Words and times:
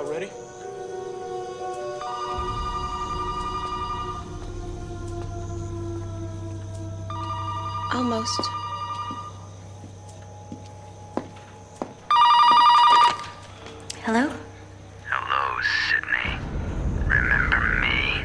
about 0.00 0.10
ready? 0.10 0.30
Almost. 7.92 8.40
Hello? 14.04 14.32
Hello, 15.08 15.60
Sydney. 15.90 16.38
Remember 17.06 17.60
me? 17.80 18.24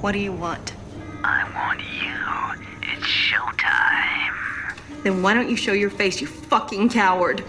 What 0.00 0.12
do 0.12 0.18
you 0.18 0.32
want? 0.32 0.74
I 1.22 1.44
want 1.54 1.80
you. 1.80 2.90
It's 2.92 3.06
showtime. 3.06 5.02
Then 5.02 5.22
why 5.22 5.34
don't 5.34 5.48
you 5.48 5.56
show 5.56 5.72
your 5.72 5.90
face, 5.90 6.20
you 6.20 6.26
fucking 6.26 6.88
coward? 6.88 7.44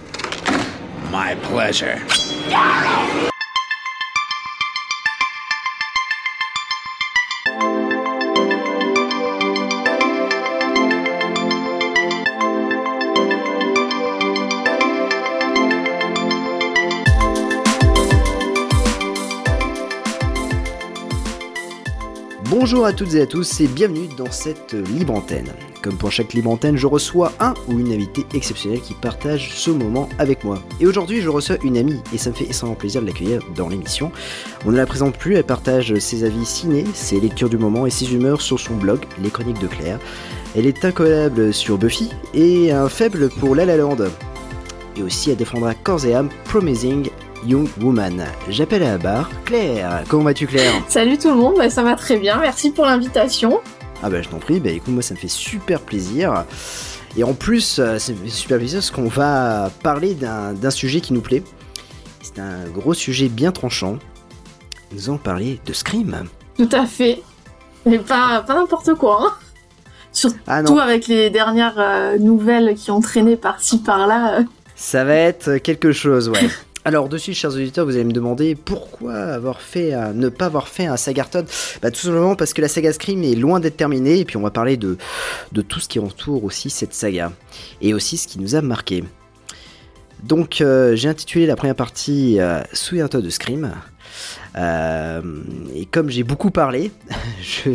My 1.09 1.35
pleasure. 1.41 2.05
Bonjour 22.49 22.85
à 22.85 22.93
toutes 22.93 23.13
et 23.13 23.21
à 23.21 23.25
tous 23.25 23.61
et 23.61 23.67
bienvenue 23.67 24.07
dans 24.17 24.31
cette 24.31 24.73
libre 24.73 25.13
antenne. 25.15 25.53
Comme 25.87 25.95
pour 25.95 26.11
chaque 26.11 26.33
libre 26.33 26.59
je 26.73 26.85
reçois 26.85 27.31
un 27.39 27.53
ou 27.69 27.79
une 27.79 27.93
invitée 27.93 28.25
exceptionnelle 28.33 28.81
qui 28.81 28.93
partage 28.93 29.51
ce 29.53 29.71
moment 29.71 30.09
avec 30.19 30.43
moi. 30.43 30.59
Et 30.81 30.85
aujourd'hui, 30.85 31.21
je 31.21 31.29
reçois 31.29 31.55
une 31.63 31.77
amie 31.77 32.01
et 32.13 32.17
ça 32.17 32.29
me 32.29 32.35
fait 32.35 32.43
extrêmement 32.43 32.75
plaisir 32.75 33.01
de 33.01 33.07
l'accueillir 33.07 33.41
dans 33.55 33.69
l'émission. 33.69 34.11
On 34.65 34.71
ne 34.71 34.75
la 34.75 34.85
présente 34.85 35.15
plus, 35.15 35.35
elle 35.35 35.45
partage 35.45 35.97
ses 35.99 36.25
avis 36.25 36.45
ciné, 36.45 36.83
ses 36.93 37.21
lectures 37.21 37.47
du 37.47 37.57
moment 37.57 37.85
et 37.85 37.89
ses 37.89 38.13
humeurs 38.13 38.41
sur 38.41 38.59
son 38.59 38.75
blog 38.75 38.99
Les 39.23 39.29
Chroniques 39.29 39.61
de 39.61 39.67
Claire. 39.67 39.97
Elle 40.57 40.65
est 40.65 40.83
incollable 40.83 41.53
sur 41.53 41.77
Buffy 41.77 42.09
et 42.33 42.73
un 42.73 42.89
faible 42.89 43.29
pour 43.29 43.55
La 43.55 43.63
La 43.63 43.77
Land. 43.77 44.09
Et 44.97 45.03
aussi, 45.03 45.31
elle 45.31 45.37
défendra 45.37 45.73
corps 45.73 46.01
Promising 46.43 47.07
Young 47.45 47.69
Woman. 47.81 48.25
J'appelle 48.49 48.83
à 48.83 48.91
la 48.91 48.97
barre 48.97 49.29
Claire. 49.45 50.03
Comment 50.09 50.23
vas-tu 50.23 50.47
Claire? 50.47 50.73
Salut 50.89 51.17
tout 51.17 51.29
le 51.29 51.35
monde, 51.35 51.55
bah, 51.57 51.69
ça 51.69 51.81
va 51.81 51.95
très 51.95 52.17
bien, 52.17 52.39
merci 52.41 52.71
pour 52.71 52.85
l'invitation. 52.85 53.61
Ah 54.03 54.09
bah 54.09 54.21
je 54.21 54.29
t'en 54.29 54.37
prie, 54.37 54.59
bah 54.59 54.69
écoute 54.69 54.93
moi 54.93 55.01
ça 55.01 55.13
me 55.15 55.19
fait 55.19 55.27
super 55.27 55.81
plaisir. 55.81 56.45
Et 57.17 57.23
en 57.23 57.33
plus, 57.33 57.79
euh, 57.79 57.93
me 57.93 57.99
fait 57.99 58.29
super 58.29 58.57
plaisir 58.57 58.79
parce 58.79 58.91
qu'on 58.91 59.07
va 59.07 59.71
parler 59.81 60.13
d'un 60.13 60.53
d'un 60.53 60.69
sujet 60.69 61.01
qui 61.01 61.13
nous 61.13 61.21
plaît. 61.21 61.43
C'est 62.21 62.39
un 62.39 62.65
gros 62.67 62.93
sujet 62.93 63.27
bien 63.29 63.51
tranchant. 63.51 63.97
Nous 64.93 65.09
allons 65.09 65.17
parler 65.17 65.59
de 65.65 65.73
Scream. 65.73 66.25
Tout 66.57 66.69
à 66.71 66.85
fait. 66.85 67.21
Mais 67.85 67.99
pas, 67.99 68.43
pas 68.45 68.53
n'importe 68.55 68.93
quoi. 68.95 69.19
Hein. 69.21 69.33
Surtout 70.11 70.37
Ah 70.47 70.61
avec 70.81 71.07
les 71.07 71.29
dernières 71.29 71.79
euh, 71.79 72.17
nouvelles 72.17 72.75
qui 72.75 72.91
ont 72.91 73.01
traîné 73.01 73.35
par-ci 73.35 73.79
par-là. 73.79 74.39
euh. 74.39 74.43
ça 74.75 75.03
va 75.03 75.13
être 75.15 75.57
quelque 75.57 75.91
chose, 75.91 76.29
ouais. 76.29 76.49
Alors 76.87 77.09
dessus, 77.09 77.33
chers 77.33 77.51
auditeurs, 77.51 77.85
vous 77.85 77.95
allez 77.95 78.05
me 78.05 78.13
demander 78.13 78.55
pourquoi 78.55 79.13
avoir 79.13 79.59
fait 79.59 79.91
ne 80.13 80.29
pas 80.29 80.45
avoir 80.45 80.69
fait 80.69 80.85
un 80.85 80.95
Sagarton 80.95 81.43
bah, 81.81 81.91
Tout 81.91 81.99
simplement 81.99 82.37
parce 82.37 82.53
que 82.53 82.61
la 82.61 82.69
saga 82.69 82.93
Scream 82.93 83.25
est 83.25 83.35
loin 83.35 83.59
d'être 83.59 83.75
terminée, 83.75 84.19
et 84.19 84.23
puis 84.23 84.37
on 84.37 84.41
va 84.41 84.51
parler 84.51 84.77
de, 84.77 84.97
tout 85.67 85.81
ce 85.81 85.89
qui 85.89 85.99
entoure 85.99 86.45
aussi 86.45 86.69
cette 86.69 86.93
saga, 86.93 87.33
et 87.81 87.93
aussi 87.93 88.15
ce 88.15 88.25
qui 88.25 88.39
nous 88.39 88.55
a 88.55 88.61
marqué. 88.61 89.03
Donc 90.23 90.61
euh, 90.61 90.95
j'ai 90.95 91.09
intitulé 91.09 91.45
la 91.45 91.57
première 91.57 91.75
partie 91.75 92.39
euh, 92.39 92.61
Souviens-toi 92.71 93.19
de 93.19 93.29
Scream. 93.29 93.73
Euh, 94.55 95.21
et 95.75 95.83
comme 95.87 96.09
j'ai 96.09 96.23
beaucoup 96.23 96.51
parlé, 96.51 96.93
je 97.41 97.69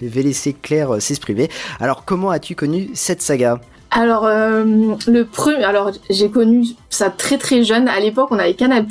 vais, 0.00 0.22
laisser 0.22 0.52
Claire 0.52 1.02
s'exprimer. 1.02 1.48
Alors 1.80 2.04
comment 2.04 2.30
as-tu 2.30 2.54
connu 2.54 2.90
cette 2.94 3.20
saga? 3.20 3.58
Alors, 3.96 4.26
euh, 4.26 4.64
le 5.06 5.22
premier, 5.24 5.62
alors 5.62 5.92
j'ai 6.10 6.28
connu 6.28 6.66
ça 6.90 7.10
très 7.10 7.38
très 7.38 7.62
jeune. 7.62 7.86
À 7.86 8.00
l'époque, 8.00 8.26
on 8.32 8.40
avait 8.40 8.54
Canal 8.54 8.86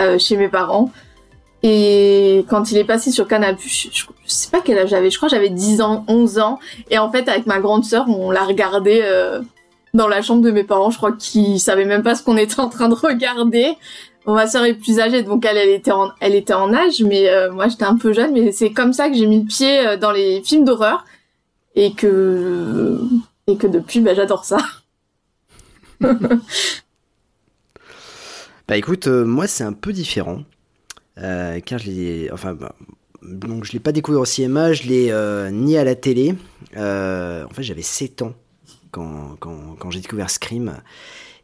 euh, 0.00 0.18
chez 0.18 0.36
mes 0.36 0.48
parents. 0.48 0.90
Et 1.62 2.44
quand 2.50 2.70
il 2.70 2.76
est 2.76 2.84
passé 2.84 3.10
sur 3.10 3.26
Canal 3.26 3.56
je, 3.58 3.88
je, 3.90 4.04
sais 4.26 4.50
pas 4.50 4.60
quel 4.60 4.78
âge 4.78 4.90
j'avais, 4.90 5.10
je 5.10 5.16
crois 5.16 5.30
que 5.30 5.34
j'avais 5.34 5.48
10 5.48 5.80
ans, 5.80 6.04
11 6.08 6.40
ans. 6.40 6.58
Et 6.90 6.98
en 6.98 7.10
fait, 7.10 7.26
avec 7.26 7.46
ma 7.46 7.58
grande 7.58 7.86
sœur, 7.86 8.04
on 8.06 8.30
l'a 8.30 8.44
regardé 8.44 9.00
euh, 9.02 9.40
dans 9.94 10.08
la 10.08 10.20
chambre 10.20 10.42
de 10.42 10.50
mes 10.50 10.62
parents. 10.62 10.90
Je 10.90 10.98
crois 10.98 11.12
qu'ils 11.12 11.58
savaient 11.58 11.86
même 11.86 12.02
pas 12.02 12.14
ce 12.14 12.22
qu'on 12.22 12.36
était 12.36 12.60
en 12.60 12.68
train 12.68 12.90
de 12.90 12.94
regarder. 12.94 13.78
Ma 14.26 14.46
sœur 14.46 14.66
est 14.66 14.74
plus 14.74 15.00
âgée, 15.00 15.22
donc 15.22 15.46
elle, 15.46 15.56
elle 15.56 15.70
était 15.70 15.90
en, 15.90 16.10
elle 16.20 16.34
était 16.34 16.52
en 16.52 16.74
âge, 16.74 17.02
mais 17.02 17.30
euh, 17.30 17.50
moi 17.50 17.68
j'étais 17.68 17.84
un 17.84 17.96
peu 17.96 18.12
jeune. 18.12 18.32
Mais 18.32 18.52
c'est 18.52 18.72
comme 18.72 18.92
ça 18.92 19.08
que 19.08 19.14
j'ai 19.14 19.26
mis 19.26 19.40
le 19.40 19.46
pied 19.46 19.96
dans 19.96 20.10
les 20.10 20.42
films 20.42 20.66
d'horreur 20.66 21.06
et 21.74 21.92
que 21.92 23.00
et 23.48 23.56
que 23.56 23.66
depuis, 23.66 24.00
bah, 24.00 24.14
j'adore 24.14 24.44
ça. 24.44 24.58
Bah 28.68 28.76
écoute, 28.76 29.06
euh, 29.06 29.24
moi 29.24 29.46
c'est 29.46 29.64
un 29.64 29.72
peu 29.72 29.94
différent. 29.94 30.42
Euh, 31.16 31.58
car 31.60 31.78
je 31.78 31.90
l'ai. 31.90 32.30
Enfin, 32.30 32.52
bah, 32.52 32.74
donc 33.22 33.64
je 33.64 33.72
l'ai 33.72 33.80
pas 33.80 33.92
découvert 33.92 34.20
au 34.20 34.26
cinéma, 34.26 34.74
je 34.74 34.82
l'ai 34.82 35.10
euh, 35.10 35.50
ni 35.50 35.78
à 35.78 35.84
la 35.84 35.94
télé. 35.94 36.34
En 36.76 37.48
fait, 37.48 37.62
j'avais 37.62 37.80
7 37.80 38.20
ans 38.20 38.34
quand, 38.90 39.36
quand, 39.40 39.74
quand 39.78 39.90
j'ai 39.90 40.00
découvert 40.00 40.28
Scream. 40.28 40.82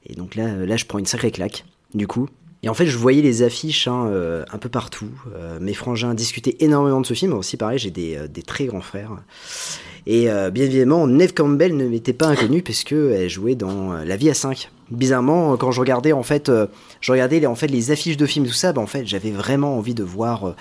Et 0.05 0.15
donc 0.15 0.35
là, 0.35 0.55
là, 0.55 0.77
je 0.77 0.85
prends 0.85 0.99
une 0.99 1.07
sacrée 1.07 1.31
claque, 1.31 1.65
du 1.95 2.07
coup. 2.07 2.29
Et 2.65 2.71
en 2.71 2.75
fait, 2.75 2.87
je 2.87 2.97
voyais 2.97 3.21
les 3.21 3.43
affiches 3.43 3.89
hein, 3.89 4.07
euh, 4.07 4.43
un 4.51 4.57
peu 4.57 4.71
partout. 4.71 5.11
Euh, 5.37 5.59
mes 5.61 5.75
frangins 5.75 6.15
discutaient 6.15 6.57
énormément 6.61 7.03
de 7.03 7.07
ce 7.07 7.13
film. 7.13 7.35
Aussi, 7.35 7.59
pareil, 7.59 7.79
j'ai 7.79 7.91
des, 7.91 8.17
euh, 8.17 8.27
très 8.47 8.65
grands 8.65 8.81
frères. 8.81 9.11
Et 10.07 10.27
bien 10.53 10.65
évidemment, 10.65 11.07
Neve 11.07 11.33
Campbell 11.33 11.75
ne 11.79 11.87
m'était 11.87 12.13
pas 12.13 12.27
inconnue 12.27 12.61
parce 12.61 12.85
jouait 13.27 13.55
dans 13.55 13.95
La 13.95 14.17
Vie 14.17 14.29
à 14.29 14.35
5. 14.35 14.71
Bizarrement, 14.91 15.57
quand 15.57 15.73
je 15.73 15.81
regardais 15.81 16.13
en 16.13 16.23
fait, 16.23 16.53
je 17.01 17.11
regardais 17.11 17.41
les, 17.41 17.47
en 17.47 17.55
fait 17.55 17.69
les 17.69 17.91
affiches 17.91 18.19
de 18.19 18.27
films 18.27 18.47
tout 18.47 18.53
ça, 18.53 18.75
bah, 18.75 18.83
en 18.83 18.87
fait 18.87 19.07
j'avais 19.07 19.31
vraiment 19.31 19.79
envie 19.79 19.95
de 19.95 20.03
voir 20.03 20.55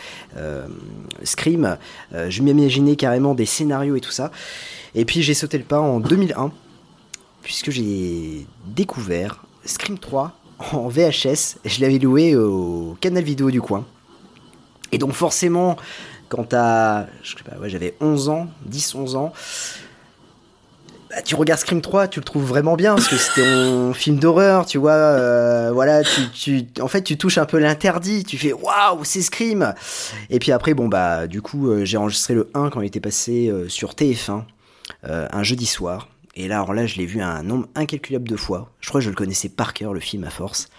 Scream. 1.24 1.78
Je 2.14 2.42
m'imaginais 2.42 2.96
carrément 2.96 3.36
des 3.36 3.46
scénarios 3.46 3.98
et 3.98 4.00
tout 4.00 4.12
ça. 4.12 4.32
Et 4.96 5.04
puis 5.04 5.22
j'ai 5.22 5.34
sauté 5.34 5.58
le 5.58 5.66
pas 5.66 5.82
en 5.82 6.00
2001 6.00 6.54
puisque 7.42 7.70
j'ai 7.70 8.48
découvert 8.66 9.44
Scream 9.66 10.00
3 10.00 10.32
en 10.72 10.88
VHS. 10.88 11.58
Je 11.66 11.82
l'avais 11.82 12.00
loué 12.00 12.36
au 12.36 12.98
canal 13.02 13.24
vidéo 13.24 13.52
du 13.52 13.62
coin. 13.62 13.86
Et 14.92 14.98
donc 14.98 15.14
forcément, 15.14 15.78
quand 16.30 16.50
pas, 16.50 17.08
ouais, 17.60 17.70
j'avais 17.70 17.96
11 18.00 18.30
ans, 18.30 18.48
10-11 18.70 19.16
ans, 19.16 19.34
bah, 21.14 21.22
tu 21.22 21.36
regardes 21.36 21.60
Scream 21.60 21.82
3, 21.82 22.08
tu 22.08 22.20
le 22.20 22.24
trouves 22.24 22.46
vraiment 22.46 22.76
bien 22.76 22.96
parce 22.96 23.08
que 23.08 23.18
c'était 23.18 23.46
un 23.46 23.94
film 23.94 24.18
d'horreur, 24.18 24.66
tu 24.66 24.80
vois. 24.80 24.94
euh, 24.94 25.72
voilà, 25.72 26.02
tu, 26.34 26.66
en 26.82 26.88
fait, 26.88 27.04
tu 27.04 27.18
touches 27.18 27.38
un 27.38 27.46
peu 27.46 27.60
l'interdit. 27.60 28.24
Tu 28.24 28.38
fais 28.38 28.54
waouh, 28.54 29.04
c'est 29.04 29.22
Scream. 29.22 29.74
Et 30.32 30.40
puis 30.40 30.52
après, 30.52 30.74
bon 30.74 30.88
bah, 30.88 31.28
du 31.28 31.42
coup, 31.42 31.70
euh, 31.70 31.86
j'ai 31.86 31.98
enregistré 31.98 32.34
le 32.34 32.50
1 32.56 32.70
quand 32.70 32.82
il 32.82 32.88
était 32.88 33.00
passé 33.00 33.50
euh, 33.50 33.70
sur 33.70 33.94
TF1 33.94 34.44
euh, 35.08 35.28
un 35.32 35.44
jeudi 35.44 35.66
soir. 35.66 36.08
Et 36.36 36.48
là, 36.48 36.58
alors 36.58 36.74
là, 36.74 36.86
je 36.86 36.96
l'ai 36.96 37.06
vu 37.06 37.22
un 37.22 37.44
nombre 37.44 37.68
incalculable 37.76 38.28
de 38.28 38.36
fois. 38.36 38.72
Je 38.80 38.90
crois 38.90 39.02
que 39.02 39.06
je 39.06 39.10
le 39.10 39.16
connaissais 39.16 39.50
par 39.50 39.74
cœur, 39.74 39.94
le 39.94 40.00
film 40.00 40.24
à 40.24 40.30
force. 40.30 40.70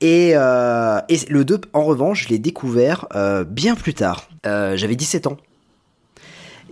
Et, 0.00 0.32
euh, 0.34 1.00
le 1.28 1.44
2, 1.44 1.60
en 1.72 1.84
revanche, 1.84 2.24
je 2.24 2.28
l'ai 2.28 2.38
découvert 2.38 3.06
euh, 3.14 3.44
bien 3.44 3.74
plus 3.74 3.94
tard. 3.94 4.28
Euh, 4.46 4.76
j'avais 4.76 4.96
17 4.96 5.26
ans. 5.26 5.36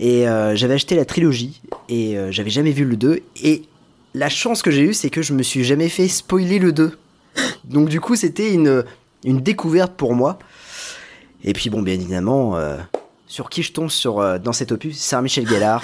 Et 0.00 0.26
j'avais 0.54 0.74
acheté 0.74 0.94
la 0.94 1.04
trilogie 1.04 1.60
et 1.88 2.16
j'avais 2.30 2.50
jamais 2.50 2.70
vu 2.70 2.84
le 2.84 2.96
2. 2.96 3.20
Et 3.42 3.64
la 4.14 4.28
chance 4.28 4.62
que 4.62 4.70
j'ai 4.70 4.82
eue, 4.82 4.94
c'est 4.94 5.10
que 5.10 5.22
je 5.22 5.34
me 5.34 5.42
suis 5.42 5.64
jamais 5.64 5.88
fait 5.88 6.06
spoiler 6.06 6.60
le 6.60 6.70
2. 6.70 6.96
Donc 7.64 7.88
du 7.88 8.00
coup, 8.00 8.14
c'était 8.14 8.54
une, 8.54 8.84
découverte 9.24 9.94
pour 9.94 10.14
moi. 10.14 10.38
Et 11.42 11.52
puis 11.52 11.68
bon, 11.68 11.82
bien 11.82 11.94
évidemment, 11.94 12.56
sur 13.26 13.50
qui 13.50 13.64
je 13.64 13.72
tombe 13.72 13.90
sur, 13.90 14.38
dans 14.38 14.52
cet 14.52 14.70
opus? 14.70 14.96
Sarah 14.96 15.22
Michel 15.22 15.48
Gellar. 15.48 15.82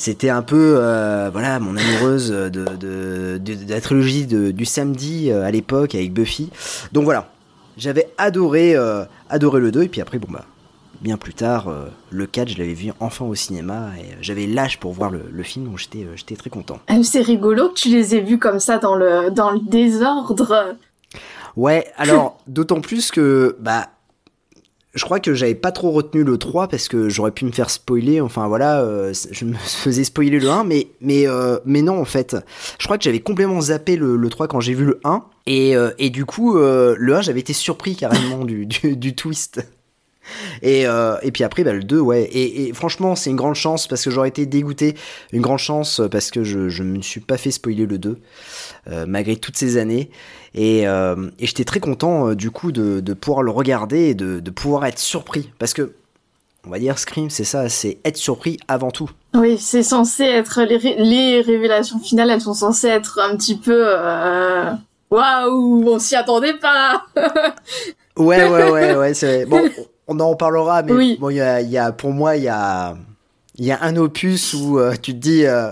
C'était 0.00 0.30
un 0.30 0.40
peu, 0.40 0.76
euh, 0.78 1.28
voilà, 1.30 1.60
mon 1.60 1.76
amoureuse 1.76 2.30
de, 2.30 2.48
de, 2.48 3.36
de- 3.36 3.38
de 3.38 3.70
la 3.70 3.82
trilogie 3.82 4.24
du 4.26 4.64
samedi 4.64 5.30
euh, 5.30 5.44
à 5.44 5.50
l'époque 5.50 5.94
avec 5.94 6.14
Buffy. 6.14 6.48
Donc 6.92 7.04
voilà, 7.04 7.28
j'avais 7.76 8.08
adoré, 8.16 8.74
euh, 8.74 9.04
adoré 9.28 9.60
le 9.60 9.70
2 9.70 9.82
et 9.82 9.88
puis 9.88 10.00
après, 10.00 10.18
bon 10.18 10.28
bah, 10.32 10.46
bien 11.02 11.18
plus 11.18 11.34
tard, 11.34 11.70
le 12.10 12.26
4, 12.26 12.48
je 12.48 12.56
l'avais 12.56 12.72
vu 12.72 12.92
enfin 12.98 13.26
au 13.26 13.34
cinéma 13.34 13.88
et 13.98 14.16
j'avais 14.22 14.46
l'âge 14.46 14.80
pour 14.80 14.92
voir 14.94 15.10
le, 15.10 15.20
le 15.30 15.42
film, 15.42 15.66
donc 15.66 15.76
j'étais 15.78 16.06
j'étais 16.16 16.34
très 16.36 16.48
content. 16.48 16.78
Ah, 16.88 16.94
C'est 17.02 17.20
rigolo 17.20 17.68
que 17.68 17.74
tu 17.74 17.88
les 17.90 18.14
aies 18.14 18.20
vus 18.22 18.38
comme 18.38 18.58
ça 18.58 18.78
dans 18.78 18.94
le, 18.94 19.30
dans 19.30 19.50
le 19.50 19.60
désordre. 19.60 20.76
Ouais, 21.56 21.86
alors 21.98 22.38
d'autant 22.46 22.80
plus 22.80 23.10
que 23.10 23.54
bah 23.60 23.88
je 24.94 25.04
crois 25.04 25.20
que 25.20 25.34
j'avais 25.34 25.54
pas 25.54 25.70
trop 25.70 25.92
retenu 25.92 26.24
le 26.24 26.36
3 26.36 26.68
parce 26.68 26.88
que 26.88 27.08
j'aurais 27.08 27.30
pu 27.30 27.44
me 27.44 27.52
faire 27.52 27.70
spoiler, 27.70 28.20
enfin 28.20 28.48
voilà, 28.48 28.80
euh, 28.80 29.12
je 29.30 29.44
me 29.44 29.54
faisais 29.56 30.04
spoiler 30.04 30.40
le 30.40 30.48
1 30.48 30.64
mais 30.64 30.88
mais 31.00 31.28
euh, 31.28 31.58
mais 31.64 31.82
non 31.82 32.00
en 32.00 32.04
fait. 32.04 32.36
Je 32.78 32.86
crois 32.86 32.98
que 32.98 33.04
j'avais 33.04 33.20
complètement 33.20 33.60
zappé 33.60 33.96
le, 33.96 34.16
le 34.16 34.28
3 34.28 34.48
quand 34.48 34.60
j'ai 34.60 34.74
vu 34.74 34.84
le 34.84 35.00
1 35.04 35.24
Et, 35.46 35.76
euh, 35.76 35.90
et 35.98 36.10
du 36.10 36.24
coup, 36.24 36.56
le 36.56 37.14
1, 37.14 37.22
j'avais 37.22 37.40
été 37.40 37.52
surpris 37.52 37.94
carrément 37.94 38.44
du, 38.44 38.66
du, 38.96 39.14
twist. 39.14 39.64
Et, 40.62 40.82
et 40.82 41.30
puis 41.32 41.44
après, 41.44 41.64
bah, 41.64 41.72
le 41.72 41.82
2, 41.82 41.98
ouais. 41.98 42.28
Et, 42.32 42.72
franchement, 42.72 43.16
c'est 43.16 43.30
une 43.30 43.36
grande 43.36 43.54
chance 43.54 43.86
parce 43.86 44.04
que 44.04 44.10
j'aurais 44.10 44.28
été 44.28 44.46
dégoûté. 44.46 44.94
Une 45.32 45.42
grande 45.42 45.58
chance 45.58 46.00
parce 46.10 46.30
que 46.30 46.44
je, 46.44 46.68
je 46.68 46.82
me 46.82 47.00
suis 47.02 47.20
pas 47.20 47.36
fait 47.36 47.50
spoiler 47.50 47.86
le 47.86 47.98
2, 47.98 48.18
euh, 48.88 49.06
malgré 49.06 49.36
toutes 49.36 49.56
ces 49.56 49.76
années. 49.76 50.10
Et, 50.54 50.86
euh, 50.88 51.30
et 51.38 51.46
j'étais 51.46 51.64
très 51.64 51.80
content, 51.80 52.28
euh, 52.28 52.34
du 52.34 52.50
coup, 52.50 52.72
de, 52.72 53.00
de 53.00 53.14
pouvoir 53.14 53.42
le 53.42 53.50
regarder 53.52 54.08
et 54.08 54.14
de, 54.14 54.40
de 54.40 54.50
pouvoir 54.50 54.84
être 54.86 54.98
surpris. 54.98 55.50
Parce 55.58 55.72
que, 55.74 55.92
on 56.66 56.70
va 56.70 56.78
dire, 56.78 56.98
Scream, 56.98 57.30
c'est 57.30 57.44
ça, 57.44 57.68
c'est 57.68 57.98
être 58.04 58.16
surpris 58.16 58.58
avant 58.68 58.90
tout. 58.90 59.08
Oui, 59.34 59.56
c'est 59.58 59.82
censé 59.84 60.24
être 60.24 60.62
les, 60.62 60.76
ré- 60.76 60.96
les 60.98 61.40
révélations 61.40 62.00
finales, 62.00 62.30
elles 62.30 62.40
sont 62.40 62.54
censées 62.54 62.88
être 62.88 63.20
un 63.20 63.36
petit 63.36 63.56
peu 63.56 63.84
euh, 63.86 64.72
waouh, 65.10 65.84
on 65.88 65.98
s'y 65.98 66.16
attendait 66.16 66.54
pas. 66.58 67.04
Ouais, 68.16 68.44
ouais, 68.46 68.70
ouais, 68.70 68.94
ouais, 68.98 69.14
c'est 69.14 69.26
vrai. 69.26 69.46
Bon, 69.46 69.64
on 70.06 70.18
en 70.20 70.30
reparlera, 70.30 70.82
mais 70.82 70.92
Oui. 70.92 71.16
bon, 71.18 71.30
il 71.30 71.36
y 71.36 71.40
a, 71.40 71.60
il 71.62 71.70
y 71.70 71.78
a, 71.78 71.92
pour 71.92 72.10
moi, 72.10 72.36
il 72.36 72.42
y 72.42 72.48
a, 72.48 72.96
y 73.56 73.70
a 73.70 73.82
un 73.82 73.96
opus 73.96 74.52
où 74.52 74.78
euh, 74.78 74.94
tu 75.00 75.12
te 75.12 75.18
dis, 75.18 75.46
euh, 75.46 75.70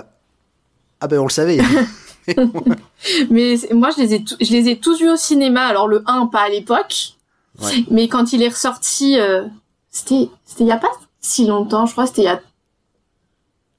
ah 1.01 1.09
ben 1.09 1.19
on 1.19 1.25
le 1.25 1.31
savait. 1.31 1.59
Mais 3.31 3.57
moi, 3.73 3.91
je 3.97 4.03
les 4.03 4.15
ai, 4.15 4.25
je 4.41 4.53
les 4.53 4.69
ai 4.69 4.79
tous 4.79 4.99
vus 5.01 5.11
au 5.11 5.17
cinéma. 5.17 5.63
Alors 5.67 5.89
le 5.89 6.03
1, 6.07 6.27
pas 6.27 6.41
à 6.43 6.49
l'époque, 6.49 7.15
Ouais. 7.61 7.85
mais 7.91 8.07
quand 8.09 8.33
il 8.33 8.43
est 8.43 8.49
ressorti, 8.49 9.19
euh, 9.19 9.43
c'était, 9.91 10.29
c'était 10.45 10.65
il 10.65 10.69
y 10.69 10.73
a 10.73 10.77
pas 10.77 10.91
si 11.21 11.47
longtemps. 11.47 11.87
Je 11.87 11.93
crois 11.93 12.07
c'était 12.07 12.23
il 12.23 12.27
y 12.27 12.29
a. 12.29 12.41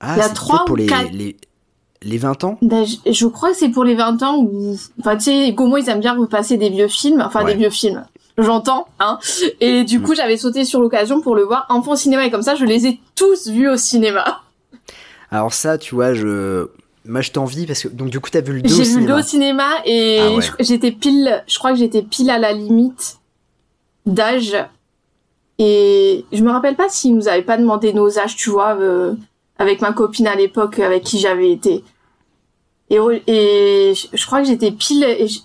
Ah, 0.02 0.14
Il 0.16 0.20
y 0.20 0.22
a 0.22 0.24
c'était 0.24 0.36
trois 0.36 0.66
pour 0.66 0.74
ou 0.74 0.76
les, 0.76 0.88
les, 1.12 1.38
les 2.02 2.18
20 2.18 2.44
ans? 2.44 2.58
Ben, 2.62 2.86
je, 2.86 3.12
je 3.12 3.28
crois 3.28 3.52
que 3.52 3.58
c'est 3.58 3.70
pour 3.70 3.84
les 3.84 3.96
20 3.96 4.22
ans 4.24 4.38
où, 4.38 4.76
enfin, 5.00 5.16
tu 5.18 5.24
sais, 5.26 5.52
Gomo, 5.54 5.78
ils 5.78 5.88
aiment 5.90 6.00
bien 6.00 6.14
repasser 6.18 6.58
des 6.58 6.70
vieux 6.70 6.88
films, 6.88 7.22
enfin 7.26 7.44
Ouais. 7.44 7.54
des 7.54 7.58
vieux 7.60 7.70
films. 7.70 8.06
J'entends, 8.38 8.88
hein. 9.00 9.20
Et 9.60 9.84
du 9.84 10.00
Mm. 10.00 10.04
coup, 10.04 10.16
j'avais 10.16 10.38
sauté 10.38 10.64
sur 10.64 10.80
l'occasion 10.80 11.20
pour 11.20 11.36
le 11.36 11.44
voir 11.44 11.66
enfin 11.70 11.92
au 11.92 11.96
cinéma 11.98 12.26
et 12.26 12.32
comme 12.32 12.42
ça, 12.42 12.56
je 12.56 12.64
les 12.66 12.88
ai 12.88 13.00
tous 13.16 13.50
vus 13.50 13.70
au 13.70 13.76
cinéma. 13.76 14.42
Alors 15.32 15.54
ça, 15.54 15.78
tu 15.78 15.94
vois, 15.96 16.14
je, 16.14 16.68
moi 17.10 17.22
je 17.22 17.32
t'envie 17.32 17.66
parce 17.66 17.84
que, 17.84 17.88
donc 17.90 18.10
du 18.10 18.20
coup, 18.20 18.30
t'as 18.30 18.42
vu 18.42 18.54
le 18.54 18.62
2 18.62 18.74
au 18.74 18.78
J'ai 18.78 18.84
vu 18.84 18.86
le 18.86 18.86
cinéma. 18.94 19.08
deux 19.08 19.20
au 19.20 19.24
cinéma 19.24 19.70
et 19.86 20.20
Ah 20.22 20.32
ouais. 20.36 20.44
j'étais 20.62 20.92
pile, 20.92 21.44
je 21.48 21.58
crois 21.58 21.72
que 21.72 21.78
j'étais 21.78 22.02
pile 22.04 22.30
à 22.30 22.38
la 22.40 22.54
limite 22.54 23.18
d'âge. 24.06 24.56
Et 25.58 26.24
je 26.32 26.42
me 26.42 26.52
rappelle 26.52 26.76
pas 26.76 26.88
s'ils 26.88 27.14
nous 27.16 27.28
avaient 27.28 27.42
pas 27.42 27.58
demandé 27.58 27.92
nos 27.92 28.18
âges, 28.18 28.36
tu 28.38 28.50
vois, 28.50 28.78
euh, 28.80 29.14
avec 29.58 29.82
ma 29.82 29.92
copine 29.92 30.28
à 30.28 30.36
l'époque 30.36 30.80
avec 30.80 31.04
qui 31.04 31.20
j'avais 31.20 31.52
été. 31.52 31.84
Et, 32.90 32.98
et 33.28 33.94
je, 34.14 34.26
crois 34.26 34.42
que 34.42 34.48
j'étais 34.48 34.72
pile, 34.72 35.04
et 35.04 35.28
je, 35.28 35.40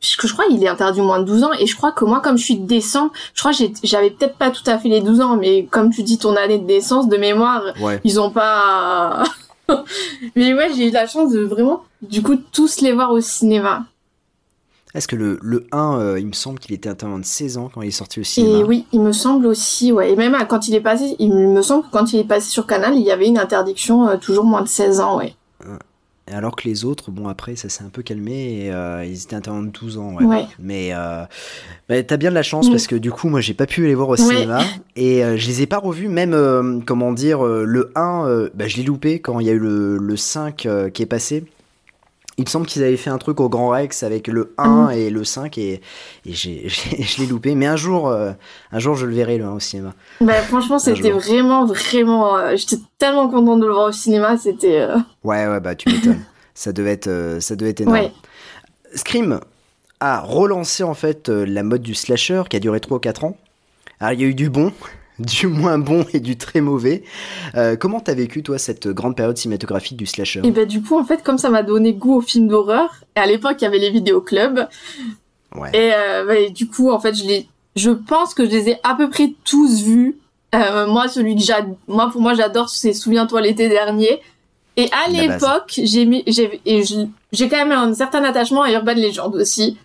je, 0.00 0.32
crois 0.32 0.46
qu'il 0.46 0.62
est 0.62 0.68
interdit 0.68 1.00
moins 1.00 1.18
de 1.18 1.24
12 1.24 1.42
ans, 1.42 1.50
et 1.58 1.66
je 1.66 1.76
crois 1.76 1.90
que 1.92 2.04
moi, 2.04 2.20
comme 2.20 2.38
je 2.38 2.44
suis 2.44 2.56
de 2.56 2.64
décembre, 2.66 3.12
je 3.34 3.40
crois 3.40 3.52
que 3.52 3.58
j'avais 3.82 4.10
peut-être 4.10 4.36
pas 4.36 4.50
tout 4.50 4.62
à 4.66 4.78
fait 4.78 4.88
les 4.88 5.00
12 5.00 5.20
ans, 5.20 5.36
mais 5.36 5.64
comme 5.66 5.90
tu 5.92 6.02
dis 6.04 6.16
ton 6.18 6.36
année 6.36 6.58
de 6.58 6.64
naissance, 6.64 7.08
de 7.08 7.16
mémoire, 7.16 7.62
Ouais. 7.80 8.00
ils 8.04 8.20
ont 8.20 8.30
pas. 8.30 9.24
Mais 10.36 10.54
ouais, 10.54 10.70
j'ai 10.74 10.88
eu 10.88 10.90
la 10.90 11.06
chance 11.06 11.32
de 11.32 11.40
vraiment, 11.40 11.82
du 12.02 12.22
coup, 12.22 12.36
tous 12.36 12.80
les 12.80 12.92
voir 12.92 13.12
au 13.12 13.20
cinéma. 13.20 13.86
Est-ce 14.94 15.08
que 15.08 15.16
le, 15.16 15.38
le 15.42 15.66
1, 15.72 15.98
euh, 15.98 16.18
il 16.18 16.26
me 16.26 16.32
semble 16.32 16.58
qu'il 16.58 16.74
était 16.74 16.88
interdit 16.88 17.20
de 17.20 17.26
16 17.26 17.58
ans 17.58 17.70
quand 17.72 17.82
il 17.82 17.88
est 17.88 17.90
sorti 17.90 18.20
au 18.20 18.22
cinéma 18.22 18.58
Et 18.60 18.64
oui, 18.64 18.86
il 18.92 19.00
me 19.00 19.12
semble 19.12 19.46
aussi, 19.46 19.92
ouais. 19.92 20.12
Et 20.12 20.16
même 20.16 20.34
euh, 20.34 20.44
quand 20.44 20.68
il 20.68 20.74
est 20.74 20.80
passé, 20.80 21.16
il 21.18 21.34
me 21.34 21.60
semble 21.60 21.84
que 21.84 21.90
quand 21.90 22.14
il 22.14 22.20
est 22.20 22.24
passé 22.24 22.48
sur 22.48 22.66
Canal, 22.66 22.94
il 22.96 23.02
y 23.02 23.10
avait 23.10 23.26
une 23.26 23.38
interdiction 23.38 24.08
euh, 24.08 24.16
toujours 24.16 24.44
moins 24.44 24.62
de 24.62 24.68
16 24.68 25.00
ans, 25.00 25.18
ouais. 25.18 25.34
Alors 26.32 26.56
que 26.56 26.66
les 26.68 26.84
autres, 26.84 27.12
bon 27.12 27.28
après 27.28 27.54
ça 27.54 27.68
s'est 27.68 27.84
un 27.84 27.88
peu 27.88 28.02
calmé 28.02 28.64
et 28.64 28.72
euh, 28.72 29.04
ils 29.04 29.22
étaient 29.22 29.36
interdits 29.36 29.66
de 29.68 29.72
12 29.72 29.98
ans. 29.98 30.14
Ouais. 30.14 30.24
Ouais. 30.24 30.44
Mais 30.58 30.88
euh, 30.92 31.22
bah, 31.88 32.02
t'as 32.02 32.16
bien 32.16 32.30
de 32.30 32.34
la 32.34 32.42
chance 32.42 32.66
Mm. 32.68 32.70
parce 32.72 32.86
que 32.88 32.96
du 32.96 33.12
coup 33.12 33.28
moi 33.28 33.40
j'ai 33.40 33.54
pas 33.54 33.66
pu 33.66 33.86
les 33.86 33.94
voir 33.94 34.08
au 34.08 34.12
Ouais. 34.12 34.18
cinéma 34.34 34.60
et 34.96 35.22
euh, 35.24 35.36
je 35.36 35.46
les 35.46 35.62
ai 35.62 35.66
pas 35.66 35.78
revus 35.78 36.08
même 36.08 36.34
euh, 36.34 36.80
comment 36.84 37.12
dire 37.12 37.46
euh, 37.46 37.64
le 37.64 37.92
1 37.94 38.26
euh, 38.26 38.50
bah, 38.54 38.66
je 38.66 38.76
l'ai 38.76 38.82
loupé 38.82 39.20
quand 39.20 39.38
il 39.38 39.46
y 39.46 39.50
a 39.50 39.52
eu 39.52 39.58
le, 39.60 39.98
le 39.98 40.16
5 40.16 40.66
euh, 40.66 40.90
qui 40.90 41.02
est 41.02 41.06
passé. 41.06 41.44
Il 42.38 42.44
me 42.44 42.48
semble 42.50 42.66
qu'ils 42.66 42.82
avaient 42.82 42.98
fait 42.98 43.08
un 43.08 43.16
truc 43.16 43.40
au 43.40 43.48
Grand 43.48 43.70
Rex 43.70 44.02
avec 44.02 44.28
le 44.28 44.52
1 44.58 44.88
Mm. 44.88 44.90
et 44.92 45.10
le 45.10 45.24
5 45.24 45.56
et, 45.56 45.72
et 45.72 45.80
j'ai, 46.26 46.62
j'ai- 46.68 47.02
je 47.02 47.20
l'ai 47.20 47.26
loupé. 47.26 47.54
Mais 47.54 47.66
un 47.66 47.76
jour, 47.76 48.08
euh, 48.08 48.32
un 48.72 48.78
jour 48.78 48.94
je 48.94 49.06
le 49.06 49.14
verrai 49.14 49.38
le 49.38 49.44
1 49.46 49.52
au 49.52 49.60
cinéma. 49.60 49.94
Bah, 50.20 50.34
franchement, 50.42 50.78
c'était 50.78 51.10
jour. 51.12 51.20
vraiment, 51.20 51.64
vraiment, 51.64 52.36
euh, 52.36 52.56
j'étais 52.56 52.76
tellement 52.98 53.28
contente 53.28 53.60
de 53.60 53.66
le 53.66 53.72
voir 53.72 53.88
au 53.88 53.92
cinéma, 53.92 54.36
c'était, 54.36 54.80
euh, 54.80 54.96
Ouais 55.24 55.46
ouais 55.46 55.60
bah 55.60 55.74
tu 55.74 55.88
m'étonnes. 55.88 56.20
ça 56.54 56.72
devait 56.72 56.92
être, 56.92 57.38
ça 57.40 57.56
devait 57.56 57.70
être 57.70 57.80
énorme. 57.80 57.96
ouais. 57.96 58.12
Scream 58.94 59.40
a 60.00 60.20
relancé 60.20 60.82
en 60.82 60.94
fait 60.94 61.28
la 61.30 61.62
mode 61.62 61.82
du 61.82 61.94
slasher 61.94 62.42
qui 62.50 62.56
a 62.56 62.60
duré 62.60 62.80
3 62.80 62.98
ou 62.98 63.00
4 63.00 63.24
ans. 63.24 63.36
Alors 63.98 64.12
il 64.12 64.20
y 64.20 64.24
a 64.24 64.28
eu 64.28 64.34
du 64.34 64.50
bon, 64.50 64.72
du 65.18 65.46
moins 65.46 65.78
bon 65.78 66.04
et 66.12 66.20
du 66.20 66.36
très 66.36 66.60
mauvais. 66.60 67.02
Euh, 67.54 67.76
comment 67.76 68.00
t'as 68.00 68.14
vécu 68.14 68.42
toi 68.42 68.58
cette 68.58 68.88
grande 68.88 69.16
période 69.16 69.36
cinématographique 69.36 69.96
du 69.96 70.06
slasher? 70.06 70.42
Et 70.44 70.50
bah, 70.50 70.64
du 70.64 70.82
coup, 70.82 70.98
en 70.98 71.04
fait, 71.04 71.22
comme 71.22 71.38
ça 71.38 71.50
m'a 71.50 71.62
donné 71.62 71.94
goût 71.94 72.16
aux 72.16 72.20
films 72.20 72.48
d'horreur, 72.48 73.04
et 73.16 73.20
à 73.20 73.26
l'époque, 73.26 73.56
il 73.60 73.64
y 73.64 73.66
avait 73.66 73.78
les 73.78 73.90
vidéoclubs, 73.90 74.68
Ouais. 75.56 75.70
Et, 75.72 75.92
euh, 75.94 76.24
bah, 76.24 76.36
et 76.36 76.50
du 76.50 76.68
coup, 76.68 76.90
en 76.90 77.00
fait, 77.00 77.14
je 77.14 77.24
les, 77.24 77.48
je 77.74 77.90
pense 77.90 78.34
que 78.34 78.44
je 78.44 78.50
les 78.50 78.70
ai 78.70 78.78
à 78.82 78.94
peu 78.94 79.08
près 79.08 79.32
tous 79.44 79.82
vus. 79.82 80.18
Euh, 80.54 80.86
moi, 80.86 81.08
celui 81.08 81.36
que 81.36 81.42
j'adore, 81.42 81.76
moi, 81.88 82.08
pour 82.10 82.20
moi, 82.20 82.34
j'adore, 82.34 82.68
c'est 82.68 82.92
Souviens-toi 82.92 83.40
l'été 83.40 83.68
dernier. 83.68 84.20
Et 84.76 84.90
à 84.92 85.10
l'époque, 85.10 85.80
j'ai 85.82 86.04
mis, 86.04 86.22
j'ai, 86.26 86.60
et 86.66 86.82
j'ai 86.84 87.48
quand 87.48 87.56
même 87.56 87.72
un 87.72 87.94
certain 87.94 88.22
attachement 88.24 88.62
à 88.62 88.70
Urban 88.70 88.94
Legend 88.94 89.34
aussi. 89.34 89.78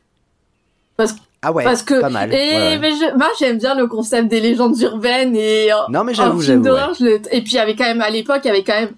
Ah 1.43 1.51
ouais, 1.51 1.63
parce 1.63 1.81
que, 1.83 1.99
pas 1.99 2.09
mal. 2.09 2.31
et, 2.33 2.35
ouais, 2.37 2.53
ouais. 2.55 2.77
mais 2.79 2.91
je, 2.91 3.17
moi, 3.17 3.27
j'aime 3.39 3.57
bien 3.57 3.73
le 3.75 3.87
concept 3.87 4.27
des 4.27 4.39
légendes 4.39 4.79
urbaines 4.79 5.35
et, 5.35 5.71
euh, 5.73 5.75
Non 5.89 6.03
mais 6.03 6.13
j'avoue, 6.13 6.41
j'avoue. 6.41 6.63
ouais. 6.69 6.79
le- 6.99 7.15
et 7.33 7.41
puis 7.41 7.53
il 7.53 7.55
y 7.55 7.59
avait 7.59 7.75
quand 7.75 7.85
même, 7.85 8.01
à 8.01 8.09
l'époque, 8.11 8.41
il 8.43 8.47
y 8.47 8.51
avait 8.51 8.63
quand 8.63 8.79
même 8.79 8.91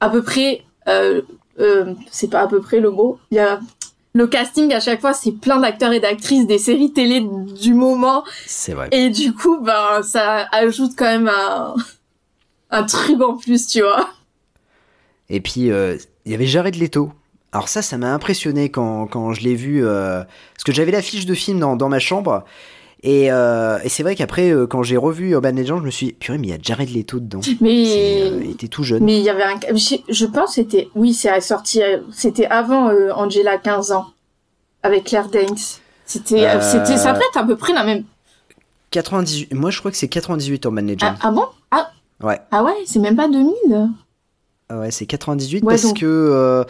à 0.00 0.08
peu 0.08 0.22
près, 0.22 0.62
euh, 0.88 1.20
euh, 1.60 1.92
c'est 2.10 2.30
pas 2.30 2.40
à 2.40 2.46
peu 2.46 2.60
près 2.60 2.80
le 2.80 2.90
mot, 2.90 3.18
il 3.30 3.36
y 3.36 3.40
a, 3.40 3.60
le 4.14 4.26
casting 4.26 4.72
à 4.72 4.80
chaque 4.80 5.02
fois, 5.02 5.12
c'est 5.12 5.32
plein 5.32 5.58
d'acteurs 5.60 5.92
et 5.92 6.00
d'actrices 6.00 6.46
des 6.46 6.56
séries 6.58 6.92
télé 6.94 7.20
du 7.60 7.74
moment. 7.74 8.24
C'est 8.46 8.72
vrai. 8.72 8.88
Et 8.92 9.10
du 9.10 9.34
coup, 9.34 9.58
ben, 9.60 10.00
ça 10.02 10.46
ajoute 10.52 10.92
quand 10.96 11.04
même 11.04 11.28
un, 11.28 11.74
un 12.70 12.82
truc 12.84 13.20
en 13.20 13.36
plus, 13.36 13.66
tu 13.66 13.82
vois. 13.82 14.08
Et 15.28 15.40
puis 15.40 15.70
euh, 15.70 15.96
il 16.24 16.32
y 16.32 16.34
avait 16.34 16.46
Jared 16.46 16.76
Leto. 16.76 17.12
Alors 17.56 17.70
ça, 17.70 17.80
ça 17.80 17.96
m'a 17.96 18.12
impressionné 18.12 18.68
quand, 18.68 19.06
quand 19.06 19.32
je 19.32 19.40
l'ai 19.40 19.54
vu, 19.54 19.82
euh, 19.82 20.22
parce 20.54 20.64
que 20.64 20.72
j'avais 20.72 20.92
l'affiche 20.92 21.24
de 21.24 21.32
film 21.32 21.58
dans, 21.58 21.74
dans 21.74 21.88
ma 21.88 21.98
chambre. 21.98 22.44
Et, 23.02 23.32
euh, 23.32 23.78
et 23.82 23.88
c'est 23.88 24.02
vrai 24.02 24.14
qu'après, 24.14 24.50
euh, 24.50 24.66
quand 24.66 24.82
j'ai 24.82 24.98
revu 24.98 25.30
Urban 25.30 25.52
Legend, 25.52 25.80
je 25.80 25.86
me 25.86 25.90
suis 25.90 26.06
dit, 26.08 26.12
purée, 26.12 26.36
mais 26.36 26.48
il 26.48 26.50
y 26.50 26.52
a 26.52 26.58
Jared 26.60 26.90
Leto 26.94 27.18
dedans. 27.18 27.40
Mais, 27.62 28.20
euh, 28.24 28.40
il 28.44 28.50
était 28.50 28.68
tout 28.68 28.82
jeune. 28.82 29.02
mais 29.02 29.16
il 29.16 29.24
y 29.24 29.30
avait 29.30 29.42
un, 29.42 29.54
je, 29.74 30.26
pense 30.26 30.48
que 30.50 30.54
c'était, 30.56 30.90
oui, 30.94 31.14
c'est 31.14 31.40
sorti, 31.40 31.80
c'était 32.12 32.44
avant 32.44 32.90
Angela 33.14 33.56
15 33.56 33.92
ans, 33.92 34.08
avec 34.82 35.04
Claire 35.04 35.30
Danes. 35.30 35.56
C'était, 36.04 36.60
c'était, 36.60 36.98
ça 36.98 37.14
devait 37.14 37.24
être 37.30 37.38
à 37.38 37.44
peu 37.46 37.56
près 37.56 37.72
la 37.72 37.84
même, 37.84 38.04
98, 38.90 39.54
moi 39.54 39.70
je 39.70 39.78
crois 39.78 39.90
que 39.90 39.96
c'est 39.96 40.08
98 40.08 40.62
Urban 40.66 40.82
Legend. 40.82 40.98
ah, 41.02 41.16
ah 41.22 41.30
bon? 41.30 41.46
Ah, 41.70 41.90
Ouais. 42.22 42.38
ah 42.50 42.62
ouais, 42.62 42.74
c'est 42.84 42.98
même 42.98 43.16
pas 43.16 43.28
2000. 43.28 43.54
Ah 44.68 44.78
ouais, 44.80 44.90
c'est 44.90 45.06
98 45.06 45.62
Ouais, 45.64 45.72
parce 45.74 45.82
donc- 45.84 46.00
que. 46.00 46.66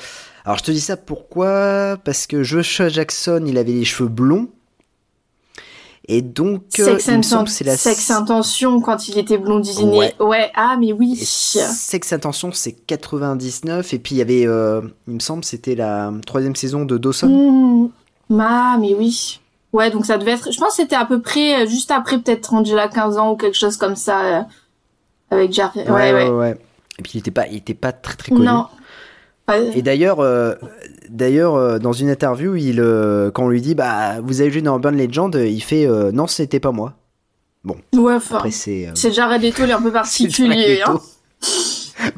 Euh, 0.46 0.50
alors 0.50 0.58
je 0.58 0.64
te 0.64 0.70
dis 0.70 0.80
ça 0.80 0.96
pourquoi? 0.96 1.96
Parce 2.04 2.26
que 2.26 2.42
Joshua 2.42 2.88
Jackson, 2.88 3.42
il 3.46 3.58
avait 3.58 3.72
les 3.72 3.84
cheveux 3.84 4.08
blonds. 4.08 4.48
Et 6.08 6.22
donc, 6.22 6.62
euh, 6.78 6.84
Sex, 6.84 7.06
il 7.08 7.14
me 7.14 7.22
Inten- 7.22 7.64
la. 7.64 7.76
Sex 7.76 8.10
Intention 8.12 8.80
quand 8.80 9.08
il 9.08 9.18
était 9.18 9.38
blondiné. 9.38 9.98
Ouais. 9.98 10.14
Ouais. 10.20 10.52
ah, 10.54 10.76
mais 10.78 10.92
oui. 10.92 11.18
Et 11.20 11.24
Sex 11.24 12.12
Intention, 12.12 12.52
c'est 12.52 12.72
99. 12.72 13.92
Et 13.92 13.98
puis 13.98 14.14
il 14.14 14.18
y 14.18 14.22
avait, 14.22 14.46
euh, 14.46 14.82
il 15.08 15.14
me 15.14 15.18
semble, 15.18 15.44
c'était 15.44 15.74
la 15.74 16.12
troisième 16.24 16.54
saison 16.54 16.84
de 16.84 16.96
Dawson. 16.96 17.26
Mmh. 17.28 18.38
Ah, 18.38 18.76
mais 18.80 18.94
oui. 18.94 19.40
Ouais, 19.72 19.90
donc 19.90 20.06
ça 20.06 20.16
devait 20.16 20.32
être. 20.32 20.52
Je 20.52 20.58
pense 20.58 20.70
que 20.70 20.76
c'était 20.76 20.96
à 20.96 21.04
peu 21.04 21.20
près 21.20 21.64
euh, 21.64 21.66
juste 21.66 21.90
après 21.90 22.18
peut-être 22.18 22.54
Angela 22.54 22.88
15 22.88 23.18
ans 23.18 23.32
ou 23.32 23.36
quelque 23.36 23.56
chose 23.56 23.76
comme 23.76 23.96
ça 23.96 24.20
euh, 24.20 24.42
avec 25.30 25.52
Jared. 25.52 25.90
Ouais, 25.90 26.30
ouais. 26.30 26.56
Et 26.98 27.02
puis 27.02 27.12
il 27.14 27.18
était 27.18 27.30
pas, 27.30 27.46
il 27.48 27.56
était 27.56 27.74
pas 27.74 27.92
très 27.92 28.14
très 28.14 28.30
connu. 28.30 28.46
Non. 28.46 28.66
Et 29.74 29.82
d'ailleurs, 29.82 30.20
euh, 30.20 30.54
d'ailleurs, 31.08 31.54
euh, 31.54 31.78
dans 31.78 31.92
une 31.92 32.10
interview, 32.10 32.56
il, 32.56 32.80
euh, 32.80 33.30
quand 33.30 33.44
on 33.44 33.48
lui 33.48 33.60
dit, 33.60 33.74
bah, 33.74 34.20
vous 34.20 34.40
avez 34.40 34.50
joué 34.50 34.60
dans 34.62 34.74
Urban 34.74 34.90
Legend, 34.90 35.34
il 35.34 35.60
fait, 35.62 35.86
non, 36.12 36.26
c'était 36.26 36.60
pas 36.60 36.72
moi. 36.72 36.94
Ouais, 37.94 38.14
enfin. 38.14 38.42
C'est. 38.50 38.88
Jared 39.12 39.42
Leto, 39.42 39.64
il 39.64 39.70
est 39.70 39.72
un 39.72 39.82
peu 39.82 39.92
particulier. 40.02 40.80
Hein. 40.84 40.94
Leto. 40.94 41.02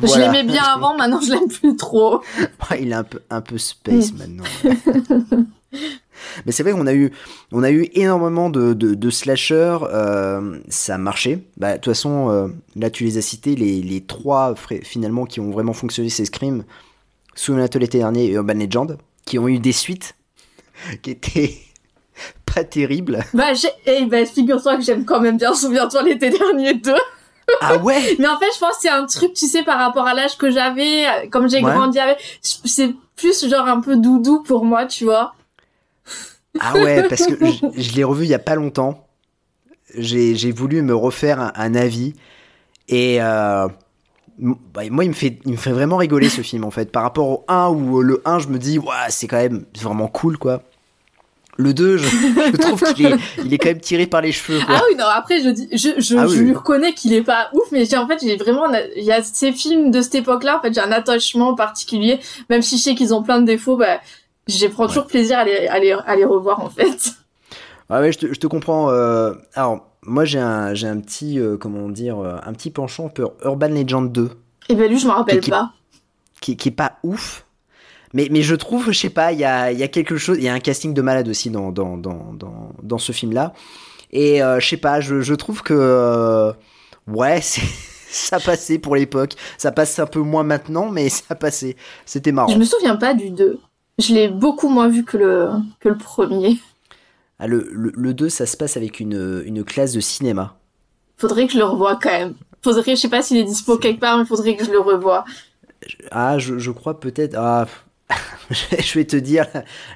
Je 0.02 0.06
Voilà. 0.06 0.26
l'aimais 0.32 0.42
bien 0.42 0.62
avant, 0.64 0.97
maintenant 0.97 1.20
je 1.20 1.30
l'aime 1.30 1.49
plus 1.49 1.76
trop. 1.76 2.20
Il 2.80 2.90
est 2.90 2.94
un 2.94 3.04
peu, 3.04 3.20
un 3.30 3.40
peu 3.40 3.58
space 3.58 4.12
Mm. 4.12 4.16
maintenant. 4.18 4.44
Mais 6.47 6.52
c'est 6.52 6.62
vrai 6.64 6.73
qu'on 6.73 6.87
a 6.88 6.94
eu, 6.94 7.12
on 7.52 7.62
a 7.62 7.70
eu 7.70 7.88
énormément 7.94 8.50
de, 8.50 8.73
de, 8.75 8.94
de 8.94 9.11
slashers, 9.11 9.78
euh, 9.92 10.58
ça 10.68 10.97
a 10.97 10.99
marché. 10.99 11.44
Bah, 11.58 11.73
de 11.73 11.76
toute 11.76 11.85
façon, 11.92 12.28
euh, 12.30 12.49
là 12.75 12.90
tu 12.90 13.04
les 13.04 13.18
as 13.18 13.23
cités, 13.23 13.54
les, 13.54 13.80
les 13.80 14.00
trois 14.00 14.54
finalement 14.82 15.26
qui 15.26 15.38
ont 15.40 15.50
vraiment 15.50 15.73
fonctionné, 15.75 16.08
c'est 16.11 16.25
Scream, 16.25 16.64
Souviens-toi 17.38 17.80
l'été 17.80 17.99
dernier 17.99 18.25
et 18.25 18.30
Urban 18.33 18.54
Legend, 18.54 18.99
qui 19.25 19.38
ont 19.38 19.47
eu 19.47 19.61
des 19.61 19.73
suites. 19.73 20.16
qui 21.02 21.11
était 21.12 21.57
pas 22.54 22.64
terrible. 22.64 23.25
Bah, 23.33 23.52
eh 23.87 24.07
ben, 24.07 24.26
figure-toi 24.26 24.76
que 24.76 24.83
j'aime 24.83 25.04
quand 25.04 25.21
même 25.21 25.37
bien 25.38 25.54
Souviens-toi 25.54 26.02
l'été 26.02 26.30
dernier 26.38 26.75
2. 26.75 26.95
Ah 27.61 27.76
ouais? 27.78 28.16
Mais 28.18 28.26
en 28.26 28.38
fait, 28.38 28.47
je 28.54 28.59
pense 28.59 28.73
que 28.76 28.83
c'est 28.83 28.88
un 28.90 29.07
truc, 29.07 29.35
tu 29.35 29.47
sais, 29.47 29.62
par 29.62 29.78
rapport 29.78 30.07
à 30.07 30.14
l'âge 30.14 30.37
que 30.37 30.50
j'avais, 30.50 31.07
euh, 31.07 31.28
comme 31.30 31.49
j'ai 31.49 31.62
Ouais. 31.64 31.73
grandi 31.73 31.99
avec, 32.00 32.18
c'est 32.42 32.92
plus 33.16 33.49
genre 33.49 33.68
un 33.68 33.80
peu 33.80 33.97
doudou 33.97 34.42
pour 34.42 34.64
moi, 34.64 34.87
tu 34.87 35.04
vois. 35.04 35.35
Ah 36.61 36.75
ouais, 36.75 37.09
parce 37.09 37.25
que 37.26 37.35
je, 37.45 37.80
je 37.80 37.95
l'ai 37.95 38.04
revu 38.04 38.25
il 38.25 38.30
y 38.30 38.35
a 38.35 38.38
pas 38.40 38.57
longtemps. 38.57 39.07
J'ai 39.97 40.50
voulu 40.50 40.83
me 40.83 40.95
refaire 40.95 41.40
un, 41.40 41.52
un 41.54 41.75
avis. 41.76 42.14
Et 42.88 43.23
euh, 43.23 43.68
bah, 44.38 44.83
moi, 44.90 45.04
il 45.04 45.09
me, 45.11 45.14
fait, 45.14 45.38
il 45.45 45.52
me 45.52 45.57
fait 45.57 45.73
vraiment 45.73 45.97
rigoler 45.97 46.28
ce 46.28 46.42
film, 46.42 46.64
en 46.64 46.71
fait. 46.71 46.90
Par 46.92 47.02
rapport 47.02 47.28
au 47.28 47.45
1, 47.49 47.68
où 47.71 48.00
le 48.02 48.23
1, 48.25 48.38
je 48.38 48.49
me 48.49 48.59
dis, 48.59 48.78
ouais, 48.78 48.87
c'est 49.09 49.26
quand 49.26 49.37
même 49.38 49.64
vraiment 49.80 50.09
cool, 50.09 50.38
quoi. 50.38 50.62
Le 51.61 51.75
2, 51.75 51.97
je, 51.97 52.04
je 52.07 52.57
trouve 52.57 52.80
qu'il 52.95 53.07
est, 53.07 53.14
il 53.45 53.52
est 53.52 53.59
quand 53.59 53.71
même 53.71 53.80
tiré 53.80 54.07
par 54.07 54.21
les 54.21 54.30
cheveux, 54.30 54.61
quoi. 54.64 54.76
Ah 54.78 54.83
oui, 54.88 54.97
non, 54.97 55.07
après, 55.12 55.42
je 55.42 55.49
dis, 55.49 55.68
je, 55.73 56.00
je, 56.00 56.16
Ah 56.16 56.26
je 56.28 56.35
oui, 56.35 56.38
lui 56.38 56.54
reconnais 56.54 56.92
qu'il 56.92 57.12
est 57.12 57.23
pas 57.23 57.49
ouf, 57.52 57.64
mais 57.73 57.85
j'ai, 57.85 57.97
en 57.97 58.07
fait, 58.07 58.18
j'ai 58.23 58.37
vraiment, 58.37 58.66
il 58.97 59.02
y 59.02 59.11
a 59.11 59.25
ces 59.25 59.50
films 59.52 59.90
de 59.90 60.00
cette 60.00 60.14
époque-là, 60.14 60.59
en 60.59 60.62
fait, 60.62 60.73
j'ai 60.73 60.80
un 60.80 60.92
attachement 60.92 61.57
particulier, 61.57 62.21
même 62.49 62.62
si 62.62 62.78
je 62.78 62.83
sais 62.85 62.95
qu'ils 62.95 63.12
ont 63.12 63.25
plein 63.25 63.40
de 63.40 63.47
défauts, 63.47 63.76
bah, 63.76 64.00
j'ai 64.47 64.68
prends 64.68 64.87
toujours 64.87 65.09
plaisir 65.09 65.37
à 65.40 65.45
les, 65.45 65.66
à 65.66 65.80
les, 65.80 65.90
à 65.92 66.14
les 66.14 66.25
revoir, 66.25 66.61
en 66.61 66.71
fait. 66.71 67.14
Ah 67.90 68.00
ouais, 68.02 68.12
je 68.12 68.18
te, 68.18 68.26
je 68.33 68.38
te 68.38 68.47
comprends. 68.47 68.90
euh, 68.92 69.33
alors, 69.54 69.88
moi, 70.08 70.24
j'ai 70.24 70.38
un, 70.40 70.74
j'ai 70.74 70.88
un 70.88 70.98
petit, 71.00 71.38
euh, 71.38 71.56
comment 71.56 71.88
dire, 71.88 72.18
euh, 72.18 72.36
un 72.44 72.52
petit 72.52 72.70
penchant 72.70 73.08
pour 73.08 73.34
Urban 73.44 73.68
Legend 73.68 74.10
2. 74.10 74.30
Et 74.70 74.74
ben, 74.74 74.88
lui, 74.90 74.98
je 74.98 75.06
m'en 75.06 75.14
rappelle 75.14 75.40
Qui- 75.40 75.50
pas. 75.50 75.72
qui, 76.40 76.56
qui 76.56 76.68
est 76.68 76.72
pas 76.72 76.94
ouf. 77.02 77.44
Mais, 78.14 78.28
mais 78.30 78.40
je 78.42 78.54
trouve, 78.54 78.90
je 78.90 78.98
sais 78.98 79.10
pas, 79.10 79.32
il 79.32 79.38
y 79.38 79.44
a, 79.44 79.70
y 79.70 79.82
a 79.82 79.88
quelque 79.88 80.16
chose, 80.16 80.38
il 80.38 80.44
y 80.44 80.48
a 80.48 80.54
un 80.54 80.60
casting 80.60 80.94
de 80.94 81.02
malade 81.02 81.28
aussi 81.28 81.50
dans, 81.50 81.70
dans, 81.72 81.96
dans, 81.98 82.32
dans, 82.32 82.72
dans 82.82 82.98
ce 82.98 83.12
film-là. 83.12 83.52
Et 84.10 84.42
euh, 84.42 84.58
je 84.60 84.66
sais 84.68 84.76
pas, 84.78 85.00
je, 85.00 85.20
je 85.20 85.34
trouve 85.34 85.62
que, 85.62 85.74
euh, 85.76 86.52
ouais, 87.06 87.40
c'est, 87.42 87.60
ça 88.10 88.40
passait 88.40 88.78
pour 88.78 88.96
l'époque. 88.96 89.32
Ça 89.58 89.72
passe 89.72 89.98
un 89.98 90.06
peu 90.06 90.20
moins 90.20 90.42
maintenant, 90.42 90.88
mais 90.90 91.08
ça 91.10 91.34
passait. 91.34 91.76
C'était 92.06 92.32
marrant. 92.32 92.48
Je 92.52 92.56
me 92.58 92.64
souviens 92.64 92.96
pas 92.96 93.12
du 93.14 93.30
2. 93.30 93.60
Je 93.98 94.14
l'ai 94.14 94.28
beaucoup 94.28 94.68
moins 94.68 94.88
vu 94.88 95.04
que 95.04 95.16
le, 95.18 95.50
que 95.80 95.88
le 95.90 95.98
premier. 95.98 96.56
Ah, 97.38 97.47
le, 97.47 97.68
le, 97.73 97.92
le 97.95 98.14
2, 98.14 98.28
ça 98.28 98.47
se 98.47 98.57
passe 98.57 98.76
avec 98.76 98.99
une, 99.00 99.42
une 99.47 99.64
classe 99.64 99.92
de 99.92 100.00
cinéma. 100.00 100.57
Faudrait 101.16 101.47
que 101.47 101.52
je 101.52 101.59
le 101.59 101.64
revoie 101.64 101.97
quand 102.02 102.11
même. 102.11 102.35
Faudrait, 102.62 102.97
je 102.97 103.00
sais 103.00 103.09
pas 103.09 103.23
s'il 103.23 103.37
est 103.37 103.45
dispo 103.45 103.78
quelque 103.78 104.00
part, 104.00 104.18
mais 104.18 104.25
faudrait 104.25 104.57
que 104.57 104.64
je 104.64 104.71
le 104.73 104.80
revoie. 104.80 105.25
Ah, 106.11 106.38
je, 106.38 106.59
je 106.59 106.71
crois 106.73 106.99
peut-être. 106.99 107.35
Ah, 107.38 107.66
je 108.50 108.95
vais 108.99 109.04
te 109.04 109.16
dire, 109.16 109.47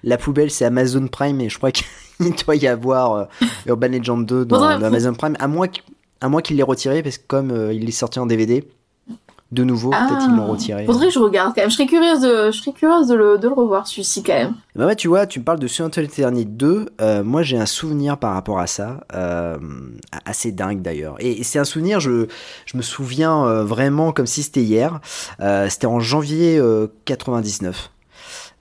la 0.04 0.18
poubelle 0.18 0.50
c'est 0.50 0.64
Amazon 0.64 1.06
Prime 1.08 1.40
et 1.40 1.48
je 1.48 1.56
crois 1.58 1.72
qu'il 1.72 1.86
doit 2.46 2.56
y 2.56 2.66
avoir 2.68 3.12
euh, 3.14 3.24
Urban 3.66 3.88
Legend 3.88 4.24
2 4.26 4.44
dans, 4.44 4.62
Amazon 4.62 5.14
Prime, 5.14 5.36
à 5.40 5.48
moins, 5.48 5.66
qu'- 5.68 5.80
à 6.20 6.28
moins 6.28 6.42
qu'il 6.42 6.56
l'ait 6.58 6.62
retiré 6.62 7.02
parce 7.02 7.18
que 7.18 7.26
comme 7.26 7.50
euh, 7.50 7.72
il 7.72 7.88
est 7.88 7.92
sorti 7.92 8.18
en 8.20 8.26
DVD, 8.26 8.68
de 9.52 9.64
nouveau, 9.64 9.90
peut-être 9.90 10.26
ils 10.28 10.34
l'ont 10.34 10.46
retiré. 10.46 10.82
Ah. 10.82 10.86
Faudrait 10.86 11.08
que 11.08 11.12
je 11.12 11.18
regarde 11.18 11.52
quand 11.54 11.60
même. 11.60 11.70
Je 11.70 11.76
serais 11.76 11.86
curieuse 11.86 12.20
de, 12.22 12.50
je 12.50 12.58
serais 12.58 12.72
curieuse 12.72 13.06
de 13.08 13.14
le, 13.14 13.38
de 13.38 13.46
le 13.48 13.54
revoir 13.54 13.86
celui-ci 13.86 14.22
quand 14.22 14.32
même. 14.32 14.54
Bah 14.74 14.86
ouais, 14.86 14.96
tu 14.96 15.08
vois, 15.08 15.26
tu 15.26 15.40
me 15.40 15.44
parles 15.44 15.58
de 15.60 15.66
Souvenir 15.66 15.90
l'éternité 15.98 16.50
2. 16.50 16.86
euh, 17.00 17.22
moi, 17.22 17.42
j'ai 17.42 17.58
un 17.58 17.66
souvenir 17.66 18.16
par 18.16 18.32
rapport 18.32 18.58
à 18.58 18.66
ça, 18.66 19.00
euh, 19.14 19.58
assez 20.24 20.52
dingue 20.52 20.80
d'ailleurs. 20.80 21.16
Et, 21.20 21.40
et 21.40 21.42
c'est 21.44 21.58
un 21.58 21.64
souvenir, 21.64 22.00
je, 22.00 22.26
je 22.64 22.76
me 22.76 22.82
souviens 22.82 23.44
euh, 23.46 23.62
vraiment 23.64 24.12
comme 24.12 24.26
si 24.26 24.42
c'était 24.42 24.62
hier. 24.62 25.00
Euh, 25.40 25.68
c'était 25.68 25.86
en 25.86 26.00
janvier 26.00 26.56
euh, 26.58 26.86
99. 27.04 27.90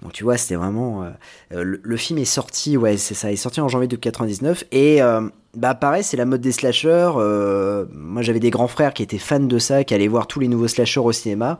Donc 0.01 0.13
tu 0.13 0.23
vois, 0.23 0.37
c'était 0.37 0.55
vraiment. 0.55 1.03
euh, 1.03 1.09
euh, 1.53 1.63
le, 1.63 1.79
le 1.83 1.97
film 1.97 2.17
est 2.19 2.25
sorti, 2.25 2.75
ouais, 2.77 2.97
c'est 2.97 3.13
ça, 3.13 3.31
est 3.31 3.35
sorti 3.35 3.61
en 3.61 3.67
janvier 3.67 3.87
de 3.87 3.95
99. 3.95 4.63
Et 4.71 5.01
euh, 5.01 5.21
bah 5.55 5.75
pareil, 5.75 6.03
c'est 6.03 6.17
la 6.17 6.25
mode 6.25 6.41
des 6.41 6.51
slashers. 6.51 7.11
euh, 7.17 7.85
moi, 7.93 8.21
j'avais 8.23 8.39
des 8.39 8.49
grands 8.49 8.67
frères 8.67 8.93
qui 8.93 9.03
étaient 9.03 9.19
fans 9.19 9.39
de 9.39 9.59
ça, 9.59 9.83
qui 9.83 9.93
allaient 9.93 10.07
voir 10.07 10.25
tous 10.27 10.39
les 10.39 10.47
nouveaux 10.47 10.67
slashers 10.67 10.99
au 11.01 11.11
cinéma. 11.11 11.59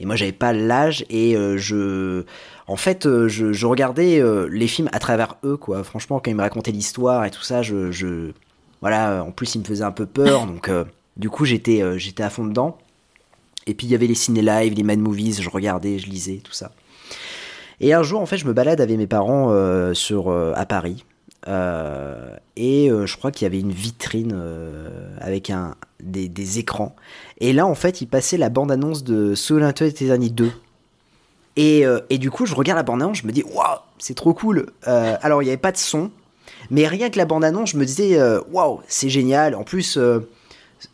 Et 0.00 0.06
moi, 0.06 0.16
j'avais 0.16 0.32
pas 0.32 0.52
l'âge 0.52 1.04
et 1.10 1.34
je. 1.56 2.24
En 2.66 2.76
fait, 2.76 3.04
je, 3.28 3.52
je 3.52 3.66
regardais 3.66 4.22
les 4.50 4.66
films 4.66 4.88
à 4.92 4.98
travers 4.98 5.36
eux, 5.44 5.56
quoi. 5.56 5.84
Franchement, 5.84 6.18
quand 6.18 6.30
ils 6.30 6.36
me 6.36 6.42
racontaient 6.42 6.72
l'histoire 6.72 7.24
et 7.24 7.30
tout 7.30 7.42
ça, 7.42 7.62
je, 7.62 7.90
je- 7.92 8.32
voilà. 8.80 9.22
En 9.24 9.30
plus, 9.32 9.54
ils 9.54 9.60
me 9.60 9.64
faisaient 9.64 9.84
un 9.84 9.92
peu 9.92 10.04
peur, 10.06 10.46
donc 10.46 10.70
du 11.16 11.30
coup, 11.30 11.44
j'étais, 11.44 11.82
j'étais 11.98 12.22
à 12.22 12.30
fond 12.30 12.44
dedans. 12.46 12.78
Et 13.66 13.74
puis, 13.74 13.86
il 13.86 13.90
y 13.90 13.94
avait 13.94 14.06
les 14.06 14.14
ciné 14.14 14.42
live, 14.42 14.74
les 14.74 14.82
mad 14.82 14.98
movies, 14.98 15.40
je 15.40 15.48
regardais, 15.50 15.98
je 15.98 16.06
lisais, 16.08 16.40
tout 16.44 16.52
ça. 16.52 16.72
Et 17.80 17.92
un 17.92 18.02
jour, 18.02 18.20
en 18.20 18.26
fait, 18.26 18.38
je 18.38 18.46
me 18.46 18.52
balade 18.52 18.80
avec 18.80 18.96
mes 18.96 19.06
parents 19.06 19.50
euh, 19.50 19.94
sur 19.94 20.28
euh, 20.28 20.52
à 20.56 20.66
Paris. 20.66 21.04
Euh, 21.48 22.34
et 22.56 22.88
je 22.88 23.16
crois 23.16 23.30
qu'il 23.30 23.44
y 23.44 23.46
avait 23.46 23.60
une 23.60 23.70
vitrine 23.70 24.36
avec 25.20 25.50
un, 25.50 25.74
des, 26.02 26.28
des 26.28 26.58
écrans. 26.58 26.96
Et 27.38 27.52
là, 27.52 27.66
en 27.66 27.74
fait, 27.74 28.00
il 28.00 28.06
passait 28.06 28.38
la 28.38 28.48
bande-annonce 28.48 29.04
de 29.04 29.34
Souviens-toi 29.34 29.90
tes 29.92 30.06
derniers 30.06 30.30
2. 30.30 30.50
Et, 31.56 31.84
et 32.10 32.18
du 32.18 32.30
coup, 32.30 32.46
je 32.46 32.54
regarde 32.54 32.78
la 32.78 32.82
bande-annonce, 32.82 33.18
je 33.18 33.26
me 33.26 33.32
dis, 33.32 33.44
waouh, 33.44 33.78
c'est 33.98 34.14
trop 34.14 34.34
cool. 34.34 34.66
Alors, 34.84 35.42
il 35.42 35.44
n'y 35.44 35.50
avait 35.50 35.56
pas 35.56 35.70
de 35.70 35.76
son, 35.76 36.10
mais 36.70 36.88
rien 36.88 37.10
que 37.10 37.18
la 37.18 37.26
bande-annonce, 37.26 37.70
je 37.70 37.76
me 37.76 37.84
disais, 37.84 38.18
waouh, 38.50 38.80
c'est 38.88 39.10
génial. 39.10 39.54
En 39.54 39.62
plus, 39.62 39.98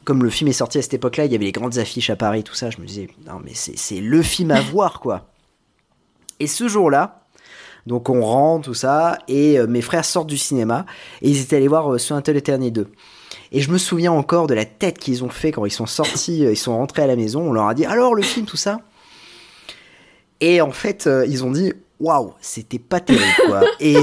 comme 0.05 0.23
le 0.23 0.31
film 0.31 0.51
est 0.51 0.55
sorti 0.55 0.79
à 0.79 0.83
cette 0.83 0.95
époque-là, 0.95 1.25
il 1.25 1.33
y 1.33 1.35
avait 1.35 1.47
les 1.47 1.53
grandes 1.53 1.79
affiches 1.79 2.11
à 2.11 2.17
Paris, 2.17 2.43
tout 2.43 2.55
ça. 2.55 2.69
Je 2.69 2.79
me 2.79 2.87
disais, 2.87 3.09
non, 3.27 3.41
mais 3.43 3.53
c'est 3.55 4.01
le 4.01 4.21
film 4.23 4.51
à 4.51 4.61
voir, 4.73 5.01
quoi. 5.01 5.32
Et 6.43 6.49
ce 6.49 6.67
jour-là, 6.67 7.23
donc 7.87 8.11
on 8.11 8.21
rentre, 8.21 8.65
tout 8.65 8.75
ça, 8.75 9.17
et 9.29 9.61
euh, 9.61 9.69
mes 9.69 9.81
frères 9.81 10.05
sortent 10.05 10.27
du 10.27 10.37
cinéma, 10.37 10.87
et 11.21 11.31
ils 11.31 11.41
étaient 11.41 11.55
allés 11.55 11.69
voir 11.69 11.95
euh, 11.95 11.99
Souviens-toi 11.99 12.35
l'éternité 12.35 12.73
2. 12.73 12.89
Et 13.53 13.61
je 13.61 13.71
me 13.71 13.79
souviens 13.79 14.11
encore 14.11 14.49
de 14.49 14.55
la 14.55 14.65
tête 14.65 14.99
qu'ils 14.99 15.23
ont 15.23 15.29
fait 15.29 15.53
quand 15.53 15.67
ils 15.67 15.71
sont 15.71 15.87
sortis, 15.87 16.45
euh, 16.45 16.51
ils 16.51 16.57
sont 16.57 16.77
rentrés 16.77 17.03
à 17.03 17.07
la 17.07 17.15
maison, 17.15 17.43
on 17.43 17.53
leur 17.53 17.69
a 17.69 17.75
dit 17.75 17.85
alors 17.87 18.17
le 18.17 18.23
film, 18.23 18.45
tout 18.45 18.57
ça? 18.57 18.81
Et 20.41 20.61
en 20.61 20.73
fait, 20.73 21.09
ils 21.29 21.45
ont 21.45 21.53
dit 21.53 21.73
waouh, 22.01 22.35
c'était 22.41 22.81
pas 22.81 22.99
terrible 22.99 23.25
quoi. 23.47 23.61
et, 23.79 23.97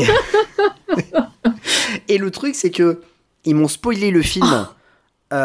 et 2.08 2.17
le 2.17 2.31
truc, 2.31 2.55
c'est 2.55 2.72
que 2.72 3.01
ils 3.43 3.53
m'ont 3.53 3.67
spoilé 3.67 4.12
le 4.12 4.22
film. 4.22 4.65
en 5.29 5.36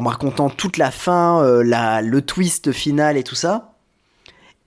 me 0.00 0.08
racontant 0.08 0.48
toute 0.48 0.78
la 0.78 0.90
fin, 0.90 1.62
la, 1.62 2.00
le 2.00 2.22
twist 2.22 2.72
final 2.72 3.18
et 3.18 3.22
tout 3.24 3.34
ça. 3.34 3.75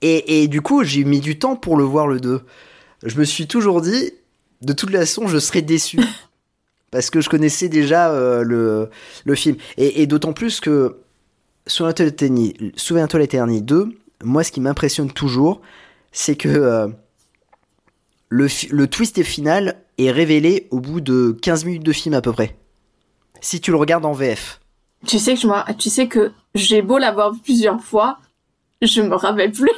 Et, 0.02 0.42
et 0.42 0.48
du 0.48 0.60
coup, 0.62 0.82
j'ai 0.84 1.04
mis 1.04 1.20
du 1.20 1.38
temps 1.38 1.56
pour 1.56 1.76
le 1.76 1.84
voir 1.84 2.06
le 2.06 2.20
2. 2.20 2.40
Je 3.04 3.18
me 3.18 3.24
suis 3.24 3.46
toujours 3.46 3.80
dit, 3.80 4.12
de 4.62 4.72
toute 4.72 4.90
façon, 4.90 5.28
je 5.28 5.38
serais 5.38 5.62
déçu. 5.62 6.00
Parce 6.90 7.10
que 7.10 7.20
je 7.20 7.28
connaissais 7.28 7.68
déjà 7.68 8.10
euh, 8.10 8.42
le, 8.42 8.90
le 9.24 9.34
film. 9.34 9.56
Et, 9.76 10.02
et 10.02 10.06
d'autant 10.06 10.32
plus 10.32 10.60
que 10.60 10.96
Souviens-toi 11.66 13.20
l'éternité 13.20 13.60
2, 13.60 13.88
moi, 14.24 14.42
ce 14.44 14.52
qui 14.52 14.60
m'impressionne 14.60 15.10
toujours, 15.10 15.60
c'est 16.10 16.36
que 16.36 16.48
euh, 16.48 16.88
le, 18.28 18.48
le 18.70 18.86
twist 18.88 19.22
final 19.22 19.82
est 19.98 20.10
révélé 20.10 20.66
au 20.70 20.80
bout 20.80 21.00
de 21.00 21.36
15 21.42 21.64
minutes 21.64 21.84
de 21.84 21.92
film 21.92 22.14
à 22.14 22.20
peu 22.20 22.32
près. 22.32 22.56
Si 23.40 23.60
tu 23.60 23.70
le 23.70 23.76
regardes 23.76 24.04
en 24.04 24.12
VF. 24.12 24.60
Tu 25.06 25.18
sais 25.18 25.34
que 25.34 25.40
je 25.40 25.72
tu 25.74 25.88
sais 25.88 26.08
que 26.08 26.32
j'ai 26.54 26.82
beau 26.82 26.98
l'avoir 26.98 27.32
vu 27.32 27.40
plusieurs 27.40 27.80
fois, 27.80 28.18
je 28.82 29.02
me 29.02 29.14
rappelle 29.14 29.52
plus. 29.52 29.70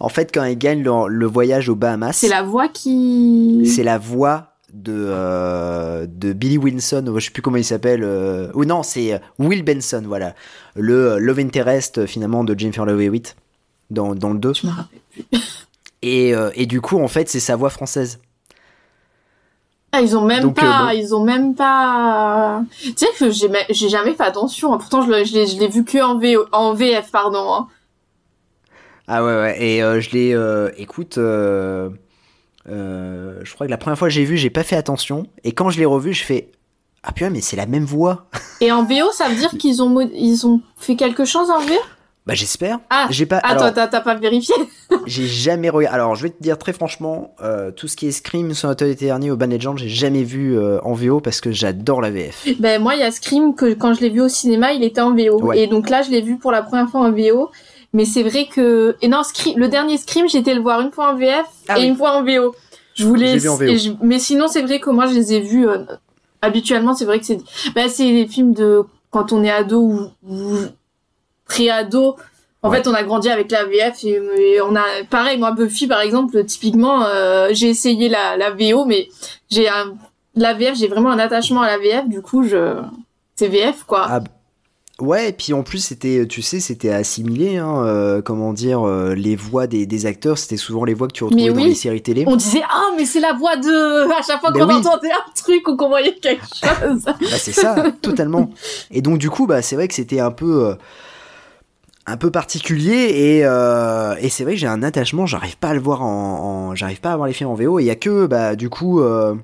En 0.00 0.08
fait, 0.08 0.30
quand 0.34 0.44
il 0.44 0.58
gagne 0.58 0.82
le, 0.82 1.08
le 1.08 1.26
voyage 1.26 1.68
aux 1.68 1.74
Bahamas, 1.76 2.12
C'est 2.16 2.28
la 2.28 2.42
voix 2.42 2.68
qui. 2.68 3.62
c'est 3.66 3.82
la 3.84 3.98
voix 3.98 4.54
de, 4.72 4.92
euh, 4.92 6.06
de 6.08 6.32
Billy 6.32 6.58
Wilson, 6.58 7.14
je 7.16 7.24
sais 7.24 7.30
plus 7.30 7.42
comment 7.42 7.56
il 7.56 7.64
s'appelle, 7.64 8.02
euh, 8.02 8.50
ou 8.54 8.64
non, 8.64 8.82
c'est 8.82 9.20
Will 9.38 9.62
Benson, 9.64 10.02
voilà, 10.06 10.34
le 10.74 11.12
euh, 11.12 11.18
Love 11.18 11.38
Interest 11.38 11.98
euh, 11.98 12.06
finalement 12.06 12.42
de 12.44 12.58
Jennifer 12.58 12.84
Love 12.84 13.00
Hewitt 13.02 13.36
dans, 13.90 14.14
dans 14.14 14.32
le 14.32 14.38
2. 14.38 14.52
Je 14.54 14.66
me 14.66 14.72
rappelle 14.72 14.98
plus. 15.12 15.40
Et, 16.02 16.34
euh, 16.34 16.50
et 16.54 16.66
du 16.66 16.80
coup, 16.80 17.00
en 17.00 17.08
fait, 17.08 17.28
c'est 17.28 17.40
sa 17.40 17.56
voix 17.56 17.70
française. 17.70 18.18
Ah, 19.96 20.00
ils 20.00 20.16
ont 20.16 20.24
même 20.24 20.42
Donc, 20.42 20.56
pas, 20.56 20.82
euh, 20.82 20.86
bon. 20.86 20.98
ils 20.98 21.14
ont 21.14 21.22
même 21.24 21.54
pas. 21.54 22.62
Tu 22.82 22.92
sais 22.96 23.06
que 23.18 23.30
j'ai, 23.30 23.48
ma- 23.48 23.58
j'ai 23.70 23.88
jamais 23.88 24.14
fait 24.14 24.24
attention. 24.24 24.72
hein. 24.74 24.78
Pourtant, 24.78 25.02
je 25.02 25.10
l'ai, 25.10 25.24
je 25.24 25.58
l'ai, 25.58 25.68
vu 25.68 25.84
que 25.84 25.98
en, 26.52 26.74
VF, 26.74 27.10
pardon. 27.12 27.52
hein. 27.54 27.68
Ah 29.06 29.22
ouais, 29.24 29.34
ouais, 29.34 29.62
et 29.62 29.82
euh, 29.82 30.00
je 30.00 30.10
l'ai, 30.10 30.34
euh, 30.34 30.70
écoute, 30.78 31.14
je 31.16 31.90
crois 33.54 33.66
que 33.66 33.70
la 33.70 33.76
première 33.78 33.98
fois 33.98 34.08
que 34.08 34.14
j'ai 34.14 34.24
vu, 34.24 34.36
j'ai 34.36 34.50
pas 34.50 34.62
fait 34.64 34.76
attention, 34.76 35.26
et 35.44 35.52
quand 35.52 35.70
je 35.70 35.78
l'ai 35.78 35.84
revu, 35.84 36.12
je 36.12 36.24
fais, 36.24 36.50
ah 37.02 37.12
putain, 37.12 37.30
mais 37.30 37.40
c'est 37.40 37.56
la 37.56 37.66
même 37.66 37.84
voix. 37.84 38.26
Et 38.60 38.72
en 38.72 38.82
VO, 38.84 39.12
ça 39.12 39.28
veut 39.28 39.36
dire 39.36 39.50
qu'ils 39.58 39.82
ont, 39.82 40.00
ils 40.14 40.46
ont 40.46 40.60
fait 40.76 40.96
quelque 40.96 41.24
chose 41.24 41.50
en 41.50 41.60
VO 41.60 41.74
Bah 42.26 42.32
j'espère. 42.34 42.78
Ah, 42.88 43.06
J'ai 43.10 43.26
pas. 43.26 43.38
ah, 43.42 43.54
toi, 43.54 43.70
t'as, 43.70 43.86
t'as 43.86 44.00
pas 44.00 44.14
vérifié 44.14 44.54
J'ai 45.06 45.26
jamais 45.26 45.68
regardé. 45.68 45.94
Alors, 45.94 46.14
je 46.14 46.22
vais 46.22 46.30
te 46.30 46.42
dire 46.42 46.56
très 46.56 46.72
franchement, 46.72 47.34
euh, 47.42 47.70
tout 47.70 47.86
ce 47.86 47.96
qui 47.96 48.06
est 48.06 48.12
Scream, 48.12 48.54
sur 48.54 48.70
Hotel 48.70 48.88
Éternel 48.88 49.32
ou 49.32 49.36
Ban 49.36 49.46
Legend, 49.46 49.76
j'ai 49.76 49.90
jamais 49.90 50.22
vu 50.22 50.56
euh, 50.56 50.80
en 50.84 50.94
VO 50.94 51.20
parce 51.20 51.42
que 51.42 51.52
j'adore 51.52 52.00
la 52.00 52.10
VF. 52.10 52.46
Ben 52.60 52.80
moi, 52.80 52.94
il 52.94 53.00
y 53.00 53.02
a 53.02 53.10
Scream 53.10 53.54
que 53.54 53.74
quand 53.74 53.92
je 53.92 54.00
l'ai 54.00 54.08
vu 54.08 54.22
au 54.22 54.28
cinéma, 54.28 54.72
il 54.72 54.82
était 54.82 55.02
en 55.02 55.14
VO. 55.14 55.38
Ouais. 55.42 55.58
Et 55.60 55.66
donc 55.66 55.90
là, 55.90 56.00
je 56.00 56.10
l'ai 56.10 56.22
vu 56.22 56.38
pour 56.38 56.50
la 56.50 56.62
première 56.62 56.88
fois 56.88 57.00
en 57.02 57.12
VO. 57.12 57.50
Mais 57.92 58.06
c'est 58.06 58.22
vrai 58.22 58.46
que 58.50 58.96
et 59.02 59.08
non, 59.08 59.22
Scream- 59.22 59.58
le 59.58 59.68
dernier 59.68 59.98
Scream, 59.98 60.26
j'ai 60.26 60.38
été 60.38 60.54
le 60.54 60.62
voir 60.62 60.80
une 60.80 60.90
fois 60.92 61.12
en 61.12 61.16
VF 61.16 61.44
Ah 61.68 61.76
et 61.78 61.82
oui. 61.82 61.88
une 61.88 61.96
fois 61.96 62.12
en 62.12 62.24
VO. 62.24 62.54
Je 62.94 63.04
voulais. 63.06 63.36
Vu 63.36 63.50
en 63.50 63.56
VO. 63.56 63.66
je- 63.76 63.90
Mais 64.02 64.18
sinon, 64.18 64.48
c'est 64.48 64.62
vrai 64.62 64.80
que 64.80 64.88
moi, 64.88 65.06
je 65.06 65.12
les 65.14 65.34
ai 65.34 65.40
vus 65.40 65.68
euh, 65.68 65.84
habituellement. 66.40 66.94
C'est 66.94 67.04
vrai 67.04 67.20
que 67.20 67.26
c'est 67.26 67.38
bah, 67.74 67.82
c'est 67.88 68.10
les 68.10 68.26
films 68.26 68.54
de 68.54 68.82
quand 69.10 69.32
on 69.32 69.44
est 69.44 69.50
ado 69.50 69.80
ou, 69.80 70.00
ou 70.28 70.56
pré-ado. 71.46 72.16
En 72.62 72.70
Ouais. 72.70 72.78
fait, 72.78 72.88
on 72.88 72.94
a 72.94 73.02
grandi 73.02 73.28
avec 73.28 73.50
la 73.50 73.64
VF 73.66 74.04
et, 74.04 74.20
et 74.38 74.60
on 74.62 74.74
a 74.74 74.84
pareil. 75.10 75.38
Moi, 75.38 75.52
Buffy, 75.52 75.86
par 75.86 76.00
exemple, 76.00 76.42
typiquement, 76.46 77.04
euh, 77.04 77.48
j'ai 77.52 77.68
essayé 77.68 78.08
la, 78.08 78.36
la 78.38 78.50
VO, 78.50 78.86
mais 78.86 79.08
j'ai 79.50 79.68
un 79.68 79.94
la 80.36 80.54
VF, 80.54 80.74
j'ai 80.76 80.88
vraiment 80.88 81.10
un 81.10 81.18
attachement 81.18 81.60
à 81.62 81.66
la 81.66 81.78
VF. 81.78 82.08
Du 82.08 82.22
coup, 82.22 82.42
je 82.42 82.80
c'est 83.36 83.48
VF 83.48 83.84
quoi. 83.86 84.06
Ah, 84.08 84.20
Ouais, 85.00 85.30
et 85.30 85.32
puis 85.32 85.52
en 85.52 85.64
plus, 85.64 85.78
c'était, 85.84 86.24
tu 86.28 86.40
sais, 86.40 86.60
c'était 86.60 86.90
assimilé, 86.92 87.56
hein, 87.56 87.84
euh, 87.84 88.22
comment 88.22 88.52
dire, 88.52 88.86
euh, 88.86 89.12
les 89.16 89.34
voix 89.34 89.66
des, 89.66 89.86
des 89.86 90.06
acteurs, 90.06 90.38
c'était 90.38 90.56
souvent 90.56 90.84
les 90.84 90.94
voix 90.94 91.08
que 91.08 91.12
tu 91.14 91.24
retrouvais 91.24 91.52
dans 91.52 91.64
les 91.64 91.74
séries 91.74 92.00
télé. 92.00 92.22
On 92.28 92.36
disait 92.36 92.62
ah 92.70 92.90
mais 92.96 93.04
c'est 93.04 93.18
la 93.18 93.32
voix 93.32 93.56
de 93.56 94.08
à 94.12 94.22
chaque 94.22 94.38
fois 94.40 94.52
Ben 94.52 94.60
qu'on 94.60 94.68
oui. 94.68 94.74
entendait 94.76 95.10
un 95.10 95.32
truc 95.34 95.66
ou 95.66 95.76
qu'on 95.76 95.88
voyait 95.88 96.14
quelque 96.14 96.44
chose. 96.46 97.04
Bah, 97.06 97.12
c'est 97.38 97.50
ça, 97.52 97.74
totalement. 98.02 98.50
Et 98.92 99.02
donc, 99.02 99.18
du 99.18 99.30
coup, 99.30 99.48
bah, 99.48 99.62
c'est 99.62 99.74
vrai 99.74 99.88
que 99.88 99.94
c'était 99.94 100.20
un 100.20 100.30
peu. 100.30 100.64
euh, 100.68 100.74
un 102.06 102.16
peu 102.16 102.30
particulier 102.30 103.10
et, 103.14 103.40
euh, 103.44 104.14
et 104.20 104.28
c'est 104.28 104.44
vrai 104.44 104.54
que 104.54 104.60
j'ai 104.60 104.66
un 104.66 104.82
attachement 104.82 105.26
j'arrive 105.26 105.56
pas 105.56 105.68
à 105.68 105.74
le 105.74 105.80
voir 105.80 106.02
en, 106.02 106.74
j'arrive 106.74 107.00
pas 107.00 107.12
à 107.12 107.16
voir 107.16 107.28
les 107.28 107.32
films 107.32 107.50
en 107.50 107.54
VO 107.54 107.78
et 107.78 107.82
il 107.82 107.86
y 107.86 107.90
a 107.90 107.96
que 107.96 108.26
bah 108.26 108.56
du 108.56 108.68
coup 108.68 109.00
euh, 109.00 109.34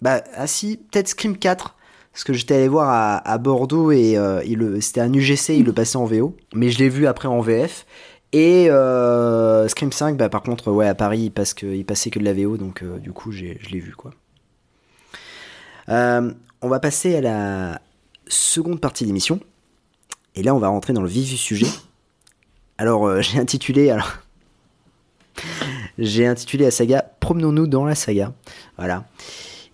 bah 0.00 0.22
ah 0.34 0.46
si 0.46 0.76
peut-être 0.76 1.08
Scream 1.08 1.36
4 1.36 1.76
parce 2.12 2.24
que 2.24 2.32
j'étais 2.32 2.54
allé 2.56 2.68
voir 2.68 3.22
à, 3.24 3.38
Bordeaux 3.38 3.90
et 3.90 4.16
euh, 4.18 4.80
c'était 4.80 5.00
un 5.00 5.12
UGC 5.12 5.56
il 5.56 5.64
le 5.64 5.72
passait 5.72 5.96
en 5.96 6.04
VO 6.04 6.36
mais 6.54 6.70
je 6.70 6.78
l'ai 6.78 6.88
vu 6.88 7.06
après 7.06 7.26
en 7.26 7.40
VF 7.40 7.86
et 8.32 8.66
Scream 9.68 9.92
5 9.92 10.16
bah 10.16 10.28
par 10.28 10.42
contre 10.42 10.70
ouais 10.70 10.86
à 10.86 10.94
Paris 10.94 11.30
parce 11.30 11.52
que 11.54 11.66
il 11.66 11.84
passait 11.84 12.10
que 12.10 12.18
de 12.18 12.24
la 12.24 12.34
VO 12.34 12.58
donc 12.58 12.84
du 12.84 13.12
coup 13.12 13.32
je 13.32 13.44
l'ai 13.44 13.80
vu 13.80 13.94
quoi. 13.96 14.12
On 15.88 16.68
va 16.68 16.78
passer 16.78 17.16
à 17.16 17.20
la 17.20 17.80
seconde 18.28 18.80
partie 18.80 19.02
de 19.02 19.08
l'émission 19.08 19.40
et 20.34 20.42
là 20.42 20.54
on 20.54 20.58
va 20.58 20.68
rentrer 20.68 20.92
dans 20.92 21.02
le 21.02 21.08
vif 21.08 21.28
du 21.28 21.36
sujet 21.36 21.66
alors 22.78 23.06
euh, 23.06 23.20
j'ai 23.22 23.38
intitulé 23.38 23.90
alors 23.90 24.18
j'ai 25.98 26.26
intitulé 26.26 26.64
la 26.64 26.70
saga 26.70 27.04
Promenons-nous 27.20 27.66
dans 27.66 27.84
la 27.84 27.94
saga. 27.94 28.32
Voilà. 28.76 29.04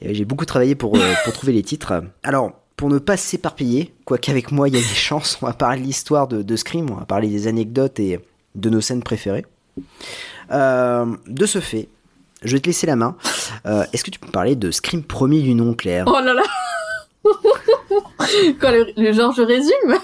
J'ai 0.02 0.24
beaucoup 0.24 0.44
travaillé 0.44 0.74
pour, 0.74 0.96
euh, 0.96 1.14
pour 1.24 1.32
trouver 1.32 1.52
les 1.52 1.62
titres. 1.62 2.04
Alors, 2.22 2.52
pour 2.76 2.88
ne 2.88 2.98
pas 2.98 3.16
s'éparpiller, 3.16 3.92
quoique 4.04 4.30
avec 4.30 4.52
moi 4.52 4.68
il 4.68 4.74
y 4.74 4.78
a 4.78 4.80
des 4.80 4.86
chances, 4.86 5.38
on 5.42 5.46
va 5.46 5.52
parler 5.52 5.80
de 5.80 5.86
l'histoire 5.86 6.28
de, 6.28 6.42
de 6.42 6.56
Scream, 6.56 6.90
on 6.90 6.94
va 6.94 7.04
parler 7.04 7.28
des 7.28 7.48
anecdotes 7.48 7.98
et 7.98 8.20
de 8.54 8.70
nos 8.70 8.80
scènes 8.80 9.02
préférées. 9.02 9.46
Euh, 10.52 11.06
de 11.26 11.46
ce 11.46 11.60
fait, 11.60 11.88
je 12.42 12.52
vais 12.52 12.60
te 12.60 12.66
laisser 12.66 12.86
la 12.86 12.96
main. 12.96 13.16
Est-ce 13.64 14.04
que 14.04 14.10
tu 14.10 14.20
peux 14.20 14.28
me 14.28 14.32
parler 14.32 14.54
de 14.54 14.70
Scream 14.70 15.02
premier 15.02 15.40
du 15.40 15.54
nom, 15.54 15.74
Claire? 15.74 16.04
Oh 16.06 16.20
là 16.20 16.34
là. 16.34 16.42
Quand 18.60 18.70
le, 18.70 18.92
le 18.96 19.12
genre 19.12 19.32
je 19.32 19.42
résume. 19.42 19.98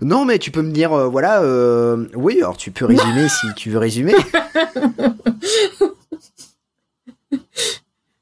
Non, 0.00 0.24
mais 0.24 0.38
tu 0.38 0.50
peux 0.50 0.62
me 0.62 0.72
dire, 0.72 0.92
euh, 0.92 1.06
voilà, 1.08 1.42
euh, 1.42 2.06
oui, 2.14 2.36
alors 2.38 2.56
tu 2.56 2.70
peux 2.70 2.84
résumer 2.84 3.28
si 3.28 3.46
tu 3.56 3.70
veux 3.70 3.78
résumer. 3.78 4.14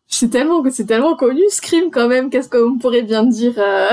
C'est 0.06 0.28
tellement 0.28 0.62
c'est 0.70 0.84
tellement 0.86 1.16
connu 1.16 1.40
Scream 1.48 1.90
quand 1.90 2.06
même. 2.06 2.30
Qu'est-ce 2.30 2.48
qu'on 2.48 2.78
pourrait 2.78 3.02
bien 3.02 3.24
dire 3.24 3.54
euh, 3.58 3.88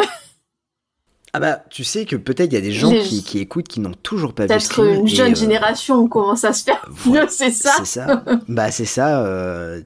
Ah 1.34 1.40
bah, 1.40 1.64
tu 1.72 1.84
sais 1.84 2.06
que 2.06 2.16
peut-être 2.16 2.52
il 2.52 2.54
y 2.54 2.58
a 2.58 2.62
des 2.62 2.72
gens 2.72 2.92
Les- 2.92 3.02
qui, 3.02 3.24
qui 3.24 3.40
écoutent 3.40 3.68
qui 3.68 3.80
n'ont 3.80 3.94
toujours 4.04 4.34
pas 4.34 4.44
vu 4.44 4.50
Peut-être 4.50 4.62
Scream. 4.62 5.00
une 5.02 5.08
et, 5.08 5.10
jeune 5.10 5.36
génération 5.36 6.08
commence 6.08 6.44
à 6.44 6.54
se 6.54 6.66
faire 6.66 6.86
voilà, 6.90 7.28
c'est 7.30 7.50
ça. 7.52 7.72
C'est 7.80 7.86
ça. 7.86 8.24
Bah 8.48 8.70
c'est 8.70 8.86
ça. 8.86 9.26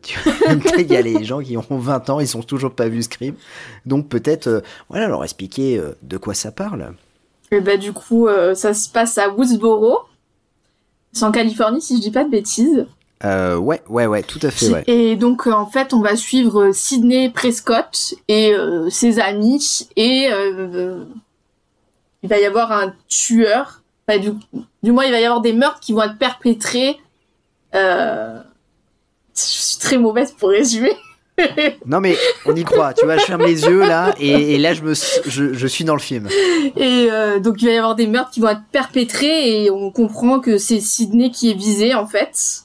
tu- 0.02 0.20
peut-être 0.30 0.80
il 0.80 0.92
y 0.92 0.98
a 0.98 1.02
les 1.02 1.24
gens 1.24 1.40
qui 1.40 1.56
ont 1.56 1.64
20 1.70 2.10
ans, 2.10 2.20
ils 2.20 2.28
sont 2.28 2.44
toujours 2.44 2.74
pas 2.76 2.90
vu 2.90 3.02
Scream. 3.04 3.36
Donc 3.86 4.10
peut-être, 4.10 4.64
voilà, 4.90 5.08
leur 5.08 5.24
expliquer 5.24 5.82
de 6.02 6.18
quoi 6.18 6.34
ça 6.34 6.52
parle. 6.52 6.94
Et 7.54 7.62
bah 7.62 7.78
du 7.78 7.94
coup 7.94 8.28
euh, 8.28 8.56
ça 8.56 8.74
se 8.74 8.90
passe 8.90 9.18
à 9.18 9.30
Woodsboro. 9.30 10.00
C'est 11.12 11.26
en 11.26 11.32
Californie 11.32 11.82
si 11.82 11.98
je 11.98 12.02
dis 12.02 12.12
pas 12.12 12.24
de 12.24 12.30
bêtises. 12.30 12.88
Euh, 13.24 13.56
ouais, 13.56 13.82
ouais, 13.88 14.06
ouais, 14.06 14.22
tout 14.22 14.40
à 14.42 14.52
fait, 14.52 14.70
ouais. 14.70 14.84
Et 14.88 15.16
donc 15.16 15.48
euh, 15.48 15.54
en 15.54 15.66
fait, 15.66 15.94
on 15.94 16.02
va 16.02 16.16
suivre 16.16 16.72
Sydney 16.72 17.30
Prescott 17.30 18.16
et 18.28 18.54
euh, 18.54 18.90
ses 18.90 19.20
amis 19.20 19.88
et 19.96 20.28
euh, 20.30 21.06
il 22.22 22.30
va 22.30 22.40
y 22.40 22.46
avoir 22.46 22.72
un 22.72 22.94
tueur. 23.08 23.82
Enfin, 24.08 24.20
du, 24.20 24.32
du 24.82 24.92
moins, 24.92 25.06
il 25.06 25.12
va 25.12 25.22
y 25.22 25.26
avoir 25.26 25.40
des 25.40 25.54
meurtres 25.54 25.80
qui 25.80 25.94
vont 25.94 26.02
être 26.02 26.18
perpétrés. 26.18 27.00
Je 27.74 28.42
suis 29.36 29.78
très 29.78 29.98
mauvaise 29.98 30.32
pour 30.34 30.50
résumer. 30.50 30.94
Non 31.86 32.00
mais 32.00 32.16
on 32.46 32.56
y 32.56 32.64
croit. 32.64 32.94
Tu 32.94 33.06
vois, 33.06 33.18
je 33.18 33.24
ferme 33.24 33.44
les 33.44 33.64
yeux 33.64 33.80
là 33.80 34.14
et, 34.20 34.56
et 34.56 34.58
là 34.58 34.74
je 34.74 34.82
me, 34.82 34.94
je, 34.94 35.54
je 35.54 35.68
suis 35.68 35.84
dans 35.84 35.96
le 35.96 36.00
film. 36.00 36.28
Et 36.78 37.08
euh, 37.12 37.40
donc 37.40 37.62
il 37.62 37.66
va 37.66 37.72
y 37.74 37.78
avoir 37.78 37.96
des 37.96 38.08
meurtres 38.08 38.32
qui 38.32 38.40
vont 38.40 38.50
être 38.50 38.62
perpétrés 38.72 39.64
et 39.64 39.72
on 39.72 39.92
comprend 39.92 40.40
que 40.40 40.58
c'est 40.58 40.80
Sydney 40.80 41.32
qui 41.32 41.50
est 41.52 41.56
visé 41.56 41.94
en 41.94 42.06
fait. 42.06 42.63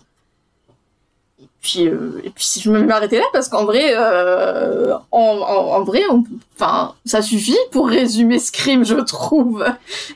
Et 1.58 1.66
puis, 1.66 1.88
euh, 1.88 2.20
et 2.22 2.30
puis 2.30 2.44
si 2.44 2.60
je 2.60 2.70
me 2.70 2.80
mets 2.80 2.92
arrêter 2.92 3.18
là 3.18 3.24
parce 3.32 3.48
qu'en 3.48 3.64
vrai, 3.64 3.90
euh, 3.90 4.94
en, 5.10 5.18
en, 5.20 5.74
en 5.74 5.82
vrai, 5.82 6.02
enfin, 6.54 6.94
ça 7.04 7.20
suffit 7.20 7.58
pour 7.72 7.88
résumer 7.88 8.38
Scream, 8.38 8.84
je 8.84 8.94
trouve. 8.94 9.64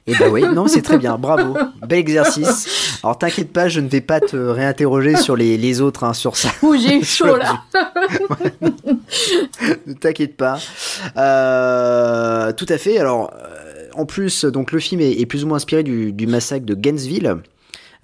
Et 0.06 0.14
bah 0.14 0.26
oui, 0.30 0.42
non, 0.54 0.68
c'est 0.68 0.82
très 0.82 0.98
bien, 0.98 1.18
bravo, 1.18 1.56
bel 1.86 1.98
exercice. 1.98 3.00
Alors 3.02 3.18
t'inquiète 3.18 3.52
pas, 3.52 3.68
je 3.68 3.80
ne 3.80 3.88
vais 3.88 4.00
pas 4.00 4.20
te 4.20 4.36
réinterroger 4.36 5.16
sur 5.16 5.34
les, 5.34 5.58
les 5.58 5.80
autres, 5.80 6.04
hein, 6.04 6.12
sur 6.14 6.36
ça. 6.36 6.50
Ouh, 6.62 6.76
j'ai 6.76 6.98
eu 6.98 7.04
chaud 7.04 7.36
là. 7.36 7.62
ne 9.86 9.94
t'inquiète 9.94 10.36
pas. 10.36 10.60
Euh, 11.16 12.52
tout 12.52 12.66
à 12.68 12.78
fait. 12.78 12.98
Alors, 12.98 13.32
euh, 13.34 13.88
en 13.94 14.06
plus, 14.06 14.44
donc 14.44 14.70
le 14.70 14.78
film 14.78 15.00
est, 15.00 15.20
est 15.20 15.26
plus 15.26 15.42
ou 15.42 15.48
moins 15.48 15.56
inspiré 15.56 15.82
du, 15.82 16.12
du 16.12 16.28
massacre 16.28 16.64
de 16.64 16.74
Gainesville. 16.74 17.38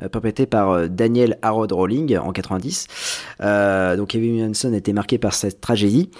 Euh, 0.02 0.08
perpétré 0.08 0.46
par 0.46 0.70
euh, 0.70 0.86
Daniel 0.88 1.38
Harold 1.42 1.72
Rowling 1.72 2.16
en 2.18 2.32
90. 2.32 2.86
Euh, 3.40 3.96
donc 3.96 4.08
Kevin 4.08 4.32
Williamson 4.32 4.72
été 4.72 4.92
marqué 4.92 5.18
par 5.18 5.34
cette 5.34 5.60
tragédie 5.60 6.10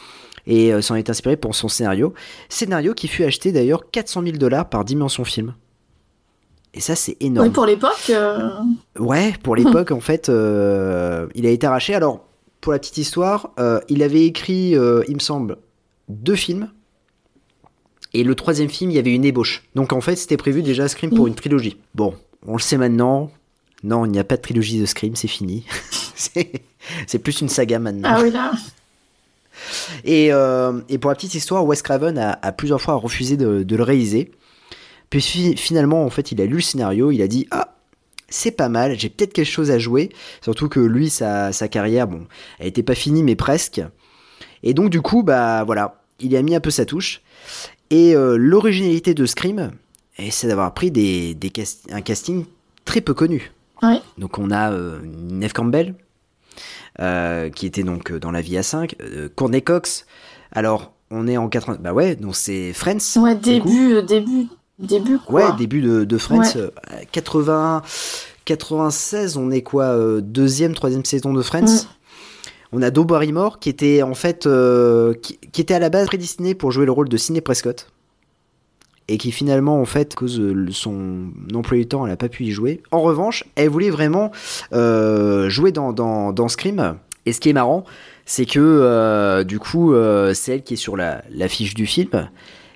et 0.46 0.80
s'en 0.80 0.94
est 0.94 1.10
inspiré 1.10 1.36
pour 1.36 1.54
son 1.54 1.68
scénario. 1.68 2.14
Scénario 2.48 2.94
qui 2.94 3.06
fut 3.06 3.22
acheté 3.24 3.52
d'ailleurs 3.52 3.90
400 3.90 4.22
000 4.22 4.36
dollars 4.38 4.68
par 4.68 4.84
Dimension 4.84 5.22
Film. 5.24 5.54
Et 6.72 6.80
ça 6.80 6.94
c'est 6.96 7.16
énorme. 7.20 7.48
Oui, 7.48 7.52
pour 7.52 7.66
l'époque. 7.66 8.08
euh, 8.10 8.50
Ouais, 8.98 9.34
pour 9.42 9.56
l'époque, 9.56 9.90
en 9.90 10.00
fait, 10.00 10.28
euh, 10.28 11.26
il 11.34 11.44
a 11.44 11.50
été 11.50 11.66
arraché. 11.66 11.94
Alors, 11.94 12.24
pour 12.60 12.72
la 12.72 12.78
petite 12.78 12.96
histoire, 12.98 13.50
euh, 13.58 13.80
il 13.88 14.02
avait 14.02 14.24
écrit, 14.24 14.70
il 14.70 15.14
me 15.14 15.20
semble, 15.20 15.58
deux 16.08 16.36
films. 16.36 16.70
Et 18.14 18.24
le 18.24 18.34
troisième 18.34 18.68
film, 18.70 18.90
il 18.90 18.94
y 18.94 18.98
avait 18.98 19.14
une 19.14 19.24
ébauche. 19.24 19.64
Donc, 19.74 19.92
en 19.92 20.00
fait, 20.00 20.16
c'était 20.16 20.36
prévu 20.38 20.62
déjà 20.62 20.88
Scream 20.88 21.10
pour 21.14 21.26
une 21.26 21.34
trilogie. 21.34 21.76
Bon, 21.94 22.14
on 22.46 22.54
le 22.54 22.60
sait 22.62 22.78
maintenant. 22.78 23.30
Non, 23.84 24.04
il 24.06 24.10
n'y 24.12 24.18
a 24.18 24.24
pas 24.24 24.36
de 24.36 24.42
trilogie 24.42 24.80
de 24.80 24.86
Scream, 24.86 25.14
c'est 25.16 25.28
fini. 25.28 25.64
c'est 27.06 27.18
plus 27.18 27.40
une 27.40 27.48
saga 27.48 27.78
maintenant. 27.78 28.08
Ah 28.12 28.20
oui, 28.22 28.30
là. 28.30 28.52
Et, 30.04 30.32
euh, 30.32 30.80
et 30.88 30.98
pour 30.98 31.10
la 31.10 31.14
petite 31.16 31.34
histoire, 31.34 31.64
Wes 31.64 31.82
Craven 31.82 32.16
a, 32.18 32.38
a 32.42 32.52
plusieurs 32.52 32.80
fois 32.80 32.94
refusé 32.94 33.36
de, 33.36 33.62
de 33.62 33.76
le 33.76 33.82
réaliser. 33.82 34.30
Puis 35.10 35.20
fi- 35.20 35.56
finalement, 35.56 36.04
en 36.04 36.10
fait, 36.10 36.32
il 36.32 36.40
a 36.40 36.46
lu 36.46 36.56
le 36.56 36.60
scénario, 36.60 37.10
il 37.10 37.22
a 37.22 37.28
dit 37.28 37.46
Ah, 37.50 37.74
c'est 38.28 38.50
pas 38.50 38.68
mal, 38.68 38.98
j'ai 38.98 39.08
peut-être 39.08 39.32
quelque 39.32 39.50
chose 39.50 39.70
à 39.70 39.78
jouer. 39.78 40.10
Surtout 40.42 40.68
que 40.68 40.80
lui, 40.80 41.10
sa, 41.10 41.52
sa 41.52 41.66
carrière, 41.68 42.06
bon, 42.06 42.26
elle 42.58 42.68
était 42.68 42.82
pas 42.82 42.94
finie, 42.94 43.22
mais 43.22 43.36
presque. 43.36 43.80
Et 44.62 44.74
donc, 44.74 44.90
du 44.90 45.00
coup, 45.00 45.22
bah 45.22 45.64
voilà, 45.64 46.00
il 46.20 46.32
y 46.32 46.36
a 46.36 46.42
mis 46.42 46.54
un 46.54 46.60
peu 46.60 46.70
sa 46.70 46.84
touche. 46.84 47.20
Et 47.90 48.14
euh, 48.14 48.36
l'originalité 48.36 49.14
de 49.14 49.24
Scream, 49.24 49.70
c'est 50.30 50.46
d'avoir 50.48 50.74
pris 50.74 50.90
des, 50.90 51.34
des 51.34 51.50
cast- 51.50 51.86
un 51.90 52.00
casting 52.02 52.44
très 52.84 53.00
peu 53.00 53.14
connu. 53.14 53.50
Donc, 54.18 54.38
on 54.38 54.50
a 54.50 54.72
euh, 54.72 54.98
Neve 55.04 55.52
Campbell, 55.52 55.94
euh, 57.00 57.48
qui 57.50 57.66
était 57.66 57.82
donc 57.84 58.10
euh, 58.10 58.18
dans 58.18 58.30
la 58.30 58.40
vie 58.40 58.56
à 58.58 58.62
5, 58.62 58.96
euh, 59.00 59.28
Courtney 59.34 59.62
Cox. 59.62 60.06
Alors, 60.52 60.92
on 61.10 61.26
est 61.28 61.36
en 61.36 61.48
80. 61.48 61.78
Bah 61.80 61.92
ouais, 61.92 62.16
donc 62.16 62.34
c'est 62.36 62.72
Friends. 62.72 62.98
Ouais, 63.20 63.34
début, 63.34 64.02
début, 64.02 64.46
début 64.78 65.18
quoi. 65.18 65.50
Ouais, 65.50 65.56
début 65.56 65.80
de, 65.80 66.04
de 66.04 66.18
Friends. 66.18 66.40
Ouais. 66.40 66.56
euh, 66.56 66.70
80, 67.12 67.82
96, 68.44 69.36
on 69.36 69.50
est 69.50 69.62
quoi 69.62 69.84
euh, 69.84 70.20
Deuxième, 70.20 70.74
troisième 70.74 71.04
saison 71.04 71.32
de 71.32 71.42
Friends. 71.42 71.62
Mm. 71.62 71.86
On 72.72 72.82
a 72.82 72.90
Drew 72.90 73.04
Barrymore 73.06 73.60
qui 73.60 73.70
était 73.70 74.02
en 74.02 74.14
fait 74.14 74.46
euh, 74.46 75.14
qui, 75.14 75.38
qui 75.52 75.60
était 75.62 75.72
à 75.74 75.78
la 75.78 75.88
base 75.88 76.06
prédestiné 76.06 76.54
pour 76.54 76.70
jouer 76.70 76.84
le 76.84 76.92
rôle 76.92 77.08
de 77.08 77.16
Sidney 77.16 77.40
Prescott 77.40 77.90
et 79.08 79.18
qui 79.18 79.32
finalement 79.32 79.80
en 79.80 79.84
fait 79.84 80.14
cause 80.14 80.38
de 80.38 80.70
son 80.70 81.28
emploi 81.54 81.78
du 81.78 81.86
temps 81.88 82.06
elle 82.06 82.12
a 82.12 82.16
pas 82.16 82.28
pu 82.28 82.44
y 82.44 82.50
jouer. 82.50 82.82
En 82.90 83.00
revanche, 83.00 83.44
elle 83.56 83.68
voulait 83.70 83.90
vraiment 83.90 84.30
euh, 84.72 85.48
jouer 85.48 85.72
dans, 85.72 85.92
dans, 85.92 86.32
dans 86.32 86.48
Scream 86.48 86.96
et 87.26 87.32
ce 87.32 87.40
qui 87.40 87.48
est 87.48 87.54
marrant 87.54 87.84
c'est 88.26 88.44
que 88.46 88.58
euh, 88.60 89.42
du 89.44 89.58
coup 89.58 89.94
euh, 89.94 90.34
c'est 90.34 90.52
elle 90.52 90.62
qui 90.62 90.74
est 90.74 90.78
sur 90.78 90.96
la 90.96 91.22
l'affiche 91.30 91.74
du 91.74 91.86
film 91.86 92.28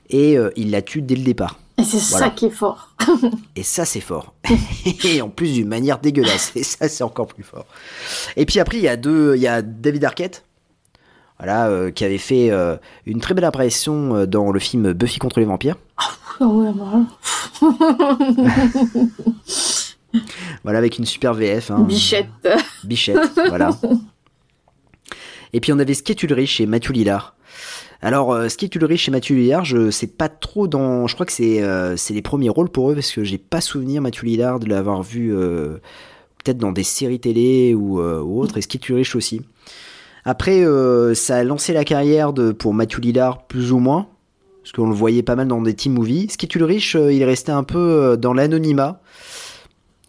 et 0.08 0.36
euh, 0.38 0.50
il 0.56 0.70
la 0.70 0.80
tue 0.82 1.02
dès 1.02 1.14
le 1.16 1.22
départ. 1.22 1.58
Et 1.78 1.84
c'est 1.84 1.98
Voilà. 2.10 2.26
ça 2.26 2.30
qui 2.32 2.46
est 2.46 2.50
fort. 2.50 2.94
Et 3.56 3.62
ça 3.62 3.84
c'est 3.86 4.00
fort. 4.00 4.34
et 5.04 5.22
en 5.22 5.30
plus 5.30 5.54
d'une 5.54 5.68
manière 5.68 5.98
dégueulasse. 5.98 6.52
Et 6.54 6.62
ça, 6.62 6.86
c'est 6.88 7.02
encore 7.02 7.26
plus 7.28 7.42
fort. 7.42 7.64
Et 8.36 8.44
puis 8.44 8.60
après, 8.60 8.76
il 8.76 8.82
y 8.82 8.88
a 8.88 8.96
deux, 8.96 9.34
il 9.36 9.42
y 9.42 9.46
a 9.46 9.62
David 9.62 10.04
Arquette, 10.04 10.44
voilà, 11.42 11.66
euh, 11.66 11.90
qui 11.90 12.04
avait 12.04 12.18
fait 12.18 12.52
euh, 12.52 12.76
une 13.04 13.20
très 13.20 13.34
belle 13.34 13.44
apparition 13.44 14.14
euh, 14.14 14.26
dans 14.26 14.52
le 14.52 14.60
film 14.60 14.92
Buffy 14.92 15.18
contre 15.18 15.40
les 15.40 15.44
vampires. 15.44 15.74
Ah 16.38 16.46
ouais, 16.46 16.70
bah, 16.72 17.00
Voilà, 20.62 20.78
avec 20.78 20.98
une 20.98 21.04
super 21.04 21.34
VF. 21.34 21.72
hein. 21.72 21.80
Bichette. 21.80 22.28
Bichette, 22.84 23.18
voilà. 23.48 23.70
Et 25.52 25.58
puis 25.60 25.72
on 25.72 25.80
avait 25.80 25.94
Skate 25.94 26.22
Ulrich 26.22 26.60
et 26.60 26.66
Mathieu 26.66 26.92
Lillard. 26.92 27.34
Alors, 28.02 28.32
euh, 28.32 28.48
Skate 28.48 28.76
Ulrich 28.76 29.08
et 29.08 29.10
Mathieu 29.10 29.34
Lillard, 29.34 29.64
je 29.64 29.90
sais 29.90 30.06
pas 30.06 30.28
trop 30.28 30.68
dans. 30.68 31.08
Je 31.08 31.14
crois 31.14 31.26
que 31.26 31.32
c'est 31.32 31.60
c'est 31.96 32.14
les 32.14 32.22
premiers 32.22 32.50
rôles 32.50 32.68
pour 32.68 32.92
eux 32.92 32.94
parce 32.94 33.10
que 33.10 33.24
j'ai 33.24 33.38
pas 33.38 33.60
souvenir, 33.60 34.00
Mathieu 34.00 34.26
Lillard, 34.26 34.60
de 34.60 34.68
l'avoir 34.68 35.02
vu 35.02 35.34
peut-être 36.44 36.58
dans 36.58 36.70
des 36.72 36.84
séries 36.84 37.18
télé 37.20 37.74
ou, 37.74 38.00
ou 38.00 38.40
autre, 38.40 38.58
et 38.58 38.62
Skate 38.62 38.88
Ulrich 38.90 39.16
aussi. 39.16 39.42
Après, 40.24 40.64
euh, 40.64 41.14
ça 41.14 41.36
a 41.36 41.44
lancé 41.44 41.72
la 41.72 41.84
carrière 41.84 42.32
de, 42.32 42.52
pour 42.52 42.74
Mathieu 42.74 43.00
Lillard, 43.00 43.42
plus 43.42 43.72
ou 43.72 43.78
moins, 43.78 44.06
parce 44.62 44.72
qu'on 44.72 44.86
le 44.88 44.94
voyait 44.94 45.22
pas 45.22 45.34
mal 45.34 45.48
dans 45.48 45.60
des 45.60 45.74
team 45.74 45.94
movies. 45.94 46.30
Skate 46.30 46.54
Ulrich, 46.54 46.94
euh, 46.94 47.12
il 47.12 47.20
est 47.22 47.26
resté 47.26 47.50
un 47.52 47.64
peu 47.64 47.78
euh, 47.78 48.16
dans 48.16 48.32
l'anonymat. 48.32 49.00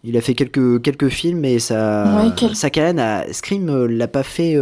Il 0.04 0.16
a 0.16 0.20
fait 0.20 0.34
quelques, 0.34 0.82
quelques 0.82 1.08
films, 1.08 1.40
mais 1.40 1.58
sa, 1.58 2.04
Ouais, 2.16 2.30
quel- 2.36 2.54
sa 2.54 2.70
carrière, 2.70 2.94
n'a- 2.94 3.32
Scream 3.32 3.68
euh, 3.70 3.86
l'a 3.88 4.06
pas 4.06 4.22
fait. 4.22 4.54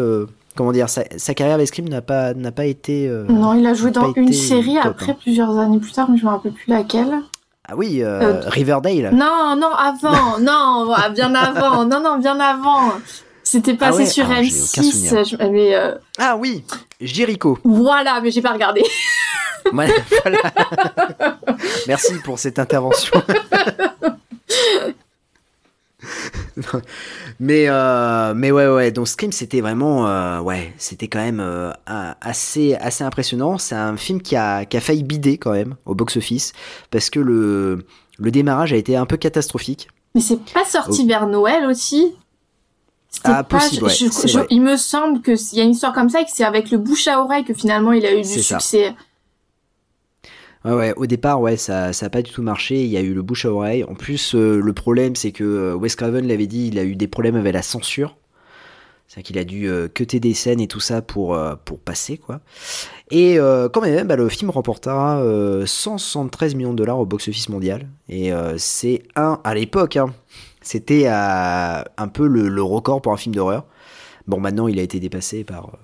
comment 0.56 0.72
dire, 0.72 0.88
sa, 0.88 1.02
sa 1.16 1.34
carrière 1.34 1.56
avec 1.56 1.66
Scream 1.68 1.88
n'a 1.88 2.00
pas, 2.00 2.32
n'a 2.32 2.52
pas 2.52 2.64
été. 2.66 3.08
euh, 3.08 3.24
Non, 3.28 3.52
il 3.54 3.66
a 3.66 3.74
joué 3.74 3.90
dans 3.90 4.12
une 4.14 4.32
série 4.32 4.76
top, 4.76 4.86
après 4.86 5.12
hein. 5.12 5.16
plusieurs 5.20 5.58
années 5.58 5.80
plus 5.80 5.92
tard, 5.92 6.08
mais 6.10 6.16
je 6.16 6.24
me 6.24 6.30
rappelle 6.30 6.52
plus 6.52 6.70
laquelle. 6.70 7.20
Ah 7.68 7.74
oui, 7.76 8.02
euh, 8.02 8.20
Euh, 8.20 8.40
Riverdale. 8.46 9.10
Non, 9.14 9.56
non, 9.58 9.70
avant, 9.76 10.38
non, 10.40 10.92
bien 11.14 11.34
avant, 11.34 11.84
non, 11.86 12.00
non, 12.02 12.18
bien 12.18 12.38
avant. 12.40 12.92
C'était 13.52 13.74
passé 13.74 13.92
Ah 13.98 14.02
ouais 14.02 14.06
sur 14.06 14.30
Ah, 14.30 14.42
j'ai 14.42 14.50
aucun 14.60 14.82
M6. 14.82 14.90
souvenir. 14.90 15.24
je- 15.24 15.36
mais 15.50 15.74
euh, 15.74 15.94
Ah 16.18 16.36
oui, 16.38 16.64
Jericho. 17.00 17.58
voilà, 17.64 18.20
mais 18.22 18.30
j'ai 18.30 18.40
pas 18.42 18.52
regardé. 18.52 18.82
Voilà. 19.72 19.92
Merci 21.86 22.14
pour 22.24 22.38
cette 22.40 22.58
intervention. 22.58 23.22
mais 27.40 27.66
euh, 27.68 28.34
mais 28.34 28.50
ouais 28.50 28.66
ouais 28.66 28.90
donc 28.90 29.06
Scream 29.08 29.30
c'était 29.32 29.60
vraiment 29.60 30.06
euh, 30.08 30.40
ouais 30.40 30.72
c'était 30.78 31.06
quand 31.08 31.20
même 31.20 31.40
euh, 31.40 31.70
assez 32.20 32.74
assez 32.74 33.04
impressionnant 33.04 33.56
c'est 33.58 33.74
un 33.76 33.96
film 33.96 34.20
qui 34.20 34.34
a 34.36 34.64
qui 34.64 34.76
a 34.76 34.80
failli 34.80 35.04
bider 35.04 35.38
quand 35.38 35.52
même 35.52 35.76
au 35.86 35.94
box 35.94 36.16
office 36.16 36.52
parce 36.90 37.08
que 37.08 37.20
le 37.20 37.86
le 38.18 38.30
démarrage 38.30 38.72
a 38.72 38.76
été 38.76 38.96
un 38.96 39.06
peu 39.06 39.16
catastrophique 39.16 39.88
Mais 40.14 40.20
c'est 40.20 40.40
pas 40.52 40.64
sorti 40.64 41.06
vers 41.06 41.26
Noël 41.26 41.64
aussi? 41.66 42.14
Ah, 43.24 43.44
pas- 43.44 43.58
possible, 43.58 43.84
ouais, 43.84 43.90
je- 43.94 44.06
je-. 44.28 44.38
Il 44.50 44.62
me 44.62 44.76
semble 44.76 45.20
que 45.20 45.32
il 45.52 45.58
y 45.58 45.60
a 45.60 45.64
une 45.64 45.72
histoire 45.72 45.92
comme 45.92 46.08
ça 46.08 46.20
et 46.20 46.24
que 46.24 46.30
c'est 46.32 46.44
avec 46.44 46.70
le 46.70 46.78
bouche 46.78 47.06
à 47.08 47.20
oreille 47.22 47.44
que 47.44 47.54
finalement 47.54 47.92
il 47.92 48.04
a 48.06 48.12
eu 48.14 48.22
du 48.22 48.42
ça. 48.42 48.58
succès. 48.58 48.94
Ouais, 50.64 50.72
ouais, 50.72 50.94
au 50.96 51.06
départ, 51.06 51.40
ouais, 51.40 51.56
ça, 51.56 51.92
ça 51.92 52.06
a 52.06 52.08
pas 52.10 52.22
du 52.22 52.30
tout 52.30 52.42
marché. 52.42 52.82
Il 52.84 52.88
y 52.90 52.96
a 52.96 53.00
eu 53.00 53.14
le 53.14 53.22
bouche 53.22 53.44
à 53.46 53.52
oreille. 53.52 53.82
En 53.84 53.94
plus, 53.94 54.34
euh, 54.36 54.60
le 54.60 54.72
problème, 54.72 55.16
c'est 55.16 55.32
que 55.32 55.42
euh, 55.42 55.74
Wes 55.74 55.94
Craven 55.96 56.26
l'avait 56.26 56.46
dit, 56.46 56.68
il 56.68 56.78
a 56.78 56.84
eu 56.84 56.94
des 56.94 57.08
problèmes 57.08 57.34
avec 57.34 57.52
la 57.52 57.62
censure. 57.62 58.16
C'est-à-dire 59.08 59.26
qu'il 59.26 59.38
a 59.38 59.44
dû 59.44 59.68
euh, 59.68 59.88
cutter 59.88 60.20
des 60.20 60.34
scènes 60.34 60.60
et 60.60 60.68
tout 60.68 60.78
ça 60.80 61.02
pour, 61.02 61.34
euh, 61.34 61.54
pour 61.64 61.80
passer, 61.80 62.16
quoi. 62.16 62.40
Et 63.10 63.36
quand 63.72 63.80
même, 63.82 64.06
bah, 64.06 64.16
le 64.16 64.28
film 64.30 64.50
remportera 64.50 65.20
euh, 65.20 65.66
173 65.66 66.54
millions 66.54 66.72
de 66.72 66.78
dollars 66.78 66.98
au 66.98 67.04
box-office 67.06 67.48
mondial. 67.50 67.88
Et 68.08 68.30
c'est 68.56 69.02
un, 69.16 69.38
à 69.44 69.54
l'époque, 69.54 69.96
hein, 69.96 70.14
c'était 70.62 71.04
euh, 71.06 71.82
un 71.96 72.08
peu 72.08 72.26
le, 72.26 72.48
le 72.48 72.62
record 72.62 73.02
pour 73.02 73.12
un 73.12 73.16
film 73.16 73.34
d'horreur. 73.34 73.64
Bon, 74.26 74.38
maintenant, 74.40 74.68
il 74.68 74.78
a 74.78 74.82
été 74.82 75.00
dépassé 75.00 75.44
par, 75.44 75.66
euh, 75.66 75.76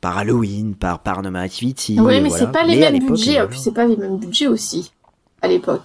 par 0.00 0.18
Halloween, 0.18 0.74
par 0.74 1.02
Paranormal 1.02 1.44
Activity. 1.44 1.98
oui, 2.00 2.20
mais 2.20 2.28
voilà. 2.28 2.46
c'est 2.46 2.52
pas 2.52 2.62
les 2.64 2.76
Mais 2.76 2.90
mêmes 2.92 3.06
budgets. 3.06 3.32
voilà. 3.32 3.48
Puis 3.48 3.58
c'est 3.58 3.74
pas 3.74 3.86
les 3.86 3.96
mêmes 3.96 4.18
budgets 4.18 4.46
aussi 4.46 4.92
à 5.42 5.48
l'époque. 5.48 5.82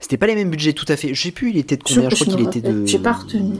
C'était 0.00 0.16
pas 0.16 0.26
les 0.26 0.34
mêmes 0.34 0.50
budgets, 0.50 0.72
tout 0.72 0.84
à 0.88 0.96
fait. 0.96 1.14
Je 1.14 1.22
sais 1.22 1.30
plus, 1.32 1.50
il 1.50 1.56
était 1.56 1.76
de 1.76 1.82
combien 1.82 2.08
Je, 2.08 2.16
je 2.16 2.24
crois 2.24 2.36
qu'il 2.36 2.46
était 2.46 2.60
de. 2.60 2.86
J'ai 2.86 2.98
pas 2.98 3.12
retenu. 3.12 3.54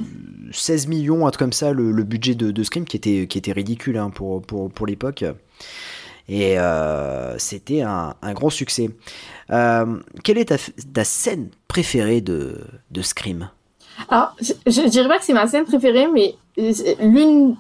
16 0.50 0.86
millions, 0.86 1.26
un 1.26 1.30
truc 1.30 1.40
comme 1.40 1.52
ça, 1.52 1.72
le, 1.72 1.90
le 1.92 2.04
budget 2.04 2.34
de, 2.34 2.50
de 2.50 2.62
Scream, 2.62 2.84
qui 2.86 2.96
était, 2.96 3.26
qui 3.28 3.36
était 3.38 3.52
ridicule 3.52 3.98
hein, 3.98 4.08
pour, 4.10 4.40
pour, 4.42 4.70
pour 4.70 4.86
l'époque. 4.86 5.24
Et 6.28 6.58
euh, 6.58 7.36
c'était 7.38 7.82
un, 7.82 8.14
un 8.22 8.32
gros 8.32 8.50
succès. 8.50 8.90
Euh, 9.50 10.00
quelle 10.24 10.38
est 10.38 10.46
ta, 10.46 10.56
ta 10.92 11.04
scène 11.04 11.48
préférée 11.68 12.20
de, 12.20 12.60
de 12.90 13.02
Scream? 13.02 13.50
Alors, 14.08 14.34
je, 14.40 14.52
je 14.66 14.88
dirais 14.88 15.08
pas 15.08 15.18
que 15.18 15.24
c'est 15.24 15.32
ma 15.32 15.46
scène 15.46 15.64
préférée, 15.64 16.08
mais 16.12 16.36
c'est 16.72 16.96
l'une 17.00 17.56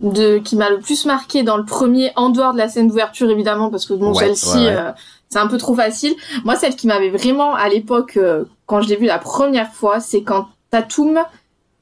de 0.00 0.38
qui 0.38 0.56
m'a 0.56 0.70
le 0.70 0.78
plus 0.78 1.04
marqué 1.06 1.42
dans 1.42 1.56
le 1.56 1.64
premier, 1.64 2.12
en 2.16 2.30
dehors 2.30 2.52
de 2.52 2.58
la 2.58 2.68
scène 2.68 2.88
d'ouverture 2.88 3.30
évidemment, 3.30 3.70
parce 3.70 3.84
que 3.86 3.94
bon, 3.94 4.12
Ouais, 4.14 4.24
celle-ci, 4.24 4.56
ouais, 4.58 4.64
ouais. 4.66 4.76
euh, 4.76 4.92
c'est 5.28 5.38
un 5.38 5.48
peu 5.48 5.58
trop 5.58 5.74
facile. 5.74 6.14
Moi, 6.44 6.56
celle 6.56 6.76
qui 6.76 6.86
m'avait 6.86 7.10
vraiment 7.10 7.54
à 7.54 7.68
l'époque, 7.68 8.16
euh, 8.16 8.44
quand 8.66 8.80
je 8.80 8.88
l'ai 8.88 8.96
vue 8.96 9.06
la 9.06 9.18
première 9.18 9.72
fois, 9.72 10.00
c'est 10.00 10.22
quand 10.22 10.48
Tatum, 10.70 11.20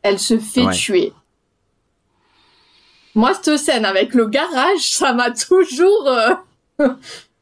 elle 0.02 0.18
se 0.18 0.38
fait 0.38 0.68
tuer. 0.72 1.12
Moi, 3.14 3.32
cette 3.34 3.56
scène 3.58 3.84
avec 3.84 4.12
le 4.14 4.26
garage, 4.26 4.80
ça 4.80 5.12
m'a 5.14 5.30
toujours, 5.30 6.06
euh, 6.08 6.88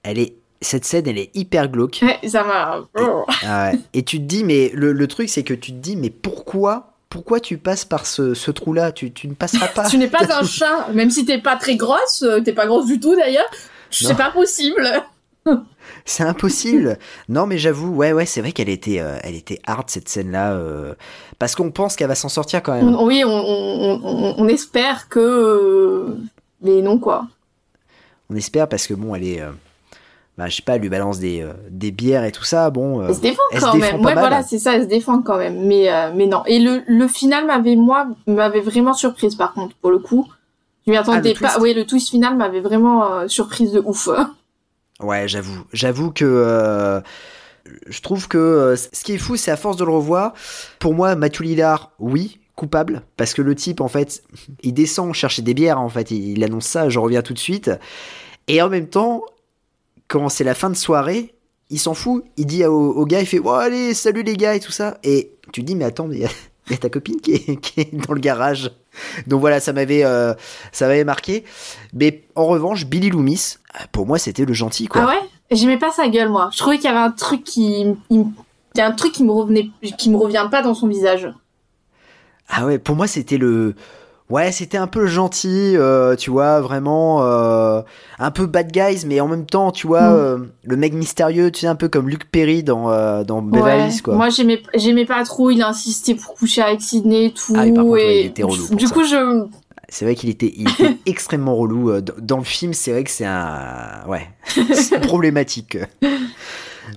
elle 0.04 0.18
est, 0.20 0.34
Cette 0.60 0.84
scène, 0.84 1.06
elle 1.06 1.18
est 1.18 1.30
hyper 1.34 1.68
glauque. 1.68 2.00
ouais, 2.02 2.28
ça 2.28 2.42
m'a. 2.44 2.80
oh. 2.98 3.24
Ah. 3.44 3.72
Et 3.92 4.02
tu 4.02 4.18
te 4.18 4.24
dis, 4.24 4.44
mais 4.44 4.70
le, 4.74 4.92
le 4.92 5.06
truc, 5.08 5.28
c'est 5.28 5.42
que 5.42 5.54
tu 5.54 5.72
te 5.72 5.76
dis, 5.78 5.96
mais 5.96 6.10
pourquoi 6.10 6.90
pourquoi 7.10 7.38
tu 7.38 7.58
passes 7.58 7.84
par 7.84 8.06
ce, 8.06 8.34
ce 8.34 8.50
trou-là? 8.50 8.90
Tu, 8.90 9.12
tu 9.12 9.28
ne 9.28 9.34
passeras 9.34 9.68
pas. 9.68 9.88
Tu 9.88 9.98
n'es 9.98 10.08
pas 10.08 10.24
un 10.36 10.42
chat, 10.46 10.88
même 10.92 11.10
si 11.10 11.24
t'es 11.24 11.38
pas 11.38 11.54
très 11.54 11.76
grosse, 11.76 12.24
euh, 12.24 12.40
t'es 12.40 12.52
pas 12.52 12.66
grosse 12.66 12.86
du 12.86 12.98
tout 12.98 13.14
d'ailleurs. 13.14 13.44
C'est 13.88 14.16
pas 14.16 14.32
possible. 14.32 14.82
C'est 16.04 16.24
impossible. 16.24 16.98
non, 17.28 17.46
mais 17.46 17.56
j'avoue, 17.58 17.94
ouais, 17.94 18.12
ouais, 18.12 18.26
c'est 18.26 18.40
vrai 18.40 18.52
qu'elle 18.52 18.68
était, 18.70 18.98
euh, 19.00 19.18
elle 19.22 19.34
était 19.36 19.60
hard 19.66 19.88
cette 19.90 20.08
scène-là, 20.08 20.54
euh, 20.54 20.94
parce 21.38 21.54
qu'on 21.54 21.70
pense 21.70 21.94
qu'elle 21.94 22.08
va 22.08 22.14
s'en 22.14 22.28
sortir 22.30 22.62
quand 22.62 22.74
même. 22.74 22.88
On- 22.94 23.04
oui, 23.06 23.22
on, 23.24 23.30
on, 23.30 24.34
on, 24.38 24.48
espère 24.48 25.08
que. 25.08 26.16
Mais 26.62 26.80
non, 26.82 26.98
quoi. 26.98 27.28
On 28.30 28.34
espère 28.36 28.68
parce 28.68 28.86
que 28.86 28.94
bon, 28.94 29.14
elle 29.14 29.24
est, 29.24 29.40
euh, 29.40 29.50
bah, 30.36 30.48
je 30.48 30.56
sais 30.56 30.62
pas, 30.62 30.74
elle 30.74 30.82
lui 30.82 30.88
balance 30.88 31.18
des, 31.20 31.42
euh, 31.42 31.52
des 31.70 31.92
bières 31.92 32.24
et 32.24 32.32
tout 32.32 32.42
ça. 32.44 32.70
Bon, 32.70 33.00
euh, 33.00 33.06
Elle 33.08 33.14
se 33.14 33.20
défend 33.20 33.42
elle 33.52 33.60
quand 33.60 33.72
se 33.72 33.76
défend 33.76 33.92
même. 33.92 34.04
Ouais, 34.04 34.14
mal. 34.14 34.18
voilà, 34.18 34.42
c'est 34.42 34.58
ça, 34.58 34.74
elle 34.74 34.82
se 34.82 34.88
défend 34.88 35.22
quand 35.22 35.38
même. 35.38 35.66
Mais, 35.66 35.92
euh, 35.92 36.10
mais 36.14 36.26
non. 36.26 36.42
Et 36.46 36.58
le, 36.58 36.82
le 36.86 37.08
final 37.08 37.46
m'avait, 37.46 37.76
moi, 37.76 38.08
m'avait 38.26 38.60
vraiment 38.60 38.94
surprise 38.94 39.36
par 39.36 39.54
contre, 39.54 39.76
pour 39.76 39.90
le 39.90 39.98
coup. 39.98 40.26
Je 40.86 40.90
m'y 40.90 40.96
attendais 40.96 41.34
Ah, 41.38 41.40
pas. 41.40 41.60
Oui, 41.60 41.72
le 41.72 41.86
twist 41.86 42.10
final 42.10 42.36
m'avait 42.36 42.60
vraiment 42.60 43.26
surprise 43.28 43.72
de 43.72 43.80
ouf. 43.80 44.08
Ouais, 45.00 45.26
j'avoue. 45.26 45.64
J'avoue 45.72 46.12
que 46.12 47.02
je 47.88 48.00
trouve 48.00 48.28
que 48.28 48.74
ce 48.76 49.02
qui 49.02 49.14
est 49.14 49.18
fou, 49.18 49.34
c'est 49.36 49.50
à 49.50 49.56
force 49.56 49.76
de 49.76 49.84
le 49.84 49.90
revoir. 49.90 50.34
Pour 50.78 50.94
moi, 50.94 51.16
Mathieu 51.16 51.44
Lillard, 51.44 51.90
oui, 51.98 52.38
coupable, 52.54 53.02
parce 53.16 53.34
que 53.34 53.42
le 53.42 53.56
type, 53.56 53.80
en 53.80 53.88
fait, 53.88 54.22
il 54.62 54.72
descend 54.72 55.12
chercher 55.12 55.42
des 55.42 55.52
bières. 55.52 55.80
En 55.80 55.88
fait, 55.88 56.12
il, 56.12 56.36
il 56.38 56.44
annonce 56.44 56.66
ça. 56.66 56.88
Je 56.88 57.00
reviens 57.00 57.22
tout 57.22 57.34
de 57.34 57.38
suite. 57.40 57.72
Et 58.46 58.62
en 58.62 58.68
même 58.68 58.88
temps, 58.88 59.24
quand 60.08 60.28
c'est 60.28 60.44
la 60.44 60.54
fin 60.54 60.70
de 60.70 60.74
soirée, 60.76 61.34
il 61.70 61.78
s'en 61.78 61.94
fout. 61.94 62.24
Il 62.36 62.46
dit 62.46 62.64
au, 62.64 62.92
au 62.92 63.06
gars, 63.06 63.20
il 63.20 63.26
fait, 63.26 63.40
oh 63.42 63.50
allez, 63.50 63.94
salut 63.94 64.22
les 64.22 64.36
gars 64.36 64.54
et 64.54 64.60
tout 64.60 64.72
ça. 64.72 64.98
Et 65.02 65.32
tu 65.52 65.62
te 65.62 65.66
dis, 65.66 65.74
mais 65.74 65.84
attends, 65.84 66.06
mais 66.06 66.16
il 66.16 66.22
y 66.22 66.26
a- 66.26 66.30
il 66.68 66.72
y, 66.72 66.74
a 66.74 66.78
ta 66.78 66.88
copine 66.88 67.20
qui 67.20 67.32
est, 67.34 67.56
qui 67.60 67.80
est 67.80 67.94
dans 67.94 68.14
le 68.14 68.20
garage. 68.20 68.70
Donc 69.26 69.40
voilà, 69.40 69.60
ça 69.60 69.72
m'avait, 69.72 70.04
euh, 70.04 70.34
ça 70.72 70.86
m'avait 70.86 71.04
marqué. 71.04 71.44
Mais 71.92 72.24
en 72.36 72.46
revanche, 72.46 72.86
Billy 72.86 73.10
Loomis, 73.10 73.56
pour 73.92 74.06
moi, 74.06 74.18
c'était 74.18 74.44
le 74.44 74.54
gentil, 74.54 74.86
quoi. 74.86 75.02
Ah 75.04 75.08
ouais? 75.08 75.28
J'aimais 75.50 75.78
pas 75.78 75.90
sa 75.90 76.08
gueule, 76.08 76.30
moi. 76.30 76.48
Je 76.52 76.58
trouvais 76.58 76.76
qu'il 76.76 76.86
y 76.86 76.88
avait 76.88 76.98
un 76.98 77.10
truc 77.10 77.44
qui. 77.44 77.80
il- 78.10 78.26
Il 78.76 78.78
y 78.78 78.80
a 78.80 78.86
un 78.86 78.92
truc 78.92 79.12
qui 79.12 79.22
me 79.24 79.30
revenait, 79.32 79.68
qui 79.98 80.10
me 80.10 80.16
revient 80.16 80.48
pas 80.50 80.62
dans 80.62 80.74
son 80.74 80.88
visage. 80.88 81.28
Ah 82.48 82.66
ouais, 82.66 82.78
pour 82.78 82.94
moi 82.96 83.06
c'était 83.06 83.38
le, 83.38 83.74
ouais, 84.30 84.52
c'était 84.52 84.78
un 84.78 84.86
peu 84.86 85.06
gentil, 85.06 85.76
euh, 85.76 86.16
tu 86.16 86.30
vois, 86.30 86.60
vraiment 86.60 87.22
euh, 87.24 87.82
un 88.18 88.30
peu 88.30 88.46
bad 88.46 88.70
guys, 88.72 89.04
mais 89.06 89.20
en 89.20 89.28
même 89.28 89.46
temps, 89.46 89.70
tu 89.70 89.86
vois, 89.86 90.02
Mm. 90.10 90.14
euh, 90.16 90.38
le 90.64 90.76
mec 90.76 90.92
mystérieux, 90.94 91.50
tu 91.50 91.60
sais, 91.60 91.66
un 91.66 91.74
peu 91.76 91.88
comme 91.88 92.08
Luke 92.08 92.30
Perry 92.30 92.62
dans 92.62 93.22
dans 93.24 93.42
Beverly 93.42 93.92
Ouais. 93.94 94.00
Quoi. 94.02 94.14
Moi, 94.14 94.28
j'aimais, 94.30 94.62
j'aimais 94.74 95.04
pas 95.06 95.22
trop. 95.24 95.50
Il 95.50 95.62
insistait 95.62 96.14
pour 96.14 96.34
coucher 96.34 96.62
avec 96.62 96.80
Sidney 96.80 97.32
tout. 97.34 97.54
Ah, 97.56 97.66
contre, 97.68 97.98
et 97.98 98.20
il 98.22 98.26
était 98.26 98.42
relou 98.42 98.74
du 98.74 98.86
ça. 98.86 98.94
coup, 98.94 99.04
je, 99.04 99.46
C'est 99.88 100.04
vrai 100.04 100.14
qu'il 100.14 100.30
était, 100.30 100.52
il 100.56 100.68
était 100.68 100.96
extrêmement 101.06 101.54
relou 101.56 102.00
dans, 102.00 102.14
dans 102.18 102.38
le 102.38 102.44
film. 102.44 102.72
C'est 102.74 102.92
vrai 102.92 103.04
que 103.04 103.10
c'est 103.10 103.26
un, 103.26 104.04
ouais, 104.08 104.28
c'est 104.74 105.00
problématique. 105.00 105.76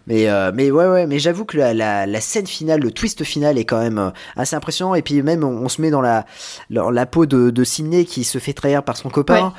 Mais 0.06 0.28
euh, 0.30 0.52
mais 0.54 0.70
ouais 0.72 0.88
ouais, 0.88 1.08
mais 1.08 1.20
j'avoue 1.20 1.46
que 1.46 1.58
la, 1.58 1.74
la, 1.74 2.06
la 2.06 2.22
scène 2.22 2.48
finale, 2.48 2.82
le 2.82 2.92
twist 2.92 3.24
final 3.24 3.58
est 3.58 3.66
quand 3.66 3.80
même 3.80 3.98
euh, 3.98 4.10
assez 4.36 4.56
impressionnant. 4.56 4.96
Et 4.96 5.02
puis 5.02 5.22
même, 5.22 5.44
on, 5.44 5.50
on 5.66 5.70
se 5.70 5.82
met 5.82 5.90
dans 5.90 6.02
la 6.02 6.26
dans 6.70 6.90
la 6.90 7.06
peau 7.06 7.26
de, 7.26 7.50
de 7.50 7.64
Sidney 7.64 8.06
qui 8.06 8.24
se 8.24 8.38
fait 8.38 8.54
trahir 8.54 8.84
par 8.84 8.98
son 8.98 9.10
copain, 9.10 9.54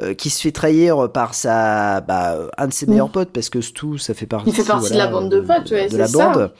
euh, 0.00 0.14
qui 0.14 0.30
se 0.30 0.40
fait 0.42 0.52
trahir 0.52 1.10
par 1.12 1.34
sa 1.34 2.00
bah, 2.00 2.36
un 2.58 2.68
de 2.68 2.72
ses 2.72 2.86
Mm. 2.86 2.90
meilleurs 2.90 3.10
potes 3.12 3.30
parce 3.32 3.48
que 3.50 3.60
Stu, 3.60 3.98
ça 3.98 4.14
fait 4.14 4.26
partie. 4.26 4.50
Il 4.50 4.54
fait 4.54 4.64
partie 4.64 4.92
de 4.92 4.98
la 4.98 5.06
bande 5.06 5.28
de 5.30 5.40
potes, 5.40 5.70
ouais, 5.70 5.88
de 5.88 5.96
la 5.96 6.06
ça. 6.08 6.28
bande. 6.30 6.52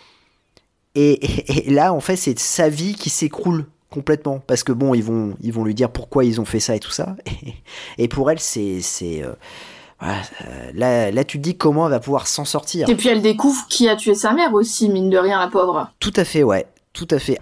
Et, 0.95 1.13
et- 1.13 1.69
et 1.69 1.71
là, 1.71 1.93
en 1.93 2.01
fait, 2.01 2.17
c'est 2.17 2.39
sa 2.39 2.69
vie 2.69 2.95
qui 2.95 3.11
s'écroule 3.11 3.67
complètement 3.91 4.41
parce 4.47 4.63
que 4.65 4.73
bon, 4.73 4.95
ils 4.95 5.03
vont, 5.05 5.35
ils 5.41 5.53
vont 5.53 5.65
lui 5.65 5.75
dire 5.75 5.91
pourquoi 5.91 6.25
ils 6.25 6.41
ont 6.41 6.45
fait 6.45 6.61
ça 6.61 6.77
et 6.77 6.81
tout 6.81 6.91
ça. 6.91 7.17
Et, 7.27 8.05
et 8.05 8.09
pour 8.09 8.31
elle, 8.31 8.39
c'est, 8.41 8.81
c'est, 8.81 9.23
euh, 9.23 9.33
voilà, 10.01 10.23
euh, 10.47 10.71
là, 10.75 11.11
là, 11.11 11.25
tu 11.25 11.39
te 11.39 11.43
dis 11.43 11.57
comment 11.57 11.87
elle 11.87 11.93
va 11.93 12.01
pouvoir 12.01 12.27
s'en 12.27 12.45
sortir. 12.45 12.89
Et 12.89 12.95
puis 12.95 13.09
elle 13.09 13.21
découvre 13.21 13.67
qui 13.69 13.89
a 13.89 13.97
tué 13.97 14.15
sa 14.15 14.33
mère 14.33 14.55
aussi, 14.55 14.89
mine 14.89 15.11
de 15.11 15.19
rien, 15.19 15.39
la 15.39 15.49
pauvre. 15.49 15.91
Tout 15.99 16.13
à 16.17 16.25
fait, 16.25 16.43
ouais, 16.43 16.67
tout 16.93 17.09
à 17.11 17.19
fait. 17.19 17.39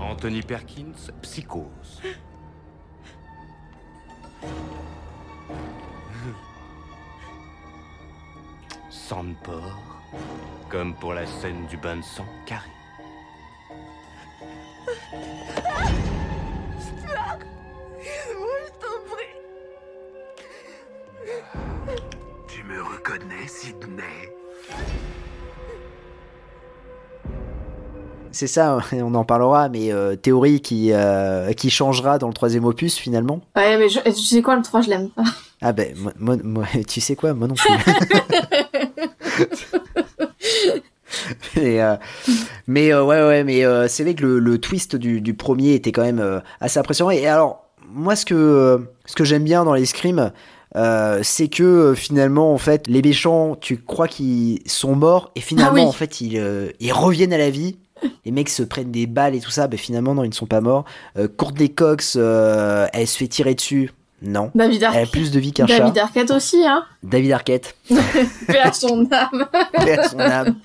Anthony 0.00 0.42
Perkins, 0.42 1.12
Psychose. 1.22 2.02
Sang 8.90 9.24
de 9.24 9.34
porc, 9.44 9.78
comme 10.68 10.94
pour 10.94 11.14
la 11.14 11.26
scène 11.26 11.66
du 11.68 11.76
bain 11.76 11.96
de 11.96 12.02
sang 12.02 12.26
carré. 12.46 12.68
Tu 22.48 22.64
me 22.64 22.82
reconnais, 22.82 23.46
Sidney 23.46 24.02
C'est 28.32 28.46
ça, 28.46 28.78
on 28.92 29.14
en 29.14 29.24
parlera, 29.24 29.68
mais 29.68 29.92
euh, 29.92 30.16
théorie 30.16 30.60
qui, 30.60 30.92
euh, 30.92 31.52
qui 31.52 31.70
changera 31.70 32.18
dans 32.18 32.28
le 32.28 32.34
troisième 32.34 32.64
opus 32.64 32.96
finalement. 32.96 33.40
Ouais, 33.56 33.76
mais 33.78 33.88
je, 33.88 34.00
tu 34.00 34.12
sais 34.22 34.42
quoi, 34.42 34.56
le 34.56 34.62
3, 34.62 34.82
je 34.82 34.90
l'aime 34.90 35.10
pas. 35.10 35.24
Ah 35.62 35.72
ben, 35.72 35.94
moi, 35.96 36.12
moi- 36.18 36.36
moi- 36.42 36.66
tu 36.88 37.00
sais 37.00 37.16
quoi, 37.16 37.34
moi 37.34 37.48
non 37.48 37.54
plus. 37.54 37.70
mais 41.56 41.80
euh, 41.82 41.96
mais 42.66 42.92
euh, 42.92 43.04
ouais, 43.04 43.22
ouais, 43.26 43.44
mais 43.44 43.64
euh, 43.64 43.88
c'est 43.88 44.04
vrai 44.04 44.14
que 44.14 44.22
le, 44.24 44.38
le 44.38 44.58
twist 44.58 44.96
du, 44.96 45.20
du 45.20 45.34
premier 45.34 45.74
était 45.74 45.92
quand 45.92 46.02
même 46.02 46.20
euh, 46.20 46.40
assez 46.60 46.78
impressionnant. 46.78 47.10
Et 47.10 47.26
alors, 47.26 47.69
moi, 47.92 48.16
ce 48.16 48.24
que, 48.24 48.86
ce 49.06 49.14
que 49.14 49.24
j'aime 49.24 49.44
bien 49.44 49.64
dans 49.64 49.74
les 49.74 49.86
scrims, 49.86 50.32
euh, 50.76 51.20
c'est 51.22 51.48
que 51.48 51.62
euh, 51.62 51.94
finalement, 51.94 52.52
en 52.54 52.58
fait, 52.58 52.86
les 52.86 53.02
méchants, 53.02 53.56
tu 53.60 53.76
crois 53.78 54.06
qu'ils 54.08 54.60
sont 54.66 54.94
morts, 54.94 55.30
et 55.34 55.40
finalement, 55.40 55.70
Ah 55.72 55.80
oui. 55.80 55.82
en 55.82 55.92
fait, 55.92 56.20
ils, 56.20 56.38
euh, 56.38 56.70
ils 56.80 56.92
reviennent 56.92 57.32
à 57.32 57.38
la 57.38 57.50
vie. 57.50 57.76
Les 58.24 58.30
mecs 58.30 58.48
se 58.48 58.62
prennent 58.62 58.90
des 58.92 59.06
balles 59.06 59.34
et 59.34 59.40
tout 59.40 59.50
ça, 59.50 59.66
ben 59.66 59.76
finalement, 59.78 60.14
non, 60.14 60.24
ils 60.24 60.30
ne 60.30 60.34
sont 60.34 60.46
pas 60.46 60.60
morts. 60.62 60.84
Euh, 61.18 61.28
Courtney 61.28 61.68
Cox, 61.70 62.16
elle 62.16 63.06
se 63.06 63.16
fait 63.18 63.28
tirer 63.28 63.54
dessus. 63.54 63.90
Non. 64.22 64.50
David 64.54 64.82
Elle 64.82 64.84
a 64.84 64.88
Arquette. 64.88 65.10
plus 65.12 65.30
de 65.30 65.40
vie 65.40 65.52
qu'un 65.52 65.66
chat. 65.66 65.78
David 65.78 65.98
Arquette 65.98 66.30
aussi, 66.30 66.62
hein. 66.66 66.84
David 67.02 67.32
Arquette. 67.32 67.74
Paix 68.46 68.58
à 68.62 68.72
son 68.72 69.06
âme. 69.10 69.46
paix 69.72 69.98
à 69.98 70.08
son 70.10 70.18
âme. 70.20 70.56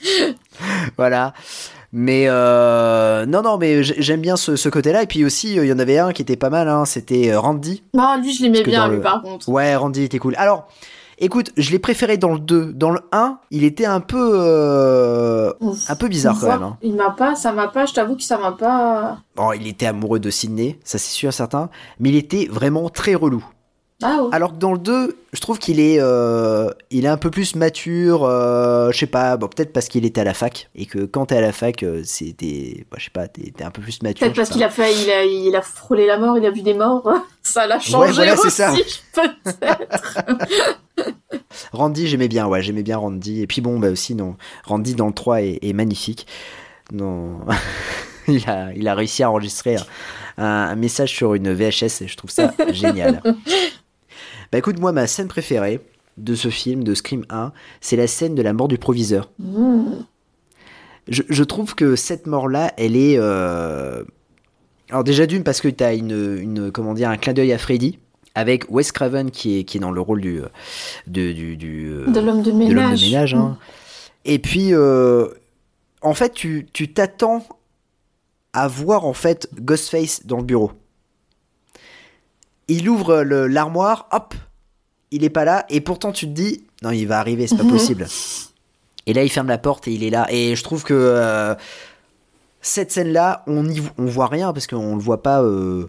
voilà. 0.97 1.33
Mais 1.97 2.25
euh, 2.27 3.25
non, 3.25 3.41
non, 3.41 3.57
mais 3.57 3.81
j'ai- 3.81 4.01
j'aime 4.01 4.19
bien 4.19 4.35
ce, 4.35 4.57
ce 4.57 4.67
côté-là. 4.67 5.03
Et 5.03 5.07
puis 5.07 5.23
aussi, 5.23 5.57
euh, 5.57 5.65
il 5.65 5.69
y 5.69 5.73
en 5.73 5.79
avait 5.79 5.97
un 5.97 6.11
qui 6.11 6.21
était 6.21 6.35
pas 6.35 6.49
mal. 6.49 6.67
Hein, 6.67 6.83
C'était 6.83 7.31
euh, 7.31 7.39
Randy. 7.39 7.83
Non, 7.93 8.17
lui, 8.21 8.33
je 8.33 8.43
l'aimais 8.43 8.63
bien, 8.63 8.89
lui, 8.89 8.97
le- 8.97 9.01
par 9.01 9.21
contre. 9.21 9.47
Ouais, 9.47 9.77
Randy 9.77 10.03
était 10.03 10.19
cool. 10.19 10.35
Alors, 10.37 10.67
écoute, 11.19 11.51
je 11.55 11.71
l'ai 11.71 11.79
préféré 11.79 12.17
dans 12.17 12.33
le 12.33 12.39
2. 12.39 12.73
Dans 12.73 12.91
le 12.91 12.99
1, 13.13 13.37
il 13.49 13.63
était 13.63 13.85
un 13.85 14.01
peu, 14.01 14.29
euh, 14.33 15.53
un 15.87 15.95
peu 15.95 16.09
bizarre 16.09 16.35
quand 16.37 16.47
même. 16.47 16.63
hein. 16.63 16.77
Il 16.81 16.95
m'a 16.95 17.11
pas, 17.11 17.33
ça 17.35 17.53
m'a 17.53 17.69
pas, 17.69 17.85
je 17.85 17.93
t'avoue 17.93 18.17
que 18.17 18.23
ça 18.23 18.37
m'a 18.37 18.51
pas. 18.51 19.19
Bon, 19.37 19.53
il 19.53 19.65
était 19.65 19.85
amoureux 19.85 20.19
de 20.19 20.29
Sydney, 20.29 20.77
ça 20.83 20.97
c'est 20.97 21.13
sûr 21.13 21.31
certain. 21.33 21.69
Mais 22.01 22.09
il 22.09 22.17
était 22.17 22.49
vraiment 22.51 22.89
très 22.89 23.15
relou. 23.15 23.45
Ah 24.03 24.23
ouais. 24.23 24.29
Alors 24.33 24.51
que 24.51 24.57
dans 24.57 24.73
le 24.73 24.77
2, 24.77 25.17
je 25.31 25.39
trouve 25.39 25.57
qu'il 25.57 25.79
est, 25.79 25.99
euh, 26.01 26.69
il 26.91 27.05
est 27.05 27.09
un 27.09 27.15
peu 27.15 27.31
plus 27.31 27.55
mature, 27.55 28.25
euh, 28.25 28.91
je 28.91 28.97
sais 28.97 29.07
pas, 29.07 29.37
bon, 29.37 29.47
peut-être 29.47 29.71
parce 29.71 29.87
qu'il 29.87 30.03
était 30.03 30.19
à 30.19 30.25
la 30.25 30.33
fac, 30.33 30.69
et 30.75 30.85
que 30.85 31.05
quand 31.05 31.27
t'es 31.27 31.37
à 31.37 31.41
la 31.41 31.53
fac, 31.53 31.81
euh, 31.83 32.01
c'était, 32.03 32.85
bah, 32.91 32.97
je 32.99 33.05
sais 33.05 33.09
pas, 33.09 33.29
t'es 33.29 33.53
un 33.63 33.71
peu 33.71 33.81
plus 33.81 34.01
mature. 34.01 34.25
Peut-être 34.25 34.35
parce 34.35 34.49
qu'il 34.49 34.63
a 34.63 34.69
fait, 34.69 34.93
il 34.93 35.09
a, 35.09 35.23
il 35.23 35.55
a 35.55 35.61
frôlé 35.61 36.05
la 36.07 36.17
mort, 36.17 36.37
il 36.37 36.45
a 36.45 36.51
vu 36.51 36.61
des 36.61 36.73
morts. 36.73 37.09
Ça 37.41 37.67
l'a 37.67 37.79
changé 37.79 38.11
voilà, 38.11 38.33
aussi, 38.33 38.51
ça. 38.51 38.73
peut-être. 39.13 40.23
Randy, 41.71 42.07
j'aimais 42.07 42.27
bien, 42.27 42.47
ouais, 42.47 42.61
j'aimais 42.61 42.83
bien 42.83 42.97
Randy, 42.97 43.43
et 43.43 43.47
puis 43.47 43.61
bon, 43.61 43.79
bah 43.79 43.89
aussi, 43.91 44.13
non, 44.13 44.35
Randy 44.65 44.95
dans 44.95 45.07
le 45.07 45.13
3 45.13 45.41
est, 45.41 45.59
est 45.61 45.73
magnifique. 45.73 46.27
Non, 46.91 47.39
il 48.27 48.49
a, 48.49 48.73
il 48.73 48.89
a 48.89 48.95
réussi 48.95 49.23
à 49.23 49.31
enregistrer 49.31 49.77
un, 50.37 50.43
un 50.43 50.75
message 50.75 51.11
sur 51.11 51.33
une 51.33 51.53
VHS, 51.53 52.01
et 52.01 52.07
je 52.07 52.17
trouve 52.17 52.31
ça 52.31 52.51
génial. 52.71 53.21
Bah 54.51 54.57
écoute, 54.57 54.79
moi, 54.79 54.91
ma 54.91 55.07
scène 55.07 55.27
préférée 55.27 55.79
de 56.17 56.35
ce 56.35 56.49
film, 56.49 56.83
de 56.83 56.93
Scream 56.93 57.25
1, 57.29 57.51
c'est 57.81 57.95
la 57.97 58.07
scène 58.07 58.35
de 58.35 58.41
la 58.41 58.53
mort 58.53 58.67
du 58.67 58.77
proviseur. 58.77 59.29
Mmh. 59.39 59.91
Je, 61.07 61.23
je 61.29 61.43
trouve 61.43 61.75
que 61.75 61.95
cette 61.95 62.25
mort-là, 62.27 62.73
elle 62.77 62.95
est. 62.95 63.17
euh, 63.19 64.03
Alors, 64.89 65.03
déjà 65.03 65.25
d'une, 65.27 65.43
parce 65.43 65.61
que 65.61 65.67
tu 65.67 65.83
as 65.83 65.93
une, 65.93 66.37
une, 66.41 66.71
comment 66.71 66.93
dire, 66.93 67.09
un 67.09 67.17
clin 67.17 67.33
d'œil 67.33 67.53
à 67.53 67.57
Freddy, 67.57 67.99
avec 68.33 68.65
Wes 68.71 68.91
Craven 68.91 69.29
qui 69.31 69.59
est, 69.59 69.63
qui 69.65 69.77
est 69.77 69.79
dans 69.81 69.91
le 69.91 70.01
rôle 70.01 70.21
du. 70.21 70.41
de, 71.07 71.31
du, 71.31 71.57
du, 71.57 71.89
euh, 71.91 72.05
De 72.11 72.19
l'homme 72.19 72.41
de 72.41 72.51
ménage. 72.51 73.01
de 73.01 73.05
ménage. 73.07 73.33
hein. 73.35 73.57
Et 74.25 74.39
puis, 74.39 74.73
euh, 74.73 75.27
en 76.01 76.13
fait, 76.13 76.33
tu 76.33 76.65
tu 76.73 76.91
t'attends 76.91 77.45
à 78.53 78.67
voir 78.67 79.05
en 79.05 79.13
fait 79.13 79.47
Ghostface 79.59 80.25
dans 80.25 80.37
le 80.37 80.43
bureau. 80.43 80.71
Il 82.67 82.89
ouvre 82.89 83.21
l'armoire, 83.23 84.07
hop, 84.11 84.33
il 85.11 85.23
est 85.23 85.29
pas 85.29 85.45
là, 85.45 85.65
et 85.69 85.81
pourtant 85.81 86.11
tu 86.11 86.25
te 86.25 86.31
dis, 86.31 86.63
non, 86.81 86.91
il 86.91 87.05
va 87.07 87.19
arriver, 87.19 87.47
c'est 87.47 87.57
pas 87.57 87.63
Mhm. 87.63 87.69
possible. 87.71 88.07
Et 89.05 89.13
là, 89.13 89.23
il 89.23 89.29
ferme 89.29 89.47
la 89.47 89.57
porte 89.59 89.87
et 89.87 89.91
il 89.91 90.03
est 90.03 90.09
là. 90.09 90.25
Et 90.31 90.55
je 90.55 90.63
trouve 90.63 90.83
que 90.83 90.93
euh, 90.95 91.53
cette 92.61 92.91
scène-là, 92.91 93.43
on 93.47 93.69
y, 93.69 93.81
on 93.99 94.05
voit 94.05 94.27
rien 94.27 94.51
parce 94.51 94.65
qu'on 94.65 94.95
le 94.95 95.01
voit 95.01 95.21
pas 95.21 95.43
euh, 95.43 95.85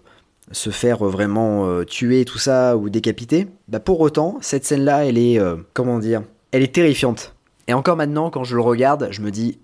se 0.52 0.68
faire 0.70 1.02
vraiment 1.04 1.66
euh, 1.66 1.84
tuer, 1.84 2.24
tout 2.26 2.38
ça, 2.38 2.76
ou 2.76 2.90
décapiter. 2.90 3.48
Bah, 3.68 3.80
pour 3.80 4.00
autant, 4.00 4.36
cette 4.42 4.66
scène-là, 4.66 5.06
elle 5.06 5.16
est, 5.18 5.40
comment 5.72 5.98
dire, 5.98 6.22
elle 6.52 6.62
est 6.62 6.74
terrifiante. 6.74 7.34
Et 7.68 7.72
encore 7.74 7.96
maintenant, 7.96 8.28
quand 8.30 8.44
je 8.44 8.54
le 8.54 8.60
regarde, 8.62 9.08
je 9.10 9.22
me 9.22 9.30
dis, 9.30 9.58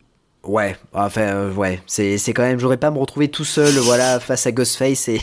ouais, 0.44 0.76
enfin, 0.94 1.50
ouais, 1.52 1.80
c'est 1.86 2.16
c'est 2.18 2.32
quand 2.32 2.42
même, 2.42 2.58
j'aurais 2.58 2.78
pas 2.78 2.88
à 2.88 2.90
me 2.90 2.98
retrouver 2.98 3.28
tout 3.28 3.44
seul, 3.44 3.74
voilà, 3.78 4.18
face 4.18 4.46
à 4.46 4.52
Ghostface 4.52 5.08
et. 5.08 5.20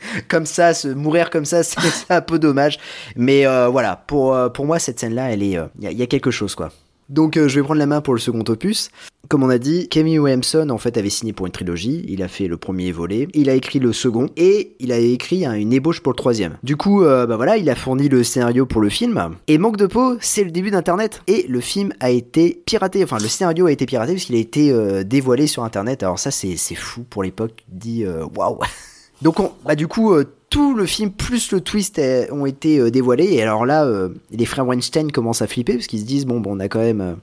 comme 0.28 0.46
ça, 0.46 0.74
se 0.74 0.88
mourir 0.88 1.30
comme 1.30 1.44
ça, 1.44 1.62
c'est 1.62 1.76
un 2.10 2.20
peu 2.20 2.38
dommage. 2.38 2.78
Mais 3.16 3.46
euh, 3.46 3.68
voilà, 3.68 3.96
pour, 4.06 4.34
euh, 4.34 4.48
pour 4.48 4.66
moi, 4.66 4.78
cette 4.78 5.00
scène-là, 5.00 5.32
il 5.34 5.42
y, 5.44 5.56
a- 5.56 5.70
y 5.80 6.02
a 6.02 6.06
quelque 6.06 6.30
chose, 6.30 6.54
quoi. 6.54 6.70
Donc, 7.08 7.38
euh, 7.38 7.48
je 7.48 7.58
vais 7.58 7.64
prendre 7.64 7.78
la 7.78 7.86
main 7.86 8.02
pour 8.02 8.12
le 8.12 8.20
second 8.20 8.44
opus. 8.48 8.90
Comme 9.30 9.42
on 9.42 9.48
a 9.48 9.56
dit, 9.56 9.88
Kevin 9.88 10.18
Williamson, 10.18 10.68
en 10.68 10.76
fait, 10.76 10.98
avait 10.98 11.08
signé 11.08 11.32
pour 11.32 11.46
une 11.46 11.52
trilogie. 11.52 12.04
Il 12.06 12.22
a 12.22 12.28
fait 12.28 12.48
le 12.48 12.58
premier 12.58 12.92
volet, 12.92 13.28
il 13.32 13.48
a 13.48 13.54
écrit 13.54 13.78
le 13.78 13.94
second, 13.94 14.28
et 14.36 14.74
il 14.78 14.92
a 14.92 14.98
écrit 14.98 15.46
hein, 15.46 15.54
une 15.54 15.72
ébauche 15.72 16.00
pour 16.02 16.12
le 16.12 16.16
troisième. 16.18 16.58
Du 16.62 16.76
coup, 16.76 17.02
euh, 17.04 17.26
bah 17.26 17.36
voilà, 17.36 17.56
il 17.56 17.68
a 17.70 17.74
fourni 17.74 18.10
le 18.10 18.22
scénario 18.24 18.66
pour 18.66 18.82
le 18.82 18.90
film. 18.90 19.36
Et 19.46 19.56
manque 19.56 19.78
de 19.78 19.86
peau, 19.86 20.18
c'est 20.20 20.44
le 20.44 20.50
début 20.50 20.70
d'Internet. 20.70 21.22
Et 21.28 21.46
le 21.48 21.60
film 21.62 21.94
a 22.00 22.10
été 22.10 22.62
piraté, 22.66 23.02
enfin, 23.04 23.16
le 23.22 23.28
scénario 23.28 23.64
a 23.66 23.72
été 23.72 23.86
piraté 23.86 24.12
parce 24.12 24.24
qu'il 24.26 24.36
a 24.36 24.40
été 24.40 24.70
euh, 24.70 25.02
dévoilé 25.02 25.46
sur 25.46 25.64
Internet. 25.64 26.02
Alors 26.02 26.18
ça, 26.18 26.30
c'est 26.30 26.56
fou 26.74 27.04
pour 27.08 27.22
l'époque. 27.22 27.52
Tu 27.56 27.64
te 27.64 27.70
dis, 27.80 28.04
euh, 28.04 28.26
waouh 28.36 28.58
donc 29.22 29.40
on, 29.40 29.52
bah 29.64 29.74
du 29.74 29.88
coup, 29.88 30.12
euh, 30.12 30.24
tout 30.50 30.74
le 30.74 30.86
film 30.86 31.10
plus 31.10 31.52
le 31.52 31.60
twist 31.60 32.00
ont 32.30 32.46
été 32.46 32.78
euh, 32.78 32.90
dévoilés. 32.90 33.32
Et 33.34 33.42
alors 33.42 33.66
là, 33.66 33.84
euh, 33.84 34.10
les 34.30 34.44
frères 34.44 34.66
Weinstein 34.66 35.10
commencent 35.10 35.42
à 35.42 35.46
flipper 35.46 35.74
parce 35.74 35.86
qu'ils 35.86 36.00
se 36.00 36.04
disent 36.04 36.26
bon, 36.26 36.40
bon 36.40 36.56
on 36.56 36.60
a 36.60 36.68
quand 36.68 36.78
même 36.78 37.16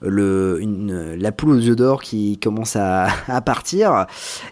le, 0.00 0.60
la 1.18 1.32
poule 1.32 1.50
aux 1.50 1.60
yeux 1.60 1.76
d'or 1.76 2.02
qui 2.02 2.38
commence 2.38 2.76
à, 2.76 3.08
partir. 3.46 4.06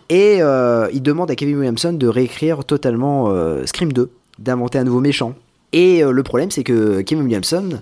Et 0.08 0.38
ils 0.38 1.02
demandent 1.02 1.30
à 1.30 1.36
Kevin 1.36 1.58
Williamson 1.58 1.92
de 1.92 2.08
réécrire 2.08 2.64
totalement 2.64 3.30
Scream 3.66 3.92
2, 3.92 4.10
d'inventer 4.38 4.78
un 4.78 4.84
nouveau 4.84 5.00
méchant. 5.00 5.34
Et 5.72 6.02
le 6.02 6.22
problème, 6.22 6.50
c'est 6.50 6.64
que 6.64 7.02
Kevin 7.02 7.24
Williamson, 7.24 7.80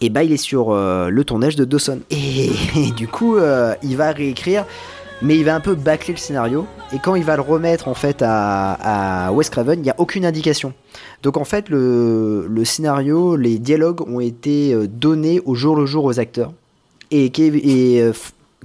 et 0.00 0.10
bah, 0.10 0.24
il 0.24 0.32
est 0.32 0.36
sur 0.36 0.74
le 0.74 1.22
tournage 1.24 1.56
de 1.56 1.64
Dawson. 1.64 2.00
Et, 2.10 2.50
du 2.96 3.08
coup, 3.08 3.38
il 3.82 3.96
va 3.96 4.12
réécrire 4.12 4.66
mais 5.22 5.36
il 5.38 5.44
va 5.44 5.54
un 5.54 5.60
peu 5.60 5.74
bâcler 5.74 6.14
le 6.14 6.18
scénario 6.18 6.66
et 6.92 6.98
quand 6.98 7.14
il 7.14 7.24
va 7.24 7.36
le 7.36 7.42
remettre 7.42 7.88
en 7.88 7.94
fait 7.94 8.22
à, 8.22 9.26
à 9.28 9.32
Wes 9.32 9.48
Craven, 9.48 9.78
il 9.78 9.82
n'y 9.82 9.90
a 9.90 9.94
aucune 9.98 10.26
indication. 10.26 10.74
Donc 11.22 11.36
en 11.36 11.44
fait 11.44 11.68
le, 11.68 12.46
le 12.48 12.64
scénario, 12.64 13.36
les 13.36 13.58
dialogues 13.58 14.06
ont 14.08 14.20
été 14.20 14.74
euh, 14.74 14.88
donnés 14.88 15.40
au 15.44 15.54
jour 15.54 15.76
le 15.76 15.86
jour 15.86 16.04
aux 16.04 16.18
acteurs 16.18 16.52
et, 17.10 17.26
et 17.36 18.02
euh, 18.02 18.12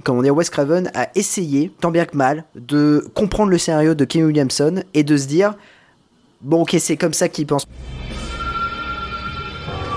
comment 0.02 0.22
dire, 0.22 0.34
Wes 0.34 0.50
Craven 0.50 0.90
a 0.94 1.08
essayé 1.14 1.70
tant 1.80 1.90
bien 1.90 2.04
que 2.04 2.16
mal 2.16 2.44
de 2.56 3.06
comprendre 3.14 3.50
le 3.50 3.58
scénario 3.58 3.94
de 3.94 4.04
Kevin 4.04 4.26
Williamson 4.26 4.82
et 4.94 5.04
de 5.04 5.16
se 5.16 5.26
dire 5.26 5.54
bon 6.40 6.62
ok 6.62 6.76
c'est 6.80 6.96
comme 6.96 7.14
ça 7.14 7.28
qu'il 7.28 7.46
pense. 7.46 7.66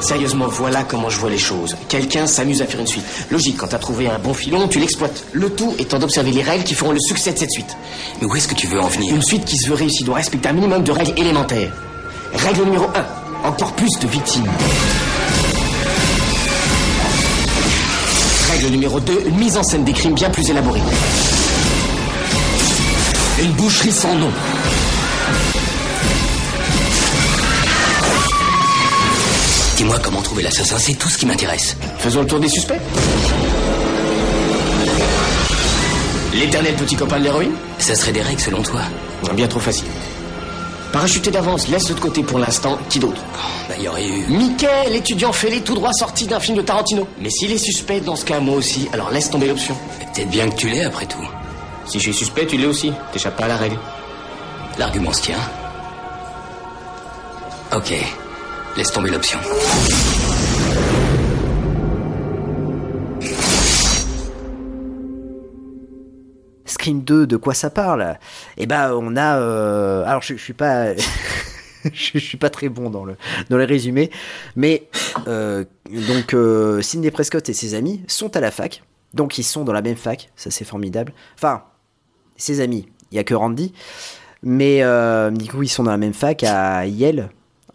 Sérieusement, 0.01 0.47
voilà 0.47 0.83
comment 0.83 1.09
je 1.09 1.17
vois 1.19 1.29
les 1.29 1.37
choses. 1.37 1.77
Quelqu'un 1.87 2.25
s'amuse 2.25 2.61
à 2.61 2.65
faire 2.65 2.79
une 2.79 2.87
suite. 2.87 3.05
Logique, 3.29 3.57
quand 3.57 3.67
t'as 3.67 3.77
trouvé 3.77 4.07
un 4.09 4.17
bon 4.17 4.33
filon, 4.33 4.67
tu 4.67 4.79
l'exploites. 4.79 5.25
Le 5.31 5.51
tout 5.51 5.75
étant 5.77 5.99
d'observer 5.99 6.31
les 6.31 6.41
règles 6.41 6.63
qui 6.63 6.73
feront 6.73 6.91
le 6.91 6.99
succès 6.99 7.31
de 7.31 7.37
cette 7.37 7.51
suite. 7.51 7.77
Mais 8.19 8.27
où 8.27 8.35
est-ce 8.35 8.47
que 8.47 8.55
tu 8.55 8.67
veux 8.67 8.81
en 8.81 8.87
venir 8.87 9.13
Une 9.15 9.21
suite 9.21 9.45
qui 9.45 9.57
se 9.57 9.69
veut 9.69 9.75
réussie 9.75 10.03
doit 10.03 10.15
respecter 10.15 10.49
un 10.49 10.53
minimum 10.53 10.83
de 10.83 10.91
règles 10.91 11.13
élémentaires. 11.17 11.71
Règle 12.33 12.63
numéro 12.63 12.85
1. 13.43 13.47
Encore 13.47 13.73
plus 13.73 13.91
de 13.99 14.07
victimes. 14.07 14.47
Règle 18.51 18.67
numéro 18.67 18.99
2, 18.99 19.23
une 19.27 19.37
mise 19.37 19.55
en 19.55 19.63
scène 19.63 19.83
des 19.83 19.93
crimes 19.93 20.15
bien 20.15 20.29
plus 20.29 20.49
élaborée. 20.49 20.81
Une 23.41 23.51
boucherie 23.51 23.91
sans 23.91 24.15
nom. 24.15 24.31
Dis-moi 29.81 29.97
comment 29.97 30.21
trouver 30.21 30.43
l'assassin, 30.43 30.77
c'est 30.77 30.93
tout 30.93 31.09
ce 31.09 31.17
qui 31.17 31.25
m'intéresse. 31.25 31.75
Faisons 31.97 32.21
le 32.21 32.27
tour 32.27 32.39
des 32.39 32.47
suspects. 32.47 32.79
L'éternel 36.35 36.75
petit 36.75 36.95
copain 36.95 37.17
de 37.17 37.23
l'héroïne 37.23 37.53
Ça 37.79 37.95
serait 37.95 38.11
des 38.11 38.21
règles 38.21 38.39
selon 38.39 38.61
toi 38.61 38.81
Bien 39.33 39.47
trop 39.47 39.59
facile. 39.59 39.87
Parachuté 40.93 41.31
d'avance, 41.31 41.67
laisse-le 41.67 41.95
de 41.95 41.99
côté 41.99 42.21
pour 42.21 42.37
l'instant. 42.37 42.77
Qui 42.89 42.99
d'autre 42.99 43.23
Bah, 43.67 43.73
il 43.75 43.85
y 43.85 43.87
aurait 43.87 44.05
eu. 44.05 44.27
Mickey, 44.27 44.67
l'étudiant 44.91 45.33
fêlé 45.33 45.61
tout 45.61 45.73
droit 45.73 45.93
sorti 45.93 46.27
d'un 46.27 46.39
film 46.39 46.57
de 46.57 46.61
Tarantino. 46.61 47.07
Mais 47.19 47.31
s'il 47.31 47.51
est 47.51 47.57
suspect, 47.57 48.01
dans 48.01 48.15
ce 48.15 48.23
cas, 48.23 48.39
moi 48.39 48.57
aussi, 48.57 48.87
alors 48.93 49.09
laisse 49.09 49.31
tomber 49.31 49.47
l'option. 49.47 49.75
Peut-être 50.13 50.29
bien 50.29 50.47
que 50.47 50.57
tu 50.57 50.69
l'es 50.69 50.83
après 50.83 51.07
tout. 51.07 51.27
Si 51.87 51.97
je 51.97 52.03
suis 52.03 52.13
suspect, 52.13 52.45
tu 52.45 52.55
l'es 52.57 52.67
aussi. 52.67 52.93
T'échappes 53.13 53.35
pas 53.35 53.45
à 53.45 53.47
la 53.47 53.57
règle. 53.57 53.79
L'argument 54.77 55.11
se 55.11 55.23
tient. 55.23 55.39
Ok. 57.75 57.95
Laisse 58.77 58.91
tomber 58.91 59.09
l'option. 59.11 59.39
Scream 66.65 67.01
2, 67.01 67.27
de 67.27 67.37
quoi 67.37 67.53
ça 67.53 67.69
parle? 67.69 68.17
Eh 68.57 68.65
ben, 68.65 68.93
on 68.93 69.15
a. 69.17 69.39
euh, 69.39 70.03
Alors, 70.05 70.21
je, 70.21 70.35
je 70.35 70.41
suis 70.41 70.53
pas. 70.53 70.93
je, 71.93 72.17
suis 72.19 72.37
pas 72.37 72.49
très 72.49 72.69
bon 72.69 72.89
dans 72.89 73.03
le 73.03 73.15
dans 73.49 73.57
les 73.57 73.65
résumés, 73.65 74.11
mais 74.55 74.87
euh, 75.27 75.65
donc 75.89 76.33
euh, 76.33 76.81
Sidney 76.81 77.11
Prescott 77.11 77.47
et 77.49 77.53
ses 77.53 77.73
amis 77.73 78.03
sont 78.07 78.35
à 78.37 78.39
la 78.39 78.51
fac, 78.51 78.83
donc 79.15 79.37
ils 79.39 79.43
sont 79.43 79.63
dans 79.63 79.73
la 79.73 79.81
même 79.81 79.95
fac, 79.95 80.29
ça 80.35 80.51
c'est 80.51 80.63
formidable. 80.65 81.13
Enfin, 81.35 81.63
ses 82.37 82.59
amis, 82.61 82.87
il 83.11 83.15
y 83.15 83.19
a 83.19 83.23
que 83.23 83.33
Randy, 83.33 83.73
mais 84.43 84.83
euh, 84.83 85.31
du 85.31 85.49
coup 85.49 85.63
ils 85.63 85.69
sont 85.69 85.83
dans 85.83 85.91
la 85.91 85.97
même 85.97 86.13
fac 86.13 86.43
à 86.43 86.85
Yale. 86.85 87.31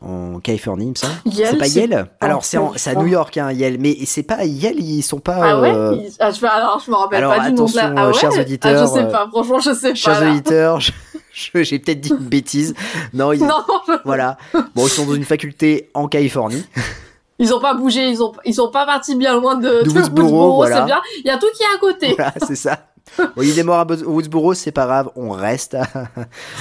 En 0.08 0.38
Californie, 0.40 0.84
il 0.86 0.90
me 0.90 0.94
semble. 0.94 1.14
C'est 1.34 1.58
pas 1.58 1.66
Yale 1.66 2.08
Alors, 2.20 2.44
c'est 2.44 2.58
à 2.58 2.94
New 2.94 3.06
York, 3.06 3.36
hein, 3.38 3.50
Yale. 3.52 3.76
Mais 3.80 3.96
c'est 4.06 4.22
pas 4.22 4.44
Yale, 4.44 4.78
ils 4.78 5.02
sont 5.02 5.18
pas. 5.18 5.38
Ah 5.42 5.60
ouais 5.60 5.72
euh, 5.74 5.96
ils- 5.96 6.12
ah, 6.20 6.30
je, 6.30 6.44
Alors, 6.46 6.80
je 6.84 6.90
me 6.90 6.96
rappelle 6.96 7.24
alors, 7.24 7.34
pas 7.36 7.48
du 7.48 7.54
nom 7.54 7.64
de 7.64 7.74
la... 7.76 7.92
Ah 7.96 8.04
euh, 8.04 8.08
ouais 8.08 8.14
chers 8.14 8.30
Ah, 8.36 8.40
auditeurs, 8.40 8.86
je 8.86 8.92
sais 8.92 9.04
euh, 9.04 9.10
pas, 9.10 9.28
franchement, 9.32 9.58
je 9.58 9.72
sais 9.74 9.88
pas. 9.90 9.94
Chers 9.94 10.20
là. 10.20 10.30
auditeurs, 10.30 10.80
je- 10.80 10.92
je- 11.32 11.62
j'ai 11.64 11.78
peut-être 11.80 12.00
dit 12.00 12.10
une 12.10 12.16
bêtise. 12.18 12.74
Non, 13.12 13.32
ils, 13.32 13.40
Non, 13.44 13.64
je- 13.88 13.94
voilà. 14.04 14.36
Bon, 14.74 14.86
ils 14.86 14.90
sont 14.90 15.06
dans 15.06 15.14
une 15.14 15.24
faculté 15.24 15.90
en 15.94 16.06
Californie. 16.08 16.64
ils 17.38 17.52
ont 17.52 17.60
pas 17.60 17.74
bougé, 17.74 18.08
ils 18.08 18.22
ont, 18.22 18.32
ils 18.44 18.54
sont 18.54 18.70
pas 18.70 18.86
partis 18.86 19.16
bien 19.16 19.34
loin 19.34 19.56
de, 19.56 19.82
De 19.82 19.90
Woodsboro, 19.90 20.54
voilà. 20.54 20.76
c'est 20.80 20.84
bien. 20.86 21.00
Il 21.24 21.26
y 21.26 21.30
a 21.30 21.38
tout 21.38 21.46
qui 21.56 21.62
est 21.62 21.74
à 21.74 21.78
côté. 21.80 22.14
Voilà, 22.16 22.34
c'est 22.46 22.54
ça. 22.56 22.78
Bon, 23.18 23.42
il 23.42 23.58
est 23.58 23.62
mort 23.62 23.78
à 23.78 23.84
Bo- 23.84 24.04
Woodsboro, 24.04 24.54
c'est 24.54 24.72
pas 24.72 24.84
grave, 24.86 25.10
on 25.16 25.30
reste. 25.30 25.74
à- 25.74 25.86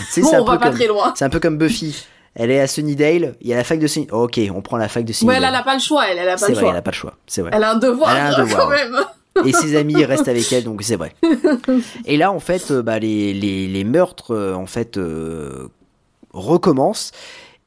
C'est 0.09 0.21
Bon, 0.21 0.29
on 0.33 0.43
va 0.45 0.57
pas 0.57 0.65
comme- 0.67 0.75
très 0.75 0.87
loin. 0.87 1.13
C'est 1.15 1.25
un 1.25 1.29
peu 1.29 1.39
comme 1.39 1.57
Buffy. 1.57 2.05
Elle 2.35 2.51
est 2.51 2.59
à 2.59 2.67
Sunnydale, 2.67 3.35
il 3.41 3.47
y 3.47 3.53
a 3.53 3.55
la 3.55 3.63
fac 3.63 3.79
de 3.79 3.87
Sunnydale. 3.87 4.15
ok, 4.17 4.39
on 4.53 4.61
prend 4.61 4.77
la 4.77 4.87
fac 4.89 5.03
de 5.05 5.09
Ouais, 5.09 5.13
Sunnydale. 5.13 5.37
elle, 5.43 5.49
elle 5.49 5.55
a 5.55 5.63
pas 5.63 5.73
le 5.73 5.79
choix, 5.79 6.03
elle, 6.09 6.17
elle 6.17 6.27
a 6.29 6.31
pas 6.33 6.37
c'est 6.37 6.47
le 6.49 6.53
vrai, 6.55 6.61
choix. 6.63 6.71
elle 6.71 6.77
a 6.77 6.81
pas 6.81 6.91
le 6.91 6.95
choix. 6.95 7.13
C'est 7.27 7.41
vrai. 7.41 7.51
Elle 7.53 7.63
a 7.63 7.71
un 7.71 7.77
devoir, 7.77 8.11
Elle 8.11 8.17
a 8.21 8.27
un 8.37 8.43
devoir, 8.43 8.61
quand 8.61 8.69
ouais. 8.69 8.89
même. 8.89 9.47
et 9.47 9.51
ses 9.53 9.75
amis 9.75 10.03
restent 10.05 10.27
avec 10.27 10.51
elle, 10.53 10.63
donc 10.65 10.81
c'est 10.83 10.95
vrai. 10.97 11.13
Et 12.05 12.17
là, 12.17 12.31
en 12.31 12.39
fait, 12.39 12.71
euh, 12.71 12.81
bah, 12.81 12.99
les, 12.99 13.33
les, 13.33 13.67
les 13.67 13.83
meurtres, 13.83 14.31
euh, 14.35 14.53
en 14.53 14.65
fait, 14.65 14.97
euh, 14.97 15.67
recommencent. 16.33 17.11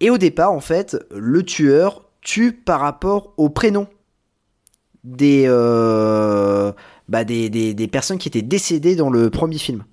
Et 0.00 0.10
au 0.10 0.18
départ, 0.18 0.52
en 0.52 0.60
fait, 0.60 0.96
le 1.14 1.42
tueur 1.42 2.04
tue 2.20 2.52
par 2.52 2.80
rapport 2.80 3.32
au 3.36 3.48
prénom 3.48 3.86
des, 5.04 5.44
euh, 5.46 6.72
bah, 7.08 7.24
des, 7.24 7.48
des, 7.50 7.74
des 7.74 7.88
personnes 7.88 8.18
qui 8.18 8.28
étaient 8.28 8.42
décédées 8.42 8.96
dans 8.96 9.10
le 9.10 9.30
premier 9.30 9.58
film. 9.58 9.84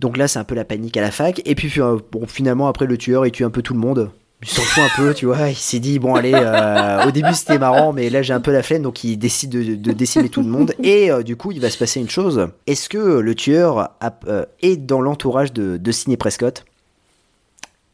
Donc 0.00 0.16
là, 0.16 0.28
c'est 0.28 0.38
un 0.38 0.44
peu 0.44 0.54
la 0.54 0.64
panique 0.64 0.96
à 0.96 1.00
la 1.00 1.10
fac. 1.10 1.40
Et 1.44 1.54
puis, 1.54 1.72
euh, 1.80 1.96
bon, 2.12 2.26
finalement, 2.26 2.68
après, 2.68 2.86
le 2.86 2.98
tueur, 2.98 3.24
il 3.26 3.32
tue 3.32 3.44
un 3.44 3.50
peu 3.50 3.62
tout 3.62 3.72
le 3.74 3.80
monde. 3.80 4.10
Il 4.42 4.48
s'en 4.48 4.60
fout 4.62 4.84
un 4.84 4.94
peu, 5.02 5.14
tu 5.14 5.24
vois. 5.24 5.48
Il 5.48 5.54
s'est 5.56 5.78
dit, 5.78 5.98
bon, 5.98 6.14
allez, 6.14 6.34
euh, 6.34 7.06
au 7.06 7.10
début, 7.10 7.32
c'était 7.32 7.58
marrant, 7.58 7.94
mais 7.94 8.10
là, 8.10 8.20
j'ai 8.20 8.34
un 8.34 8.40
peu 8.40 8.52
la 8.52 8.62
flemme, 8.62 8.82
donc 8.82 9.02
il 9.02 9.16
décide 9.16 9.48
de, 9.50 9.74
de 9.76 9.92
décimer 9.92 10.28
tout 10.28 10.42
le 10.42 10.48
monde. 10.48 10.74
Et 10.82 11.10
euh, 11.10 11.22
du 11.22 11.36
coup, 11.36 11.52
il 11.52 11.60
va 11.60 11.70
se 11.70 11.78
passer 11.78 12.00
une 12.00 12.10
chose. 12.10 12.46
Est-ce 12.66 12.90
que 12.90 12.98
le 12.98 13.34
tueur 13.34 13.78
a- 13.78 14.18
euh, 14.28 14.44
est 14.60 14.76
dans 14.76 15.00
l'entourage 15.00 15.54
de, 15.54 15.78
de 15.78 15.92
Sidney 15.92 16.18
Prescott? 16.18 16.66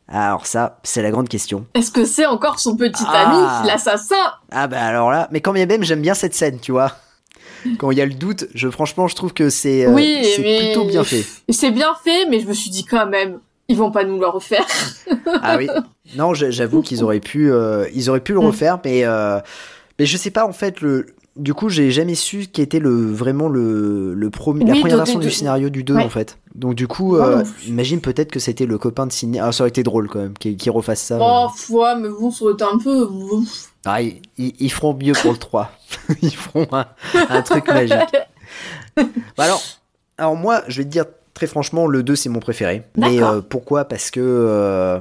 Alors, 0.09 0.47
ça, 0.47 0.81
c'est 0.83 1.01
la 1.03 1.11
grande 1.13 1.29
question. 1.29 1.65
Est-ce 1.75 1.91
que 1.93 2.05
c'est 2.05 2.27
encore 2.27 2.59
son 2.59 2.77
petit 2.77 3.05
Ah. 3.07 3.61
ami, 3.61 3.69
l'assassin? 3.69 4.17
Ah, 4.51 4.67
bah 4.67 4.83
alors 4.85 5.11
là, 5.13 5.29
mais 5.31 5.41
quand 5.41 5.53
bien 5.53 5.65
même, 5.67 5.85
j'aime 5.85 6.03
bien 6.03 6.15
cette 6.15 6.35
scène, 6.35 6.59
tu 6.61 6.73
vois. 6.73 6.97
Quand 7.79 7.91
il 7.91 7.99
y 7.99 8.01
a 8.01 8.07
le 8.07 8.15
doute, 8.15 8.47
je, 8.55 8.69
franchement, 8.69 9.07
je 9.09 9.15
trouve 9.15 9.33
que 9.33 9.51
c'est 9.51 9.87
euh, 9.87 9.91
Oui, 9.93 10.23
plutôt 10.37 10.85
bien 10.85 11.05
fait. 11.05 11.25
C'est 11.49 11.71
bien 11.71 11.93
fait, 12.03 12.27
mais 12.29 12.41
je 12.41 12.47
me 12.47 12.53
suis 12.53 12.71
dit 12.71 12.85
quand 12.85 13.07
même, 13.07 13.39
ils 13.69 13.77
vont 13.77 13.91
pas 13.91 14.05
nous 14.05 14.19
le 14.19 14.27
refaire. 14.27 14.67
Ah 15.43 15.57
oui. 15.57 15.69
Non, 16.17 16.35
j'a- 16.35 16.51
j'avoue 16.51 16.83
qu'ils 16.83 17.03
auraient 17.05 17.21
pu, 17.21 17.51
euh, 17.53 17.87
ils 17.95 18.11
auraient 18.11 18.21
pu 18.21 18.33
le 18.33 18.41
Mm. 18.41 18.47
refaire, 18.47 18.79
mais 18.85 19.05
euh, 19.05 19.39
mais 19.99 20.07
je 20.07 20.17
sais 20.17 20.31
pas 20.31 20.45
en 20.47 20.53
fait 20.53 20.81
le. 20.81 21.07
Du 21.37 21.55
coup, 21.55 21.71
j'ai 21.71 21.91
jamais 21.91 22.15
su 22.15 22.47
qui 22.47 22.61
était 22.61 22.79
le 22.79 22.91
vraiment 23.11 23.49
le, 23.49 24.13
le 24.13 24.31
premier, 24.31 24.67
la 24.67 24.73
première 24.75 24.93
de- 24.93 24.97
version 24.99 25.19
de- 25.19 25.25
du 25.25 25.31
scénario 25.31 25.71
du 25.71 25.83
2 25.83 25.95
Ouais. 25.95 26.05
en 26.05 26.11
fait. 26.11 26.37
Donc 26.55 26.75
du 26.75 26.87
coup, 26.87 27.17
euh, 27.17 27.43
imagine 27.67 28.03
peut-être 28.03 28.31
que 28.31 28.39
c'était 28.39 28.67
le 28.67 28.77
copain 28.77 29.07
de 29.07 29.13
Sidney. 29.13 29.39
Ah, 29.41 29.51
ça 29.51 29.63
aurait 29.63 29.71
été 29.71 29.83
drôle 29.83 30.09
quand 30.09 30.19
même 30.19 30.35
qu'il 30.37 30.57
qu'il 30.59 30.71
refasse 30.73 31.01
ça. 31.01 31.19
Oh, 31.19 31.49
foi, 31.57 31.95
mais 31.97 32.11
bon, 32.11 32.31
ça 32.31 32.45
aurait 32.45 32.53
été 32.55 32.65
un 32.65 32.77
peu. 32.77 33.09
Ah, 33.87 34.03
ils, 34.03 34.21
ils- 34.37 34.55
ils 34.61 34.71
feront 34.71 34.95
mieux 34.95 35.15
pour 35.15 35.33
le 35.33 35.39
3. 35.39 35.73
ils 36.23 36.35
feront 36.37 36.67
un, 36.73 36.85
un 37.31 37.43
truc 37.43 37.67
magique. 37.69 37.97
Bah 39.39 39.45
alors, 39.45 39.63
alors 40.19 40.37
moi, 40.37 40.63
je 40.69 40.79
vais 40.79 40.85
te 40.85 40.91
dire 40.91 41.07
très 41.33 41.47
franchement, 41.47 41.87
le 41.87 42.03
2 42.03 42.15
c'est 42.15 42.29
mon 42.29 42.41
préféré. 42.41 42.83
Mais 42.99 43.23
euh, 43.23 43.41
pourquoi? 43.41 43.87
Parce 43.87 44.11
que 44.11 44.21
euh, 44.21 44.99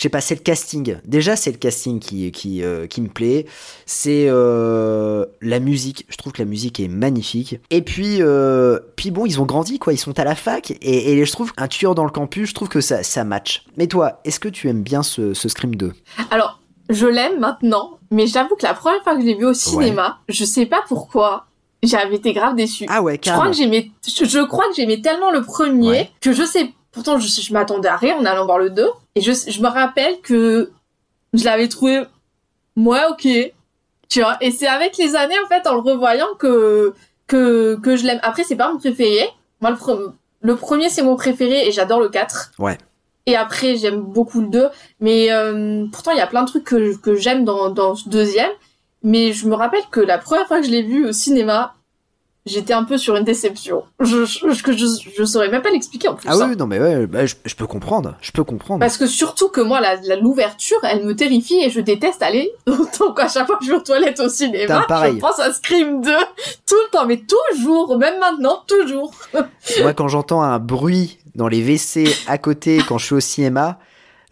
je 0.00 0.04
sais 0.04 0.08
pas, 0.08 0.22
c'est 0.22 0.34
le 0.34 0.40
casting. 0.40 0.96
Déjà, 1.04 1.36
c'est 1.36 1.52
le 1.52 1.58
casting 1.58 1.98
qui 2.00 2.32
qui 2.32 2.62
euh, 2.64 2.86
qui 2.86 3.02
me 3.02 3.08
plaît. 3.08 3.44
C'est 3.84 4.28
euh, 4.28 5.26
la 5.42 5.60
musique. 5.60 6.06
Je 6.08 6.16
trouve 6.16 6.32
que 6.32 6.40
la 6.40 6.48
musique 6.48 6.80
est 6.80 6.88
magnifique. 6.88 7.60
Et 7.68 7.82
puis 7.82 8.22
euh, 8.22 8.78
puis 8.96 9.10
bon, 9.10 9.26
ils 9.26 9.42
ont 9.42 9.44
grandi 9.44 9.78
quoi. 9.78 9.92
Ils 9.92 9.98
sont 9.98 10.18
à 10.18 10.24
la 10.24 10.34
fac 10.34 10.70
et, 10.70 11.12
et 11.12 11.22
je 11.22 11.30
trouve 11.32 11.52
un 11.58 11.68
tueur 11.68 11.94
dans 11.94 12.04
le 12.04 12.10
campus. 12.10 12.48
Je 12.48 12.54
trouve 12.54 12.70
que 12.70 12.80
ça 12.80 13.02
ça 13.02 13.24
match. 13.24 13.66
Mais 13.76 13.88
toi, 13.88 14.20
est-ce 14.24 14.40
que 14.40 14.48
tu 14.48 14.70
aimes 14.70 14.82
bien 14.82 15.02
ce, 15.02 15.34
ce 15.34 15.50
Scream 15.50 15.74
2 15.76 15.92
Alors, 16.30 16.60
je 16.88 17.06
l'aime 17.06 17.38
maintenant, 17.38 17.98
mais 18.10 18.26
j'avoue 18.26 18.56
que 18.56 18.64
la 18.64 18.72
première 18.72 19.02
fois 19.02 19.16
que 19.16 19.20
je 19.20 19.26
l'ai 19.26 19.34
vu 19.34 19.44
au 19.44 19.52
cinéma, 19.52 20.16
je 20.30 20.46
sais 20.46 20.64
pas 20.64 20.80
pourquoi, 20.88 21.44
j'avais 21.82 22.14
été 22.16 22.32
grave 22.32 22.56
déçue. 22.56 22.86
Ah 22.88 23.02
ouais, 23.02 23.20
je 23.22 23.30
crois 23.30 23.34
carrément. 23.44 23.50
que 23.50 23.56
j'aimais, 23.58 23.90
je, 24.08 24.24
je 24.24 24.38
crois 24.46 24.64
que 24.70 24.76
j'aimais 24.76 25.02
tellement 25.02 25.30
le 25.30 25.42
premier 25.42 25.88
Ouais. 25.90 26.10
que 26.22 26.32
je 26.32 26.42
sais, 26.42 26.72
pourtant 26.90 27.18
je, 27.18 27.28
je 27.28 27.52
m'attendais 27.52 27.88
à 27.90 27.96
rien 27.98 28.16
en 28.16 28.24
allant 28.24 28.46
voir 28.46 28.58
le 28.58 28.70
2, 28.70 28.88
et 29.14 29.20
je, 29.20 29.32
je 29.32 29.60
me 29.60 29.68
rappelle 29.68 30.20
que 30.22 30.70
je 31.32 31.44
l'avais 31.44 31.68
trouvé, 31.68 32.02
ouais, 32.76 33.00
ok, 33.10 33.28
tu 34.08 34.20
vois, 34.20 34.36
et 34.40 34.50
c'est 34.50 34.66
avec 34.66 34.96
les 34.96 35.14
années, 35.16 35.36
en 35.44 35.48
fait, 35.48 35.66
en 35.68 35.74
le 35.74 35.80
revoyant 35.80 36.34
que, 36.38 36.92
que, 37.26 37.76
que 37.82 37.96
je 37.96 38.04
l'aime. 38.06 38.18
Après, 38.22 38.42
c'est 38.44 38.56
pas 38.56 38.72
mon 38.72 38.78
préféré. 38.78 39.28
Moi, 39.60 39.70
le, 39.70 39.76
pre- 39.76 40.12
le 40.42 40.56
premier, 40.56 40.88
c'est 40.88 41.02
mon 41.02 41.14
préféré, 41.16 41.66
et 41.68 41.72
j'adore 41.72 42.00
le 42.00 42.08
4. 42.08 42.52
Ouais. 42.58 42.76
Et 43.26 43.36
après, 43.36 43.76
j'aime 43.76 44.00
beaucoup 44.00 44.40
le 44.40 44.48
2. 44.48 44.68
Mais 44.98 45.30
euh, 45.30 45.86
pourtant, 45.92 46.10
il 46.10 46.18
y 46.18 46.22
a 46.22 46.26
plein 46.26 46.42
de 46.42 46.48
trucs 46.48 46.64
que, 46.64 46.96
que 46.96 47.14
j'aime 47.14 47.44
dans, 47.44 47.70
dans 47.70 47.94
ce 47.94 48.08
deuxième. 48.08 48.50
Mais 49.04 49.32
je 49.32 49.46
me 49.46 49.54
rappelle 49.54 49.84
que 49.92 50.00
la 50.00 50.18
première 50.18 50.46
fois 50.48 50.58
que 50.60 50.66
je 50.66 50.70
l'ai 50.72 50.82
vu 50.82 51.06
au 51.06 51.12
cinéma, 51.12 51.74
j'étais 52.46 52.72
un 52.72 52.84
peu 52.84 52.98
sur 52.98 53.16
une 53.16 53.24
déception. 53.24 53.84
Je, 54.00 54.24
je, 54.24 54.50
je, 54.52 55.10
je, 55.16 55.24
saurais 55.24 55.48
même 55.48 55.62
pas 55.62 55.70
l'expliquer 55.70 56.08
en 56.08 56.14
plus. 56.14 56.28
Ah 56.28 56.36
oui, 56.36 56.42
hein. 56.42 56.46
oui, 56.50 56.56
non 56.56 56.66
mais 56.66 56.80
ouais, 56.80 57.06
bah, 57.06 57.26
je, 57.26 57.54
peux 57.54 57.66
comprendre, 57.66 58.16
je 58.20 58.32
peux 58.32 58.44
comprendre. 58.44 58.80
Parce 58.80 58.96
que 58.96 59.06
surtout 59.06 59.48
que 59.48 59.60
moi, 59.60 59.80
la, 59.80 60.16
l'ouverture, 60.16 60.78
elle 60.82 61.04
me 61.04 61.14
terrifie 61.14 61.60
et 61.62 61.70
je 61.70 61.80
déteste 61.80 62.22
aller. 62.22 62.52
Donc 62.66 63.20
à 63.20 63.28
chaque 63.28 63.46
fois 63.46 63.56
que 63.58 63.64
je 63.64 63.70
vais 63.70 63.76
aux 63.76 63.82
toilettes 63.82 64.20
au 64.20 64.28
cinéma, 64.28 64.86
je 64.88 65.18
pense 65.18 65.38
à 65.38 65.52
Scream 65.52 66.00
2 66.00 66.10
tout 66.66 66.74
le 66.74 66.90
temps, 66.90 67.06
mais 67.06 67.18
toujours, 67.18 67.98
même 67.98 68.18
maintenant, 68.18 68.64
toujours. 68.66 69.14
Moi, 69.82 69.94
quand 69.94 70.08
j'entends 70.08 70.42
un 70.42 70.58
bruit 70.58 71.18
dans 71.34 71.48
les 71.48 71.62
WC 71.62 72.08
à 72.26 72.38
côté 72.38 72.80
quand 72.86 72.98
je 72.98 73.06
suis 73.06 73.14
au 73.14 73.20
cinéma, 73.20 73.78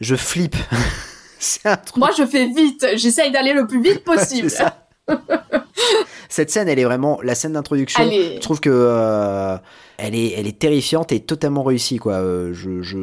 je 0.01 0.17
flippe. 0.17 0.57
c'est 1.39 1.67
un 1.67 1.77
truc. 1.77 1.97
Moi, 1.97 2.11
je 2.17 2.25
fais 2.25 2.47
vite. 2.47 2.87
J'essaye 2.95 3.31
d'aller 3.31 3.53
le 3.53 3.67
plus 3.67 3.83
vite 3.83 4.05
possible. 4.05 4.51
Ça. 4.51 4.88
Cette 6.31 6.51
scène, 6.51 6.69
elle 6.69 6.79
est 6.79 6.85
vraiment 6.85 7.19
la 7.23 7.35
scène 7.35 7.55
d'introduction. 7.55 8.05
Je 8.11 8.39
trouve 8.41 8.61
que 8.61 8.69
euh, 8.71 9.57
elle 9.97 10.15
est, 10.15 10.35
elle 10.37 10.47
est 10.47 10.59
terrifiante 10.59 11.11
et 11.11 11.21
totalement 11.21 11.63
réussie, 11.63 11.97
quoi. 11.97 12.15
Euh, 12.15 12.53
je, 12.53 12.83
je... 12.83 12.97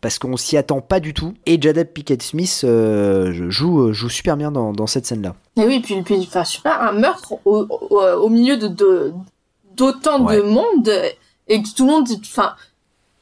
parce 0.00 0.18
qu'on 0.18 0.36
s'y 0.36 0.56
attend 0.56 0.80
pas 0.80 0.98
du 1.00 1.14
tout. 1.14 1.34
Et 1.46 1.60
Jada 1.62 1.84
Pickett 1.84 2.22
Smith 2.22 2.62
euh, 2.64 3.32
joue, 3.50 3.92
joue 3.92 4.08
super 4.08 4.36
bien 4.36 4.50
dans, 4.50 4.72
dans 4.72 4.88
cette 4.88 5.06
scène-là. 5.06 5.34
Et 5.56 5.64
oui, 5.64 5.80
puis, 5.80 6.02
puis 6.02 6.16
enfin, 6.26 6.42
je 6.44 6.56
sais 6.56 6.62
pas, 6.62 6.76
un 6.80 6.92
meurtre 6.92 7.34
au, 7.44 7.66
au, 7.70 8.00
au 8.00 8.28
milieu 8.28 8.56
de, 8.56 8.66
de- 8.68 9.12
d'autant 9.76 10.18
de 10.18 10.24
Ouais. 10.24 10.42
monde 10.42 10.90
et 11.48 11.62
que 11.62 11.68
tout 11.74 11.86
le 11.86 11.92
monde, 11.92 12.08
enfin, 12.20 12.54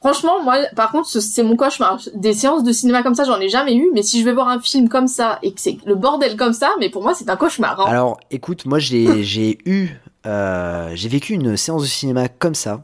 Franchement, 0.01 0.43
moi, 0.43 0.57
par 0.77 0.91
contre, 0.93 1.09
ce- 1.09 1.21
c'est 1.21 1.43
mon 1.43 1.57
cauchemar. 1.57 2.01
Des 2.15 2.33
séances 2.33 2.65
de 2.65 2.73
cinéma 2.73 3.03
comme 3.03 3.15
ça, 3.15 3.25
j'en 3.25 3.39
ai 3.39 3.49
jamais 3.51 3.75
eu. 3.77 3.91
Mais 3.93 4.03
si 4.03 4.19
je 4.21 4.25
vais 4.25 4.33
voir 4.33 4.49
un 4.49 4.59
film 4.61 4.89
comme 4.89 5.07
ça 5.09 5.39
et 5.43 5.53
que 5.53 5.61
c'est 5.61 5.77
le 5.85 5.95
bordel 5.95 6.37
comme 6.37 6.55
ça, 6.55 6.71
mais 6.81 6.89
pour 6.89 7.03
moi, 7.03 7.13
c'est 7.15 7.29
un 7.29 7.37
cauchemar. 7.37 7.79
hein. 7.81 7.85
Alors, 7.87 8.19
écoute, 8.31 8.65
moi 8.65 8.79
j'ai 8.79 9.59
eu, 9.67 9.89
euh, 10.27 10.91
j'ai 10.95 11.09
vécu 11.11 11.35
une 11.35 11.57
séance 11.57 11.83
de 11.83 11.87
cinéma 11.87 12.29
comme 12.29 12.55
ça. 12.55 12.83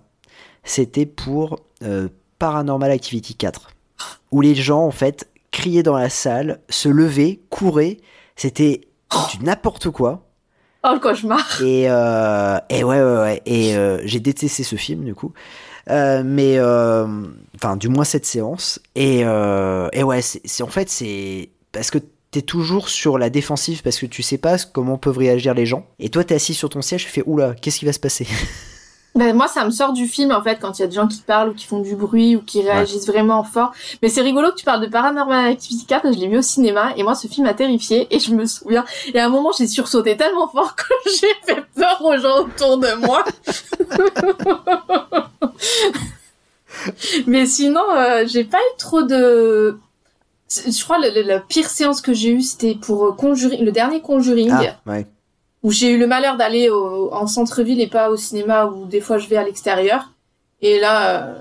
C'était 0.63 1.07
pour 1.07 1.61
euh, 1.83 2.09
Paranormal 2.39 2.91
Activity 2.91 3.35
4, 3.35 3.71
où 4.31 4.41
les 4.43 4.55
gens 4.55 4.83
en 4.85 4.91
fait 4.91 5.29
criaient 5.53 5.83
dans 5.83 5.97
la 5.97 6.11
salle, 6.11 6.61
se 6.69 6.89
levaient, 6.91 7.41
couraient. 7.49 7.97
C'était 8.35 8.83
du 9.33 9.43
n'importe 9.43 9.89
quoi. 9.89 10.27
Oh, 10.85 10.91
le 10.93 10.99
cauchemar. 11.01 11.63
Et, 11.63 11.87
euh, 11.89 12.59
et 12.69 12.85
ouais, 12.85 13.01
ouais, 13.03 13.17
ouais. 13.21 13.43
Et 13.47 13.75
j'ai 14.05 14.21
détesté 14.21 14.63
ce 14.63 14.77
film, 14.77 15.05
du 15.05 15.15
coup. 15.15 15.33
Euh, 15.89 16.23
mais, 16.25 16.59
euh, 16.59 17.07
enfin, 17.55 17.77
du 17.77 17.89
moins 17.89 18.05
cette 18.05 18.27
séance. 18.27 18.81
Et, 18.95 19.21
euh, 19.25 19.89
et 19.93 20.03
ouais, 20.03 20.21
c'est 20.23 20.63
en 20.63 20.69
fait, 20.69 20.89
c'est 20.89 21.51
parce 21.73 21.91
que 21.91 21.99
t'es 22.31 22.43
toujours 22.43 22.89
sur 22.89 23.19
la 23.19 23.31
défensive 23.31 23.83
parce 23.83 23.99
que 23.99 24.07
tu 24.07 24.23
sais 24.23 24.39
pas 24.39 24.57
comment 24.73 24.99
peuvent 24.99 25.19
réagir 25.19 25.55
les 25.55 25.67
gens. 25.67 25.87
Et 25.99 26.09
toi, 26.09 26.25
t'es 26.25 26.35
assis 26.35 26.55
sur 26.55 26.69
ton 26.69 26.83
siège, 26.83 27.05
tu 27.05 27.11
fais 27.11 27.23
oula, 27.27 27.55
qu'est-ce 27.55 27.79
qui 27.79 27.85
va 27.85 27.93
se 27.93 28.01
passer? 28.01 28.27
Ben, 29.17 29.35
moi, 29.35 29.49
ça 29.49 29.65
me 29.65 29.71
sort 29.71 29.95
du 29.95 30.07
film, 30.07 30.31
en 30.31 30.43
fait, 30.43 30.59
quand 30.61 30.79
il 30.79 30.83
y 30.83 30.85
a 30.85 30.89
des 30.89 30.95
gens 30.95 31.09
qui 31.09 31.23
parlent 31.23 31.49
ou 31.49 31.55
qui 31.55 31.65
font 31.65 31.81
du 31.81 31.97
bruit 31.97 32.37
ou 32.37 32.43
qui 32.43 32.61
réagissent 32.61 33.07
vraiment 33.07 33.43
fort. 33.45 33.73
Mais 34.03 34.11
c'est 34.11 34.21
rigolo 34.21 34.51
que 34.51 34.57
tu 34.57 34.65
parles 34.67 34.83
de 34.83 34.89
Paranormal 34.89 35.53
Activity 35.53 35.87
4, 35.87 36.13
je 36.13 36.19
l'ai 36.19 36.29
vu 36.29 36.37
au 36.37 36.43
cinéma, 36.43 36.93
et 36.99 37.03
moi, 37.03 37.15
ce 37.15 37.27
film 37.27 37.47
m'a 37.47 37.55
terrifié 37.55 38.07
et 38.15 38.19
je 38.19 38.35
me 38.35 38.45
souviens, 38.45 38.85
et 39.15 39.19
à 39.19 39.25
un 39.25 39.31
moment, 39.31 39.53
j'ai 39.57 39.67
sursauté 39.67 40.19
tellement 40.19 40.49
fort 40.49 40.77
que 40.77 40.85
j'ai 41.07 41.33
fait 41.47 41.65
peur 41.75 41.99
aux 42.05 42.19
gens 42.19 42.41
autour 42.41 42.77
de 42.77 42.93
moi. 43.07 43.25
Mais 47.27 47.47
sinon, 47.47 47.85
euh, 47.97 48.25
j'ai 48.27 48.45
pas 48.45 48.59
eu 48.59 48.77
trop 48.79 49.01
de... 49.03 49.79
Je 50.51 50.85
crois 50.85 51.01
que 51.01 51.21
la 51.27 51.41
pire 51.41 51.71
séance 51.71 52.03
que 52.03 52.13
j'ai 52.13 52.31
eue, 52.33 52.43
c'était 52.43 52.75
pour 52.75 53.07
euh, 53.07 53.13
Conjuring, 53.13 53.65
le 53.65 53.73
dernier 53.73 54.03
Conjuring 54.03 54.51
Ah, 54.53 54.77
ouais. 54.87 55.07
Où 55.67 55.71
j'ai 55.73 55.91
eu 55.95 55.99
le 55.99 56.07
malheur 56.07 56.37
d'aller 56.37 56.71
en 56.71 57.27
centre-ville 57.27 57.81
et 57.81 57.89
pas 57.89 58.09
au 58.11 58.17
cinéma 58.17 58.67
où 58.67 58.87
des 58.87 59.01
fois 59.01 59.19
je 59.19 59.27
vais 59.29 59.37
à 59.37 59.45
l'extérieur. 59.45 60.13
Et 60.63 60.79
là, 60.79 60.95
euh, 61.27 61.35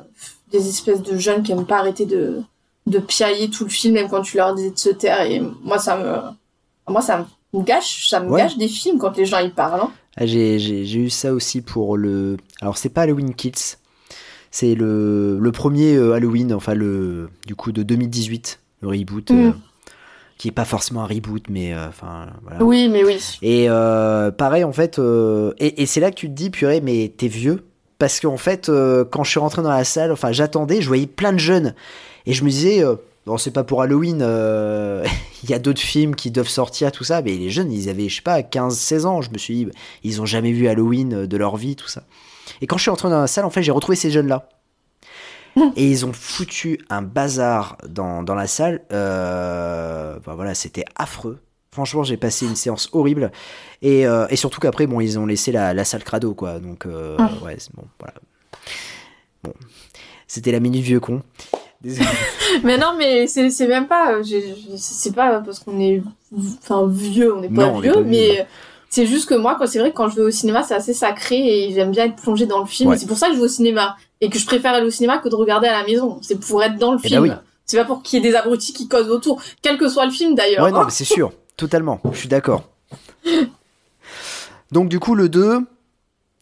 des 0.52 0.68
espèces 0.68 1.02
de 1.04 1.18
jeunes 1.18 1.44
qui 1.44 1.52
aiment 1.52 1.66
pas 1.68 1.78
arrêter 1.80 2.06
de, 2.06 2.42
de 2.88 3.00
piailler 3.00 3.50
tout 3.50 3.64
le 3.66 3.70
film, 3.70 3.94
même 3.94 4.10
quand 4.10 4.22
tu 4.24 4.38
leur 4.38 4.54
disais 4.56 4.72
de 4.72 4.78
se 4.78 4.90
taire. 4.90 5.22
Et 5.22 5.42
moi, 5.64 5.78
ça 5.80 5.94
me, 5.98 6.92
moi, 6.92 7.02
ça 7.02 7.26
me 7.54 7.62
gâche, 7.64 8.10
ça 8.10 8.20
me 8.20 8.30
Ouais. 8.30 8.42
gâche 8.42 8.58
des 8.58 8.68
films 8.68 8.98
quand 9.00 9.16
les 9.16 9.26
gens 9.26 9.40
y 9.40 9.50
parlent. 9.50 9.80
hein. 9.82 9.92
Ah, 10.18 10.26
j'ai 10.26 10.96
eu 10.98 11.10
ça 11.10 11.34
aussi 11.34 11.62
pour 11.62 11.96
le. 11.98 12.38
Alors, 12.62 12.78
c'est 12.78 12.90
pas 12.90 13.02
Halloween 13.04 13.34
Kills. 13.36 13.78
C'est 14.52 14.74
le, 14.76 15.38
le 15.40 15.52
premier 15.52 15.96
euh, 15.96 16.14
Halloween, 16.14 16.54
enfin, 16.54 16.74
le, 16.74 17.30
du 17.46 17.56
coup, 17.56 17.72
de 17.74 17.84
2018, 17.84 18.60
le 18.82 18.88
reboot. 18.88 19.30
Mm. 19.32 19.48
euh, 19.48 19.52
qui 20.38 20.50
est 20.50 20.52
pas 20.52 20.66
forcément 20.66 21.04
un 21.04 21.08
reboot, 21.08 21.46
mais 21.50 21.74
euh, 21.74 21.88
enfin, 21.88 22.28
voilà. 22.44 22.64
Oui, 22.64 22.90
mais 22.90 23.04
oui. 23.04 23.20
Et 23.42 23.70
euh, 23.70 24.32
pareil, 24.32 24.64
en 24.64 24.74
fait, 24.74 25.00
euh, 25.00 25.54
et, 25.60 25.82
et 25.82 25.86
c'est 25.86 26.00
là 26.00 26.12
que 26.12 26.16
tu 26.16 26.28
te 26.28 26.34
dis, 26.34 26.50
purée, 26.50 26.82
mais 26.82 27.14
t'es 27.16 27.28
vieux. 27.28 27.66
Parce 27.98 28.20
qu'en 28.20 28.38
fait, 28.38 28.70
quand 29.10 29.24
je 29.24 29.30
suis 29.30 29.40
rentré 29.40 29.62
dans 29.62 29.70
la 29.70 29.86
salle, 29.86 30.12
enfin, 30.12 30.34
j'attendais, 30.34 30.82
je 30.82 30.88
voyais 30.88 31.08
plein 31.08 31.32
de 31.32 31.40
jeunes. 31.40 31.74
Et 32.26 32.34
je 32.34 32.44
me 32.44 32.50
disais, 32.50 32.84
bon, 33.26 33.38
c'est 33.38 33.52
pas 33.52 33.64
pour 33.64 33.82
Halloween, 33.82 34.20
euh, 34.22 35.06
il 35.44 35.50
y 35.50 35.54
a 35.54 35.60
d'autres 35.60 35.82
films 35.82 36.16
qui 36.16 36.32
doivent 36.32 36.50
sortir, 36.50 36.92
tout 36.92 37.04
ça. 37.04 37.22
Mais 37.22 37.36
les 37.36 37.50
jeunes, 37.50 37.72
ils 37.72 37.90
avaient, 37.90 38.10
je 38.10 38.18
sais 38.18 38.22
pas, 38.22 38.42
15-16 38.42 39.06
ans. 39.06 39.22
Je 39.22 39.32
me 39.32 39.38
suis 39.38 39.66
dit, 39.66 39.68
ils 40.04 40.22
ont 40.22 40.26
jamais 40.26 40.52
vu 40.52 40.68
Halloween 40.68 41.26
de 41.26 41.38
leur 41.38 41.58
vie, 41.58 41.76
tout 41.76 41.88
ça. 41.88 42.04
Et 42.62 42.68
quand 42.68 42.78
je 42.78 42.84
suis 42.84 42.92
rentré 42.92 43.10
dans 43.10 43.22
la 43.22 43.28
salle, 43.28 43.46
en 43.46 43.50
fait, 43.50 43.64
j'ai 43.64 43.72
retrouvé 43.72 43.96
ces 43.96 44.12
jeunes-là. 44.12 44.48
Et 45.76 45.90
ils 45.90 46.06
ont 46.06 46.14
foutu 46.14 46.80
un 46.90 47.02
bazar 47.02 47.78
dans, 47.88 48.24
dans 48.24 48.36
la 48.36 48.48
salle. 48.48 48.82
Euh, 48.92 50.18
voilà, 50.26 50.54
c'était 50.56 50.86
affreux. 50.96 51.40
Franchement, 51.72 52.04
j'ai 52.04 52.18
passé 52.18 52.46
une 52.46 52.56
séance 52.56 52.90
horrible. 52.94 53.32
Et, 53.82 54.08
euh, 54.08 54.28
et 54.30 54.36
surtout 54.38 54.60
qu'après, 54.62 54.88
bon, 54.88 55.02
ils 55.02 55.20
ont 55.20 55.26
laissé 55.26 55.52
la, 55.52 55.74
la 55.74 55.84
salle 55.84 56.04
crado, 56.04 56.34
quoi. 56.34 56.60
Donc, 56.60 56.86
euh, 56.86 57.16
Ah. 57.20 57.32
ouais, 57.44 57.58
bon, 57.74 57.84
voilà. 58.00 58.16
Bon. 59.44 59.54
C'était 60.28 60.52
la 60.52 60.60
minute 60.60 60.84
vieux 60.84 61.00
con. 61.00 61.22
Désolé. 61.82 62.08
Mais 62.64 62.78
non, 62.78 62.96
mais 62.98 63.28
c'est 63.28 63.68
même 63.68 63.88
pas, 63.88 64.22
c'est 64.78 65.14
pas 65.14 65.42
parce 65.42 65.60
qu'on 65.60 65.80
est, 65.80 66.02
enfin, 66.64 66.88
vieux, 66.88 67.36
on 67.36 67.42
n'est 67.42 67.50
pas 67.50 67.54
Non, 67.68 67.76
on 67.76 67.80
est 67.80 67.84
vieux, 67.84 67.94
pas 67.94 68.02
vieux, 68.02 68.10
mais 68.10 68.48
c'est 68.96 69.06
juste 69.06 69.28
que 69.28 69.36
moi, 69.36 69.58
c'est 69.66 69.80
vrai 69.80 69.92
que 69.92 69.96
quand 69.98 70.08
je 70.08 70.16
vais 70.16 70.22
au 70.22 70.32
cinéma, 70.32 70.64
c'est 70.64 70.74
assez 70.74 70.94
sacré 70.94 71.36
et 71.36 71.74
j'aime 71.74 71.92
bien 71.92 72.06
être 72.06 72.16
plongée 72.16 72.46
dans 72.46 72.60
le 72.60 72.66
film. 72.66 72.90
Ouais. 72.92 72.98
C'est 72.98 73.08
pour 73.08 73.18
ça 73.18 73.28
que 73.28 73.34
je 73.34 73.40
vais 73.40 73.44
au 73.46 73.50
cinéma 73.50 73.98
et 74.22 74.30
que 74.30 74.40
je 74.40 74.46
préfère 74.46 74.74
aller 74.74 74.88
au 74.88 74.90
cinéma 74.90 75.18
que 75.18 75.28
de 75.28 75.36
regarder 75.36 75.68
à 75.68 75.74
la 75.82 75.86
maison. 75.86 76.18
C'est 76.22 76.40
pour 76.40 76.64
être 76.64 76.78
dans 76.78 76.94
le 76.94 77.00
Eh 77.04 77.08
film. 77.10 77.24
ben 77.24 77.30
oui. 77.30 77.36
C'est 77.66 77.76
pas 77.78 77.84
pour 77.84 78.02
qu'il 78.04 78.24
y 78.24 78.26
ait 78.26 78.30
des 78.32 78.36
abrutis 78.38 78.72
qui 78.74 78.88
causent 78.88 79.10
autour, 79.10 79.42
quel 79.62 79.78
que 79.78 79.90
soit 79.90 80.06
le 80.06 80.12
film 80.12 80.34
d'ailleurs. 80.36 80.64
Ouais, 80.64 80.72
non, 80.72 80.86
mais 80.86 80.92
c'est 80.92 81.04
sûr. 81.04 81.34
Totalement. 81.58 82.00
Je 82.14 82.18
suis 82.20 82.30
d'accord. 82.30 82.64
Donc, 84.72 84.88
du 84.90 85.00
coup, 85.00 85.16
le 85.16 85.30
2, 85.30 85.60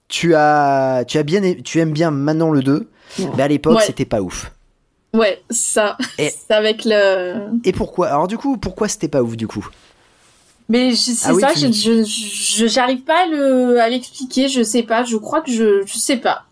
tu 0.08 0.36
as, 0.36 1.06
tu 1.08 1.18
as 1.18 1.24
bien, 1.24 1.42
tu 1.64 1.80
aimes 1.80 1.92
bien 1.94 2.12
maintenant 2.12 2.52
le 2.52 2.62
2. 2.62 2.88
Mais 3.36 3.44
à 3.44 3.48
l'époque, 3.48 3.78
Ouais. 3.78 3.84
c'était 3.86 4.06
pas 4.06 4.22
ouf. 4.22 4.52
Ouais, 5.14 5.42
ça. 5.50 5.98
Et- 6.18 6.32
avec 6.50 6.84
le. 6.86 7.50
Et 7.64 7.72
pourquoi? 7.72 8.08
Alors, 8.10 8.28
du 8.28 8.38
coup, 8.38 8.58
pourquoi 8.58 8.88
c'était 8.88 9.08
pas 9.08 9.22
ouf, 9.22 9.36
du 9.38 9.48
coup? 9.48 9.68
Mais 10.70 10.96
c'est 10.96 11.12
Ah 11.30 11.34
oui, 11.34 11.42
ça, 11.42 11.54
tu- 11.54 11.74
je, 11.74 12.68
j'arrive 12.68 13.02
pas 13.02 13.24
à 13.24 13.26
le, 13.28 13.80
à 13.80 13.90
l'expliquer, 13.90 14.48
je 14.48 14.64
sais 14.64 14.84
pas, 14.84 15.04
je 15.04 15.18
crois 15.18 15.42
que 15.42 15.52
je, 15.52 15.86
je 15.86 15.98
sais 15.98 16.18
pas. 16.18 16.46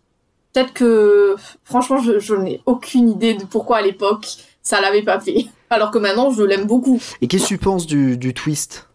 Peut-être 0.54 0.74
que, 0.74 1.36
franchement, 1.64 2.00
je, 2.02 2.20
je 2.20 2.36
n'ai 2.36 2.62
aucune 2.66 3.10
idée 3.10 3.34
de 3.36 3.46
pourquoi 3.46 3.78
à 3.78 3.82
l'époque 3.82 4.28
ça 4.62 4.82
l'avait 4.82 5.02
pas 5.04 5.20
fait. 5.20 5.46
Alors 5.70 5.92
que 5.92 5.98
maintenant, 5.98 6.30
je 6.32 6.44
l'aime 6.44 6.66
beaucoup. 6.66 7.00
Et 7.22 7.28
qu'est-ce 7.28 7.44
que 7.44 7.48
tu 7.50 7.58
penses 7.58 7.86
du, 7.88 8.18
du 8.18 8.34
twist? 8.34 8.90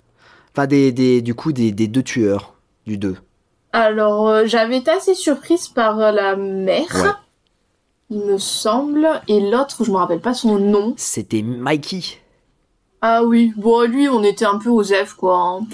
Enfin, 0.54 0.66
des, 0.66 0.92
des, 0.92 1.22
du 1.22 1.34
coup, 1.34 1.52
des, 1.52 1.72
des 1.72 1.88
deux 1.88 2.02
tueurs 2.02 2.54
du 2.86 2.98
2. 2.98 3.16
Alors, 3.72 4.28
euh, 4.28 4.42
j'avais 4.46 4.78
été 4.78 4.90
assez 4.90 5.14
surprise 5.14 5.68
par 5.68 5.98
euh, 6.00 6.12
la 6.12 6.36
mère, 6.36 6.94
Ouais. 6.94 7.10
il 8.10 8.18
me 8.20 8.38
semble, 8.38 9.08
et 9.28 9.40
l'autre, 9.40 9.84
je 9.84 9.90
me 9.90 9.96
rappelle 9.96 10.20
pas 10.20 10.34
son 10.34 10.58
nom. 10.58 10.94
C'était 10.96 11.42
Mikey. 11.42 12.02
Ah 13.08 13.22
oui, 13.24 13.52
bon, 13.56 13.82
lui, 13.88 14.08
on 14.08 14.22
était 14.24 14.44
un 14.46 14.58
peu 14.58 14.70
aux 14.70 14.82
F, 14.84 15.12
quoi. 15.14 15.36
hein. 15.36 15.66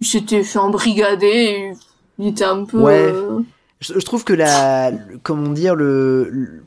Il 0.00 0.06
s'était 0.06 0.42
fait 0.42 0.58
embrigader, 0.58 1.26
et 1.26 1.72
il 2.18 2.28
était 2.28 2.44
un 2.44 2.64
peu... 2.64 2.78
Ouais. 2.80 2.92
euh, 3.12 3.40
Je, 3.80 3.94
je 3.98 4.04
trouve 4.04 4.24
que 4.24 4.32
la. 4.34 4.90
le- 4.90 5.18
Comment 5.22 5.48
dire, 5.50 5.74
le. 5.74 6.28
le- 6.30 6.64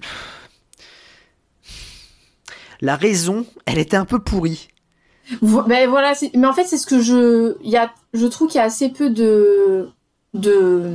La 2.82 2.95
raison, 2.95 3.45
elle 3.65 3.80
était 3.80 3.97
un 3.97 4.05
peu 4.05 4.20
pourrie. 4.20 4.68
Vo- 5.41 5.63
Ben 5.63 5.89
voilà, 5.89 6.13
mais 6.36 6.47
en 6.47 6.53
fait 6.53 6.63
c'est 6.65 6.78
ce 6.78 6.86
que 6.86 7.01
je, 7.01 7.55
il 7.61 7.70
y 7.70 7.76
a, 7.78 7.91
je 8.13 8.26
trouve 8.28 8.47
qu'il 8.47 8.59
y 8.59 8.61
a 8.61 8.65
assez 8.65 8.89
peu 8.89 9.09
de, 9.09 9.89
de, 10.34 10.93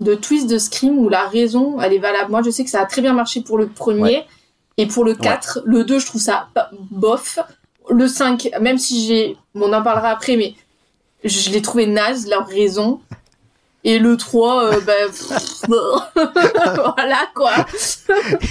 de 0.00 0.14
twist 0.14 0.46
de 0.50 0.58
Scream 0.58 0.98
où 0.98 1.08
la 1.08 1.26
raison 1.26 1.80
elle 1.80 1.94
est 1.94 1.98
valable. 2.00 2.30
Moi 2.30 2.42
je 2.42 2.50
sais 2.50 2.64
que 2.64 2.70
ça 2.70 2.82
a 2.82 2.86
très 2.86 3.00
bien 3.02 3.14
marché 3.14 3.40
pour 3.40 3.56
le 3.56 3.66
premier 3.68 4.02
Ouais. 4.02 4.26
et 4.76 4.86
pour 4.86 5.04
le 5.04 5.14
4, 5.14 5.62
le 5.64 5.84
2 5.84 6.00
je 6.00 6.06
trouve 6.06 6.20
ça 6.20 6.48
pas- 6.54 6.70
bof. 6.90 7.38
Le 7.88 8.06
5, 8.06 8.50
même 8.60 8.78
si 8.78 9.06
j'ai, 9.06 9.36
bon, 9.54 9.70
on 9.70 9.72
en 9.72 9.82
parlera 9.82 10.10
après, 10.10 10.36
mais 10.36 10.54
je 11.24 11.50
l'ai 11.50 11.62
trouvé 11.62 11.86
naze 11.86 12.28
leur 12.28 12.46
raison. 12.46 13.00
Et 13.82 13.98
le 13.98 14.18
3, 14.18 14.64
euh, 14.74 14.80
ben, 14.86 15.06
pff, 15.08 15.62
voilà 15.66 17.18
quoi. 17.34 17.50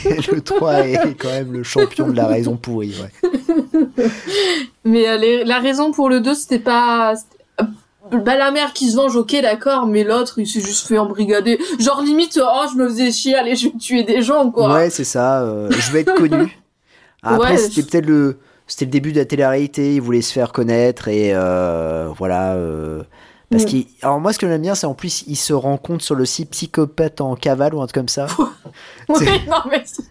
Et 0.06 0.18
le 0.32 0.42
3 0.42 0.88
est 0.88 1.14
quand 1.16 1.30
même 1.30 1.54
le 1.54 1.62
champion 1.64 2.08
de 2.10 2.16
la 2.16 2.26
raison 2.26 2.58
pourrie. 2.58 2.96
Ouais. 3.00 4.06
Mais 4.84 5.08
euh, 5.08 5.18
les- 5.18 5.44
la 5.44 5.60
raison 5.60 5.92
pour 5.92 6.10
le 6.10 6.20
2, 6.20 6.34
c'était 6.34 6.60
pas. 6.60 7.14
euh, 7.62 7.66
Bah, 8.12 8.36
la 8.38 8.50
mère 8.50 8.74
qui 8.74 8.90
se 8.90 8.96
venge, 8.96 9.16
ok, 9.16 9.36
d'accord, 9.42 9.86
mais 9.86 10.04
l'autre, 10.04 10.40
il 10.40 10.48
s'est 10.48 10.62
juste 10.62 10.88
fait 10.88 10.98
embrigader. 10.98 11.60
Genre, 11.80 12.02
limite, 12.02 12.40
oh, 12.44 12.66
je 12.72 12.76
me 12.78 12.88
faisais 12.90 13.12
chier, 13.12 13.36
allez, 13.36 13.56
je 13.56 13.68
vais 13.70 13.78
tuer 13.78 14.04
des 14.04 14.24
gens, 14.24 14.50
quoi. 14.50 14.74
Ouais, 14.74 14.90
c'est 14.90 15.04
ça. 15.04 15.44
euh, 15.44 15.70
je 15.70 15.92
vais 15.92 16.02
être 16.02 16.16
connu. 16.16 16.58
Après, 17.22 17.52
Ouais, 17.52 17.58
c'était 17.58 17.82
je- 17.82 17.86
peut-être 17.88 18.06
le. 18.08 18.40
C'était 18.70 18.86
le 18.86 18.92
début 18.92 19.12
de 19.12 19.18
la 19.18 19.26
télé-réalité, 19.26 19.96
il 19.96 20.02
voulait 20.02 20.22
se 20.22 20.32
faire 20.32 20.52
connaître 20.52 21.08
et 21.08 21.32
euh, 21.34 22.08
voilà. 22.16 22.54
euh, 22.54 23.02
parce 23.50 23.66
qu'il. 23.66 23.88
Alors, 24.04 24.20
moi, 24.20 24.32
ce 24.32 24.38
que 24.38 24.48
j'aime 24.48 24.62
bien, 24.62 24.76
c'est 24.76 24.86
en 24.86 24.94
plus, 24.94 25.24
il 25.26 25.36
se 25.38 25.54
rend 25.54 25.78
compte 25.78 26.04
sur 26.04 26.14
le 26.14 26.24
site 26.24 26.52
psychopathe 26.52 27.20
en 27.20 27.36
cavale 27.36 27.74
ou 27.74 27.82
un 27.82 27.88
truc 27.88 27.96
comme 27.96 28.08
ça. 28.10 28.28
Ouais, 29.10 29.26
non, 29.48 29.58
mais 29.72 29.82
c'est 29.86 30.04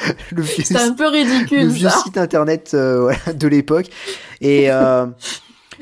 le 0.32 0.42
vieux, 0.42 0.64
c'est 0.64 0.76
un 0.76 0.92
peu 0.92 1.04
le 1.04 1.08
ridicule, 1.08 1.66
vieux 1.68 1.88
ça. 1.88 1.96
site 2.04 2.18
internet 2.18 2.72
euh, 2.74 3.10
de 3.34 3.48
l'époque. 3.48 3.86
Et 4.42 4.68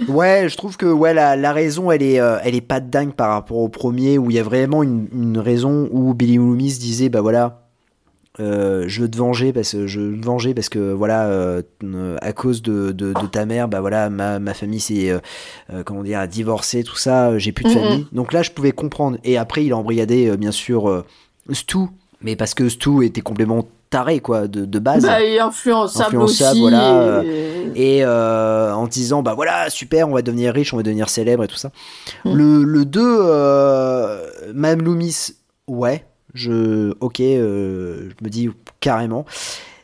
ouais, 0.09 0.49
je 0.49 0.57
trouve 0.57 0.77
que 0.77 0.87
ouais, 0.87 1.13
la, 1.13 1.35
la 1.35 1.53
raison, 1.53 1.91
elle 1.91 2.03
est, 2.05 2.15
elle 2.45 2.55
est 2.55 2.61
pas 2.61 2.79
dingue 2.79 3.15
par 3.15 3.31
rapport 3.31 3.59
au 3.59 3.69
premier 3.69 4.17
où 4.17 4.31
il 4.31 4.37
y 4.37 4.39
a 4.39 4.45
vraiment 4.45 4.85
une, 4.85 5.09
une 5.13 5.39
raison 5.39 5.89
où 5.91 6.15
Billy 6.15 6.37
Loomis 6.37 6.79
disait 6.79 7.09
bah 7.09 7.21
voilà. 7.21 7.66
Euh, 8.39 8.85
je 8.87 9.01
veux 9.03 9.11
te 9.11 9.17
venger 9.17 9.53
parce 9.53 9.73
que 9.73 9.87
je 9.87 10.01
veux 10.01 10.21
te 10.21 10.27
venger 10.27 10.53
parce 10.53 10.69
que 10.69 10.93
voilà 10.93 11.25
euh, 11.27 11.63
à 12.21 12.33
cause 12.33 12.61
de, 12.63 12.93
de, 12.93 13.13
de 13.13 13.27
ta 13.27 13.47
mère 13.47 13.67
bah 13.69 13.81
voilà 13.81 14.11
ma, 14.11 14.39
ma 14.39 14.53
famille 14.53 14.81
s'est 14.81 15.11
euh, 15.11 15.83
comment 15.85 16.03
dire 16.03 16.19
a 16.19 16.27
divorcé 16.27 16.83
tout 16.85 16.97
ça 16.97 17.39
j'ai 17.39 17.53
plus 17.53 17.65
de 17.65 17.71
famille. 17.71 18.07
Donc 18.13 18.33
là 18.33 18.43
je 18.43 18.51
pouvais 18.51 18.73
comprendre. 18.73 19.17
Et 19.25 19.39
après 19.39 19.65
il 19.65 19.73
a 19.73 19.77
embrigadé 19.77 20.37
bien 20.37 20.53
sûr 20.53 21.05
Stu. 21.53 21.79
Mais 22.21 22.35
parce 22.37 22.55
que 22.55 22.69
Stu 22.69 23.05
était 23.07 23.21
complètement 23.21 23.67
taré 23.89 24.21
quoi 24.21 24.49
de, 24.49 24.65
de 24.65 24.79
base. 24.81 25.05
Bah, 25.05 25.23
et 25.23 25.39
influençable, 25.39 26.07
Influençable, 26.17 26.51
aussi. 26.53 26.61
voilà, 26.61 27.23
et- 27.25 27.99
et 27.99 28.05
en 28.07 28.87
disant 28.87 29.23
bah 29.23 29.35
voilà 29.35 29.71
super 29.71 30.09
on 30.09 30.13
va 30.15 30.23
devenir 30.23 30.53
riche 30.53 30.75
on 30.75 30.77
va 30.77 30.83
devenir 30.83 31.09
célèbre 31.09 31.45
et 31.45 31.49
tout 31.49 31.57
ça. 31.57 31.71
Mm. 32.25 32.35
le, 32.35 32.65
le 32.65 32.85
2 32.85 33.01
euh, 33.03 34.19
Madame 34.55 34.83
Loomis 34.83 35.29
ouais 35.69 36.05
je 36.37 36.93
ok 37.01 37.21
euh, 37.21 38.09
je 38.11 38.25
me 38.25 38.29
dis 38.31 38.51
carrément 38.81 39.25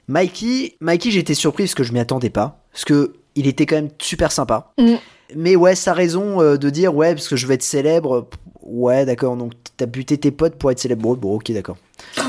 Mikey 0.09 0.76
Mikey 0.80 1.11
j'étais 1.11 1.34
surpris 1.34 1.64
parce 1.64 1.74
que 1.74 1.82
je 1.82 1.92
m'y 1.92 2.00
attendais 2.00 2.30
pas 2.30 2.59
parce 2.72 2.84
que 2.84 3.14
il 3.34 3.46
était 3.46 3.66
quand 3.66 3.76
même 3.76 3.90
super 3.98 4.32
sympa 4.32 4.72
Mm. 4.78 4.94
mais 5.36 5.57
ouais 5.57 5.74
sa 5.74 5.92
raison 5.92 6.40
euh, 6.40 6.57
de 6.57 6.70
dire 6.70 6.94
ouais 6.94 7.14
parce 7.14 7.28
que 7.28 7.36
je 7.36 7.46
vais 7.46 7.55
être 7.55 7.62
célèbre 7.62 8.28
ouais 8.62 9.05
d'accord 9.07 9.36
donc 9.36 9.53
t'as 9.76 9.86
buté 9.86 10.18
tes 10.18 10.30
potes 10.30 10.57
pour 10.57 10.70
être 10.70 10.78
célèbre 10.78 11.03
bon, 11.03 11.14
bon 11.14 11.34
ok 11.36 11.50
d'accord 11.53 11.76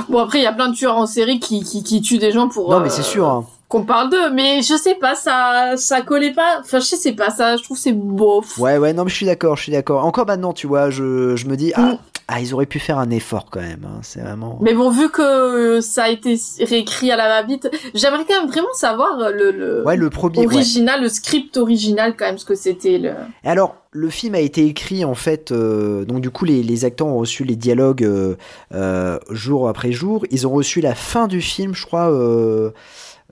Bon, 0.08 0.20
après, 0.20 0.38
il 0.40 0.44
y 0.44 0.48
a 0.48 0.54
plein 0.54 0.70
de 0.70 0.76
tueurs 0.76 0.98
en 0.98 1.08
série 1.08 1.40
qui, 1.40 1.64
qui, 1.64 1.82
qui 1.84 2.00
tuent 2.02 2.20
des 2.20 2.32
gens 2.32 2.48
pour. 2.48 2.70
non 2.70 2.78
euh, 2.78 2.84
mais 2.84 2.90
c'est 2.90 3.02
sûr 3.02 3.28
hein. 3.28 3.46
Qu'on 3.70 3.84
parle 3.84 4.12
d'eux, 4.12 4.30
mais 4.32 4.62
je 4.62 4.76
sais 4.78 4.94
pas, 4.96 5.16
ça, 5.16 5.74
ça 5.78 6.02
collait 6.04 6.32
pas. 6.34 6.60
Enfin, 6.60 6.80
je 6.80 6.86
sais 6.96 7.14
pas, 7.14 7.32
ça, 7.32 7.58
je 7.58 7.64
trouve 7.64 7.78
c'est 7.78 7.92
bof. 7.92 8.58
Ouais, 8.60 8.78
ouais, 8.78 8.94
non, 8.94 9.04
mais 9.04 9.10
je 9.10 9.16
suis 9.16 9.26
d'accord, 9.26 9.56
je 9.58 9.64
suis 9.64 9.72
d'accord. 9.72 10.06
Encore 10.06 10.28
maintenant, 10.28 10.54
tu 10.54 10.68
vois, 10.68 10.92
je, 10.92 11.36
je 11.36 11.48
me 11.48 11.58
dis, 11.58 11.72
ah, 11.76 11.94
Mm. 11.94 11.98
Ah, 12.28 12.40
ils 12.40 12.54
auraient 12.54 12.66
pu 12.66 12.80
faire 12.80 12.98
un 13.00 13.10
effort 13.10 13.48
quand 13.52 13.60
même. 13.62 13.86
hein, 13.86 14.00
C'est 14.02 14.22
vraiment. 14.22 14.58
Mais 14.62 14.74
bon, 14.74 14.90
vu 14.90 15.10
que 15.10 15.82
ça 15.82 16.04
a 16.06 16.10
été 16.10 16.40
réécrit 16.60 17.12
à 17.12 17.16
la 17.18 17.28
va-vite, 17.28 17.70
j'aimerais 17.94 18.24
quand 18.28 18.40
même 18.42 18.50
vraiment 18.50 18.74
savoir 18.74 19.18
le, 19.32 19.52
le 19.52 19.84
Ouais, 19.86 19.98
le 19.98 20.10
premier. 20.10 20.40
ouais. 20.40 20.46
original, 20.46 21.02
le 21.02 21.10
script 21.10 21.58
original 21.58 22.16
quand 22.18 22.26
même, 22.26 22.38
ce 22.38 22.46
que 22.46 22.56
c'était 22.56 22.98
le. 22.98 23.12
Et 23.44 23.48
Alors, 23.50 23.76
le 23.92 24.10
film 24.10 24.36
a 24.36 24.40
été 24.40 24.66
écrit 24.66 25.04
en 25.06 25.16
fait, 25.16 25.52
euh, 25.52 26.06
donc 26.06 26.22
du 26.22 26.30
coup, 26.32 26.46
les, 26.46 26.64
les 26.64 26.86
acteurs 26.86 27.08
ont 27.08 27.18
reçu 27.18 27.44
les 27.44 27.56
dialogues 27.56 28.04
euh, 28.04 28.36
euh, 28.74 29.20
jour 29.30 29.68
après 29.70 29.92
jour. 29.92 30.26
Ils 30.32 30.48
ont 30.48 30.52
reçu 30.52 30.82
la 30.82 30.96
fin 30.96 31.28
du 31.28 31.42
film, 31.42 31.76
je 31.76 31.86
crois, 31.86 32.10
euh, 32.12 32.72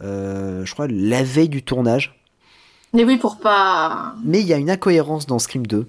euh, 0.03 0.65
je 0.65 0.73
crois 0.73 0.87
la 0.89 1.23
veille 1.23 1.49
du 1.49 1.63
tournage. 1.63 2.17
Mais 2.93 3.05
oui, 3.05 3.15
pour 3.17 3.37
pas. 3.37 4.15
Mais 4.25 4.41
il 4.41 4.47
y 4.47 4.53
a 4.53 4.57
une 4.57 4.69
incohérence 4.69 5.25
dans 5.25 5.39
Scream 5.39 5.65
2. 5.65 5.87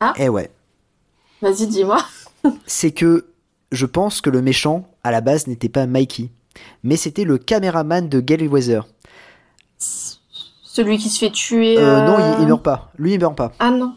Ah. 0.00 0.14
Eh 0.16 0.28
ouais. 0.30 0.50
Vas-y, 1.42 1.66
dis-moi. 1.66 1.98
C'est 2.66 2.92
que 2.92 3.26
je 3.72 3.86
pense 3.86 4.20
que 4.20 4.30
le 4.30 4.42
méchant, 4.42 4.88
à 5.04 5.10
la 5.10 5.20
base, 5.20 5.46
n'était 5.46 5.68
pas 5.68 5.86
Mikey, 5.86 6.30
mais 6.82 6.96
c'était 6.96 7.24
le 7.24 7.38
caméraman 7.38 8.08
de 8.08 8.20
Gary 8.20 8.48
Weather. 8.48 8.86
Celui 9.78 10.98
qui 10.98 11.08
se 11.08 11.18
fait 11.18 11.30
tuer. 11.32 11.78
Euh, 11.78 12.00
euh, 12.00 12.06
Non, 12.06 12.36
il, 12.38 12.42
il 12.42 12.46
meurt 12.48 12.62
pas. 12.62 12.92
Lui, 12.98 13.14
il 13.14 13.20
meurt 13.20 13.36
pas. 13.36 13.52
Ah 13.58 13.70
non. 13.70 13.94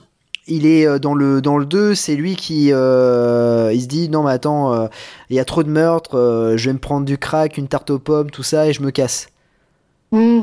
il 0.48 0.66
est 0.66 0.88
euh, 0.88 0.98
dans 0.98 1.14
le 1.14 1.42
dans 1.42 1.58
le 1.58 1.66
2, 1.66 1.94
c'est 1.94 2.16
lui 2.16 2.36
qui 2.36 2.72
euh, 2.72 3.72
il 3.74 3.82
se 3.82 3.88
dit 3.88 4.10
non 4.10 4.24
mais 4.24 4.32
attends, 4.32 4.74
euh, 4.74 4.88
il 5.30 5.36
y 5.36 5.40
a 5.40 5.46
trop 5.46 5.62
de 5.64 5.70
meurtres, 5.70 6.18
euh, 6.18 6.58
je 6.58 6.70
vais 6.70 6.74
me 6.74 6.80
prendre 6.80 7.06
du 7.06 7.18
crack, 7.18 7.58
une 7.58 7.68
tarte 7.68 7.90
aux 7.92 8.00
pommes, 8.00 8.32
tout 8.32 8.44
ça 8.44 8.68
et 8.68 8.74
je 8.74 8.82
me 8.82 8.92
casse. 8.92 9.28
Hmm. 10.12 10.42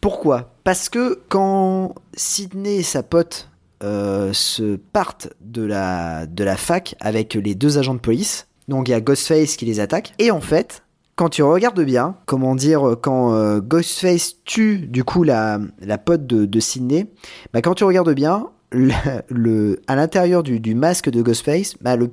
Pourquoi? 0.00 0.50
Parce 0.64 0.88
que 0.88 1.20
quand 1.28 1.94
Sidney 2.14 2.76
et 2.78 2.82
sa 2.82 3.02
pote 3.02 3.48
euh, 3.82 4.32
se 4.32 4.76
partent 4.76 5.28
de 5.40 5.62
la 5.62 6.26
de 6.26 6.44
la 6.44 6.56
fac 6.56 6.94
avec 7.00 7.34
les 7.34 7.54
deux 7.54 7.78
agents 7.78 7.94
de 7.94 8.00
police, 8.00 8.46
donc 8.68 8.88
il 8.88 8.92
y 8.92 8.94
a 8.94 9.00
Ghostface 9.00 9.56
qui 9.56 9.64
les 9.64 9.80
attaque. 9.80 10.12
Et 10.18 10.30
en 10.30 10.40
fait 10.40 10.82
quand 11.14 11.28
tu 11.28 11.42
regardes 11.42 11.82
bien, 11.84 12.16
comment 12.24 12.54
dire, 12.54 12.96
quand 13.02 13.34
euh, 13.34 13.60
Ghostface 13.60 14.36
tue 14.46 14.78
du 14.78 15.04
coup 15.04 15.24
la, 15.24 15.60
la 15.80 15.98
pote 15.98 16.26
de, 16.26 16.46
de 16.46 16.60
Sidney, 16.60 17.06
bah, 17.52 17.60
quand 17.60 17.74
tu 17.74 17.84
regardes 17.84 18.14
bien, 18.14 18.46
le- 19.28 19.80
à 19.86 19.94
l'intérieur 19.94 20.42
du, 20.42 20.58
du 20.58 20.74
masque 20.74 21.10
de 21.10 21.20
Ghostface, 21.20 21.74
bah, 21.82 21.96
le, 21.96 22.10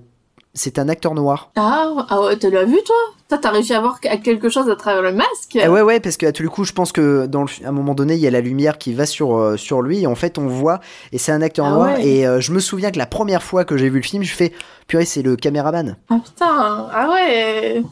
c'est 0.53 0.79
un 0.79 0.89
acteur 0.89 1.13
noir. 1.13 1.51
Ah, 1.55 2.05
ah 2.09 2.21
ouais, 2.21 2.35
t'as 2.37 2.49
l'as 2.49 2.65
vu 2.65 2.77
toi? 2.85 2.95
Toi, 3.29 3.37
t'as 3.37 3.51
réussi 3.51 3.73
à 3.73 3.79
voir 3.81 3.99
quelque 3.99 4.49
chose 4.49 4.67
à 4.69 4.75
travers 4.75 5.03
le 5.03 5.13
masque 5.13 5.53
Eh 5.55 5.67
ouais, 5.67 5.81
ouais, 5.81 5.99
parce 5.99 6.17
qu'à 6.17 6.31
tout 6.31 6.41
le 6.41 6.49
coup, 6.49 6.63
je 6.63 6.73
pense 6.73 6.91
que 6.91 7.27
dans 7.27 7.43
le, 7.43 7.49
à 7.63 7.69
un 7.69 7.71
moment 7.71 7.93
donné, 7.93 8.15
il 8.15 8.19
y 8.19 8.25
a 8.25 8.31
la 8.31 8.41
lumière 8.41 8.79
qui 8.79 8.93
va 8.93 9.05
sur, 9.05 9.35
euh, 9.37 9.55
sur 9.57 9.83
lui, 9.83 10.01
et 10.01 10.07
en 10.07 10.15
fait, 10.15 10.39
on 10.39 10.47
voit, 10.47 10.79
et 11.11 11.19
c'est 11.19 11.31
un 11.31 11.41
acteur 11.43 11.67
Ah 11.67 11.71
noir, 11.71 11.93
ouais. 11.97 12.07
et 12.07 12.27
euh, 12.27 12.41
je 12.41 12.51
me 12.51 12.59
souviens 12.59 12.89
que 12.89 12.97
la 12.97 13.05
première 13.05 13.43
fois 13.43 13.65
que 13.65 13.77
j'ai 13.77 13.89
vu 13.89 13.97
le 13.97 14.03
film, 14.03 14.23
je 14.23 14.33
fais, 14.33 14.51
purée, 14.87 15.05
c'est 15.05 15.21
le 15.21 15.35
caméraman. 15.35 15.97
Ah 16.09 16.19
putain, 16.23 16.87
ah 16.91 17.09
ouais. 17.13 17.83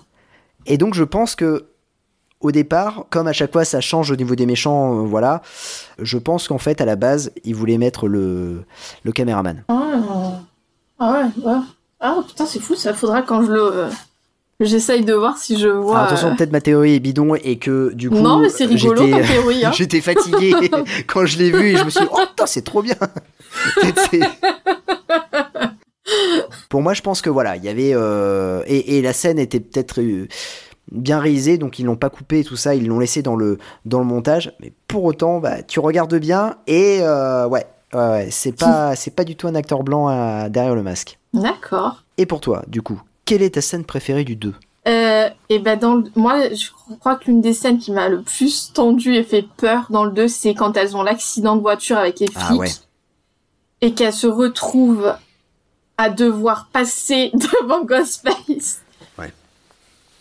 Et 0.66 0.78
donc 0.78 0.96
je 0.96 1.04
pense 1.04 1.36
que 1.36 1.68
au 2.40 2.52
départ, 2.52 3.06
comme 3.10 3.28
à 3.28 3.34
chaque 3.34 3.52
fois 3.54 3.66
ça 3.66 3.80
change 3.82 4.12
au 4.12 4.16
niveau 4.16 4.36
des 4.36 4.46
méchants, 4.46 4.96
euh, 4.98 5.06
voilà, 5.06 5.42
je 6.00 6.18
pense 6.18 6.48
qu'en 6.48 6.58
fait 6.58 6.82
à 6.82 6.86
la 6.86 6.96
base 6.96 7.32
ils 7.44 7.56
voulaient 7.56 7.78
mettre 7.78 8.08
le, 8.08 8.64
le 9.04 9.12
caméraman. 9.12 9.64
Ah, 9.70 10.42
ah 11.00 11.12
ouais, 11.14 11.44
ouais. 11.46 11.60
Ah 12.00 12.18
putain, 12.28 12.46
c'est 12.46 12.60
fou, 12.60 12.76
ça 12.76 12.94
faudra 12.94 13.22
quand 13.22 13.44
je 13.44 13.52
le. 13.52 13.62
euh, 13.62 13.90
J'essaye 14.60 15.06
de 15.06 15.14
voir 15.14 15.38
si 15.38 15.60
je 15.60 15.68
vois. 15.68 15.98
Alors, 16.00 16.08
attention, 16.08 16.30
euh, 16.30 16.36
peut-être 16.36 16.52
ma 16.52 16.62
théorie 16.62 16.96
est 16.96 17.00
bidon 17.00 17.36
et 17.36 17.58
que 17.60 17.94
du 17.94 18.10
coup 18.10 18.16
Non, 18.18 18.40
mais 18.40 18.50
c'est 18.50 18.66
rigolo 18.66 19.08
comme 19.08 19.22
théorie. 19.22 19.64
Hein. 19.66 19.72
J'étais 19.72 20.02
fatigué 20.02 20.52
quand 21.08 21.26
je 21.28 21.38
l'ai 21.38 21.52
vu 21.52 21.70
et 21.74 21.78
je 21.78 21.84
me 21.86 21.90
suis 21.92 22.00
dit, 22.02 22.08
oh 22.12 22.22
putain, 22.28 22.46
c'est 22.48 22.64
trop 22.64 22.82
bien. 22.82 22.96
Pour 26.70 26.82
moi, 26.82 26.94
je 26.94 27.02
pense 27.02 27.22
que 27.22 27.30
voilà, 27.30 27.56
il 27.56 27.64
y 27.64 27.70
avait. 27.70 27.92
euh, 27.94 28.64
et, 28.66 28.98
et 28.98 29.02
la 29.02 29.14
scène 29.14 29.40
était 29.40 29.60
peut-être 29.60 30.02
euh, 30.02 30.28
bien 30.92 31.20
réalisée, 31.20 31.58
donc 31.58 31.80
ils 31.80 31.86
l'ont 31.86 31.96
pas 31.96 32.10
coupé 32.10 32.40
et 32.40 32.44
tout 32.44 32.56
ça, 32.56 32.76
ils 32.76 32.88
l'ont 32.88 33.00
laissé 33.00 33.22
dans 33.22 33.36
le, 33.36 33.58
dans 33.86 34.00
le 34.00 34.06
montage. 34.06 34.54
Mais 34.62 34.72
pour 34.88 35.04
autant, 35.04 35.40
bah, 35.40 35.62
tu 35.64 35.80
regardes 35.80 36.16
bien 36.16 36.56
et 36.68 37.00
euh, 37.02 37.46
ouais, 37.48 37.66
ouais, 37.94 38.00
ouais, 38.00 38.28
c'est 38.32 38.54
pas, 38.58 38.96
c'est 38.96 39.16
pas 39.16 39.24
du 39.24 39.36
tout 39.36 39.48
un 39.48 39.56
acteur 39.56 39.84
blanc 39.84 40.08
à- 40.08 40.50
derrière 40.50 40.76
le 40.76 40.84
masque. 40.84 41.20
D'accord. 41.42 42.04
Et 42.18 42.26
pour 42.26 42.42
toi, 42.42 42.64
du 42.68 42.82
coup, 42.82 43.02
quelle 43.26 43.42
est 43.42 43.52
ta 43.56 43.62
scène 43.62 43.86
préférée 43.86 44.24
du 44.24 44.36
2 44.36 44.54
Euh, 44.88 45.30
et 45.50 45.60
ben 45.60 45.78
dans 45.78 45.96
le- 45.96 46.10
moi 46.16 46.48
je 46.54 46.70
crois 47.00 47.16
que 47.18 47.26
l'une 47.26 47.42
des 47.42 47.54
scènes 47.54 47.78
qui 47.78 47.92
m'a 47.92 48.08
le 48.08 48.22
plus 48.22 48.72
tendu 48.74 49.14
et 49.16 49.24
fait 49.24 49.46
peur 49.58 49.88
dans 49.90 50.06
le 50.06 50.12
2 50.12 50.30
c'est 50.30 50.54
quand 50.54 50.78
elles 50.78 50.96
ont 50.96 51.04
l'accident 51.04 51.58
de 51.58 51.62
voiture 51.62 51.98
avec 51.98 52.20
les 52.22 52.28
flics 52.28 52.38
Ah 52.50 52.56
ouais. 52.56 52.72
et 53.82 53.94
qu'elles 53.94 54.14
se 54.14 54.28
retrouvent 54.28 55.14
à 55.98 56.10
devoir 56.10 56.70
passer 56.72 57.32
devant 57.62 57.84
Ghostface. 57.84 58.82
Ouais. 59.20 59.34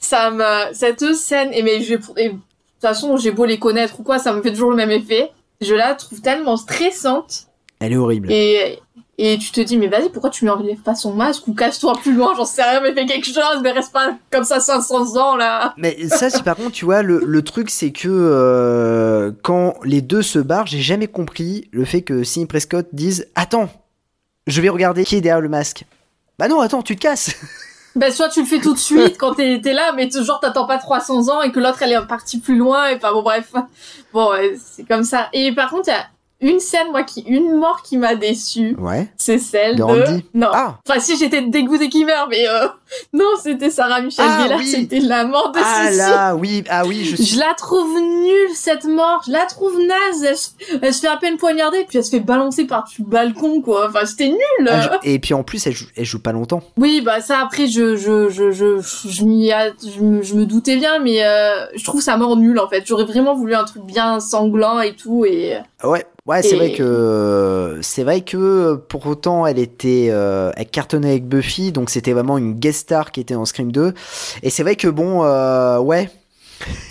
Ça 0.01 0.31
me 0.33 0.73
cette 0.75 1.15
scène 1.15 1.51
et 1.53 1.63
mais 1.63 1.81
je 1.83 1.95
et 2.17 2.29
de 2.31 2.33
toute 2.33 2.41
façon 2.81 3.17
j'ai 3.17 3.31
beau 3.31 3.45
les 3.45 3.59
connaître 3.61 4.01
ou 4.01 4.03
quoi 4.03 4.19
ça 4.19 4.33
me 4.33 4.43
fait 4.43 4.51
toujours 4.53 4.71
le 4.71 4.77
même 4.77 4.91
effet. 4.91 5.31
Je 5.61 5.75
la 5.75 5.95
trouve 5.95 6.21
tellement 6.21 6.57
stressante 6.57 7.47
Elle 7.79 7.93
est 7.93 7.97
horrible. 7.97 8.33
et 8.33 8.81
et 9.19 9.39
tu 9.39 9.51
te 9.51 9.61
dis 9.61 9.79
mais 9.79 9.89
vas-y 9.89 10.11
pourquoi 10.11 10.31
tu 10.31 10.45
lui 10.45 10.51
enlèves 10.51 10.81
pas 10.81 10.95
son 10.95 11.15
masque 11.15 11.49
ou 11.49 11.55
casse-toi 11.55 11.95
plus 12.03 12.13
loin 12.13 12.35
j'en 12.37 12.45
sais 12.45 12.63
rien 12.63 12.81
mais 12.81 12.93
fais 12.93 13.07
quelque 13.07 13.27
chose 13.27 13.61
mais 13.63 13.73
reste 13.73 13.93
pas 13.93 14.17
comme 14.31 14.45
ça 14.45 14.61
500 14.61 15.17
ans 15.17 15.37
là. 15.37 15.75
Mais 15.77 16.09
ça, 16.09 16.31
c'est 16.31 16.43
par 16.43 16.57
contre, 16.57 16.73
tu 16.73 16.85
vois, 16.85 17.03
le, 17.03 17.21
le 17.25 17.43
truc, 17.43 17.71
c'est 17.71 17.93
que 17.93 18.09
euh, 18.09 19.33
quand 19.43 19.75
les 19.85 20.01
deux 20.01 20.23
se 20.23 20.39
barrent, 20.39 20.67
j'ai 20.67 20.81
jamais 20.81 21.09
compris 21.09 21.69
le 21.73 21.85
fait 21.85 22.03
que 22.03 22.25
Sidney 22.25 22.47
Prescott 22.47 22.89
dise 22.93 23.29
Attends, 23.35 23.69
je 24.47 24.61
vais 24.61 24.69
regarder 24.69 25.05
qui 25.05 25.17
est 25.17 25.21
derrière 25.21 25.41
le 25.41 25.49
masque. 25.49 25.85
Bah 26.39 26.49
non, 26.49 26.61
attends, 26.61 26.83
tu 26.83 26.97
te 26.97 27.01
casses. 27.01 27.35
Ben, 27.97 28.13
soit 28.13 28.29
tu 28.29 28.41
le 28.41 28.47
fais 28.47 28.59
tout 28.59 28.75
de 28.75 28.79
suite 28.79 29.17
quand 29.17 29.37
t'es 29.37 29.59
là, 29.73 29.95
mais 29.97 30.11
genre 30.11 30.39
t'attends 30.39 30.67
pas 30.67 30.77
300 30.77 31.31
ans 31.31 31.41
et 31.41 31.51
que 31.51 31.59
l'autre 31.59 31.81
elle 31.81 31.93
est 31.93 32.07
partie 32.07 32.39
plus 32.39 32.59
loin 32.59 32.89
et 32.91 32.97
enfin 32.97 33.11
bon 33.11 33.23
bref. 33.23 33.55
Bon, 34.13 34.33
c'est 34.63 34.85
comme 34.85 35.03
ça. 35.03 35.31
Et 35.33 35.55
par 35.55 35.71
contre, 35.71 35.89
il 35.89 35.93
y 35.93 35.95
a 35.95 36.05
une 36.41 36.61
scène, 36.61 36.89
moi, 36.91 37.03
qui, 37.03 37.23
une 37.23 37.57
mort 37.57 37.83
qui 37.83 37.97
m'a 37.97 38.15
déçue. 38.15 38.77
Ouais. 38.79 39.09
C'est 39.17 39.39
celle 39.39 39.77
De 39.77 39.83
Non. 40.35 40.49
Ah 40.53 40.79
Enfin, 40.87 41.01
si 41.01 41.17
j'étais 41.17 41.41
dégoûtée 41.43 41.89
qu'il 41.89 42.05
meurt, 42.07 42.29
mais 42.31 42.47
euh, 42.47 42.67
non, 43.15 43.25
c'était 43.43 43.71
Sarah 43.71 44.01
Michelle 44.03 44.27
Ah, 44.29 44.43
Gellar, 44.43 44.59
oui. 44.59 44.67
c'était 44.67 45.01
la 45.01 45.25
mort 45.25 45.51
de 45.53 45.59
Ah 45.65 45.87
Sissi. 45.87 45.99
là, 45.99 46.35
oui, 46.37 46.63
ah 46.69 46.85
oui, 46.87 47.05
je 47.05 47.17
suis. 47.17 47.25
Je 47.25 47.39
la 47.41 47.55
trouve 47.55 47.99
nulle 47.99 48.55
cette 48.55 48.85
mort, 48.85 49.23
je 49.27 49.33
la 49.33 49.47
trouve 49.47 49.79
naze. 49.79 50.25
Elle, 50.25 50.37
se- 50.37 50.51
elle 50.83 50.93
se 50.95 51.01
fait 51.01 51.09
à 51.09 51.17
peine 51.17 51.37
poignarder, 51.39 51.85
puis 51.89 51.99
elle 51.99 52.05
se 52.05 52.11
fait 52.11 52.21
balancer 52.21 52.67
par-dessus 52.67 53.03
le 53.03 53.09
balcon, 53.09 53.63
quoi. 53.63 53.89
Enfin, 53.89 54.05
c'était 54.05 54.29
nul. 54.29 54.69
Ah, 54.69 54.99
je- 55.03 55.09
Et 55.11 55.19
puis 55.19 55.33
en 55.35 55.43
plus, 55.43 55.67
elle 55.67 55.73
joue, 55.73 55.87
elle 55.97 56.05
joue 56.05 56.21
pas 56.21 56.33
longtemps. 56.33 56.63
Oui, 56.77 57.01
bah 57.01 57.21
ça 57.23 57.41
après 57.41 57.67
je 57.67 57.97
je 57.97 58.29
je 58.29 58.51
je 58.53 58.79
je 59.09 59.25
m'y 59.25 59.51
a- 59.53 59.71
je 59.83 60.01
me, 60.03 60.23
je 60.23 60.35
me 60.35 60.45
doutais 60.45 60.77
bien, 60.77 60.99
mais 60.99 61.25
euh, 61.25 61.65
je 61.75 61.85
trouve 61.85 62.03
ça 62.03 62.17
mort 62.19 62.37
nul 62.37 62.59
en 62.59 62.69
fait. 62.69 62.83
J'aurais 62.87 63.05
vraiment 63.05 63.35
voulu 63.35 63.55
un 63.55 63.65
truc 63.65 63.83
bien 63.85 64.21
sanglant 64.21 64.81
et 64.81 64.95
tout 64.95 65.25
et 65.25 65.57
Ouais, 65.83 66.05
ouais, 66.27 66.43
c'est 66.43 66.55
Et- 66.55 66.57
vrai 66.57 66.73
que 66.73 67.79
c'est 67.83 68.05
vrai 68.05 68.21
que 68.23 68.75
pour 68.89 69.07
autant 69.07 69.47
elle 69.47 69.59
était 69.59 70.09
euh, 70.11 70.53
elle 70.57 70.67
cartonnait 70.69 71.11
avec 71.11 71.27
Buffy, 71.27 71.73
donc 71.73 71.91
c'était 71.91 72.13
vraiment 72.13 72.39
une 72.39 72.55
guest 72.55 72.81
star 72.81 73.13
qui 73.13 73.21
était 73.21 73.35
en 73.35 73.45
Scream 73.45 73.73
2. 73.73 73.95
Et 74.43 74.51
c'est 74.51 74.63
vrai 74.63 74.77
que 74.77 74.89
bon, 74.89 75.25
euh, 75.25 75.79
ouais, 75.79 76.11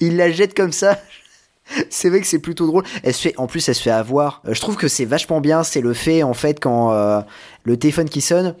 il 0.00 0.16
la 0.16 0.30
jette 0.30 0.54
comme 0.56 0.72
ça. 0.72 0.98
C'est 1.90 2.10
vrai 2.10 2.20
que 2.20 2.28
c'est 2.28 2.38
plutôt 2.38 2.68
drôle. 2.68 2.84
Elle 3.02 3.12
se 3.12 3.22
fait, 3.22 3.34
en 3.38 3.48
plus, 3.48 3.68
elle 3.68 3.74
se 3.74 3.82
fait 3.82 3.90
avoir. 3.90 4.40
Euh, 4.46 4.54
Je 4.54 4.60
trouve 4.60 4.76
que 4.76 4.86
c'est 4.86 5.04
vachement 5.04 5.40
bien. 5.40 5.64
C'est 5.64 5.80
le 5.80 5.94
fait 5.94 6.22
en 6.22 6.32
fait 6.32 6.60
quand 6.60 6.92
euh, 6.92 7.20
le 7.64 7.76
téléphone 7.76 8.08
qui 8.08 8.20
sonne 8.20 8.54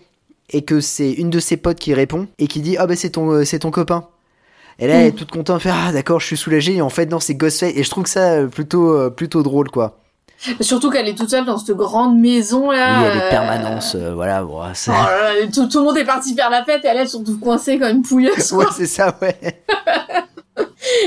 et 0.50 0.62
que 0.64 0.80
c'est 0.80 1.12
une 1.12 1.30
de 1.30 1.38
ses 1.38 1.56
potes 1.56 1.78
qui 1.78 1.94
répond 1.94 2.26
et 2.40 2.48
qui 2.48 2.62
dit 2.62 2.76
ah 2.78 2.88
bah 2.88 2.96
c'est 2.96 3.10
ton 3.10 3.30
euh, 3.30 3.44
c'est 3.44 3.60
ton 3.60 3.70
copain. 3.70 4.08
Et 4.78 4.86
là, 4.86 4.94
elle 4.96 5.06
est 5.06 5.12
toute 5.12 5.30
contente, 5.30 5.56
elle 5.64 5.72
fait 5.72 5.78
ah 5.78 5.92
d'accord, 5.92 6.20
je 6.20 6.26
suis 6.26 6.36
soulagée. 6.36 6.76
Et 6.76 6.82
en 6.82 6.90
fait 6.90 7.06
non, 7.06 7.20
c'est 7.20 7.34
Ghostface. 7.34 7.72
Et 7.74 7.82
je 7.82 7.90
trouve 7.90 8.04
que 8.04 8.10
ça 8.10 8.32
euh, 8.32 8.46
plutôt 8.46 8.94
euh, 8.94 9.10
plutôt 9.10 9.42
drôle 9.42 9.70
quoi. 9.70 9.98
Surtout 10.60 10.90
qu'elle 10.90 11.08
est 11.08 11.14
toute 11.14 11.30
seule 11.30 11.44
dans 11.46 11.56
cette 11.58 11.76
grande 11.76 12.18
maison 12.18 12.70
là. 12.70 12.98
Oui, 12.98 13.04
il 13.04 13.04
y 13.04 13.10
a 13.10 13.14
des 13.14 13.26
euh, 13.26 13.30
permanences, 13.30 13.94
euh, 13.94 14.14
voilà, 14.14 14.42
bon. 14.42 14.60
Oh 14.60 14.90
là 14.90 15.34
là, 15.34 15.46
tout, 15.52 15.66
tout 15.66 15.78
le 15.78 15.84
monde 15.84 15.96
est 15.96 16.04
parti 16.04 16.34
faire 16.34 16.50
la 16.50 16.62
fête 16.62 16.84
et 16.84 16.88
elle 16.88 16.98
est 16.98 17.06
surtout 17.06 17.38
coincée 17.38 17.78
comme 17.78 17.96
une 17.96 18.02
pouilleuse. 18.02 18.52
Ouais, 18.56 18.66
c'est 18.72 18.86
ça, 18.86 19.16
ouais. 19.22 19.36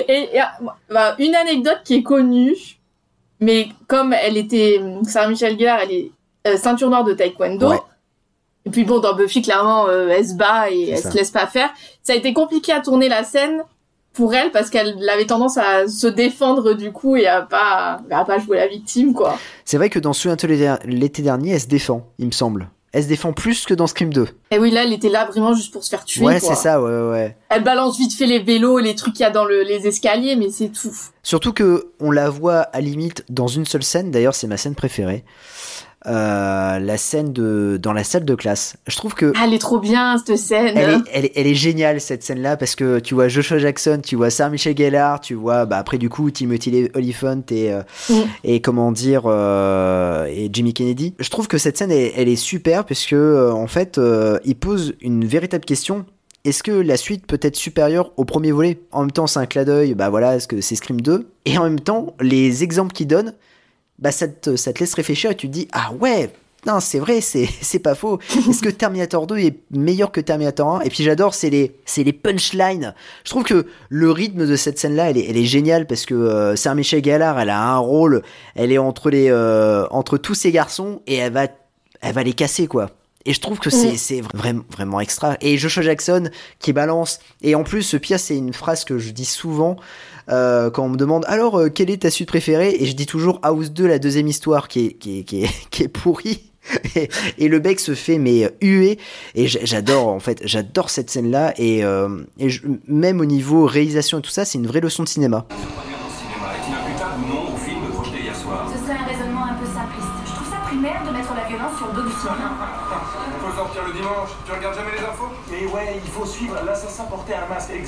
Et, 0.07 0.35
et, 0.35 0.41
bah, 0.89 1.15
une 1.19 1.35
anecdote 1.35 1.79
qui 1.85 1.95
est 1.95 2.03
connue, 2.03 2.55
mais 3.39 3.69
comme 3.87 4.13
elle 4.13 4.35
était, 4.35 4.81
Sarah 5.03 5.29
Michelle 5.29 5.57
Gellar, 5.57 5.79
elle 5.83 5.91
est 5.91 6.11
euh, 6.47 6.57
ceinture 6.57 6.89
noire 6.89 7.03
de 7.03 7.13
taekwondo. 7.13 7.69
Ouais. 7.69 7.77
Et 8.69 8.71
puis 8.71 8.83
bon, 8.83 8.99
dans 8.99 9.15
Buffy, 9.15 9.41
clairement, 9.41 9.87
euh, 9.87 10.09
elle 10.09 10.27
se 10.27 10.35
bat 10.35 10.69
et 10.69 10.89
elle 10.91 10.99
ça. 10.99 11.09
se 11.11 11.17
laisse 11.17 11.31
pas 11.31 11.47
faire. 11.47 11.69
Ça 12.03 12.13
a 12.13 12.15
été 12.15 12.33
compliqué 12.33 12.71
à 12.71 12.79
tourner 12.81 13.09
la 13.09 13.23
scène 13.23 13.63
pour 14.13 14.33
elle 14.35 14.51
parce 14.51 14.69
qu'elle 14.69 15.09
avait 15.09 15.25
tendance 15.25 15.57
à 15.57 15.87
se 15.87 16.05
défendre 16.07 16.73
du 16.73 16.91
coup 16.91 17.15
et 17.15 17.25
à 17.27 17.41
pas, 17.41 17.99
à 18.11 18.25
pas 18.25 18.37
jouer 18.37 18.57
la 18.57 18.67
victime, 18.67 19.13
quoi. 19.13 19.37
C'est 19.65 19.77
vrai 19.77 19.89
que 19.89 19.97
dans 19.99 20.13
Souviens-toi 20.13 20.49
l'été- 20.49 20.75
l'été 20.85 21.21
dernier, 21.23 21.51
elle 21.53 21.61
se 21.61 21.67
défend, 21.67 22.05
il 22.19 22.27
me 22.27 22.31
semble. 22.31 22.69
Elle 22.91 23.03
se 23.03 23.07
défend 23.07 23.33
plus 23.33 23.65
que 23.65 23.75
dans 23.75 23.85
Scream 23.85 24.11
2. 24.11 24.27
Et 24.49 24.57
oui, 24.57 24.71
là, 24.71 24.83
elle 24.83 24.91
était 24.93 25.09
là 25.09 25.25
vraiment 25.25 25.53
juste 25.53 25.71
pour 25.71 25.83
se 25.83 25.89
faire 25.91 26.03
tuer. 26.05 26.25
ouais, 26.25 26.39
c'est 26.39 26.55
ça, 26.55 26.81
ouais, 26.81 27.09
ouais. 27.11 27.37
Elle 27.49 27.63
balance 27.63 27.99
vite 27.99 28.13
fait 28.15 28.25
les 28.25 28.39
vélos, 28.39 28.79
les 28.79 28.95
trucs 28.95 29.13
qu'il 29.13 29.23
y 29.23 29.27
a 29.27 29.29
dans 29.29 29.45
le- 29.45 29.61
les 29.61 29.85
escaliers, 29.87 30.35
mais 30.35 30.49
c'est 30.49 30.69
tout. 30.69 30.91
Surtout 31.21 31.53
que 31.53 31.91
on 31.99 32.09
la 32.09 32.31
voit 32.31 32.61
à 32.61 32.81
limite 32.81 33.23
dans 33.29 33.45
une 33.47 33.65
seule 33.67 33.83
scène. 33.83 34.09
D'ailleurs, 34.09 34.33
c'est 34.33 34.47
ma 34.47 34.57
scène 34.57 34.73
préférée. 34.73 35.23
Euh, 36.07 36.79
la 36.79 36.97
scène 36.97 37.33
de 37.33 37.77
dans 37.81 37.91
la 37.91 38.05
salle 38.05 38.23
de 38.23 38.33
classe. 38.33 38.77
Je 38.87 38.95
trouve 38.95 39.15
que 39.15 39.33
Ah, 39.35 39.41
elle 39.45 39.53
est 39.53 39.59
trop 39.59 39.79
bien, 39.79 40.17
cette 40.17 40.37
scène. 40.37 40.77
elle 40.77 40.89
est, 40.91 40.97
elle, 41.11 41.25
est, 41.25 41.31
elle 41.35 41.45
est 41.47 41.53
géniale 41.55 41.99
cette 41.99 42.23
scène-là 42.23 42.55
parce 42.55 42.75
que 42.75 42.99
tu 42.99 43.15
vois 43.15 43.27
Joshua 43.27 43.57
Jackson, 43.57 43.99
tu 44.01 44.15
vois 44.15 44.29
Sarah 44.29 44.49
Michelle 44.49 44.77
Gellar, 44.77 45.19
tu 45.19 45.33
vois 45.33 45.65
bah, 45.65 45.77
après 45.77 45.97
du 45.97 46.07
coup 46.07 46.31
Timothy 46.31 46.89
Olyphant 46.95 47.41
et 47.51 47.73
euh, 47.73 47.81
Mm. 48.09 48.13
et 48.45 48.61
comment 48.61 48.93
dire 48.93 49.23
euh, 49.25 50.25
et 50.27 50.49
Jimmy 50.53 50.73
Kennedy. 50.73 51.15
Je 51.19 51.29
trouve 51.29 51.49
que 51.49 51.57
cette 51.57 51.77
scène 51.77 51.91
elle, 51.91 52.11
elle 52.15 52.29
est 52.29 52.37
super 52.37 52.85
parce 52.85 53.05
que 53.05 53.51
en 53.51 53.67
fait 53.67 53.99
il 54.45 54.55
pose 54.55 54.93
une 55.01 55.25
véritable 55.25 55.65
question. 55.65 56.05
Est-ce 56.45 56.63
que 56.63 56.71
la 56.71 56.95
suite 56.95 57.27
peut 57.27 57.39
être 57.41 57.57
supérieure 57.57 58.13
au 58.15 58.23
premier 58.23 58.53
volet? 58.53 58.79
En 58.93 59.01
même 59.01 59.11
temps, 59.11 59.27
c'est 59.27 59.39
un 59.39 59.45
clin 59.45 59.65
d'œil, 59.65 59.93
bah 59.93 60.09
voilà, 60.09 60.37
est-ce 60.37 60.47
que 60.47 60.61
c'est 60.61 60.75
Scream 60.75 61.01
2 61.01 61.27
Et 61.43 61.57
en 61.57 61.63
même 61.63 61.81
temps, 61.81 62.15
les 62.21 62.63
exemples 62.63 62.93
qu'il 62.93 63.07
donne, 63.07 63.33
bah 63.99 64.11
ça 64.11 64.27
te, 64.27 64.55
ça 64.55 64.73
te 64.73 64.79
laisse 64.79 64.93
réfléchir 64.93 65.31
et 65.31 65.35
tu 65.35 65.47
te 65.47 65.53
dis 65.53 65.67
ah 65.71 65.91
ouais 65.99 66.31
non 66.65 66.79
c'est 66.81 66.99
vrai 66.99 67.21
c'est 67.21 67.79
pas 67.83 67.95
faux. 67.95 68.19
Est-ce 68.49 68.61
que 68.61 68.69
Terminator 68.69 69.27
2 69.27 69.37
est 69.37 69.59
meilleur 69.71 70.11
que 70.11 70.19
Terminator 70.19 70.75
1 70.77 70.81
et 70.81 70.89
puis 70.89 71.03
j'adore 71.03 71.33
c'est 71.33 71.49
les 71.49 71.75
c'est 71.85 72.03
les 72.03 72.11
punchlines. 72.13 72.93
Je 73.23 73.29
trouve 73.29 73.43
que 73.43 73.65
le 73.87 74.11
rythme 74.11 74.45
de 74.45 74.55
cette 74.55 74.77
scène 74.77 74.95
là 74.95 75.09
elle 75.09 75.17
est, 75.17 75.25
elle 75.29 75.37
est 75.37 75.45
géniale 75.45 75.87
parce 75.87 76.05
que 76.05 76.13
euh, 76.13 76.55
Sarah 76.55 76.75
Michelle 76.75 77.03
Gellar 77.03 77.39
elle 77.39 77.49
a 77.49 77.61
un 77.61 77.77
rôle 77.77 78.23
elle 78.55 78.71
est 78.71 78.77
entre 78.77 79.09
les 79.09 79.29
euh, 79.29 79.85
entre 79.89 80.17
tous 80.17 80.35
ces 80.35 80.51
garçons 80.51 81.01
et 81.07 81.15
elle 81.15 81.31
va 81.33 81.47
elle 82.01 82.13
va 82.13 82.23
les 82.23 82.33
casser 82.33 82.67
quoi. 82.67 82.89
Et 83.25 83.33
je 83.33 83.41
trouve 83.41 83.59
que 83.59 83.69
c'est 83.69 83.93
Mm. 83.93 83.97
c'est 83.97 84.21
vraiment 84.33 84.63
vraiment 84.71 84.99
extra. 84.99 85.37
Et 85.41 85.57
Joshua 85.57 85.83
Jackson 85.83 86.29
qui 86.59 86.73
balance 86.73 87.19
et 87.41 87.53
en 87.55 87.63
plus 87.63 87.83
ce 87.83 87.97
pire 87.97 88.19
c'est 88.19 88.35
une 88.37 88.53
phrase 88.53 88.83
que 88.85 88.97
je 88.97 89.11
dis 89.11 89.25
souvent 89.25 89.77
euh, 90.29 90.69
quand 90.69 90.85
on 90.85 90.89
me 90.89 90.97
demande 90.97 91.25
alors 91.27 91.57
euh, 91.57 91.69
quelle 91.69 91.89
est 91.89 92.03
ta 92.03 92.11
suite 92.11 92.27
préférée? 92.27 92.75
Et 92.79 92.85
je 92.85 92.93
dis 92.93 93.05
toujours 93.05 93.39
House 93.43 93.71
2 93.71 93.87
la 93.87 93.99
deuxième 93.99 94.27
histoire 94.27 94.67
qui 94.67 94.87
est 94.87 94.93
qui 94.93 95.19
est 95.19 95.23
qui 95.23 95.43
est, 95.43 95.49
qui 95.71 95.83
est 95.83 95.87
pourrie. 95.87 96.43
Et, 97.39 97.47
le 97.47 97.57
bec 97.57 97.79
se 97.79 97.95
fait 97.95 98.19
mais 98.19 98.45
euh, 98.45 98.49
huer 98.61 98.99
et 99.33 99.47
j'adore 99.47 100.09
en 100.09 100.19
fait 100.19 100.39
j'adore 100.43 100.91
cette 100.91 101.09
scène 101.09 101.31
là 101.31 101.51
et, 101.57 101.83
même 102.87 103.21
au 103.21 103.25
niveau 103.25 103.65
réalisation 103.65 104.19
et 104.19 104.21
tout 104.21 104.29
ça 104.29 104.45
c'est 104.45 104.59
une 104.59 104.67
vraie 104.67 104.81
leçon 104.81 105.01
de 105.01 105.07
cinéma 105.07 105.47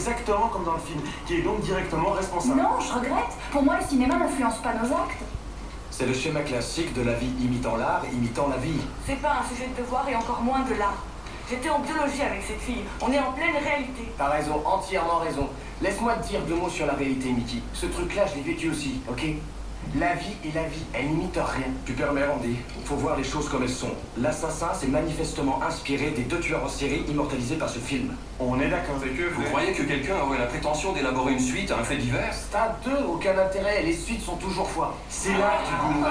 exactement 0.01 0.47
comme 0.47 0.63
dans 0.63 0.73
le 0.73 0.79
film, 0.79 0.99
qui 1.27 1.35
est 1.35 1.41
donc 1.41 1.61
directement 1.61 2.11
responsable. 2.11 2.59
Non, 2.59 2.79
je 2.79 2.91
regrette. 2.91 3.33
Pour 3.51 3.61
moi, 3.61 3.77
le 3.79 3.85
cinéma 3.85 4.15
n'influence 4.15 4.57
pas 4.57 4.73
nos 4.73 4.91
actes. 4.95 5.21
C'est 5.91 6.07
le 6.07 6.13
schéma 6.13 6.41
classique 6.41 6.93
de 6.93 7.03
la 7.03 7.13
vie 7.13 7.31
imitant 7.39 7.75
l'art, 7.75 8.03
imitant 8.11 8.47
la 8.47 8.57
vie. 8.57 8.79
C'est 9.05 9.21
pas 9.21 9.41
un 9.43 9.49
sujet 9.49 9.67
de 9.67 9.81
devoir 9.81 10.07
et 10.09 10.15
encore 10.15 10.41
moins 10.41 10.61
de 10.61 10.73
l'art. 10.73 11.03
J'étais 11.49 11.69
en 11.69 11.79
biologie 11.79 12.21
avec 12.21 12.41
cette 12.47 12.61
fille. 12.61 12.83
On 13.01 13.11
est 13.11 13.19
en 13.19 13.33
pleine 13.33 13.55
réalité. 13.61 14.11
T'as 14.17 14.29
raison, 14.29 14.61
entièrement 14.65 15.17
raison. 15.17 15.49
Laisse-moi 15.81 16.13
te 16.13 16.29
dire 16.29 16.41
deux 16.47 16.55
mots 16.55 16.69
sur 16.69 16.85
la 16.85 16.93
réalité, 16.93 17.29
Mickey. 17.29 17.57
Ce 17.73 17.85
truc-là, 17.87 18.25
je 18.25 18.35
l'ai 18.35 18.53
vécu 18.53 18.69
aussi, 18.69 19.01
ok? 19.09 19.21
La 19.99 20.13
vie 20.13 20.35
est 20.45 20.55
la 20.55 20.63
vie, 20.63 20.85
elle 20.93 21.09
n'imite 21.09 21.35
rien. 21.35 21.65
Tu 21.85 21.91
permets, 21.91 22.25
Randy 22.25 22.55
Faut 22.85 22.95
voir 22.95 23.17
les 23.17 23.25
choses 23.25 23.49
comme 23.49 23.63
elles 23.63 23.69
sont. 23.69 23.91
L'assassin 24.17 24.73
s'est 24.73 24.87
manifestement 24.87 25.61
inspiré 25.61 26.11
des 26.11 26.21
deux 26.21 26.39
tueurs 26.39 26.63
en 26.63 26.69
série 26.69 27.03
immortalisés 27.09 27.55
par 27.57 27.67
ce 27.67 27.79
film. 27.79 28.15
On 28.39 28.57
est 28.61 28.69
d'accord. 28.69 28.95
C'est 29.01 29.09
que 29.09 29.29
vous 29.33 29.43
croyez 29.43 29.73
que 29.73 29.83
quelqu'un 29.83 30.15
aurait 30.21 30.39
la 30.39 30.45
prétention 30.45 30.93
d'élaborer 30.93 31.33
une 31.33 31.39
suite 31.39 31.71
à 31.71 31.79
un 31.79 31.83
fait 31.83 31.97
divers? 31.97 32.33
Stade 32.33 32.75
2, 32.85 32.91
aucun 33.05 33.37
intérêt, 33.37 33.83
les 33.83 33.93
suites 33.93 34.21
sont 34.21 34.37
toujours 34.37 34.69
foires. 34.69 34.95
C'est 35.09 35.33
l'art 35.33 35.61
du 35.67 35.93
goût. 35.93 36.05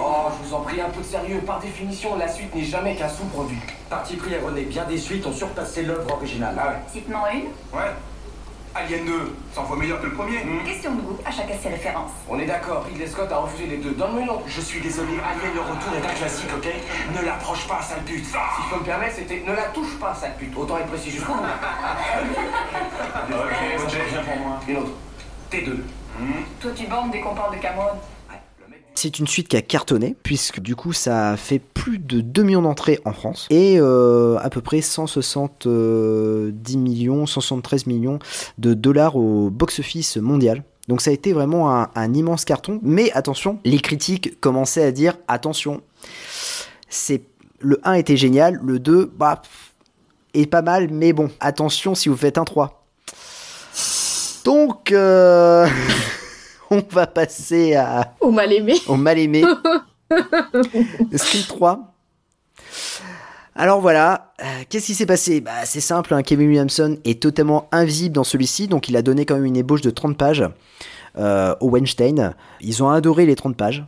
Oh, 0.00 0.30
je 0.40 0.48
vous 0.48 0.54
en 0.54 0.60
prie, 0.60 0.80
un 0.80 0.90
peu 0.90 1.00
de 1.00 1.06
sérieux. 1.06 1.40
Par 1.44 1.58
définition, 1.58 2.16
la 2.16 2.28
suite 2.28 2.54
n'est 2.54 2.62
jamais 2.62 2.94
qu'un 2.94 3.08
sous-produit. 3.08 3.58
Parti 3.90 4.14
pris 4.14 4.34
erroné, 4.34 4.62
bien 4.62 4.84
des 4.84 4.98
suites 4.98 5.26
ont 5.26 5.32
surpassé 5.32 5.82
l'œuvre 5.82 6.12
originale. 6.12 6.54
Ah 6.56 6.68
ouais. 6.68 6.76
Cite-moi 6.92 7.32
une. 7.32 7.76
Ouais. 7.76 7.90
Alien 8.76 9.04
2, 9.04 9.36
100 9.54 9.64
fois 9.64 9.76
meilleur 9.76 10.00
que 10.00 10.06
le 10.06 10.12
premier. 10.14 10.38
Question 10.66 10.94
de 10.94 11.00
goût, 11.00 11.16
à 11.24 11.30
chacun 11.30 11.54
ses 11.62 11.68
références. 11.68 12.10
On 12.28 12.38
est 12.40 12.46
d'accord, 12.46 12.84
Ridley 12.84 13.06
Scott 13.06 13.30
a 13.30 13.36
refusé 13.36 13.66
les 13.66 13.76
deux. 13.76 13.92
Donne-moi 13.92 14.22
une 14.22 14.30
autre. 14.30 14.42
Je 14.48 14.60
suis 14.60 14.80
désolé, 14.80 15.12
Alien 15.12 15.54
le 15.54 15.60
retour 15.60 15.92
est 15.94 16.04
un 16.10 16.14
classique, 16.14 16.50
ok? 16.56 16.68
Ne 17.14 17.24
l'approche 17.24 17.68
pas, 17.68 17.80
sale 17.82 18.02
pute. 18.04 18.24
Si 18.24 18.32
je 18.32 18.74
peux 18.74 18.80
me 18.80 18.84
permettre, 18.84 19.14
c'était 19.14 19.44
ne 19.46 19.54
la 19.54 19.64
touche 19.66 19.96
pas, 20.00 20.12
sale 20.14 20.34
pute. 20.38 20.56
Autant 20.56 20.78
être 20.78 20.88
précis 20.88 21.10
jusqu'au 21.10 21.34
bout. 21.34 21.42
Ok, 23.30 23.84
ok, 23.84 23.94
viens 24.10 24.22
pour 24.22 24.36
moi. 24.36 24.60
Une 24.68 24.76
autre. 24.78 24.92
T2. 25.52 25.76
Toi, 26.60 26.70
tu 26.74 26.86
bandes 26.86 27.10
dès 27.10 27.20
qu'on 27.20 27.34
parle 27.34 27.56
de 27.56 27.60
Cameron. 27.60 27.90
C'est 28.96 29.18
une 29.18 29.26
suite 29.26 29.48
qui 29.48 29.56
a 29.56 29.62
cartonné, 29.62 30.14
puisque 30.22 30.60
du 30.60 30.76
coup 30.76 30.92
ça 30.92 31.30
a 31.30 31.36
fait 31.36 31.58
plus 31.58 31.98
de 31.98 32.20
2 32.20 32.42
millions 32.42 32.62
d'entrées 32.62 33.00
en 33.04 33.12
France, 33.12 33.48
et 33.50 33.76
euh, 33.78 34.38
à 34.38 34.50
peu 34.50 34.60
près 34.60 34.80
170 34.80 36.76
millions, 36.76 37.26
173 37.26 37.86
millions 37.86 38.18
de 38.58 38.72
dollars 38.74 39.16
au 39.16 39.50
box-office 39.50 40.16
mondial. 40.18 40.62
Donc 40.88 41.00
ça 41.00 41.10
a 41.10 41.12
été 41.12 41.32
vraiment 41.32 41.74
un, 41.74 41.90
un 41.94 42.14
immense 42.14 42.44
carton, 42.44 42.78
mais 42.82 43.10
attention, 43.12 43.58
les 43.64 43.80
critiques 43.80 44.38
commençaient 44.40 44.84
à 44.84 44.92
dire 44.92 45.16
attention, 45.28 45.80
c'est 46.88 47.22
le 47.60 47.80
1 47.82 47.94
était 47.94 48.16
génial, 48.16 48.60
le 48.62 48.78
2 48.78 49.10
bah 49.16 49.42
est 50.34 50.46
pas 50.46 50.62
mal, 50.62 50.88
mais 50.90 51.12
bon, 51.12 51.30
attention 51.40 51.94
si 51.94 52.08
vous 52.08 52.16
faites 52.16 52.38
un 52.38 52.44
3. 52.44 52.84
Donc 54.44 54.92
euh, 54.92 55.66
on 56.70 56.82
va 56.90 57.06
passer 57.06 57.74
à 57.74 58.14
Au 58.20 58.30
mal 58.30 58.52
aimé. 58.52 58.74
au 58.88 58.96
mal 58.96 59.18
aimé. 59.18 59.42
Scream 61.16 61.42
3. 61.48 61.94
Alors 63.56 63.80
voilà, 63.80 64.32
euh, 64.42 64.44
qu'est-ce 64.68 64.86
qui 64.86 64.94
s'est 64.94 65.06
passé? 65.06 65.40
Bah, 65.40 65.64
C'est 65.64 65.80
simple, 65.80 66.12
hein, 66.12 66.22
Kevin 66.22 66.48
Williamson 66.48 66.98
est 67.04 67.22
totalement 67.22 67.68
invisible 67.70 68.14
dans 68.14 68.24
celui-ci, 68.24 68.66
donc 68.66 68.88
il 68.88 68.96
a 68.96 69.02
donné 69.02 69.26
quand 69.26 69.36
même 69.36 69.44
une 69.44 69.56
ébauche 69.56 69.80
de 69.80 69.90
30 69.90 70.16
pages 70.18 70.44
euh, 71.18 71.54
au 71.60 71.68
Weinstein. 71.70 72.34
Ils 72.60 72.82
ont 72.82 72.88
adoré 72.90 73.26
les 73.26 73.36
30 73.36 73.56
pages. 73.56 73.84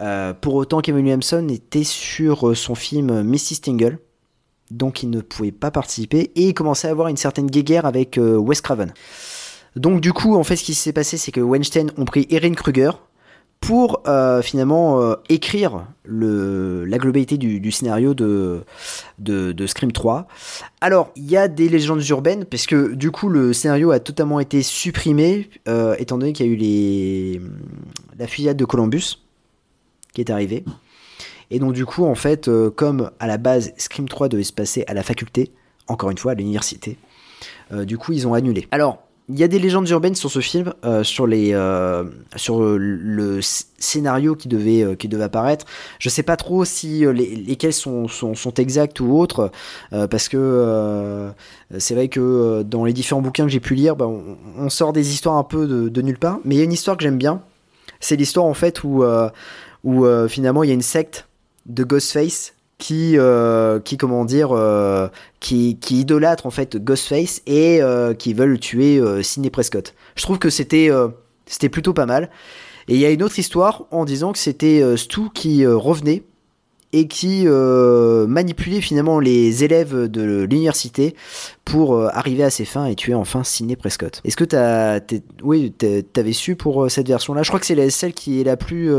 Euh, 0.00 0.32
pour 0.32 0.54
autant, 0.54 0.80
Kevin 0.80 1.02
Williamson 1.02 1.48
était 1.48 1.82
sur 1.84 2.56
son 2.56 2.76
film 2.76 3.22
Missy 3.22 3.56
Stingle, 3.56 3.98
donc 4.70 5.02
il 5.02 5.10
ne 5.10 5.20
pouvait 5.20 5.50
pas 5.52 5.72
participer, 5.72 6.30
et 6.36 6.48
il 6.48 6.54
commençait 6.54 6.86
à 6.86 6.92
avoir 6.92 7.08
une 7.08 7.16
certaine 7.16 7.48
guéguerre 7.48 7.84
avec 7.84 8.16
Wes 8.16 8.60
Craven. 8.60 8.94
Donc 9.76 10.00
du 10.00 10.12
coup, 10.12 10.36
en 10.36 10.44
fait, 10.44 10.56
ce 10.56 10.64
qui 10.64 10.74
s'est 10.74 10.92
passé, 10.92 11.16
c'est 11.16 11.32
que 11.32 11.40
Weinstein 11.40 11.92
ont 11.96 12.04
pris 12.04 12.26
Erin 12.30 12.52
Kruger 12.52 12.90
pour 13.62 14.02
euh, 14.08 14.42
finalement 14.42 15.00
euh, 15.00 15.14
écrire 15.28 15.86
la 16.04 16.98
globalité 16.98 17.38
du, 17.38 17.70
scénario 17.70 18.12
de, 18.12 18.64
de, 19.20 19.66
Scream 19.66 19.92
3. 19.92 20.26
Alors, 20.80 21.12
il 21.14 21.30
y 21.30 21.36
a 21.36 21.46
des 21.46 21.68
légendes 21.68 22.04
urbaines, 22.08 22.44
parce 22.44 22.66
que 22.66 22.92
du 22.92 23.12
coup, 23.12 23.28
le 23.28 23.52
scénario 23.52 23.92
a 23.92 24.00
totalement 24.00 24.40
été 24.40 24.62
supprimé, 24.62 25.48
euh, 25.68 25.94
étant 25.98 26.18
donné 26.18 26.32
qu'il 26.32 26.46
y 26.46 26.48
a 26.48 26.52
eu 26.52 26.56
les, 26.56 27.40
la 28.18 28.26
fusillade 28.26 28.56
de 28.56 28.64
Columbus, 28.64 29.22
qui 30.12 30.20
est 30.20 30.30
arrivée. 30.30 30.64
Et 31.52 31.60
donc, 31.60 31.72
du 31.72 31.86
coup, 31.86 32.04
en 32.04 32.16
fait, 32.16 32.50
comme 32.74 33.12
à 33.20 33.28
la 33.28 33.38
base, 33.38 33.72
Scream 33.76 34.08
3 34.08 34.28
devait 34.28 34.42
se 34.42 34.52
passer 34.52 34.84
à 34.88 34.94
la 34.94 35.04
faculté, 35.04 35.52
encore 35.86 36.10
une 36.10 36.18
fois, 36.18 36.32
à 36.32 36.34
l'université, 36.34 36.98
du 37.70 37.96
coup, 37.96 38.12
ils 38.12 38.26
ont 38.26 38.34
annulé. 38.34 38.66
Alors, 38.72 39.06
il 39.32 39.38
y 39.38 39.42
a 39.42 39.48
des 39.48 39.58
légendes 39.58 39.88
urbaines 39.88 40.14
sur 40.14 40.30
ce 40.30 40.40
film, 40.40 40.74
euh, 40.84 41.02
sur 41.02 41.26
les, 41.26 41.54
euh, 41.54 42.04
sur 42.36 42.60
le 42.60 43.40
scénario 43.40 44.34
qui 44.34 44.46
devait, 44.46 44.82
euh, 44.82 44.94
qui 44.94 45.08
devait 45.08 45.24
apparaître. 45.24 45.64
Je 45.98 46.10
sais 46.10 46.22
pas 46.22 46.36
trop 46.36 46.66
si 46.66 47.00
les, 47.00 47.34
lesquels 47.36 47.72
sont, 47.72 48.08
sont, 48.08 48.54
exacts 48.58 49.00
ou 49.00 49.18
autres, 49.18 49.50
parce 49.90 50.28
que 50.28 51.30
c'est 51.78 51.94
vrai 51.94 52.08
que 52.08 52.62
dans 52.62 52.84
les 52.84 52.92
différents 52.92 53.22
bouquins 53.22 53.44
que 53.44 53.50
j'ai 53.50 53.60
pu 53.60 53.74
lire, 53.74 53.96
bah, 53.96 54.06
on, 54.06 54.68
sort 54.68 54.92
des 54.92 55.12
histoires 55.12 55.36
un 55.36 55.44
peu 55.44 55.66
de, 55.66 55.88
de 55.88 56.02
nulle 56.02 56.18
part. 56.18 56.38
Mais 56.44 56.54
il 56.54 56.58
y 56.58 56.60
a 56.60 56.64
une 56.64 56.72
histoire 56.72 56.96
que 56.98 57.02
j'aime 57.02 57.18
bien. 57.18 57.40
C'est 58.00 58.16
l'histoire 58.16 58.44
en 58.44 58.54
fait 58.54 58.84
où, 58.84 59.02
où 59.84 60.28
finalement 60.28 60.62
il 60.62 60.68
y 60.68 60.70
a 60.70 60.74
une 60.74 60.82
secte 60.82 61.26
de 61.66 61.84
Ghostface 61.84 62.52
qui, 62.82 63.16
euh, 63.16 63.78
qui 63.78 63.96
comment 63.96 64.24
dire, 64.24 64.48
euh, 64.50 65.06
qui, 65.38 65.78
qui 65.78 66.00
idolâtre 66.00 66.46
en 66.46 66.50
fait 66.50 66.76
Ghostface 66.76 67.40
et 67.46 67.80
euh, 67.80 68.12
qui 68.12 68.34
veulent 68.34 68.58
tuer 68.58 68.98
euh, 68.98 69.22
Sidney 69.22 69.50
Prescott. 69.50 69.94
Je 70.16 70.22
trouve 70.24 70.40
que 70.40 70.50
c'était 70.50 70.90
euh, 70.90 71.06
c'était 71.46 71.68
plutôt 71.68 71.92
pas 71.92 72.06
mal. 72.06 72.28
Et 72.88 72.94
il 72.94 73.00
y 73.00 73.04
a 73.04 73.10
une 73.10 73.22
autre 73.22 73.38
histoire 73.38 73.84
en 73.92 74.04
disant 74.04 74.32
que 74.32 74.38
c'était 74.40 74.82
euh, 74.82 74.96
Stu 74.96 75.30
qui 75.32 75.64
revenait 75.64 76.24
et 76.94 77.08
qui 77.08 77.44
euh, 77.46 78.26
manipulait 78.26 78.80
finalement 78.82 79.18
les 79.18 79.64
élèves 79.64 80.08
de 80.08 80.42
l'université 80.44 81.14
pour 81.64 81.94
euh, 81.94 82.08
arriver 82.12 82.44
à 82.44 82.50
ses 82.50 82.64
fins 82.66 82.84
et 82.86 82.94
tuer 82.94 83.14
enfin 83.14 83.44
Sidney 83.44 83.76
Prescott. 83.76 84.20
Est-ce 84.24 84.36
que 84.36 84.44
t'as, 84.44 85.00
t'es- 85.00 85.22
oui, 85.42 85.72
t'avais 86.12 86.32
su 86.34 86.54
pour 86.56 86.84
euh, 86.84 86.88
cette 86.90 87.08
version-là? 87.08 87.42
Je 87.42 87.48
crois 87.48 87.60
que 87.60 87.66
c'est 87.66 87.74
la- 87.74 87.88
celle 87.90 88.12
qui 88.12 88.40
est 88.40 88.44
la 88.44 88.56
plus, 88.58 88.90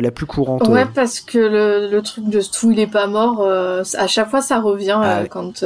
la 0.00 0.10
plus 0.12 0.26
courante. 0.26 0.68
Ouais, 0.68 0.86
parce 0.94 1.20
que 1.20 1.38
le, 1.38 1.90
le 1.90 2.02
truc 2.02 2.28
de 2.28 2.40
Stu, 2.40 2.72
il 2.72 2.78
est 2.78 2.86
pas 2.86 3.06
mort. 3.08 3.42
à 3.44 4.06
chaque 4.06 4.30
fois, 4.30 4.42
ça 4.42 4.60
revient 4.60 4.98
Ah 5.02 5.24
quand 5.28 5.64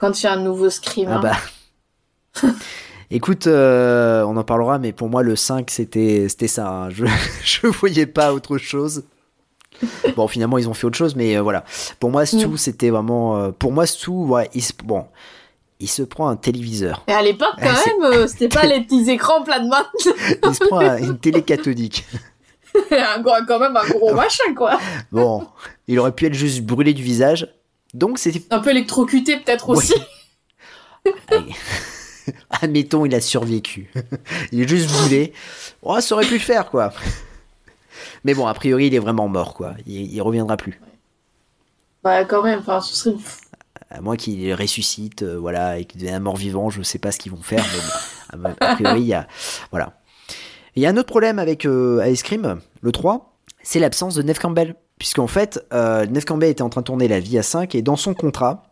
quand 0.00 0.20
il 0.20 0.24
y 0.24 0.28
a 0.28 0.32
un 0.32 0.40
nouveau 0.42 0.70
scream. 0.70 1.08
Ah 1.10 1.16
hein. 1.16 1.20
bah. 1.22 2.48
Écoute, 3.10 3.46
euh, 3.46 4.22
on 4.24 4.36
en 4.38 4.42
parlera, 4.44 4.78
mais 4.78 4.92
pour 4.92 5.08
moi 5.10 5.22
le 5.22 5.36
5 5.36 5.70
c'était 5.70 6.26
c'était 6.28 6.48
ça. 6.48 6.68
hein. 6.68 6.88
Je 6.90 7.04
je 7.44 7.66
voyais 7.66 8.06
pas 8.06 8.32
autre 8.32 8.56
chose. 8.58 9.04
Bon, 10.16 10.28
finalement 10.28 10.58
ils 10.58 10.68
ont 10.68 10.74
fait 10.74 10.86
autre 10.86 10.96
chose, 10.98 11.16
mais 11.16 11.36
euh, 11.36 11.42
voilà. 11.42 11.64
Pour 12.00 12.10
moi 12.10 12.24
Stu 12.26 12.46
Mm. 12.46 12.56
c'était 12.56 12.90
vraiment. 12.90 13.36
euh, 13.38 13.50
pour 13.50 13.72
moi 13.72 13.86
Stu, 13.86 14.10
ouais, 14.10 14.48
il 14.54 14.62
se 14.62 14.72
bon, 14.84 15.06
il 15.80 15.88
se 15.88 16.02
prend 16.02 16.28
un 16.28 16.36
téléviseur. 16.36 17.02
Et 17.08 17.12
à 17.12 17.22
l'époque, 17.22 17.54
quand 17.58 17.64
même, 18.02 18.12
euh, 18.12 18.26
c'était 18.26 18.48
pas 18.48 18.62
les 18.66 18.80
petits 18.82 19.10
écrans 19.10 19.42
plats 19.42 19.60
de 19.60 19.68
main. 19.68 19.86
Il 20.46 20.54
se 20.54 20.64
prend 20.64 20.80
un- 20.80 20.98
une 20.98 21.18
télé 21.18 21.42
cathodique. 21.42 22.04
un 22.90 23.20
gros, 23.20 23.32
quand 23.46 23.58
même 23.58 23.76
un 23.76 23.86
gros 23.86 24.14
machin, 24.14 24.54
quoi. 24.56 24.78
Bon, 25.10 25.46
il 25.88 25.98
aurait 25.98 26.12
pu 26.12 26.26
être 26.26 26.34
juste 26.34 26.62
brûlé 26.62 26.94
du 26.94 27.02
visage. 27.02 27.48
Donc 27.94 28.18
c'était. 28.18 28.42
Un 28.50 28.60
peu 28.60 28.70
électrocuté, 28.70 29.36
peut-être 29.38 29.68
Ouais. 29.68 29.76
aussi. 29.76 29.94
Admettons, 32.50 33.04
il 33.04 33.14
a 33.14 33.20
survécu. 33.20 33.90
il 34.52 34.60
est 34.62 34.68
juste 34.68 34.88
brûlé. 34.90 35.32
Oh, 35.82 36.00
ça 36.00 36.14
aurait 36.14 36.24
pu 36.26 36.34
le 36.34 36.40
faire, 36.40 36.70
quoi. 36.70 36.92
Mais 38.24 38.34
bon, 38.34 38.46
a 38.46 38.54
priori, 38.54 38.86
il 38.86 38.94
est 38.94 38.98
vraiment 38.98 39.28
mort, 39.28 39.54
quoi. 39.54 39.74
Il, 39.86 40.12
il 40.12 40.20
reviendra 40.22 40.56
plus. 40.56 40.80
Bah, 42.02 42.24
quand 42.24 42.42
même, 42.42 42.60
enfin, 42.60 42.80
ce 42.80 42.94
serait. 42.94 43.16
À 43.90 44.00
moins 44.00 44.16
qu'il 44.16 44.52
ressuscite, 44.54 45.22
euh, 45.22 45.38
voilà, 45.38 45.78
et 45.78 45.84
qu'il 45.84 46.00
devienne 46.00 46.16
un 46.16 46.20
mort-vivant, 46.20 46.70
je 46.70 46.82
sais 46.82 46.98
pas 46.98 47.12
ce 47.12 47.18
qu'ils 47.18 47.32
vont 47.32 47.42
faire, 47.42 47.64
mais 48.32 48.38
bon, 48.38 48.54
a 48.60 48.74
priori, 48.74 49.02
il 49.02 49.06
y 49.06 49.14
a. 49.14 49.26
Voilà. 49.70 49.92
Il 50.74 50.82
y 50.82 50.86
a 50.86 50.88
un 50.88 50.96
autre 50.96 51.08
problème 51.08 51.38
avec 51.38 51.66
euh, 51.66 52.02
Ice 52.08 52.22
Cream, 52.22 52.60
le 52.80 52.92
3, 52.92 53.36
c'est 53.62 53.78
l'absence 53.78 54.14
de 54.14 54.22
Neve 54.22 54.38
Campbell. 54.38 54.74
Puisqu'en 54.98 55.26
fait, 55.26 55.64
euh, 55.72 56.06
Neve 56.06 56.24
Campbell 56.24 56.50
était 56.50 56.62
en 56.62 56.68
train 56.68 56.80
de 56.80 56.86
tourner 56.86 57.08
La 57.08 57.18
Vie 57.18 57.36
à 57.36 57.42
5, 57.42 57.74
et 57.74 57.82
dans 57.82 57.96
son 57.96 58.14
contrat, 58.14 58.62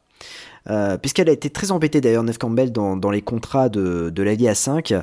euh, 0.69 0.97
puisqu'elle 0.97 1.29
a 1.29 1.33
été 1.33 1.51
très 1.51 1.73
embêtée 1.73 2.01
d'ailleurs, 2.01 2.23
Neve 2.23 2.39
Campbell, 2.39 2.71
dans, 2.73 2.97
dans 2.97 3.11
les 3.11 3.23
contrats 3.23 3.69
de, 3.69 4.11
de 4.11 4.23
La 4.23 4.35
Vie 4.35 4.49
à 4.49 4.55
5, 4.55 4.95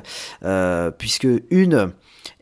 euh, 0.42 0.90
puisque 0.90 1.28
une, 1.50 1.92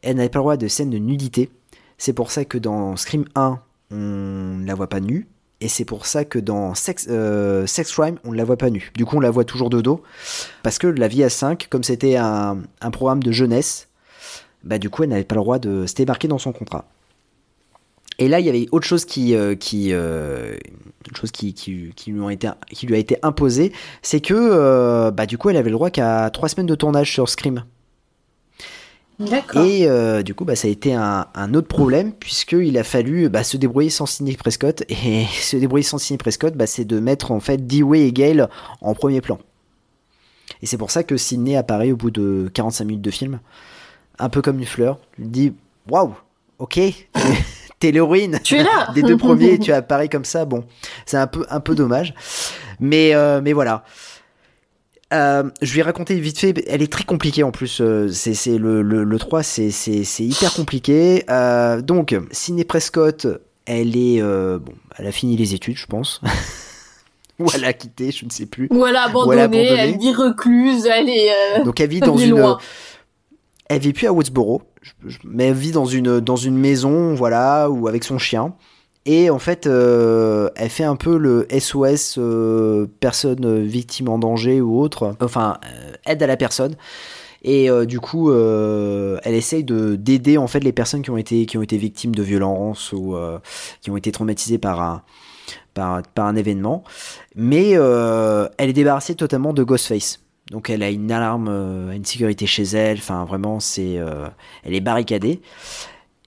elle 0.03 0.17
n'avait 0.17 0.29
pas 0.29 0.39
le 0.39 0.43
droit 0.43 0.57
de 0.57 0.69
scène 0.69 0.91
de 0.91 0.99
nudité. 0.99 1.51
C'est 1.99 2.13
pour 2.13 2.31
ça 2.31 2.45
que 2.45 2.59
dans 2.59 2.97
Scream 2.97 3.25
1, 3.35 3.61
on 3.91 3.97
ne 3.97 4.67
la 4.67 4.75
voit 4.75 4.89
pas 4.89 5.01
nue. 5.01 5.29
Et 5.61 5.69
c'est 5.69 5.87
pour 5.87 6.05
ça 6.05 6.25
que 6.25 6.39
dans 6.39 6.75
Sex, 6.75 7.07
euh, 7.09 7.67
Sex 7.67 7.91
Crime, 7.91 8.19
on 8.25 8.33
ne 8.33 8.37
la 8.37 8.45
voit 8.45 8.59
pas 8.59 8.69
nue. 8.69 8.93
Du 8.95 9.07
coup, 9.07 9.17
on 9.17 9.21
la 9.21 9.31
voit 9.31 9.45
toujours 9.45 9.71
de 9.71 9.81
dos. 9.81 10.03
Parce 10.63 10.79
que 10.79 10.87
La 10.87 11.09
Vie 11.09 11.25
à 11.25 11.31
5, 11.31 11.69
comme 11.71 11.83
c'était 11.83 12.17
un, 12.17 12.59
programme 12.93 13.23
de 13.23 13.33
jeunesse, 13.33 13.89
bah 14.65 14.79
du 14.79 14.91
coup, 14.91 15.03
elle 15.03 15.11
n'avait 15.11 15.25
pas 15.25 15.35
le 15.35 15.41
droit 15.41 15.59
de... 15.59 15.87
C'était 15.87 16.05
marqué 16.05 16.29
dans 16.29 16.39
son 16.39 16.53
contrat. 16.53 16.85
Et 18.19 18.29
là, 18.29 18.41
il 18.41 18.47
y 18.47 18.49
avait 18.49 18.67
autre 18.73 18.87
chose 18.87 19.05
qui, 19.05 19.35
qui, 19.61 19.91
chose 21.15 21.33
lui 22.87 22.95
a 22.95 22.99
été 22.99 23.17
imposée, 23.23 23.73
c'est 24.03 24.21
que, 24.21 24.35
euh, 24.35 25.11
bah 25.11 25.27
du 25.27 25.39
coup, 25.39 25.51
elle 25.51 25.57
avait 25.57 25.71
le 25.71 25.77
droit 25.77 25.91
qu'à 25.91 26.31
trois 26.31 26.49
semaines 26.49 26.67
de 26.67 26.75
tournage 26.75 27.13
sur 27.13 27.29
Scream. 27.29 27.65
Et 29.19 29.87
euh, 29.87 30.23
du 30.23 30.35
coup, 30.35 30.45
bah, 30.45 30.57
ça 30.57 30.69
a 30.69 30.71
été 30.71 30.93
un, 30.93 31.27
un 31.35 31.55
autre 31.55 31.69
problème, 31.69 32.13
puisqu'il 32.13 32.77
a 32.77 32.85
fallu 32.85 33.29
bah, 33.29 33.45
se 33.45 33.57
débrouiller 33.57 33.91
sans 33.91 34.07
Sidney 34.07 34.37
Prescott. 34.37 34.85
Et 34.89 35.25
se 35.41 35.57
débrouiller 35.57 35.85
sans 35.85 35.99
Sidney 35.99 36.19
Prescott, 36.19 36.55
bah, 36.55 36.67
c'est 36.67 36.85
de 36.85 37.01
mettre 37.01 37.33
en 37.33 37.41
fait 37.41 37.67
Dewey 37.67 38.03
et 38.03 38.13
Gale 38.13 38.49
en 38.81 38.95
premier 38.95 39.21
plan. 39.21 39.39
Et 40.63 40.67
c'est 40.67 40.79
pour 40.79 40.91
ça 40.91 41.03
que 41.03 41.17
Sidney 41.17 41.57
apparaît 41.57 41.93
au 41.93 41.97
bout 41.97 42.11
de 42.11 42.51
45 42.53 42.85
minutes 42.85 43.03
de 43.03 43.11
film, 43.11 43.41
un 44.19 44.29
peu 44.29 44.43
comme 44.43 44.59
une 44.59 44.67
fleur. 44.67 44.99
Il 45.19 45.31
dit 45.31 45.53
Waouh, 45.91 46.15
ok, 46.59 46.79
t'es 47.79 47.91
l'héroïne 47.91 48.39
des 48.95 49.03
deux 49.03 49.17
premiers, 49.17 49.59
tu 49.59 49.73
apparais 49.73 50.09
comme 50.09 50.25
ça. 50.25 50.45
Bon, 50.45 50.65
c'est 51.05 51.17
un 51.17 51.27
peu, 51.27 51.45
un 51.51 51.61
peu 51.61 51.75
dommage. 51.75 52.15
Mais, 52.81 53.15
euh, 53.15 53.41
mais 53.43 53.53
voilà. 53.53 53.85
Euh, 55.15 55.45
je 55.63 55.75
vais 55.75 55.83
raconter 55.83 56.19
vite 56.19 56.39
fait. 56.39 56.65
Elle 56.67 56.83
est 56.83 56.93
très 56.93 57.05
compliquée 57.05 57.43
en 57.43 57.53
plus. 57.53 57.81
euh, 57.81 58.09
c'est 58.11 58.59
le, 58.59 58.83
le, 58.83 59.05
le 59.05 59.19
3, 59.19 59.43
c'est 59.43 59.71
hyper 60.19 60.53
compliqué. 60.53 61.25
Euh, 61.31 61.81
donc, 61.81 62.17
Sidney 62.33 62.65
Prescott, 62.65 63.27
elle 63.67 63.97
est. 63.97 64.21
bon, 64.21 64.73
elle 64.99 65.07
a 65.07 65.13
fini 65.13 65.37
les 65.37 65.55
études, 65.55 65.77
je 65.77 65.87
pense. 65.87 66.21
Ou 67.39 67.49
elle 67.55 67.65
a 67.67 67.73
quitté, 67.75 68.11
je 68.13 68.25
ne 68.25 68.31
sais 68.31 68.47
plus. 68.47 68.67
Ou 68.71 68.87
elle 68.87 68.97
a 68.97 69.05
elle 69.05 69.11
abandonné, 69.11 69.67
elle 69.67 69.99
vit 69.99 70.15
recluse, 70.15 70.87
elle 70.87 71.09
est. 71.09 71.63
Donc, 71.65 71.81
elle 71.81 71.91
vit 71.91 72.01
dans 72.01 72.17
une. 72.17 72.43
Elle 73.69 73.81
vit 73.81 73.93
plus 73.93 74.07
à 74.07 74.13
Woodsboro, 74.13 74.63
mais 75.25 75.47
elle 75.49 75.55
vit 75.55 75.73
dans 75.73 75.87
une, 75.87 76.21
dans 76.21 76.37
une 76.37 76.57
maison, 76.57 77.15
voilà, 77.15 77.69
ou 77.69 77.89
avec 77.89 78.05
son 78.05 78.17
chien. 78.17 78.55
Et 79.07 79.31
en 79.31 79.39
fait, 79.39 79.67
euh, 79.67 80.51
elle 80.57 80.69
fait 80.69 80.85
un 80.85 80.97
peu 80.97 81.17
le 81.17 81.47
SOS, 81.57 82.17
euh, 82.19 82.87
personne 83.01 83.63
victime 83.63 84.09
en 84.09 84.19
danger 84.19 84.61
ou 84.61 84.81
autre. 84.81 85.15
Enfin, 85.21 85.59
euh, 85.65 85.93
aide 86.07 86.23
à 86.23 86.27
la 86.27 86.37
personne. 86.37 86.75
Et 87.45 87.71
euh, 87.71 87.87
du 87.87 88.01
coup, 88.01 88.31
euh, 88.31 89.19
elle 89.23 89.35
essaye 89.35 89.63
de 89.63 89.95
d'aider 89.95 90.37
en 90.37 90.49
fait 90.49 90.59
les 90.59 90.73
personnes 90.73 91.03
qui 91.03 91.11
ont 91.11 91.17
été 91.17 91.47
qui 91.47 91.57
ont 91.57 91.63
été 91.63 91.77
victimes 91.79 92.15
de 92.15 92.23
violences 92.23 92.93
ou 92.93 93.15
euh, 93.15 93.39
qui 93.81 93.91
ont 93.93 93.97
été 93.97 94.11
traumatisées 94.11 94.59
par 94.59 94.81
un 94.81 95.03
par, 95.75 96.03
un 96.17 96.37
événement. 96.37 96.83
Mais 97.37 97.73
euh, 97.75 98.49
elle 98.59 98.71
est 98.71 98.75
débarrassée 98.75 99.15
totalement 99.15 99.53
de 99.53 99.63
Ghostface. 99.63 100.21
Donc 100.51 100.71
elle 100.71 100.83
a 100.83 100.91
une 100.91 101.13
alarme, 101.13 101.49
euh, 101.49 101.93
une 101.93 102.05
sécurité 102.05 102.47
chez 102.47 102.65
elle. 102.65 102.99
Enfin 102.99 103.25
vraiment, 103.25 103.61
c'est 103.61 103.99
euh, 103.99 104.27
elle 104.65 104.75
est 104.75 104.81
barricadée. 104.81 105.41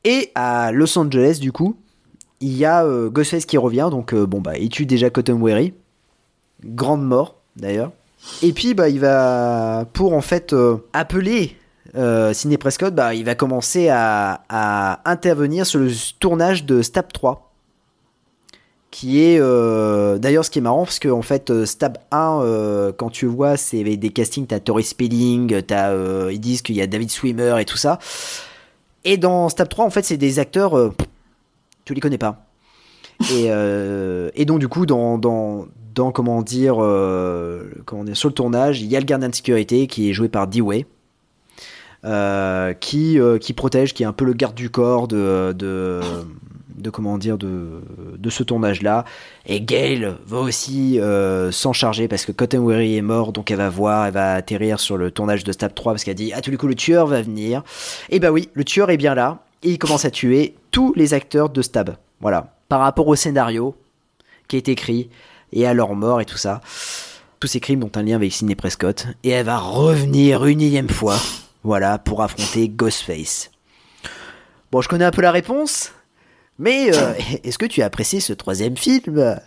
Et 0.06 0.32
à 0.36 0.72
Los 0.72 0.98
Angeles, 0.98 1.40
du 1.42 1.52
coup, 1.52 1.76
il 2.42 2.58
y 2.58 2.66
a 2.66 2.86
euh, 2.86 3.10
Ghostface 3.10 3.46
qui 3.46 3.58
revient. 3.58 3.90
Donc 3.92 4.14
euh, 4.14 4.26
bon 4.26 4.42
bah, 4.42 4.58
il 4.58 4.70
tue 4.70 4.86
déjà 4.86 5.10
Cotton 5.10 5.40
Weary. 5.42 5.74
Grande 6.64 7.06
mort 7.06 7.36
d'ailleurs. 7.56 7.92
Et 8.42 8.54
puis 8.54 8.74
bah 8.74 8.90
il 8.90 9.00
va 9.00 9.86
pour 9.94 10.14
en 10.14 10.22
fait 10.22 10.54
euh, 10.54 10.78
appeler 10.94 11.56
euh, 11.96 12.34
Sidney 12.34 12.58
Prescott, 12.58 12.94
bah 12.94 13.14
il 13.14 13.26
va 13.26 13.36
commencer 13.36 13.90
à, 13.90 14.42
intervenir 15.06 15.66
sur 15.66 15.80
le 15.80 15.90
tournage 16.20 16.66
de 16.66 16.82
Stab 16.82 17.12
3 17.12 17.46
qui 18.92 19.22
est 19.22 19.40
d'ailleurs 20.20 20.44
ce 20.44 20.50
qui 20.50 20.58
est 20.58 20.64
marrant 20.64 20.84
parce 20.84 20.98
que 20.98 21.10
en 21.10 21.22
fait 21.22 21.66
Stab 21.66 22.00
1 22.10 22.42
euh, 22.42 22.92
quand 22.92 23.12
tu 23.12 23.28
vois 23.28 23.56
c'est 23.56 23.84
des 23.84 24.10
castings 24.10 24.48
t'as 24.48 24.60
Tori 24.60 24.84
Spelling 24.84 25.62
t'as 25.62 25.94
ils 26.32 26.40
disent 26.40 26.64
qu'il 26.64 26.76
y 26.76 26.82
a 26.82 26.88
David 26.88 27.12
Swimmer 27.12 27.56
et 27.60 27.66
tout 27.66 27.78
ça 27.78 28.00
et 29.04 29.18
dans 29.18 29.48
Stab 29.48 29.70
3 29.70 29.86
en 29.86 29.92
fait 29.92 30.04
c'est 30.04 30.18
des 30.18 30.40
acteurs 30.40 30.92
tu 31.90 31.96
les 31.96 32.02
connais 32.02 32.20
pas 32.20 32.46
et, 33.32 33.48
euh, 33.48 34.30
donc 34.46 34.60
du 34.60 34.68
coup 34.68 34.86
dans, 34.86 35.18
dans, 35.18 35.66
comment 36.12 36.44
dire 36.44 36.76
euh, 36.80 37.64
comment 37.86 38.04
dire 38.04 38.16
sur 38.16 38.30
le 38.30 38.36
tournage 38.36 38.80
il 38.80 38.88
y 38.88 38.96
a 38.96 39.00
le 39.00 39.06
gardien 39.06 39.28
de 39.28 39.34
sécurité 39.34 39.88
qui 39.88 40.08
est 40.08 40.14
joué 40.14 40.30
par 40.30 40.48
Dewey 40.48 40.86
euh, 42.06 42.74
qui, 42.74 43.20
euh, 43.20 43.40
qui 43.40 43.52
protège, 43.54 43.94
qui 43.94 44.04
est 44.04 44.06
un 44.06 44.14
peu 44.14 44.24
le 44.24 44.32
garde 44.32 44.56
du 44.56 44.70
corps 44.70 45.10
de, 45.10 45.52
de, 45.52 46.00
comment 46.94 47.18
dire 47.18 47.38
de, 47.38 47.82
de 48.18 48.30
ce 48.30 48.42
tournage-là. 48.42 49.04
Et 49.46 49.60
Gail 49.60 50.16
va 50.26 50.38
aussi 50.38 50.98
s'en 51.52 51.74
charger 51.74 52.08
parce 52.08 52.26
que 52.26 52.32
Cotton 52.32 52.60
Weary 52.66 52.96
est 52.96 53.02
mort, 53.02 53.34
donc 53.34 53.52
elle 53.52 53.58
va 53.58 53.70
voir, 53.70 54.06
elle 54.06 54.14
va 54.14 54.36
atterrir 54.36 54.80
sur 54.80 54.96
le 54.96 55.12
tournage 55.12 55.44
de 55.44 55.52
Stab 55.52 55.74
3 55.74 55.92
parce 55.92 56.06
qu'elle 56.06 56.16
dit 56.16 56.32
à 56.32 56.40
tous 56.40 56.52
les 56.52 56.58
coups 56.58 56.70
le 56.70 56.76
tueur 56.76 57.08
va 57.08 57.22
venir. 57.22 57.64
Et 58.10 58.20
bah 58.20 58.32
oui, 58.32 58.48
le 58.54 58.64
tueur 58.64 58.92
est 58.92 58.98
bien 58.98 59.14
là 59.14 59.44
et 59.64 59.72
il 59.72 59.78
commence 59.78 60.05
à 60.05 60.12
tuer 60.12 60.55
tous 60.72 60.93
les 60.95 61.14
acteurs 61.14 61.49
de 61.49 61.62
Stab. 61.62 61.95
Voilà, 62.22 62.53
par 62.68 62.80
rapport 62.80 63.07
au 63.07 63.16
scénario 63.16 63.76
qui 64.47 64.57
est 64.57 64.68
écrit 64.68 65.10
et 65.53 65.66
à 65.66 65.74
leur 65.74 65.95
mort 65.95 66.22
et 66.22 66.26
tout 66.26 66.38
ça. 66.38 66.62
Tous 67.39 67.47
ces 67.47 67.62
crimes 67.62 67.84
ont 67.84 67.91
un 67.95 68.03
lien 68.03 68.16
avec 68.16 68.34
Sidney 68.34 68.55
Prescott 68.55 69.07
et 69.24 69.30
elle 69.30 69.45
va 69.45 69.57
revenir 69.57 70.45
une 70.45 70.62
énième 70.62 70.89
fois, 70.89 71.18
voilà, 71.64 71.97
pour 71.97 72.22
affronter 72.22 72.68
Ghostface. 72.68 73.51
Bon, 74.72 74.82
je 74.82 74.89
connais 74.89 75.05
un 75.05 75.12
peu 75.12 75.22
la 75.22 75.32
réponse, 75.32 75.91
mais 76.57 76.93
euh, 76.93 77.14
est-ce 77.43 77.57
que 77.57 77.66
tu 77.66 77.82
as 77.82 77.86
apprécié 77.86 78.20
ce 78.20 78.34
troisième 78.34 78.76
film? 78.76 79.39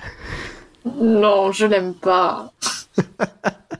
Non, 0.84 1.52
je 1.52 1.66
l'aime 1.66 1.94
pas. 1.94 2.52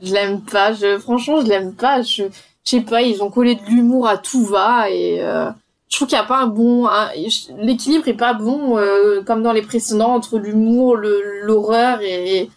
je 0.01 0.13
l'aime 0.13 0.41
pas. 0.41 0.73
Je, 0.73 0.99
franchement, 0.99 1.41
je 1.41 1.47
l'aime 1.47 1.73
pas. 1.73 2.01
Je, 2.01 2.23
sais 2.63 2.81
pas, 2.81 3.01
ils 3.01 3.21
ont 3.21 3.29
collé 3.29 3.55
de 3.55 3.65
l'humour 3.65 4.07
à 4.07 4.17
tout 4.17 4.45
va 4.45 4.89
et 4.89 5.21
euh, 5.21 5.49
je 5.93 5.97
trouve 5.99 6.07
qu'il 6.07 6.17
n'y 6.17 6.23
a 6.23 6.27
pas 6.27 6.41
un 6.41 6.47
bon, 6.47 6.87
un- 6.87 7.11
l'équilibre 7.57 8.07
est 8.07 8.15
pas 8.15 8.33
bon 8.33 8.77
euh, 8.79 9.21
comme 9.23 9.43
dans 9.43 9.51
les 9.53 9.61
précédents 9.61 10.15
entre 10.15 10.39
l'humour, 10.39 10.95
l'horreur 10.97 11.99
et, 12.01 12.49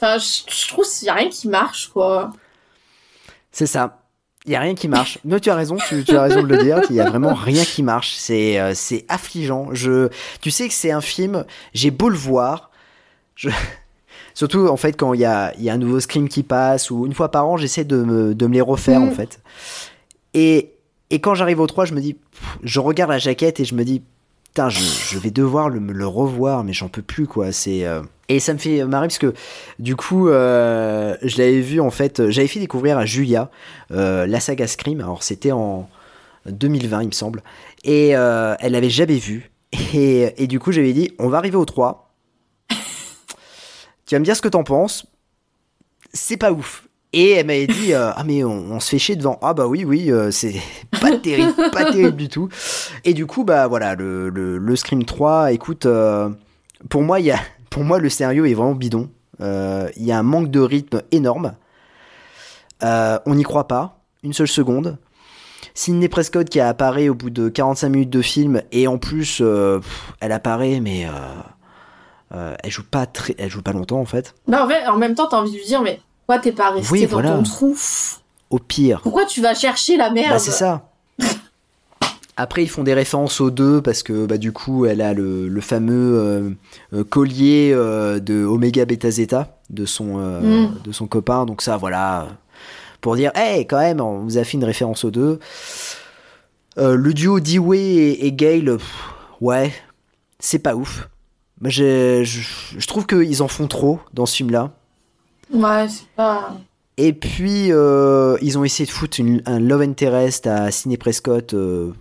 enfin, 0.00 0.18
je, 0.18 0.42
je 0.52 0.66
trouve 0.68 0.84
qu'il 0.84 1.06
y 1.06 1.08
a 1.08 1.14
rien 1.14 1.28
qui 1.28 1.46
marche 1.46 1.88
quoi. 1.92 2.32
C'est 3.52 3.66
ça. 3.66 4.02
Il 4.46 4.52
y 4.52 4.56
a 4.56 4.60
rien 4.60 4.74
qui 4.74 4.88
marche. 4.88 5.18
Non, 5.24 5.38
tu 5.38 5.50
as 5.50 5.54
raison, 5.54 5.76
tu, 5.88 6.02
tu 6.04 6.16
as 6.16 6.22
raison 6.22 6.42
de 6.42 6.48
le 6.48 6.62
dire. 6.62 6.80
Il 6.90 6.96
y 6.96 7.00
a 7.00 7.08
vraiment 7.10 7.34
rien 7.34 7.64
qui 7.64 7.82
marche. 7.82 8.14
C'est 8.16 8.58
euh, 8.58 8.72
c'est 8.74 9.04
affligeant. 9.08 9.68
Je, 9.72 10.08
tu 10.40 10.50
sais 10.50 10.66
que 10.68 10.74
c'est 10.74 10.90
un 10.90 11.00
film. 11.02 11.44
J'ai 11.74 11.90
beau 11.90 12.08
le 12.08 12.16
voir, 12.16 12.70
je, 13.34 13.50
surtout 14.34 14.66
en 14.68 14.76
fait 14.76 14.94
quand 14.94 15.12
il 15.14 15.20
y 15.20 15.24
a, 15.26 15.52
y 15.58 15.68
a 15.70 15.74
un 15.74 15.78
nouveau 15.78 16.00
scream 16.00 16.28
qui 16.28 16.42
passe 16.42 16.90
ou 16.90 17.04
une 17.06 17.12
fois 17.14 17.30
par 17.30 17.46
an, 17.46 17.56
j'essaie 17.56 17.84
de 17.84 18.02
me, 18.02 18.34
de 18.34 18.46
me 18.46 18.54
les 18.54 18.60
refaire 18.62 19.00
Mm. 19.00 19.08
en 19.08 19.10
fait. 19.12 19.40
Et 20.34 20.72
et 21.10 21.20
quand 21.20 21.34
j'arrive 21.34 21.60
au 21.60 21.66
3, 21.66 21.86
je 21.86 21.94
me 21.94 22.00
dis, 22.00 22.16
je 22.62 22.80
regarde 22.80 23.10
la 23.10 23.18
jaquette 23.18 23.60
et 23.60 23.64
je 23.64 23.74
me 23.74 23.84
dis, 23.84 24.02
putain, 24.48 24.68
je, 24.68 25.18
vais 25.18 25.30
devoir 25.30 25.68
le, 25.68 25.78
le 25.78 26.06
revoir, 26.06 26.64
mais 26.64 26.72
j'en 26.72 26.88
peux 26.88 27.02
plus 27.02 27.26
quoi. 27.26 27.52
C'est 27.52 27.86
euh, 27.86 28.02
et 28.28 28.40
ça 28.40 28.52
me 28.52 28.58
fait 28.58 28.84
marrer 28.84 29.06
parce 29.06 29.18
que 29.18 29.32
du 29.78 29.96
coup, 29.96 30.28
euh, 30.28 31.16
je 31.22 31.38
l'avais 31.38 31.60
vu 31.60 31.80
en 31.80 31.90
fait, 31.90 32.28
j'avais 32.30 32.48
fait 32.48 32.60
découvrir 32.60 32.98
à 32.98 33.06
Julia 33.06 33.50
euh, 33.90 34.26
la 34.26 34.40
saga 34.40 34.66
Scream. 34.66 35.00
Alors 35.00 35.22
c'était 35.22 35.52
en 35.52 35.88
2020, 36.46 37.02
il 37.02 37.06
me 37.06 37.12
semble, 37.12 37.42
et 37.84 38.08
elle 38.08 38.72
l'avait 38.72 38.90
jamais 38.90 39.18
vu. 39.18 39.50
Et, 39.92 40.42
et 40.42 40.46
du 40.46 40.58
coup, 40.58 40.72
j'avais 40.72 40.94
dit, 40.94 41.12
on 41.18 41.28
va 41.28 41.36
arriver 41.38 41.56
au 41.56 41.66
3. 41.66 42.10
tu 44.06 44.14
vas 44.14 44.18
me 44.18 44.24
dire 44.24 44.34
ce 44.34 44.40
que 44.40 44.48
t'en 44.48 44.64
penses. 44.64 45.06
C'est 46.14 46.38
pas 46.38 46.52
ouf. 46.52 46.87
Et 47.12 47.30
elle 47.32 47.46
m'avait 47.46 47.66
dit, 47.66 47.94
euh, 47.94 48.10
ah 48.14 48.22
mais 48.24 48.44
on, 48.44 48.80
se 48.80 48.90
fait 48.90 48.98
chier 48.98 49.16
devant. 49.16 49.38
Ah 49.40 49.54
bah 49.54 49.66
oui, 49.66 49.84
oui, 49.84 50.12
euh, 50.12 50.30
c'est 50.30 50.56
pas 51.00 51.16
terrible, 51.16 51.54
pas 51.72 51.90
terrible 51.90 52.16
du 52.16 52.28
tout. 52.28 52.48
Et 53.04 53.14
du 53.14 53.26
coup, 53.26 53.44
bah 53.44 53.66
voilà, 53.66 53.94
le, 53.94 54.28
le, 54.28 54.76
Scream 54.76 55.04
3, 55.04 55.52
écoute, 55.52 55.86
euh, 55.86 56.28
pour 56.90 57.02
moi, 57.02 57.20
il 57.20 57.30
a, 57.30 57.38
pour 57.70 57.82
moi, 57.82 57.98
le 57.98 58.10
scénario 58.10 58.44
est 58.44 58.54
vraiment 58.54 58.74
bidon. 58.74 59.10
Il 59.40 60.04
y 60.04 60.12
a 60.12 60.18
un 60.18 60.22
manque 60.22 60.50
de 60.50 60.60
rythme 60.60 61.02
énorme. 61.12 61.54
On 62.82 63.34
n'y 63.34 63.44
croit 63.44 63.68
pas, 63.68 64.00
une 64.22 64.32
seule 64.32 64.48
seconde. 64.48 64.98
Sidney 65.74 66.08
Prescott 66.08 66.48
qui 66.48 66.58
apparaît 66.58 67.08
au 67.08 67.14
bout 67.14 67.30
de 67.30 67.48
45 67.48 67.88
minutes 67.88 68.10
de 68.10 68.20
film 68.20 68.62
et 68.72 68.88
en 68.88 68.98
plus, 68.98 69.40
elle 70.20 70.32
apparaît, 70.32 70.80
mais 70.80 71.06
elle 72.32 72.70
joue 72.70 72.82
pas 72.82 73.06
très, 73.06 73.36
elle 73.38 73.48
joue 73.48 73.62
pas 73.62 73.72
longtemps 73.72 74.00
en 74.00 74.06
fait. 74.06 74.34
En 74.52 74.66
fait, 74.66 74.88
en 74.88 74.96
même 74.96 75.14
temps, 75.14 75.28
t'as 75.28 75.36
envie 75.36 75.52
de 75.52 75.56
lui 75.56 75.64
dire, 75.64 75.82
mais 75.82 76.00
pourquoi 76.28 76.42
t'es 76.42 76.52
pas 76.52 76.70
resté 76.72 76.92
Oui, 76.92 77.02
dans 77.04 77.08
voilà. 77.08 77.30
ton 77.36 77.42
trou 77.42 77.74
Au 78.50 78.58
pire. 78.58 79.00
Pourquoi 79.02 79.24
tu 79.24 79.40
vas 79.40 79.54
chercher 79.54 79.96
la 79.96 80.10
merde 80.10 80.28
Bah, 80.32 80.38
c'est 80.38 80.50
ça. 80.50 80.90
Après, 82.36 82.62
ils 82.62 82.68
font 82.68 82.82
des 82.84 82.92
références 82.92 83.40
aux 83.40 83.50
deux 83.50 83.80
parce 83.80 84.02
que 84.02 84.26
bah, 84.26 84.36
du 84.36 84.52
coup, 84.52 84.84
elle 84.84 85.00
a 85.00 85.14
le, 85.14 85.48
le 85.48 85.60
fameux 85.62 86.18
euh, 86.18 86.50
euh, 86.92 87.02
collier 87.02 87.70
euh, 87.72 88.20
de 88.20 88.44
Omega 88.44 88.84
Beta 88.84 89.10
Zeta 89.10 89.56
de 89.70 89.86
son, 89.86 90.18
euh, 90.18 90.66
Mm. 90.68 90.74
de 90.84 90.92
son 90.92 91.06
copain. 91.06 91.46
Donc, 91.46 91.62
ça, 91.62 91.78
voilà. 91.78 92.28
Pour 93.00 93.16
dire, 93.16 93.32
hey, 93.34 93.66
quand 93.66 93.78
même, 93.78 94.02
on 94.02 94.18
vous 94.18 94.36
a 94.36 94.44
fait 94.44 94.58
une 94.58 94.64
référence 94.64 95.04
aux 95.04 95.10
deux. 95.10 95.38
Le 96.76 97.12
duo 97.14 97.40
Dewey 97.40 97.78
et, 97.80 98.26
et 98.26 98.32
Gale, 98.32 98.76
pff, 98.76 98.94
ouais, 99.40 99.72
c'est 100.38 100.58
pas 100.60 100.76
ouf. 100.76 101.08
Je, 101.64 102.22
je 102.22 102.86
trouve 102.86 103.06
qu'ils 103.06 103.42
en 103.42 103.48
font 103.48 103.66
trop 103.66 103.98
dans 104.12 104.26
ce 104.26 104.36
film-là. 104.36 104.70
Ouais, 105.52 105.88
c'est 105.88 106.06
pas. 106.16 106.56
Et 106.96 107.12
puis, 107.12 107.70
euh, 107.72 108.36
ils 108.42 108.58
ont 108.58 108.64
essayé 108.64 108.86
de 108.86 108.90
foutre 108.90 109.20
une- 109.20 109.42
un 109.46 109.60
love 109.60 109.82
interest 109.82 110.46
à 110.46 110.70
Sidney 110.70 110.96
Prescott 110.96 111.54
euh, 111.54 111.92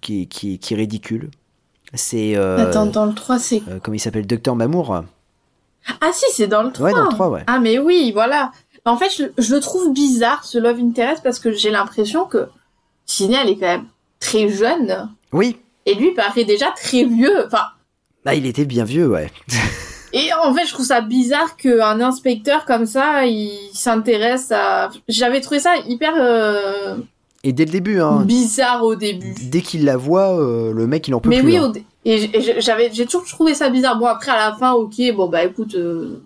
qui, 0.00 0.26
qui, 0.26 0.58
qui 0.58 0.74
est 0.74 0.76
ridicule. 0.76 1.30
C'est. 1.94 2.36
euh, 2.36 2.58
Attends, 2.68 2.86
dans 2.86 3.06
le 3.06 3.14
3, 3.14 3.38
c'est. 3.38 3.62
comment 3.82 3.94
il 3.94 4.00
s'appelle? 4.00 4.26
Docteur 4.26 4.56
Mamour? 4.56 5.02
Ah 6.00 6.10
si, 6.12 6.24
c'est 6.32 6.46
dans 6.46 6.62
le 6.62 6.72
3. 6.72 6.86
Ouais, 6.86 6.92
dans 6.92 7.04
le 7.04 7.10
3, 7.10 7.28
ouais. 7.28 7.44
Ah 7.46 7.58
mais 7.60 7.78
oui, 7.78 8.10
voilà. 8.12 8.50
En 8.84 8.96
fait, 8.96 9.10
je, 9.16 9.24
je 9.40 9.54
le 9.54 9.60
trouve 9.60 9.92
bizarre, 9.92 10.44
ce 10.44 10.58
Love 10.58 10.78
Interest, 10.80 11.22
parce 11.22 11.38
que 11.38 11.52
j'ai 11.52 11.70
l'impression 11.70 12.24
que 12.24 12.48
Sidney, 13.06 13.38
elle 13.40 13.50
est 13.50 13.56
quand 13.58 13.66
même 13.66 13.86
très 14.18 14.48
jeune. 14.48 15.08
Oui. 15.32 15.58
Et 15.86 15.94
lui 15.94 16.12
paraît 16.14 16.44
déjà 16.44 16.70
très 16.72 17.04
vieux. 17.04 17.46
Enfin, 17.46 17.64
Ah, 18.24 18.34
il 18.34 18.46
était 18.46 18.64
bien 18.64 18.84
vieux, 18.84 19.08
ouais. 19.08 19.30
et 20.12 20.30
en 20.44 20.52
fait, 20.54 20.66
je 20.66 20.72
trouve 20.72 20.86
ça 20.86 21.00
bizarre 21.00 21.56
qu'un 21.56 22.00
inspecteur 22.00 22.64
comme 22.64 22.86
ça, 22.86 23.24
il 23.26 23.50
s'intéresse 23.72 24.50
à... 24.52 24.90
J'avais 25.08 25.40
trouvé 25.40 25.60
ça 25.60 25.74
hyper 25.88 26.12
euh, 26.18 26.96
Et 27.44 27.52
dès 27.52 27.64
le 27.64 27.70
début, 27.70 28.00
hein, 28.00 28.22
bizarre 28.24 28.84
au 28.84 28.94
début. 28.94 29.34
dès 29.42 29.60
qu'il 29.62 29.84
la 29.84 29.96
voit, 29.96 30.38
euh, 30.38 30.72
le 30.72 30.86
mec, 30.86 31.08
il 31.08 31.14
en 31.14 31.20
peut 31.20 31.28
Mais 31.30 31.38
plus. 31.40 31.46
oui, 31.52 31.56
hein. 31.56 31.68
dé- 31.70 31.84
et 32.04 32.28
j'avais, 32.60 32.90
j'ai 32.92 33.06
toujours 33.06 33.24
trouvé 33.26 33.54
ça 33.54 33.68
bizarre. 33.70 33.96
Bon, 33.98 34.06
après, 34.06 34.30
à 34.32 34.50
la 34.50 34.56
fin, 34.56 34.72
ok, 34.72 34.94
bon, 35.14 35.28
bah 35.28 35.44
écoute... 35.44 35.74
euh, 35.76 36.20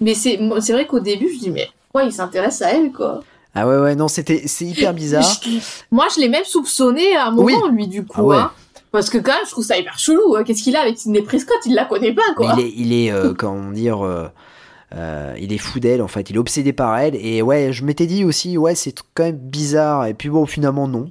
Mais 0.00 0.14
c'est, 0.14 0.38
c'est 0.60 0.72
vrai 0.72 0.86
qu'au 0.86 1.00
début, 1.00 1.30
je 1.32 1.38
dis, 1.38 1.50
mais 1.50 1.68
pourquoi 1.90 2.06
il 2.06 2.12
s'intéresse 2.12 2.60
à 2.62 2.70
elle, 2.72 2.92
quoi? 2.92 3.22
Ah 3.54 3.66
ouais, 3.68 3.78
ouais, 3.78 3.94
non, 3.94 4.08
c'était, 4.08 4.42
c'est 4.46 4.64
hyper 4.64 4.92
bizarre. 4.92 5.24
Moi, 5.92 6.06
je 6.14 6.20
l'ai 6.20 6.28
même 6.28 6.44
soupçonné 6.44 7.14
à 7.16 7.26
un 7.28 7.30
moment, 7.30 7.44
Oui. 7.46 7.54
lui, 7.72 7.86
du 7.86 8.04
coup. 8.04 8.16
Ah 8.18 8.24
ouais. 8.24 8.36
hein. 8.36 8.50
Parce 8.94 9.10
que 9.10 9.18
quand 9.18 9.32
même, 9.32 9.44
je 9.44 9.50
trouve 9.50 9.64
ça 9.64 9.76
hyper 9.76 9.98
chelou. 9.98 10.36
hein. 10.36 10.44
Qu'est-ce 10.44 10.62
qu'il 10.62 10.76
a 10.76 10.80
avec 10.82 10.96
Sidney 10.98 11.20
Prescott? 11.22 11.58
Il 11.66 11.74
la 11.74 11.84
connaît 11.84 12.12
pas, 12.14 12.22
Mais 12.28 12.34
quoi. 12.36 12.54
il 12.56 12.64
est, 12.64 12.72
il 12.76 12.92
est 12.92 13.10
euh, 13.10 13.34
comment 13.36 13.72
dire, 13.72 14.06
euh, 14.06 14.28
euh, 14.94 15.34
il 15.40 15.52
est 15.52 15.58
fou 15.58 15.80
d'elle 15.80 16.00
en 16.00 16.06
fait. 16.06 16.30
Il 16.30 16.36
est 16.36 16.38
obsédé 16.38 16.72
par 16.72 16.96
elle. 16.96 17.16
Et 17.16 17.42
ouais, 17.42 17.72
je 17.72 17.84
m'étais 17.84 18.06
dit 18.06 18.24
aussi, 18.24 18.56
ouais, 18.56 18.76
c'est 18.76 18.94
quand 19.14 19.24
même 19.24 19.36
bizarre. 19.36 20.06
Et 20.06 20.14
puis 20.14 20.28
bon, 20.28 20.46
finalement 20.46 20.86
non. 20.86 21.10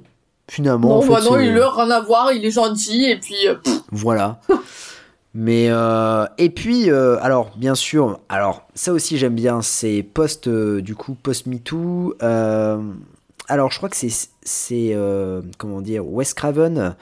Finalement, 0.50 0.88
non, 0.88 0.94
en 0.96 1.02
fait, 1.02 1.08
bah 1.08 1.20
non, 1.24 1.38
il 1.38 1.58
a 1.60 1.70
rien 1.70 1.90
à 1.90 2.00
voir, 2.00 2.32
il 2.32 2.42
est 2.44 2.50
gentil, 2.50 3.04
et 3.04 3.18
puis... 3.20 3.36
voilà. 3.92 4.40
Mais 5.34 5.66
euh, 5.68 6.24
et 6.38 6.48
puis 6.48 6.90
euh, 6.90 7.18
alors 7.20 7.50
bien 7.56 7.74
sûr, 7.74 8.20
alors 8.28 8.66
ça 8.74 8.92
aussi 8.92 9.18
j'aime 9.18 9.34
bien, 9.34 9.62
c'est 9.62 10.02
post 10.04 10.46
euh, 10.46 10.80
du 10.80 10.94
coup 10.94 11.14
post 11.14 11.46
MeToo. 11.46 12.14
Alors 12.20 13.70
je 13.72 13.76
crois 13.76 13.88
que 13.90 13.96
c'est 13.96 14.28
c'est 14.42 14.96
comment 15.58 15.80
dire 15.80 16.06
Wes 16.06 16.32
Craven 16.34 16.94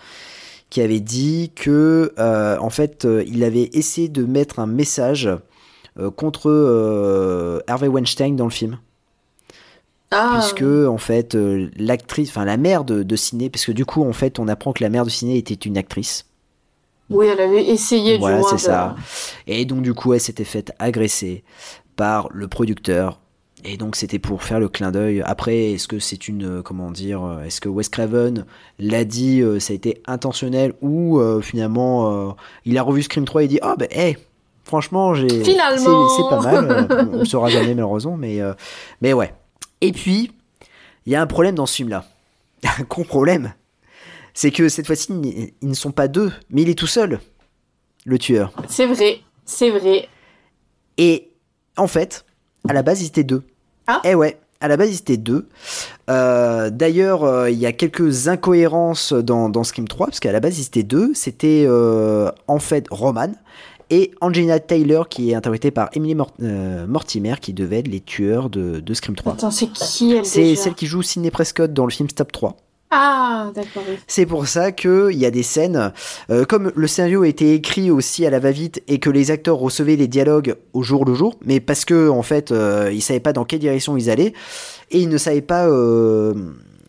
qui 0.72 0.80
avait 0.80 1.00
dit 1.00 1.52
que 1.54 2.14
euh, 2.18 2.56
en 2.58 2.70
fait 2.70 3.04
euh, 3.04 3.22
il 3.26 3.44
avait 3.44 3.68
essayé 3.74 4.08
de 4.08 4.24
mettre 4.24 4.58
un 4.58 4.66
message 4.66 5.28
euh, 5.98 6.10
contre 6.10 7.62
Harvey 7.66 7.88
Weinstein 7.88 8.36
dans 8.36 8.46
le 8.46 8.50
film 8.50 8.78
Ah, 10.10 10.38
puisque 10.40 10.62
en 10.64 10.96
fait 10.96 11.34
l'actrice 11.76 12.30
enfin 12.30 12.46
la 12.46 12.56
mère 12.56 12.84
de, 12.84 13.02
de 13.02 13.16
Ciné 13.16 13.50
parce 13.50 13.66
que 13.66 13.72
du 13.72 13.84
coup 13.84 14.02
en 14.02 14.14
fait 14.14 14.38
on 14.38 14.48
apprend 14.48 14.72
que 14.72 14.82
la 14.82 14.88
mère 14.88 15.04
de 15.04 15.10
Ciné 15.10 15.36
était 15.36 15.52
une 15.52 15.76
actrice 15.76 16.24
Oui, 17.10 17.26
elle 17.26 17.40
avait 17.40 17.66
essayé, 17.66 18.16
voilà, 18.16 18.36
du 18.36 18.40
moins. 18.42 18.50
c'est 18.50 18.56
de- 18.56 18.60
ça. 18.62 18.96
Et 19.46 19.66
donc, 19.66 19.82
du 19.82 19.92
coup, 19.92 20.14
elle 20.14 20.20
s'était 20.20 20.44
faite 20.44 20.72
agresser 20.78 21.44
par 21.96 22.28
le 22.32 22.48
producteur. 22.48 23.20
Et 23.64 23.76
donc, 23.76 23.94
c'était 23.96 24.18
pour 24.18 24.42
faire 24.42 24.58
le 24.58 24.68
clin 24.68 24.90
d'œil. 24.90 25.22
Après, 25.24 25.72
est-ce 25.72 25.86
que 25.86 25.98
c'est 25.98 26.26
une. 26.28 26.44
euh, 26.58 26.62
Comment 26.62 26.90
dire 26.90 27.22
euh, 27.24 27.44
Est-ce 27.44 27.60
que 27.60 27.68
Wes 27.68 27.88
Craven 27.88 28.44
l'a 28.78 29.04
dit, 29.04 29.40
euh, 29.40 29.60
ça 29.60 29.72
a 29.72 29.76
été 29.76 30.02
intentionnel 30.06 30.74
ou 30.80 31.18
euh, 31.20 31.40
finalement, 31.40 32.30
euh, 32.30 32.32
il 32.64 32.76
a 32.78 32.82
revu 32.82 33.02
Scream 33.02 33.24
3 33.24 33.44
et 33.44 33.48
dit 33.48 33.58
Ah, 33.62 33.76
ben, 33.78 33.88
hé 33.92 34.18
Franchement, 34.64 35.14
j'ai. 35.14 35.28
c'est- 35.28 35.44
Finalement. 35.44 36.08
C'est 36.08 36.28
pas 36.28 36.40
mal. 36.40 36.88
On 37.12 37.18
ne 37.18 37.24
saura 37.24 37.48
jamais, 37.50 37.74
malheureusement. 37.74 38.16
Mais, 38.16 38.40
euh, 38.40 38.52
mais 39.00 39.12
ouais. 39.12 39.32
Et 39.80 39.92
puis, 39.92 40.32
il 41.06 41.12
y 41.12 41.16
a 41.16 41.22
un 41.22 41.26
problème 41.26 41.54
dans 41.54 41.66
ce 41.66 41.76
film-là. 41.76 42.04
Un 42.78 42.82
gros 42.88 43.04
problème. 43.04 43.54
C'est 44.34 44.50
que 44.52 44.68
cette 44.68 44.86
fois-ci, 44.86 45.12
ils 45.60 45.68
ne 45.68 45.74
sont 45.74 45.90
pas 45.92 46.08
deux, 46.08 46.32
mais 46.50 46.62
il 46.62 46.68
est 46.70 46.78
tout 46.78 46.86
seul, 46.86 47.20
le 48.06 48.18
tueur. 48.18 48.52
C'est 48.68 48.86
vrai, 48.86 49.18
c'est 49.44 49.70
vrai. 49.70 50.08
Et 50.96 51.30
en 51.76 51.86
fait, 51.86 52.24
à 52.68 52.72
la 52.72 52.82
base, 52.82 53.02
ils 53.02 53.06
étaient 53.08 53.24
deux. 53.24 53.42
Ah. 53.86 54.00
Eh 54.04 54.14
ouais, 54.14 54.38
à 54.60 54.68
la 54.68 54.76
base, 54.76 54.90
ils 54.90 54.98
étaient 54.98 55.16
deux. 55.16 55.48
Euh, 56.10 56.70
D'ailleurs, 56.70 57.24
euh, 57.24 57.50
il 57.50 57.58
y 57.58 57.66
a 57.66 57.72
quelques 57.72 58.28
incohérences 58.28 59.12
dans, 59.12 59.48
dans 59.48 59.64
Scream 59.64 59.88
3, 59.88 60.06
parce 60.06 60.20
qu'à 60.20 60.32
la 60.32 60.40
base, 60.40 60.58
ils 60.58 60.66
étaient 60.66 60.82
deux. 60.82 61.12
C'était 61.14 61.64
euh, 61.66 62.30
en 62.48 62.58
fait 62.58 62.86
Roman 62.90 63.32
et 63.90 64.12
Angelina 64.20 64.58
Taylor, 64.60 65.08
qui 65.08 65.30
est 65.30 65.34
interprétée 65.34 65.70
par 65.70 65.90
Emily 65.94 66.14
Mort- 66.14 66.32
Mortimer, 66.88 67.34
qui 67.40 67.52
devaient 67.52 67.80
être 67.80 67.88
les 67.88 68.00
tueurs 68.00 68.48
de, 68.50 68.80
de 68.80 68.94
Scream 68.94 69.16
3. 69.16 69.34
Attends, 69.34 69.50
c'est 69.50 69.66
qui 69.68 70.12
elle 70.14 70.24
C'est 70.24 70.56
celle 70.56 70.74
qui 70.74 70.86
joue 70.86 71.02
Sidney 71.02 71.30
Prescott 71.30 71.72
dans 71.72 71.84
le 71.84 71.90
film 71.90 72.08
Stop 72.08 72.32
3. 72.32 72.56
Ah, 72.94 73.50
d'accord, 73.54 73.82
oui. 73.88 73.96
C'est 74.06 74.26
pour 74.26 74.46
ça 74.46 74.70
qu'il 74.70 75.12
y 75.12 75.24
a 75.24 75.30
des 75.30 75.42
scènes, 75.42 75.92
euh, 76.30 76.44
comme 76.44 76.72
le 76.74 76.86
scénario 76.86 77.22
a 77.22 77.28
été 77.28 77.54
écrit 77.54 77.90
aussi 77.90 78.26
à 78.26 78.30
la 78.30 78.38
va-vite 78.38 78.82
et 78.86 78.98
que 78.98 79.08
les 79.08 79.30
acteurs 79.30 79.56
recevaient 79.56 79.96
les 79.96 80.08
dialogues 80.08 80.56
au 80.74 80.82
jour 80.82 81.06
le 81.06 81.14
jour, 81.14 81.34
mais 81.42 81.58
parce 81.58 81.86
que 81.86 82.10
en 82.10 82.22
fait 82.22 82.52
euh, 82.52 82.90
ils 82.92 83.00
savaient 83.00 83.18
pas 83.18 83.32
dans 83.32 83.46
quelle 83.46 83.60
direction 83.60 83.96
ils 83.96 84.10
allaient 84.10 84.34
et 84.90 84.98
ils 84.98 85.08
ne 85.08 85.16
savaient 85.16 85.40
pas 85.40 85.66
euh, 85.66 86.34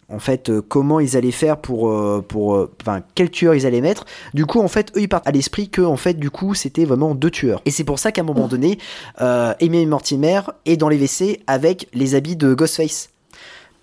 en 0.10 0.20
fait 0.20 0.52
comment 0.68 1.00
ils 1.00 1.18
allaient 1.18 1.32
faire 1.32 1.58
pour 1.58 1.90
euh, 1.90 2.24
pour 2.28 2.68
enfin 2.82 3.02
quel 3.16 3.30
tueur 3.30 3.56
ils 3.56 3.66
allaient 3.66 3.82
mettre. 3.82 4.06
Du 4.34 4.46
coup 4.46 4.60
en 4.60 4.68
fait 4.68 4.92
eux 4.96 5.02
ils 5.02 5.10
partent 5.10 5.28
à 5.28 5.32
l'esprit 5.32 5.70
que 5.70 5.82
en 5.82 5.98
fait 5.98 6.16
du 6.16 6.30
coup 6.30 6.54
c'était 6.54 6.86
vraiment 6.86 7.16
deux 7.16 7.32
tueurs 7.32 7.62
et 7.66 7.72
c'est 7.72 7.84
pour 7.84 8.00
ça 8.00 8.12
qu'à 8.12 8.22
un 8.22 8.26
moment 8.26 8.48
donné 8.48 8.78
euh, 9.22 9.54
Amy 9.62 9.86
Mortimer 9.86 10.42
est 10.66 10.78
dans 10.78 10.90
les 10.90 10.98
WC 10.98 11.42
avec 11.48 11.88
les 11.94 12.16
habits 12.16 12.36
de 12.36 12.54
Ghostface 12.54 13.10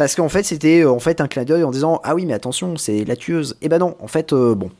parce 0.01 0.15
qu'en 0.15 0.31
fait 0.31 0.45
c'était 0.45 0.81
euh, 0.81 0.91
en 0.91 0.99
fait 0.99 1.21
un 1.21 1.29
clin 1.29 1.45
d'œil 1.45 1.63
en 1.63 1.71
disant 1.71 2.01
ah 2.05 2.15
oui 2.15 2.25
mais 2.25 2.33
attention 2.33 2.79
c'est 2.79 3.05
la 3.05 3.17
tueuse. 3.17 3.59
Et 3.61 3.69
ben 3.69 3.77
non, 3.77 3.97
en 4.01 4.09
fait 4.09 4.33
euh, 4.33 4.55
bon. 4.55 4.71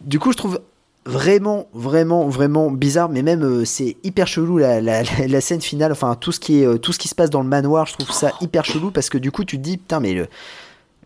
Du 0.00 0.18
coup 0.18 0.32
je 0.32 0.36
trouve 0.36 0.58
vraiment 1.06 1.68
vraiment 1.74 2.26
vraiment 2.28 2.68
bizarre 2.68 3.08
mais 3.08 3.22
même 3.22 3.44
euh, 3.44 3.64
c'est 3.64 3.96
hyper 4.02 4.26
chelou 4.26 4.58
la, 4.58 4.80
la, 4.80 5.04
la 5.28 5.40
scène 5.40 5.60
finale 5.60 5.92
enfin 5.92 6.16
tout 6.16 6.32
ce 6.32 6.40
qui 6.40 6.60
est 6.64 6.78
tout 6.80 6.92
ce 6.92 6.98
qui 6.98 7.06
se 7.06 7.14
passe 7.14 7.30
dans 7.30 7.42
le 7.42 7.46
manoir 7.48 7.86
je 7.86 7.92
trouve 7.92 8.10
ça 8.10 8.32
hyper 8.40 8.64
chelou 8.64 8.90
parce 8.90 9.10
que 9.10 9.16
du 9.18 9.30
coup 9.30 9.44
tu 9.44 9.58
te 9.58 9.62
dis 9.62 9.76
putain 9.76 10.00
mais 10.00 10.12
le 10.12 10.26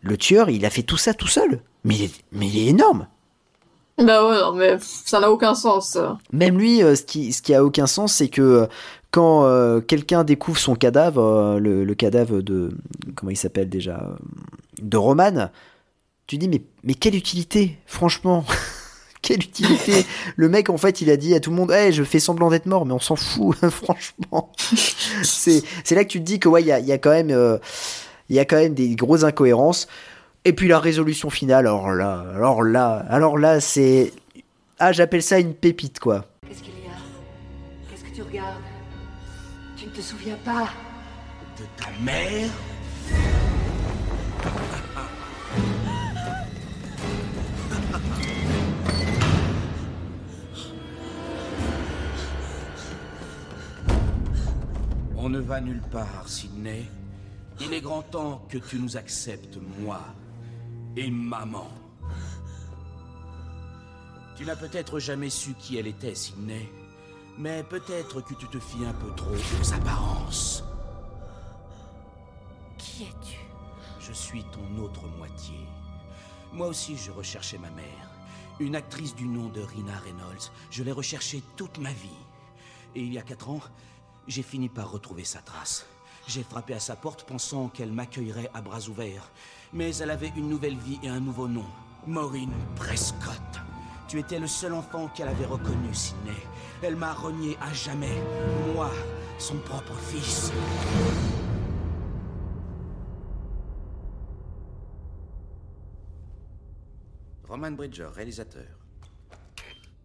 le 0.01 0.17
tueur 0.17 0.49
il 0.49 0.65
a 0.65 0.71
fait 0.71 0.83
tout 0.83 0.97
ça 0.97 1.13
tout 1.13 1.29
seul 1.29 1.61
mais 1.85 1.95
il 1.97 2.05
est, 2.05 2.15
mais 2.33 2.47
il 2.47 2.59
est 2.59 2.71
énorme 2.71 3.07
Bah 3.99 4.27
ouais, 4.27 4.41
non, 4.41 4.53
mais 4.53 4.79
ça 4.81 5.21
n'a 5.21 5.31
aucun 5.31 5.55
sens. 5.55 5.99
même 6.33 6.57
lui, 6.57 6.83
euh, 6.83 6.95
ce, 6.95 7.03
qui, 7.03 7.33
ce 7.35 7.43
qui 7.43 7.55
a 7.55 7.63
aucun 7.63 7.87
sens, 7.87 8.15
c'est 8.15 8.29
que 8.29 8.67
quand 9.13 9.45
euh, 9.45 9.81
quelqu'un 9.81 10.25
découvre 10.25 10.59
son 10.59 10.75
cadavre, 10.75 11.23
euh, 11.23 11.59
le, 11.61 11.95
cadavre 11.95 12.41
de. 12.41 12.71
Comment 13.15 13.31
il 13.31 13.37
s'appelle 13.37 13.69
déjà 13.69 14.01
euh, 14.03 14.17
De 14.81 14.97
Roman, 14.97 15.51
tu 16.27 16.39
dis, 16.39 16.49
mais, 16.49 16.95
quelle 16.95 17.15
utilité 17.15 17.79
Franchement 17.87 18.45
Quelle 19.23 19.41
utilité 19.45 20.05
Le 20.35 20.49
mec, 20.49 20.69
en 20.69 20.79
fait, 20.79 21.01
il 21.01 21.11
a 21.11 21.17
dit 21.17 21.33
à 21.35 21.41
tout 21.41 21.51
le 21.51 21.57
monde 21.57 21.71
Hey, 21.71 21.93
je 21.93 22.03
fais 22.03 22.19
semblant 22.19 22.51
d'être 22.51 22.67
mort, 22.67 22.87
mais 22.87 22.95
on 22.95 22.99
s'en 22.99 23.15
fout, 23.15 23.55
franchement. 23.71 24.51
c'est 25.23 25.63
là 25.93 26.05
que 26.05 26.09
tu 26.09 26.19
te 26.19 26.25
dis 26.25 26.41
que, 26.41 26.49
ouais, 26.49 26.63
il 26.63 26.67
y 26.67 26.73
a, 26.73 26.81
y 26.81 26.91
a 26.91 26.99
quand 26.99 27.11
même. 27.11 28.75
des 28.75 28.97
grosses 28.97 29.25
incohérences. 29.25 29.87
Et 30.45 30.55
puis 30.55 30.67
la 30.67 30.81
résolution 30.81 31.31
finale, 31.31 31.67
alors 31.69 31.93
là, 31.93 32.25
alors 32.35 32.65
là, 32.65 33.05
alors 33.09 33.39
là, 33.39 33.61
c'est. 33.61 34.13
Ah, 34.79 34.91
j'appelle 34.91 35.23
ça 35.23 35.39
une 35.39 35.55
pépite, 35.55 36.01
quoi. 36.01 36.25
Qu'est-ce 36.49 36.63
qu'il 36.63 36.73
y 36.73 36.89
a? 36.89 37.91
Qu'est-ce 37.91 38.03
que 38.03 38.17
tu 38.17 38.23
regardes? 38.23 38.72
Te 40.03 40.09
souviens 40.09 40.39
pas 40.45 40.69
De 41.59 41.65
ta 41.77 41.91
mère? 42.01 42.51
On 55.17 55.29
ne 55.29 55.39
va 55.39 55.61
nulle 55.61 55.81
part, 55.93 56.25
Sidney. 56.27 56.85
Il 57.61 57.73
est 57.73 57.81
grand 57.81 58.03
temps 58.03 58.45
que 58.49 58.59
tu 58.59 58.81
nous 58.81 58.97
acceptes, 58.97 59.59
moi 59.79 60.01
et 60.97 61.11
maman. 61.11 61.69
Tu 64.37 64.45
n'as 64.45 64.57
peut-être 64.57 64.99
jamais 64.99 65.31
su 65.31 65.55
qui 65.55 65.77
elle 65.77 65.87
était, 65.87 66.17
Sidney, 66.17 66.69
mais 67.39 67.63
peut-être 67.63 68.21
que 68.21 68.35
tu 68.35 68.47
te 68.47 68.59
fies 68.59 68.85
un 68.85 68.93
peu 68.93 69.11
trop 69.15 69.35
aux 69.35 69.73
apparences. 69.73 70.65
Qui 72.79 73.05
es-tu? 73.05 73.39
Je 74.01 74.13
suis 74.13 74.45
ton 74.45 74.83
autre 74.83 75.07
moitié. 75.19 75.57
Moi 76.53 76.67
aussi, 76.67 76.97
je 76.97 77.11
recherchais 77.11 77.59
ma 77.59 77.71
mère. 77.71 78.11
Une 78.61 78.77
actrice 78.77 79.15
du 79.15 79.27
nom 79.27 79.49
de 79.49 79.61
Rina 79.61 79.99
Reynolds. 79.99 80.51
Je 80.71 80.83
l'ai 80.83 80.93
recherchée 80.93 81.43
toute 81.57 81.79
ma 81.79 81.93
vie. 81.93 82.09
Et 82.95 83.01
il 83.01 83.13
y 83.13 83.19
a 83.19 83.23
quatre 83.23 83.49
ans, 83.49 83.61
j'ai 84.29 84.43
fini 84.43 84.69
par 84.69 84.91
retrouver 84.91 85.25
sa 85.25 85.41
trace. 85.41 85.87
J'ai 86.29 86.43
frappé 86.43 86.75
à 86.75 86.81
sa 86.81 86.95
porte 86.95 87.25
pensant 87.25 87.69
qu'elle 87.69 87.93
m'accueillerait 87.93 88.51
à 88.55 88.61
bras 88.61 88.87
ouverts. 88.89 89.31
Mais 89.73 89.97
elle 89.97 90.11
avait 90.11 90.33
une 90.37 90.49
nouvelle 90.49 90.77
vie 90.77 90.99
et 91.03 91.09
un 91.09 91.21
nouveau 91.21 91.49
nom. 91.49 91.67
Maureen 92.07 92.51
Prescott. 92.77 93.62
Tu 94.13 94.19
étais 94.19 94.39
le 94.39 94.47
seul 94.47 94.75
enfant 94.75 95.09
qu'elle 95.09 95.29
avait 95.29 95.47
reconnu, 95.47 95.95
Sidney. 95.95 96.37
Elle 96.83 96.97
m'a 96.97 97.15
renié 97.15 97.57
à 97.63 97.73
jamais. 97.73 98.23
Moi, 98.75 98.91
son 99.39 99.57
propre 99.57 99.95
fils. 99.95 100.53
Roman 107.49 107.71
Bridger, 107.71 108.09
réalisateur. 108.15 108.67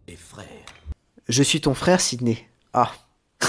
Et 0.08 0.16
frère. 0.16 0.46
Je 1.28 1.44
suis 1.44 1.60
ton 1.60 1.74
frère, 1.74 2.00
Sidney. 2.00 2.48
Ah. 2.72 2.94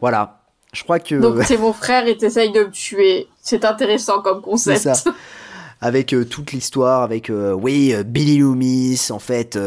voilà. 0.00 0.44
Je 0.72 0.84
crois 0.84 1.00
que. 1.00 1.16
Donc 1.16 1.42
c'est 1.42 1.58
mon 1.58 1.72
frère 1.72 2.06
et 2.06 2.16
t'essayes 2.16 2.52
de 2.52 2.60
me 2.60 2.70
tuer. 2.70 3.26
C'est 3.40 3.64
intéressant 3.64 4.22
comme 4.22 4.38
C'est 4.38 4.74
concept. 4.74 4.94
ça. 4.94 5.02
Avec 5.80 6.12
euh, 6.12 6.24
toute 6.24 6.52
l'histoire, 6.52 7.02
avec 7.02 7.30
euh, 7.30 7.52
oui, 7.52 7.94
euh, 7.94 8.02
Billy 8.02 8.38
Loomis, 8.38 9.10
en 9.10 9.18
fait, 9.20 9.58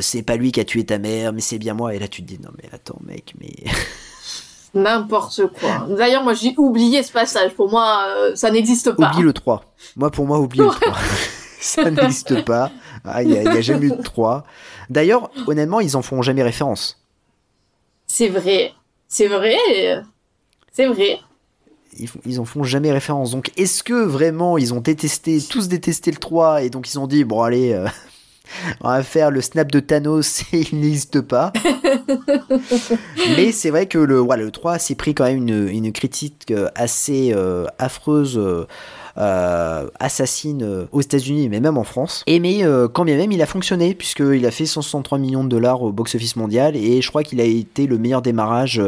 c'est 0.00 0.22
pas 0.22 0.36
lui 0.36 0.52
qui 0.52 0.60
a 0.60 0.64
tué 0.64 0.84
ta 0.84 0.98
mère, 0.98 1.32
mais 1.32 1.40
c'est 1.40 1.58
bien 1.58 1.74
moi. 1.74 1.94
Et 1.94 1.98
là, 1.98 2.08
tu 2.08 2.22
te 2.22 2.28
dis 2.28 2.38
non, 2.40 2.50
mais 2.56 2.68
attends, 2.72 2.98
mec, 3.04 3.34
mais 3.40 3.52
N'importe 4.74 5.40
quoi. 5.58 5.86
D'ailleurs, 5.88 6.24
moi 6.24 6.34
j'ai 6.34 6.52
oublié 6.58 7.02
ce 7.04 7.12
passage. 7.12 7.52
Pour 7.52 7.70
moi, 7.70 8.06
euh, 8.08 8.34
ça 8.34 8.50
n'existe 8.50 8.90
pas. 8.92 9.10
oublie 9.10 9.22
le 9.22 9.32
3. 9.32 9.72
Moi, 9.96 10.10
pour 10.10 10.26
moi, 10.26 10.40
oublie 10.40 10.58
le 10.58 10.66
3. 10.68 10.80
ça 11.60 11.90
n'existe 11.90 12.44
pas. 12.44 12.72
Ah, 13.04 13.22
Il 13.22 13.30
n'y 13.30 13.38
a, 13.38 13.42
il 13.42 13.54
y 13.54 13.58
a 13.58 13.60
jamais 13.60 13.86
eu 13.86 13.90
de 13.96 14.02
3. 14.02 14.44
D'ailleurs, 14.90 15.30
honnêtement, 15.46 15.78
ils 15.78 15.96
en 15.96 16.02
font 16.02 16.22
jamais 16.22 16.42
référence. 16.42 17.00
C'est 18.06 18.28
vrai. 18.28 18.72
C'est 19.06 19.28
vrai. 19.28 19.56
C'est 20.72 20.86
vrai. 20.86 21.20
Ils, 21.98 22.08
font- 22.08 22.20
ils 22.26 22.40
en 22.40 22.44
font 22.44 22.62
jamais 22.64 22.92
référence. 22.92 23.30
Donc, 23.32 23.50
est-ce 23.56 23.82
que 23.82 24.04
vraiment 24.04 24.58
ils 24.58 24.72
ont 24.74 24.80
détesté, 24.80 25.40
tous 25.40 25.68
détesté 25.68 26.10
le 26.10 26.16
3 26.18 26.62
et 26.62 26.70
donc 26.70 26.92
ils 26.92 26.98
ont 26.98 27.06
dit, 27.06 27.24
bon, 27.24 27.42
allez, 27.42 27.72
euh, 27.72 27.86
on 28.82 28.88
va 28.88 29.02
faire 29.02 29.30
le 29.30 29.40
snap 29.40 29.70
de 29.70 29.80
Thanos 29.80 30.42
et 30.52 30.66
il 30.72 30.80
n'existe 30.80 31.20
pas. 31.20 31.52
Mais 33.36 33.52
c'est 33.52 33.70
vrai 33.70 33.86
que 33.86 33.98
le, 33.98 34.18
voilà, 34.18 34.42
le 34.44 34.50
3 34.50 34.78
s'est 34.78 34.94
pris 34.94 35.14
quand 35.14 35.24
même 35.24 35.36
une, 35.48 35.68
une 35.68 35.92
critique 35.92 36.50
euh, 36.50 36.68
assez 36.74 37.32
euh, 37.34 37.66
affreuse. 37.78 38.36
euh, 38.38 38.64
assassine 40.00 40.88
aux 40.90 41.00
États-Unis 41.00 41.48
mais 41.48 41.60
même 41.60 41.78
en 41.78 41.84
France. 41.84 42.24
Et 42.26 42.40
mais 42.40 42.64
euh, 42.64 42.88
quand 42.88 43.04
bien 43.04 43.16
même 43.16 43.30
il 43.30 43.40
a 43.42 43.46
fonctionné 43.46 43.94
puisqu'il 43.94 44.44
a 44.44 44.50
fait 44.50 44.66
163 44.66 45.18
millions 45.18 45.44
de 45.44 45.48
dollars 45.48 45.82
au 45.82 45.92
box-office 45.92 46.34
mondial 46.34 46.74
et 46.74 47.00
je 47.00 47.08
crois 47.10 47.22
qu'il 47.22 47.40
a 47.40 47.44
été 47.44 47.86
le 47.86 47.96
meilleur 47.96 48.22
démarrage 48.22 48.82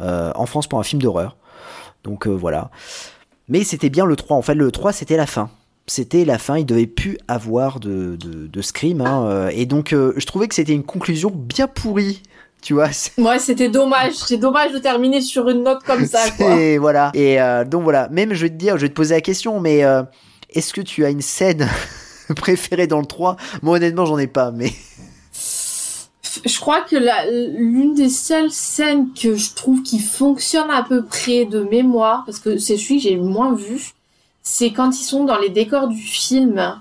euh, 0.00 0.30
en 0.36 0.46
France 0.46 0.68
pour 0.68 0.78
un 0.78 0.84
film 0.84 1.02
d'horreur. 1.02 1.36
Donc 2.04 2.26
euh, 2.26 2.30
voilà. 2.30 2.70
Mais 3.48 3.64
c'était 3.64 3.90
bien 3.90 4.06
le 4.06 4.16
3. 4.16 4.36
En 4.36 4.42
fait, 4.42 4.54
le 4.54 4.70
3, 4.70 4.92
c'était 4.92 5.16
la 5.16 5.26
fin. 5.26 5.50
C'était 5.86 6.24
la 6.24 6.38
fin. 6.38 6.56
Il 6.58 6.64
devait 6.64 6.86
plus 6.86 7.18
avoir 7.28 7.80
de, 7.80 8.16
de, 8.16 8.46
de 8.46 8.62
Scream. 8.62 9.00
hein, 9.02 9.26
euh, 9.26 9.50
Et 9.52 9.66
donc, 9.66 9.92
euh, 9.92 10.14
je 10.16 10.24
trouvais 10.24 10.48
que 10.48 10.54
c'était 10.54 10.72
une 10.72 10.82
conclusion 10.84 11.30
bien 11.34 11.66
pourrie. 11.66 12.22
Tu 12.62 12.72
vois, 12.72 12.88
Ouais, 13.18 13.38
c'était 13.38 13.68
dommage. 13.68 14.14
C'est 14.14 14.38
dommage 14.38 14.72
de 14.72 14.78
terminer 14.78 15.20
sur 15.20 15.48
une 15.50 15.62
note 15.64 15.82
comme 15.84 16.06
ça, 16.06 16.30
quoi. 16.38 16.56
voilà. 16.78 17.10
Et 17.12 17.38
euh, 17.40 17.64
donc 17.66 17.82
voilà. 17.82 18.08
Même, 18.08 18.32
je 18.32 18.42
vais 18.42 18.48
te 18.50 18.54
dire, 18.54 18.76
je 18.78 18.82
vais 18.82 18.88
te 18.88 18.94
poser 18.94 19.14
la 19.14 19.20
question, 19.20 19.60
mais 19.60 19.84
euh, 19.84 20.02
est-ce 20.48 20.72
que 20.72 20.80
tu 20.80 21.04
as 21.04 21.10
une 21.10 21.20
scène 21.20 21.68
préférée 22.36 22.86
dans 22.86 23.00
le 23.00 23.06
3 23.06 23.36
Moi, 23.60 23.76
honnêtement, 23.76 24.06
j'en 24.06 24.16
ai 24.18 24.26
pas, 24.26 24.50
mais. 24.52 24.72
Je 26.44 26.60
crois 26.60 26.82
que 26.82 26.96
l'une 27.56 27.94
des 27.94 28.08
seules 28.08 28.50
scènes 28.50 29.12
que 29.12 29.36
je 29.36 29.54
trouve 29.54 29.82
qui 29.82 29.98
fonctionne 29.98 30.70
à 30.70 30.82
peu 30.82 31.04
près 31.04 31.44
de 31.44 31.62
mémoire, 31.64 32.24
parce 32.24 32.38
que 32.38 32.58
c'est 32.58 32.76
celui 32.76 32.96
que 32.96 33.02
j'ai 33.02 33.16
le 33.16 33.22
moins 33.22 33.54
vu, 33.54 33.92
c'est 34.42 34.72
quand 34.72 34.90
ils 34.98 35.04
sont 35.04 35.24
dans 35.24 35.38
les 35.38 35.50
décors 35.50 35.88
du 35.88 36.00
film. 36.00 36.80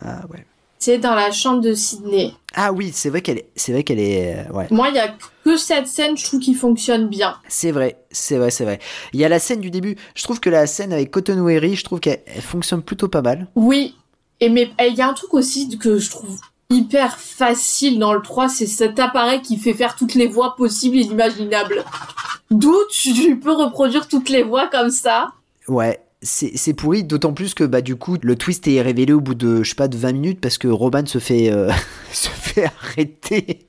Ah 0.00 0.20
ouais. 0.30 0.44
C'est 0.80 0.98
dans 0.98 1.14
la 1.14 1.32
chambre 1.32 1.60
de 1.60 1.74
Sydney. 1.74 2.32
Ah 2.54 2.72
oui, 2.72 2.92
c'est 2.94 3.10
vrai 3.10 3.20
qu'elle 3.20 3.38
est. 3.38 3.48
C'est 3.56 3.72
vrai 3.72 3.82
qu'elle 3.82 3.98
est. 3.98 4.46
euh, 4.48 4.52
ouais. 4.52 4.68
Moi, 4.70 4.90
il 4.90 4.94
y 4.94 5.00
a 5.00 5.12
que 5.44 5.56
cette 5.56 5.88
scène, 5.88 6.16
je 6.16 6.24
trouve, 6.24 6.38
qui 6.40 6.54
fonctionne 6.54 7.08
bien. 7.08 7.36
C'est 7.48 7.72
vrai, 7.72 7.98
c'est 8.12 8.38
vrai, 8.38 8.50
c'est 8.50 8.64
vrai. 8.64 8.78
Il 9.12 9.18
y 9.18 9.24
a 9.24 9.28
la 9.28 9.40
scène 9.40 9.60
du 9.60 9.70
début. 9.70 9.96
Je 10.14 10.22
trouve 10.22 10.38
que 10.38 10.48
la 10.48 10.66
scène 10.68 10.92
avec 10.92 11.10
Cotton 11.10 11.40
Weary, 11.44 11.74
je 11.74 11.82
trouve 11.84 11.98
qu'elle 11.98 12.22
elle 12.26 12.42
fonctionne 12.42 12.82
plutôt 12.82 13.08
pas 13.08 13.22
mal. 13.22 13.48
Oui. 13.56 13.96
Et 14.40 14.48
mais 14.48 14.70
il 14.80 14.94
y 14.94 15.00
a 15.02 15.08
un 15.08 15.14
truc 15.14 15.34
aussi 15.34 15.76
que 15.78 15.98
je 15.98 16.10
trouve 16.10 16.38
hyper 16.70 17.18
facile 17.18 17.98
dans 17.98 18.12
le 18.12 18.20
3, 18.20 18.48
c'est 18.48 18.66
cet 18.66 18.98
appareil 18.98 19.40
qui 19.42 19.56
fait 19.56 19.72
faire 19.74 19.96
toutes 19.96 20.14
les 20.14 20.26
voix 20.26 20.54
possibles 20.56 20.96
et 20.96 21.02
imaginables. 21.02 21.84
D'où 22.50 22.76
tu 22.90 23.38
peux 23.38 23.52
reproduire 23.52 24.08
toutes 24.08 24.28
les 24.28 24.42
voix 24.42 24.68
comme 24.68 24.90
ça? 24.90 25.28
Ouais, 25.66 26.00
c'est 26.22 26.74
pourri, 26.74 27.04
d'autant 27.04 27.32
plus 27.32 27.54
que 27.54 27.64
bah 27.64 27.80
du 27.80 27.96
coup 27.96 28.16
le 28.22 28.36
twist 28.36 28.66
est 28.68 28.80
révélé 28.82 29.12
au 29.12 29.20
bout 29.20 29.34
de 29.34 29.62
je 29.62 29.68
sais 29.70 29.74
pas 29.76 29.88
de 29.88 29.96
20 29.96 30.12
minutes 30.12 30.40
parce 30.40 30.58
que 30.58 30.68
Roman 30.68 31.06
se 31.06 31.18
fait 31.18 31.50
euh, 31.50 31.70
se 32.12 32.28
fait 32.28 32.70
arrêter 32.82 33.68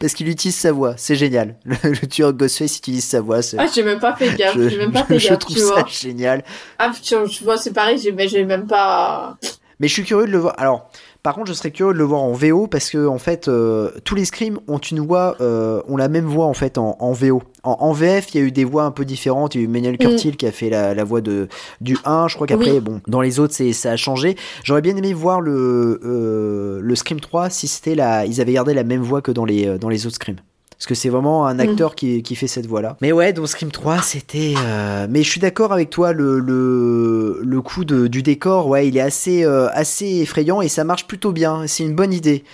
parce 0.00 0.14
qu'il 0.14 0.28
utilise 0.28 0.56
sa 0.56 0.72
voix, 0.72 0.94
c'est 0.96 1.16
génial. 1.16 1.56
Le, 1.64 1.76
le 1.90 2.06
tueur 2.06 2.32
Ghostface 2.32 2.78
utilise 2.78 3.04
sa 3.04 3.20
voix. 3.20 3.40
Ah, 3.58 3.66
j'ai 3.72 3.82
même 3.82 3.98
pas 3.98 4.14
fait 4.16 4.34
gaffe, 4.34 4.56
je, 4.56 4.68
j'ai 4.68 4.78
même 4.78 4.92
pas 4.92 5.04
fait 5.04 5.18
je 5.18 5.28
gaffe, 5.28 5.38
trouve 5.38 5.56
tu 5.56 5.62
ça 5.62 5.74
vois. 5.74 5.86
génial. 5.86 6.42
Ah, 6.78 6.90
tu, 7.02 7.14
vois, 7.44 7.58
c'est 7.58 7.72
pareil, 7.72 8.00
mais 8.16 8.28
j'ai 8.28 8.44
même 8.44 8.66
pas. 8.66 9.36
Mais 9.80 9.88
je 9.88 9.92
suis 9.92 10.04
curieux 10.04 10.26
de 10.26 10.32
le 10.32 10.38
voir. 10.38 10.54
Alors, 10.58 10.90
par 11.28 11.34
contre, 11.34 11.48
je 11.48 11.52
serais 11.52 11.70
curieux 11.72 11.92
de 11.92 11.98
le 11.98 12.04
voir 12.04 12.22
en 12.22 12.32
VO 12.32 12.68
parce 12.68 12.88
que 12.88 13.06
en 13.06 13.18
fait, 13.18 13.48
euh, 13.48 13.90
tous 14.04 14.14
les 14.14 14.24
scrims 14.24 14.60
ont 14.66 14.78
une 14.78 15.00
voix, 15.00 15.36
euh, 15.42 15.82
ont 15.86 15.98
la 15.98 16.08
même 16.08 16.24
voix 16.24 16.46
en 16.46 16.54
fait 16.54 16.78
en, 16.78 16.96
en 17.00 17.12
VO. 17.12 17.42
En, 17.64 17.76
en 17.80 17.92
VF, 17.92 18.32
il 18.32 18.40
y 18.40 18.42
a 18.42 18.46
eu 18.46 18.50
des 18.50 18.64
voix 18.64 18.84
un 18.84 18.90
peu 18.90 19.04
différentes. 19.04 19.54
Il 19.54 19.58
y 19.58 19.60
a 19.60 19.64
eu 19.66 19.68
Manuel 19.68 19.98
Curtil 19.98 20.38
qui 20.38 20.46
a 20.46 20.52
fait 20.52 20.70
la, 20.70 20.94
la 20.94 21.04
voix 21.04 21.20
de 21.20 21.48
du 21.82 21.98
1. 22.06 22.28
Je 22.28 22.34
crois 22.36 22.46
qu'après, 22.46 22.70
Oui. 22.70 22.80
bon, 22.80 23.02
dans 23.08 23.20
les 23.20 23.40
autres, 23.40 23.52
c'est 23.52 23.74
ça 23.74 23.90
a 23.92 23.96
changé. 23.98 24.36
J'aurais 24.64 24.80
bien 24.80 24.96
aimé 24.96 25.12
voir 25.12 25.42
le 25.42 26.00
euh, 26.02 26.80
le 26.82 26.94
Scream 26.94 27.20
3 27.20 27.50
si 27.50 27.68
c'était 27.68 27.94
la, 27.94 28.24
ils 28.24 28.40
avaient 28.40 28.54
gardé 28.54 28.72
la 28.72 28.84
même 28.84 29.02
voix 29.02 29.20
que 29.20 29.30
dans 29.30 29.44
les 29.44 29.66
euh, 29.66 29.76
dans 29.76 29.90
les 29.90 30.06
autres 30.06 30.14
scrims. 30.16 30.36
Parce 30.78 30.86
que 30.86 30.94
c'est 30.94 31.08
vraiment 31.08 31.44
un 31.46 31.58
acteur 31.58 31.96
qui, 31.96 32.22
qui 32.22 32.36
fait 32.36 32.46
cette 32.46 32.66
voix-là. 32.66 32.96
Mais 33.00 33.10
ouais, 33.10 33.32
donc 33.32 33.48
Scream 33.48 33.72
3, 33.72 34.00
c'était. 34.02 34.54
euh, 34.64 35.08
Mais 35.10 35.24
je 35.24 35.28
suis 35.30 35.40
d'accord 35.40 35.72
avec 35.72 35.90
toi, 35.90 36.12
le, 36.12 36.38
le, 36.38 37.40
le 37.42 37.62
coup 37.62 37.84
de, 37.84 38.06
du 38.06 38.22
décor, 38.22 38.68
ouais, 38.68 38.86
il 38.86 38.96
est 38.96 39.00
assez, 39.00 39.44
euh, 39.44 39.68
assez 39.72 40.06
effrayant 40.20 40.60
et 40.62 40.68
ça 40.68 40.84
marche 40.84 41.06
plutôt 41.08 41.32
bien. 41.32 41.66
C'est 41.66 41.82
une 41.82 41.96
bonne 41.96 42.12
idée. 42.12 42.44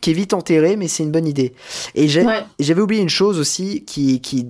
Qui 0.00 0.10
est 0.10 0.14
vite 0.14 0.32
enterré, 0.34 0.76
mais 0.76 0.86
c'est 0.86 1.02
une 1.02 1.10
bonne 1.10 1.26
idée. 1.26 1.54
Et 1.96 2.06
Ouais. 2.24 2.44
j'avais 2.60 2.80
oublié 2.82 3.02
une 3.02 3.08
chose 3.08 3.40
aussi 3.40 3.82
qui, 3.84 4.20
qui 4.20 4.46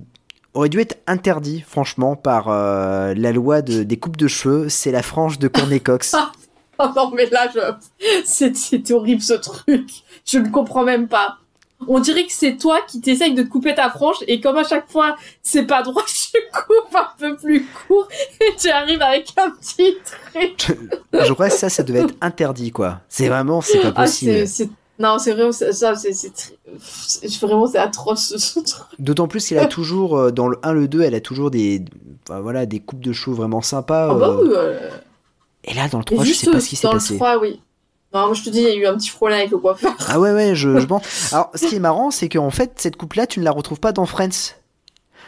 aurait 0.52 0.68
dû 0.68 0.80
être 0.80 0.98
interdit, 1.06 1.64
franchement, 1.66 2.16
par 2.16 2.48
euh, 2.50 3.14
la 3.16 3.32
loi 3.32 3.62
de, 3.62 3.82
des 3.82 3.96
coupes 3.96 4.18
de 4.18 4.28
cheveux. 4.28 4.68
C'est 4.68 4.90
la 4.92 5.02
frange 5.02 5.38
de 5.38 5.48
Courtney 5.48 5.80
Cox. 5.80 6.14
Oh 6.78 6.88
non, 6.94 7.10
mais 7.16 7.24
là, 7.30 7.48
je... 7.54 7.58
c'est- 8.26 8.54
c'était 8.54 8.92
horrible 8.92 9.22
ce 9.22 9.32
truc. 9.32 9.88
Je 10.26 10.36
ne 10.36 10.50
comprends 10.50 10.84
même 10.84 11.08
pas. 11.08 11.38
On 11.88 11.98
dirait 12.00 12.24
que 12.24 12.32
c'est 12.32 12.56
toi 12.56 12.80
qui 12.88 13.00
t'essayes 13.00 13.34
de 13.34 13.42
couper 13.42 13.74
ta 13.74 13.90
frange 13.90 14.16
et 14.26 14.40
comme 14.40 14.56
à 14.56 14.64
chaque 14.64 14.88
fois 14.90 15.16
c'est 15.42 15.64
pas 15.64 15.82
droit, 15.82 16.02
je 16.06 16.38
coupe 16.52 16.94
un 16.94 17.08
peu 17.18 17.36
plus 17.36 17.66
court 17.86 18.08
et 18.40 18.56
tu 18.58 18.68
arrives 18.68 19.02
avec 19.02 19.32
un 19.36 19.50
petit 19.50 19.96
trait. 20.04 20.54
je 21.26 21.32
crois 21.32 21.48
que 21.48 21.54
ça, 21.54 21.68
ça 21.68 21.82
devait 21.82 22.00
être 22.00 22.14
interdit, 22.20 22.72
quoi. 22.72 23.00
C'est 23.08 23.28
vraiment, 23.28 23.60
c'est 23.60 23.80
pas 23.80 23.92
Ah, 23.94 24.04
possible. 24.04 24.46
Non, 24.98 25.18
c'est 25.18 25.32
vraiment 25.32 25.52
ça, 25.52 25.94
c'est, 25.94 27.40
vraiment 27.42 27.66
c'est 27.66 27.78
atroce 27.78 28.36
ce 28.38 28.60
truc. 28.60 28.86
D'autant 28.98 29.28
plus 29.28 29.46
qu'elle 29.46 29.58
a 29.58 29.66
toujours, 29.66 30.16
euh, 30.16 30.30
dans 30.30 30.48
le 30.48 30.58
1, 30.62 30.72
le 30.72 30.88
2, 30.88 31.02
elle 31.02 31.14
a 31.14 31.20
toujours 31.20 31.50
des, 31.50 31.84
voilà, 32.28 32.64
des 32.64 32.80
coupes 32.80 33.04
de 33.04 33.12
cheveux 33.12 33.36
vraiment 33.36 33.60
sympas. 33.60 34.08
Ah 34.10 34.14
bah 34.14 34.28
euh. 34.28 34.42
oui, 34.42 34.50
euh, 34.54 34.90
Et 35.64 35.74
là, 35.74 35.88
dans 35.88 35.98
le 35.98 36.04
et 36.10 36.14
3, 36.14 36.24
je 36.24 36.32
sais 36.32 36.50
pas 36.50 36.60
ce 36.60 36.68
qui 36.70 36.76
s'est 36.76 36.86
dans 36.86 36.94
le 36.94 36.98
passé. 36.98 37.16
3, 37.16 37.38
oui. 37.40 37.60
Non, 38.20 38.26
moi 38.26 38.34
je 38.34 38.42
te 38.42 38.50
dis, 38.50 38.60
il 38.60 38.64
y 38.68 38.70
a 38.70 38.74
eu 38.74 38.86
un 38.86 38.94
petit 38.96 39.10
problème 39.10 39.38
avec 39.38 39.50
le 39.50 39.58
coiffeur. 39.58 39.94
Ah 40.08 40.18
ouais, 40.20 40.32
ouais, 40.32 40.54
je, 40.54 40.78
je 40.78 40.86
pense. 40.86 41.32
Alors, 41.32 41.50
ce 41.54 41.66
qui 41.66 41.76
est 41.76 41.80
marrant, 41.80 42.10
c'est 42.10 42.28
qu'en 42.28 42.50
fait, 42.50 42.72
cette 42.76 42.96
coupe-là, 42.96 43.26
tu 43.26 43.40
ne 43.40 43.44
la 43.44 43.50
retrouves 43.50 43.80
pas 43.80 43.92
dans 43.92 44.06
Friends. 44.06 44.54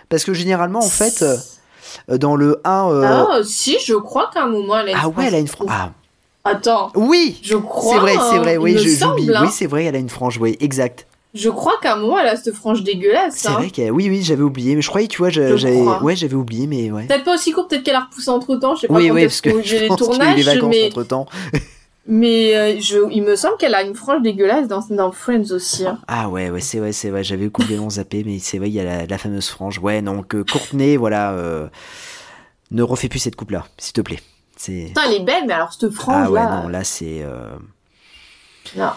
Parce 0.09 0.25
que 0.25 0.33
généralement, 0.33 0.79
en 0.81 0.89
fait, 0.89 1.23
euh, 1.23 2.17
dans 2.19 2.35
le 2.37 2.61
1. 2.65 2.91
euh, 2.91 3.03
Ah, 3.05 3.39
si, 3.45 3.77
je 3.85 3.95
crois 3.95 4.31
qu'à 4.33 4.45
un 4.45 4.49
moment 4.49 4.79
elle 4.79 4.89
a 4.89 4.93
une 4.93 4.99
Ah 5.03 5.09
ouais, 5.09 5.27
elle 5.27 5.35
a 5.35 5.39
une 5.39 5.49
frange. 5.49 5.69
Ah, 5.71 5.91
Attends, 6.45 6.91
oui 6.95 7.39
je 7.43 7.57
crois. 7.59 7.93
C'est 7.95 7.99
vrai, 8.01 8.15
c'est 8.31 8.39
vrai, 8.39 8.55
hein, 8.55 8.59
oui, 8.59 8.73
je- 8.73 8.79
j'oublie. 8.79 8.97
semble, 8.97 9.37
hein. 9.37 9.43
Oui, 9.45 9.49
c'est 9.53 9.67
vrai, 9.67 9.85
elle 9.85 9.97
a 9.97 9.99
une 9.99 10.09
frange, 10.09 10.39
oui, 10.39 10.57
exact. 10.61 11.07
Je 11.35 11.51
crois 11.51 11.75
qu'à 11.83 11.93
un 11.93 11.97
moment, 11.97 12.19
elle 12.19 12.29
a 12.29 12.37
cette 12.37 12.55
frange 12.55 12.83
dégueulasse. 12.85 13.35
C'est 13.37 13.49
hein. 13.49 13.53
vrai 13.59 13.69
qu'elle. 13.69 13.93
Oui, 13.93 14.09
oui, 14.09 14.23
j'avais 14.23 14.43
oublié, 14.43 14.75
mais 14.75 14.81
je 14.81 14.89
croyais, 14.89 15.09
tu 15.09 15.19
vois, 15.19 15.29
je- 15.29 15.47
Je 15.49 15.57
j'avais. 15.59 15.79
crois. 15.79 16.03
Ouais, 16.03 16.17
j'avais 16.17 16.35
oublié, 16.37 16.67
mais 16.67 16.91
ouais. 16.91 17.05
Peut-être 17.07 17.25
pas 17.25 17.35
aussi 17.35 17.53
court, 17.53 17.69
peut-être 17.69 17.83
qu'elle 17.83 17.97
a 17.97 18.01
repoussé 18.11 18.31
entre 18.31 18.57
temps. 18.57 18.75
Je 18.77 18.81
sais 18.83 18.87
pas 18.89 18.95
Oui, 18.95 19.09
quand 19.09 19.15
oui, 19.15 19.23
parce 19.25 19.43
que 19.43 19.63
je 19.63 19.77
les 19.77 19.83
a 19.83 19.85
eu 19.85 19.97
tournages, 19.97 20.37
les 20.37 20.43
vacances 20.43 20.71
mais, 20.71 20.87
entre 20.87 21.03
temps. 21.05 21.27
Mais 22.09 22.57
euh, 22.57 22.81
je, 22.81 22.99
il 23.13 23.23
me 23.23 23.37
semble 23.37 23.57
qu'elle 23.59 23.75
a 23.75 23.83
une 23.83 23.95
frange 23.95 24.23
dégueulasse 24.23 24.67
dans, 24.67 24.83
dans 24.91 25.13
Friends 25.13 25.53
aussi. 25.53 25.87
hein. 25.87 26.01
Ah 26.09 26.29
ouais, 26.29 26.51
ouais, 26.51 26.61
c'est 26.61 26.79
vrai, 26.81 26.93
c'est 26.93 27.11
vrai, 27.11 27.23
j'avais 27.23 27.49
complètement 27.51 27.91
zappé, 27.91 28.25
mais 28.25 28.39
c'est 28.41 28.59
vrai, 28.59 28.69
il 28.69 28.75
y 28.75 28.81
a 28.81 28.85
la, 28.85 29.07
la 29.07 29.19
fameuse 29.19 29.49
frange. 29.49 29.79
Ouais, 29.79 30.03
donc 30.03 30.35
euh, 30.35 30.43
Courtenay, 30.51 30.97
voilà, 30.97 31.33
euh, 31.33 31.69
ne 32.71 32.83
refais 32.83 33.09
plus 33.09 33.19
cette 33.21 33.37
coupe-là, 33.37 33.67
s'il 33.79 33.93
te 33.93 34.01
plaît. 34.01 34.21
C'est. 34.57 34.87
Putain, 34.89 35.03
elle 35.07 35.15
est 35.21 35.25
belle, 35.25 35.45
mais 35.47 35.53
alors 35.53 35.73
cette 35.73 35.91
frange 35.91 36.25
Ah 36.27 36.31
ouais, 36.33 36.41
là. 36.41 36.63
non, 36.63 36.69
là 36.69 36.83
c'est. 36.83 37.23
euh, 37.23 37.51
non. 38.77 38.91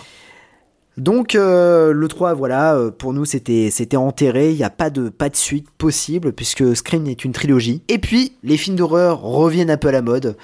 Donc 0.98 1.36
euh, 1.36 1.94
le 1.94 2.08
3, 2.10 2.34
voilà, 2.34 2.76
euh, 2.76 2.92
pour 2.92 3.14
nous 3.14 3.24
c'était 3.26 3.70
c'était 3.72 3.96
enterré, 3.96 4.52
il 4.52 4.58
n'y 4.58 4.64
a 4.64 4.70
pas 4.70 4.90
de, 4.90 5.08
pas 5.08 5.30
de 5.30 5.36
suite 5.38 5.70
possible 5.78 6.34
puisque 6.34 6.76
Scream 6.76 7.08
est 7.08 7.24
une 7.24 7.32
trilogie. 7.32 7.82
Et 7.88 7.98
puis 7.98 8.34
les 8.44 8.58
films 8.58 8.76
d'horreur 8.76 9.22
reviennent 9.22 9.72
un 9.72 9.78
peu 9.78 9.88
à 9.88 9.92
la 9.94 10.02
mode. 10.02 10.36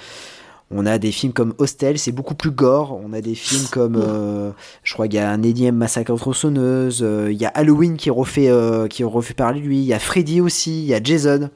On 0.70 0.84
a 0.84 0.98
des 0.98 1.12
films 1.12 1.32
comme 1.32 1.54
Hostel, 1.58 1.98
c'est 1.98 2.12
beaucoup 2.12 2.34
plus 2.34 2.50
gore. 2.50 3.00
On 3.02 3.12
a 3.14 3.20
des 3.22 3.34
films 3.34 3.66
comme, 3.70 3.96
euh, 3.96 4.50
je 4.84 4.92
crois 4.92 5.06
qu'il 5.08 5.16
y 5.16 5.22
a 5.22 5.30
un 5.30 5.42
énième 5.42 5.76
massacre 5.76 6.12
en 6.12 6.16
tronçonneuse. 6.16 7.00
euh, 7.02 7.28
Il 7.32 7.38
y 7.40 7.46
a 7.46 7.48
Halloween 7.48 7.96
qui 7.96 8.10
est 8.10 8.12
refait, 8.12 8.50
euh, 8.50 8.86
qui 8.86 9.02
refait 9.02 9.32
par 9.34 9.52
lui. 9.54 9.78
Il 9.78 9.84
y 9.84 9.94
a 9.94 9.98
Freddy 9.98 10.40
aussi. 10.42 10.80
Il 10.82 10.86
y 10.86 10.94
a 10.94 11.02
Jason. 11.02 11.48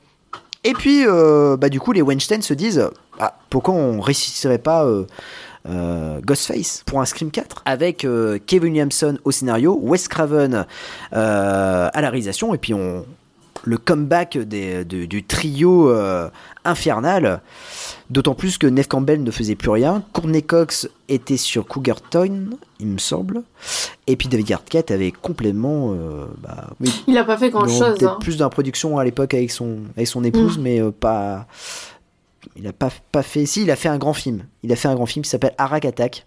Et 0.65 0.73
puis, 0.75 1.05
bah 1.05 1.69
du 1.69 1.81
coup, 1.81 1.91
les 1.93 2.03
Weinstein 2.03 2.41
se 2.41 2.55
disent, 2.55 2.89
ah, 3.19 3.37
pourquoi 3.51 3.75
on 3.75 4.01
ressusciterait 4.01 4.59
pas 4.59 4.87
euh, 5.69 6.21
Ghostface 6.25 6.83
pour 6.87 7.01
un 7.01 7.05
Scream 7.05 7.31
4 7.33 7.63
avec 7.65 8.05
euh, 8.05 8.39
Kevin 8.47 8.71
Williamson 8.73 9.19
au 9.25 9.31
scénario, 9.33 9.79
Wes 9.83 10.07
Craven 10.09 10.65
euh, 11.13 11.89
à 11.93 12.01
la 12.01 12.11
réalisation 12.11 12.55
et 12.55 12.59
puis 12.59 12.75
on 12.75 13.05
le 13.65 13.77
comeback 13.79 14.39
des- 14.39 14.85
de- 14.85 15.05
du 15.05 15.25
trio 15.25 15.93
infernal. 16.65 17.41
D'autant 18.13 18.35
plus 18.35 18.59
que 18.59 18.67
Neve 18.67 18.89
Campbell 18.89 19.23
ne 19.23 19.31
faisait 19.31 19.55
plus 19.55 19.71
rien. 19.71 20.03
Courtney 20.13 20.43
Cox 20.43 20.87
était 21.09 21.39
sur 21.39 21.67
Cougar 21.67 22.03
Town, 22.03 22.55
il 22.79 22.89
me 22.89 22.99
semble. 22.99 23.43
Et 24.07 24.17
puis 24.17 24.29
David 24.29 24.53
Arquette 24.53 24.91
avait 24.91 25.13
complètement. 25.13 25.95
euh, 25.95 26.27
bah, 26.43 26.69
oui, 26.81 27.05
Il 27.07 27.17
a 27.17 27.25
pas 27.25 27.39
fait 27.39 27.49
grand 27.49 27.65
non, 27.65 27.69
chose. 27.73 27.97
peut-être 27.99 28.13
Hein. 28.13 28.19
plus 28.21 28.37
dans 28.37 28.45
la 28.45 28.51
production 28.51 28.99
à 28.99 29.05
l'époque 29.05 29.33
avec 29.33 29.51
son, 29.51 29.79
avec 29.97 30.07
son 30.09 30.25
épouse, 30.25 30.59
Mm. 30.59 30.63
mais 30.63 30.81
euh, 30.83 30.91
pas. 30.91 31.47
Il 32.57 32.67
a 32.67 32.75
pas, 32.75 32.91
pas 33.13 33.23
fait. 33.23 33.47
Si, 33.47 33.63
il 33.63 33.71
a 33.71 33.77
fait 33.77 33.89
un 33.89 33.97
grand 33.97 34.13
film. 34.13 34.45
Il 34.63 34.71
a 34.73 34.77
fait 34.77 34.89
un 34.89 34.95
grand 34.95 35.07
film 35.07 35.25
qui 35.25 35.31
s'appelle 35.31 35.55
Arak 35.57 35.87
Attack. 35.87 36.27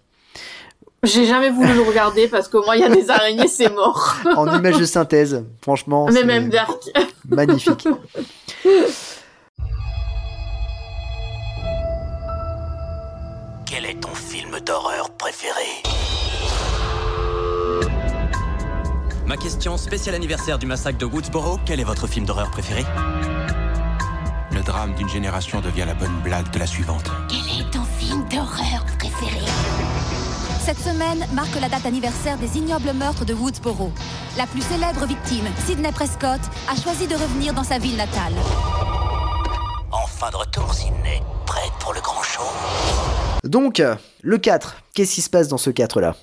J'ai 1.04 1.24
jamais 1.26 1.50
voulu 1.50 1.72
le 1.72 1.82
regarder 1.82 2.26
parce 2.26 2.48
que 2.48 2.56
moi, 2.64 2.74
il 2.76 2.80
y 2.80 2.84
a 2.84 2.88
des 2.88 3.10
araignées, 3.10 3.46
c'est 3.46 3.72
mort. 3.72 4.16
en 4.36 4.58
image 4.58 4.78
de 4.78 4.84
synthèse. 4.86 5.44
Franchement, 5.62 6.08
Mais 6.12 6.24
même 6.24 6.48
Dark. 6.48 6.82
magnifique. 7.28 7.86
Quel 13.78 13.90
est 13.90 14.00
ton 14.00 14.14
film 14.14 14.58
d'horreur 14.64 15.10
préféré 15.18 15.82
Ma 19.26 19.36
question 19.36 19.76
spéciale 19.76 20.14
anniversaire 20.14 20.58
du 20.58 20.64
massacre 20.64 20.96
de 20.96 21.04
Woodsboro, 21.04 21.60
quel 21.66 21.80
est 21.80 21.84
votre 21.84 22.06
film 22.06 22.24
d'horreur 22.24 22.50
préféré 22.50 22.84
Le 24.50 24.62
drame 24.62 24.94
d'une 24.94 25.10
génération 25.10 25.60
devient 25.60 25.84
la 25.86 25.92
bonne 25.92 26.22
blague 26.24 26.50
de 26.52 26.58
la 26.58 26.66
suivante. 26.66 27.04
Quel 27.28 27.60
est 27.60 27.70
ton 27.70 27.84
film 27.98 28.26
d'horreur 28.30 28.86
préféré 28.98 29.44
Cette 30.64 30.78
semaine 30.78 31.26
marque 31.34 31.60
la 31.60 31.68
date 31.68 31.84
anniversaire 31.84 32.38
des 32.38 32.56
ignobles 32.56 32.94
meurtres 32.94 33.26
de 33.26 33.34
Woodsboro. 33.34 33.92
La 34.38 34.46
plus 34.46 34.62
célèbre 34.62 35.04
victime, 35.04 35.44
Sidney 35.66 35.92
Prescott, 35.92 36.40
a 36.66 36.80
choisi 36.80 37.06
de 37.06 37.14
revenir 37.14 37.52
dans 37.52 37.64
sa 37.64 37.76
ville 37.76 37.98
natale. 37.98 38.32
Enfin 39.92 40.30
de 40.30 40.36
retour, 40.36 40.72
Sydney. 40.74 41.22
Prête 41.46 41.72
pour 41.80 41.94
le 41.94 42.00
grand 42.00 42.22
show 42.22 42.42
Donc, 43.44 43.82
le 44.22 44.38
4. 44.38 44.76
Qu'est-ce 44.94 45.14
qui 45.14 45.22
se 45.22 45.30
passe 45.30 45.48
dans 45.48 45.58
ce 45.58 45.70
4-là 45.70 46.16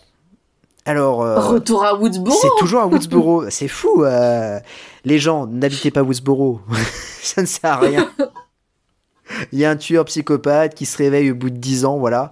Alors. 0.86 1.22
euh, 1.22 1.40
Retour 1.40 1.84
à 1.86 1.96
Woodsboro. 1.96 2.36
C'est 2.42 2.50
toujours 2.60 2.82
à 2.82 2.88
Woodsboro. 2.88 3.46
C'est 3.50 3.68
fou. 3.68 4.04
euh, 4.04 4.60
Les 5.06 5.20
gens, 5.20 5.48
n'habitez 5.48 5.92
pas 5.92 6.04
Woodsboro. 6.04 6.62
Ça 7.22 7.42
ne 7.42 7.48
sert 7.48 7.72
à 7.72 7.78
rien. 7.78 8.10
Il 9.52 9.60
y 9.60 9.66
a 9.66 9.70
un 9.72 9.78
tueur 9.78 10.06
psychopathe 10.06 10.76
qui 10.76 10.86
se 10.86 10.98
réveille 10.98 11.32
au 11.32 11.36
bout 11.36 11.50
de 11.50 11.58
10 11.58 11.86
ans, 11.86 11.98
voilà. 11.98 12.32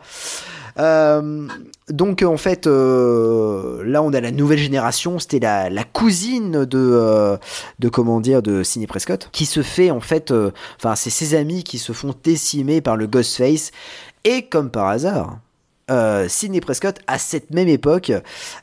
Euh, 0.79 1.47
donc 1.89 2.23
en 2.23 2.37
fait, 2.37 2.67
euh, 2.67 3.83
là 3.85 4.01
on 4.01 4.13
a 4.13 4.21
la 4.21 4.31
nouvelle 4.31 4.59
génération. 4.59 5.19
C'était 5.19 5.39
la, 5.39 5.83
cousine 5.83 6.65
de, 6.65 6.79
euh, 6.79 7.37
de 7.79 7.89
comment 7.89 8.21
dire, 8.21 8.41
de 8.41 8.63
Sidney 8.63 8.87
Prescott, 8.87 9.29
qui 9.31 9.45
se 9.45 9.61
fait 9.61 9.91
en 9.91 9.99
fait, 9.99 10.33
enfin 10.77 10.95
c'est 10.95 11.09
ses 11.09 11.35
amis 11.35 11.63
qui 11.63 11.77
se 11.77 11.93
font 11.93 12.13
décimer 12.23 12.81
par 12.81 12.97
le 12.97 13.07
Ghostface. 13.07 13.71
Et 14.23 14.43
comme 14.43 14.69
par 14.69 14.87
hasard, 14.87 15.39
euh, 15.91 16.27
Sidney 16.27 16.61
Prescott, 16.61 16.99
à 17.07 17.17
cette 17.19 17.51
même 17.51 17.67
époque, 17.67 18.11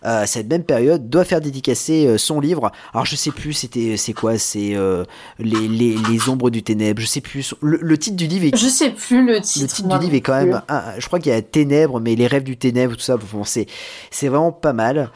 euh, 0.05 0.25
cette 0.27 0.49
même 0.49 0.65
période, 0.65 1.09
doit 1.09 1.25
faire 1.25 1.41
dédicacer 1.41 2.07
euh, 2.07 2.19
son 2.19 2.41
livre. 2.41 2.73
Alors 2.95 3.07
je 3.07 3.15
sais 3.17 3.31
plus, 3.31 3.53
c'était 3.53 3.97
c'est 3.97 4.15
quoi, 4.15 4.39
c'est 4.39 4.75
euh, 4.75 5.05
les, 5.39 5.69
les, 5.69 5.97
les 6.11 6.29
ombres 6.29 6.51
du 6.51 6.63
ténèbre. 6.63 7.01
Je 7.01 7.07
sais 7.07 7.21
plus. 7.21 7.55
Le, 7.61 7.79
le 7.81 7.99
titre 7.99 8.17
du 8.17 8.27
livre 8.27 8.47
est 8.47 8.57
Je 8.57 8.69
sais 8.69 8.91
plus 8.91 9.25
le 9.27 9.41
titre. 9.41 9.63
le 9.63 9.69
titre 9.69 9.89
du 9.89 10.05
livre 10.05 10.15
est 10.15 10.21
quand 10.21 10.45
même, 10.45 10.63
je 10.99 11.07
crois 11.07 11.21
qu'il 11.21 11.33
y 11.33 11.35
a 11.35 11.43
Ténèbres, 11.43 12.01
mais 12.01 12.15
les 12.15 12.27
rêves 12.27 12.45
du 12.45 12.57
ténèbre, 12.57 12.95
tout 12.95 13.01
ça, 13.03 13.17
bon, 13.17 13.45
c'est, 13.45 13.67
c'est 14.11 14.29
vraiment 14.29 14.53
pas 14.53 14.73
mal. 14.73 15.11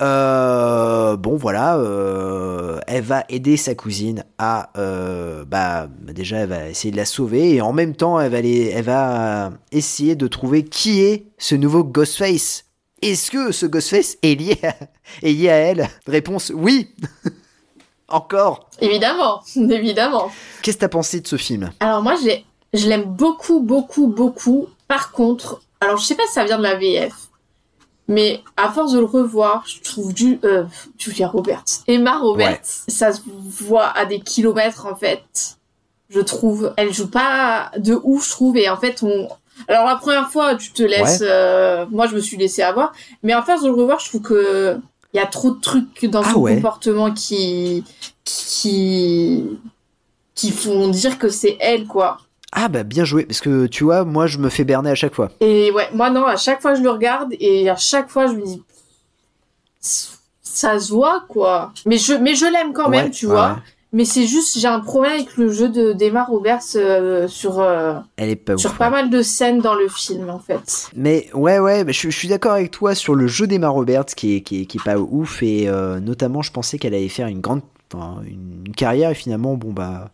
Euh, 0.00 1.16
bon, 1.16 1.36
voilà, 1.36 1.76
euh, 1.76 2.78
elle 2.86 3.02
va 3.02 3.24
aider 3.28 3.56
sa 3.56 3.74
cousine 3.74 4.24
à, 4.38 4.70
euh, 4.78 5.44
bah, 5.44 5.88
déjà, 5.88 6.38
elle 6.38 6.48
va 6.48 6.68
essayer 6.68 6.92
de 6.92 6.96
la 6.96 7.04
sauver 7.04 7.54
et 7.54 7.60
en 7.60 7.72
même 7.72 7.96
temps, 7.96 8.20
elle 8.20 8.30
va 8.30 8.38
aller, 8.38 8.70
elle 8.74 8.84
va 8.84 9.50
essayer 9.72 10.14
de 10.14 10.28
trouver 10.28 10.64
qui 10.64 11.00
est 11.00 11.26
ce 11.38 11.56
nouveau 11.56 11.82
Ghostface. 11.82 12.66
Est-ce 13.02 13.30
que 13.30 13.50
ce 13.52 13.66
Ghostface 13.66 14.18
est 14.22 14.40
lié 14.40 14.58
à, 14.62 14.74
est 15.22 15.32
lié 15.32 15.50
à 15.50 15.56
elle? 15.56 15.88
Réponse 16.06 16.52
oui. 16.54 16.94
Encore. 18.08 18.70
Évidemment, 18.80 19.42
évidemment. 19.56 20.30
Qu'est-ce 20.62 20.76
que 20.76 20.82
t'as 20.82 20.88
pensé 20.88 21.20
de 21.20 21.26
ce 21.26 21.36
film? 21.36 21.72
Alors 21.80 22.02
moi, 22.02 22.14
je 22.72 22.88
l'aime 22.88 23.04
beaucoup, 23.04 23.60
beaucoup, 23.60 24.06
beaucoup. 24.06 24.68
Par 24.86 25.10
contre, 25.10 25.60
alors 25.80 25.98
je 25.98 26.06
sais 26.06 26.14
pas 26.14 26.26
si 26.28 26.34
ça 26.34 26.44
vient 26.44 26.58
de 26.58 26.62
la 26.62 26.76
VF, 26.76 27.27
mais 28.08 28.42
à 28.56 28.70
force 28.70 28.92
de 28.92 28.98
le 28.98 29.04
revoir, 29.04 29.64
je 29.66 29.80
trouve 29.82 30.12
du, 30.14 30.40
euh, 30.44 30.64
Julia 30.98 31.28
Roberts, 31.28 31.64
Emma 31.86 32.18
Roberts, 32.18 32.48
Ouais. 32.48 32.60
ça 32.88 33.12
se 33.12 33.20
voit 33.60 33.86
à 33.96 34.04
des 34.06 34.20
kilomètres 34.20 34.86
en 34.86 34.96
fait. 34.96 35.56
Je 36.10 36.20
trouve, 36.20 36.72
elle 36.78 36.92
joue 36.92 37.08
pas 37.10 37.70
de 37.76 38.00
ouf, 38.02 38.24
je 38.26 38.30
trouve, 38.30 38.56
et 38.56 38.68
en 38.70 38.76
fait 38.78 39.02
on. 39.02 39.28
Alors 39.68 39.84
la 39.86 39.96
première 39.96 40.30
fois, 40.30 40.54
tu 40.56 40.72
te 40.72 40.82
laisses, 40.82 41.20
Ouais. 41.20 41.26
euh, 41.28 41.84
moi 41.90 42.06
je 42.06 42.14
me 42.14 42.20
suis 42.20 42.36
laissé 42.36 42.62
avoir, 42.62 42.92
mais 43.22 43.32
à 43.32 43.42
force 43.42 43.62
de 43.62 43.68
le 43.68 43.74
revoir, 43.74 44.00
je 44.00 44.08
trouve 44.08 44.22
que 44.22 44.78
Il 45.14 45.16
y 45.16 45.20
a 45.20 45.26
trop 45.26 45.50
de 45.52 45.60
trucs 45.60 46.04
dans 46.04 46.20
Ah 46.22 46.32
son 46.32 46.40
ouais. 46.40 46.56
comportement 46.56 47.10
qui, 47.12 47.82
qui, 48.24 49.42
qui 50.34 50.50
font 50.50 50.88
dire 50.88 51.18
que 51.18 51.28
c'est 51.30 51.56
elle, 51.60 51.86
quoi. 51.86 52.18
Ah 52.52 52.68
bah 52.68 52.82
bien 52.82 53.04
joué, 53.04 53.24
parce 53.24 53.40
que 53.40 53.66
tu 53.66 53.84
vois, 53.84 54.04
moi 54.04 54.26
je 54.26 54.38
me 54.38 54.48
fais 54.48 54.64
berner 54.64 54.90
à 54.90 54.94
chaque 54.94 55.14
fois. 55.14 55.30
Et 55.40 55.70
ouais, 55.70 55.88
moi 55.92 56.10
non, 56.10 56.24
à 56.24 56.36
chaque 56.36 56.62
fois 56.62 56.74
je 56.74 56.82
le 56.82 56.90
regarde 56.90 57.34
et 57.38 57.68
à 57.68 57.76
chaque 57.76 58.08
fois 58.08 58.26
je 58.26 58.32
me 58.32 58.44
dis, 58.44 58.62
ça 60.58 60.80
se 60.80 60.92
voit, 60.92 61.24
quoi. 61.28 61.72
Mais 61.86 61.98
je, 61.98 62.14
mais 62.14 62.34
je 62.34 62.46
l'aime 62.46 62.72
quand 62.72 62.88
même, 62.88 63.10
tu 63.10 63.26
ouais, 63.26 63.32
vois. 63.32 63.58
Mais 63.92 64.04
c'est 64.04 64.26
juste, 64.26 64.58
j'ai 64.58 64.68
un 64.68 64.80
problème 64.80 65.12
avec 65.12 65.36
le 65.36 65.50
jeu 65.50 65.70
de 65.70 65.92
d'Emma 65.92 66.24
Roberts 66.24 66.60
euh, 66.76 67.26
sur, 67.26 67.60
euh, 67.60 67.94
Elle 68.16 68.28
est 68.28 68.36
pas 68.36 68.54
ouf. 68.54 68.60
sur 68.60 68.74
pas 68.74 68.90
mal 68.90 69.08
de 69.08 69.22
scènes 69.22 69.60
dans 69.60 69.74
le 69.74 69.88
film, 69.88 70.28
en 70.28 70.38
fait. 70.38 70.90
Mais 70.94 71.30
ouais, 71.32 71.58
ouais, 71.58 71.84
mais 71.84 71.94
je, 71.94 72.10
je 72.10 72.16
suis 72.16 72.28
d'accord 72.28 72.52
avec 72.52 72.70
toi 72.70 72.94
sur 72.94 73.14
le 73.14 73.26
jeu 73.26 73.46
d'Emma 73.46 73.68
Roberts 73.68 74.06
qui 74.06 74.36
est, 74.36 74.40
qui 74.42 74.62
est, 74.62 74.66
qui 74.66 74.76
est 74.76 74.84
pas 74.84 74.98
ouf 74.98 75.42
et 75.42 75.68
euh, 75.68 76.00
notamment 76.00 76.42
je 76.42 76.52
pensais 76.52 76.78
qu'elle 76.78 76.94
allait 76.94 77.08
faire 77.08 77.28
une 77.28 77.40
grande 77.40 77.62
une, 77.94 78.74
carrière 78.76 79.10
et 79.10 79.14
finalement, 79.14 79.54
bon 79.54 79.72
bah, 79.72 80.10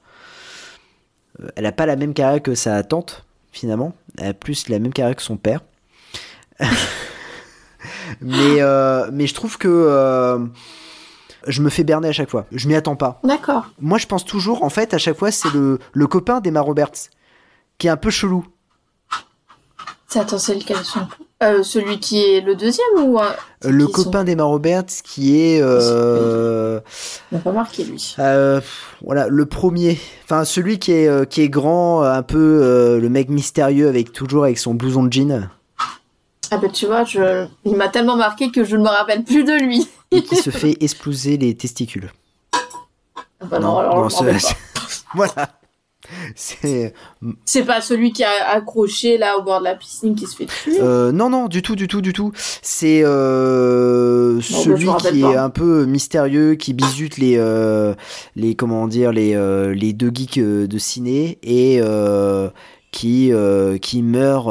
elle 1.57 1.67
a 1.67 1.73
pas 1.73 1.87
la 1.87 1.97
même 1.97 2.15
carrière 2.15 2.43
que 2.43 2.55
sa 2.55 2.83
tante 2.83 3.25
finalement, 3.53 3.95
elle 4.19 4.29
a 4.29 4.35
plus 4.35 4.69
la 4.69 4.79
même 4.79 4.93
carrière 4.93 5.17
que 5.17 5.23
son 5.23 5.37
père. 5.37 5.61
mais, 8.21 8.61
euh, 8.61 9.09
mais 9.13 9.27
je 9.27 9.35
trouve 9.35 9.59
que 9.59 9.69
euh, 9.69 10.39
je 11.47 11.63
me 11.63 11.71
fais 11.71 11.85
berner 11.85 12.09
à 12.09 12.13
chaque 12.13 12.31
fois, 12.31 12.47
je 12.53 12.69
m'y 12.69 12.75
attends 12.75 12.97
pas. 12.97 13.21
D'accord. 13.25 13.71
Moi 13.81 13.99
je 13.99 14.07
pense 14.07 14.25
toujours, 14.25 14.63
en 14.63 14.71
fait, 14.71 14.95
à 14.95 14.99
chaque 14.99 15.17
fois 15.17 15.31
c'est 15.31 15.53
le, 15.53 15.79
le 15.93 16.07
copain 16.07 16.41
d'Emma 16.41 16.61
Roberts 16.61 17.11
qui 17.79 17.87
est 17.87 17.91
un 17.91 17.97
peu 17.97 18.11
chelou. 18.11 18.47
Attends, 20.17 20.39
c'est 20.39 20.55
lequel 20.55 20.77
son- 20.85 21.07
euh, 21.43 21.63
Celui 21.63 21.99
qui 22.01 22.23
est 22.23 22.41
le 22.41 22.55
deuxième 22.55 22.87
ou 22.99 23.19
un... 23.19 23.27
Euh, 23.65 23.71
Le 23.71 23.85
sont- 23.87 23.93
copain 23.93 24.25
d'Emma 24.25 24.45
Roberts 24.45 24.87
qui 25.05 25.41
est 25.41 25.61
euh, 25.61 26.81
On 27.33 27.37
n'a 27.37 27.43
pas 27.43 27.53
marqué 27.53 27.85
lui. 27.85 28.15
euh, 28.19 28.61
voilà 29.03 29.27
le 29.29 29.47
premier. 29.47 29.99
Enfin 30.25 30.45
celui 30.45 30.79
qui 30.79 30.93
est 30.93 31.09
euh, 31.09 31.25
qui 31.25 31.41
est 31.43 31.49
grand 31.49 32.03
un 32.03 32.23
peu 32.23 32.61
euh, 32.63 33.01
le 33.01 33.09
mec 33.09 33.29
mystérieux 33.29 33.89
avec 33.89 34.13
toujours 34.13 34.45
avec 34.45 34.59
son 34.59 34.75
blouson 34.75 35.03
de 35.05 35.13
jean. 35.13 35.49
Ah 36.51 36.59
bah 36.59 36.69
tu 36.73 36.87
vois, 36.87 37.05
je... 37.05 37.47
il 37.65 37.75
m'a 37.77 37.89
tellement 37.89 38.17
marqué 38.17 38.51
que 38.51 38.65
je 38.65 38.77
ne 38.77 38.83
me 38.83 38.89
rappelle 38.89 39.25
plus 39.25 39.43
de 39.45 39.53
lui. 39.65 39.89
et 40.13 40.23
qui 40.23 40.37
se 40.37 40.51
fait 40.51 40.77
exploser 40.81 41.37
les 41.37 41.55
testicules. 41.57 42.13
Ah 42.53 43.47
bah 43.51 43.59
non, 43.59 43.79
alors 43.79 44.09
voilà 45.15 45.49
c'est 46.35 46.93
C'est 47.45 47.65
pas 47.65 47.81
celui 47.81 48.13
qui 48.13 48.25
a 48.25 48.49
accroché 48.51 49.19
là 49.19 49.39
au 49.39 49.43
bord 49.43 49.61
de 49.61 49.65
la 49.65 49.75
piscine 49.75 50.15
qui 50.15 50.27
se 50.27 50.37
fait 50.37 50.47
tuer? 50.47 50.79
Euh, 50.81 51.13
non, 51.13 51.31
non, 51.31 51.49
du 51.49 51.63
tout, 51.63 51.77
du 51.77 51.89
tout, 51.89 52.01
du 52.01 52.13
tout. 52.13 52.33
C'est 52.63 53.03
euh, 53.05 54.37
bah, 54.37 54.43
celui 54.43 54.87
qui 54.97 55.21
pas. 55.21 55.33
est 55.33 55.37
un 55.37 55.51
peu 55.51 55.85
mystérieux, 55.87 56.55
qui 56.55 56.75
bisute 56.75 57.17
les, 57.17 57.37
euh, 57.39 57.95
les 58.37 58.55
comment 58.55 58.87
dire, 58.87 59.13
les, 59.13 59.35
les 59.75 59.93
deux 59.93 60.11
geeks 60.13 60.39
de 60.39 60.79
ciné 60.79 61.39
et 61.43 61.81
qui, 62.91 63.33
qui 63.81 64.03
meurt 64.03 64.49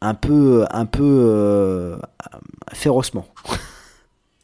un 0.00 0.14
peu, 0.14 0.64
un 0.70 0.86
peu 0.86 1.96
férocement. 2.72 3.26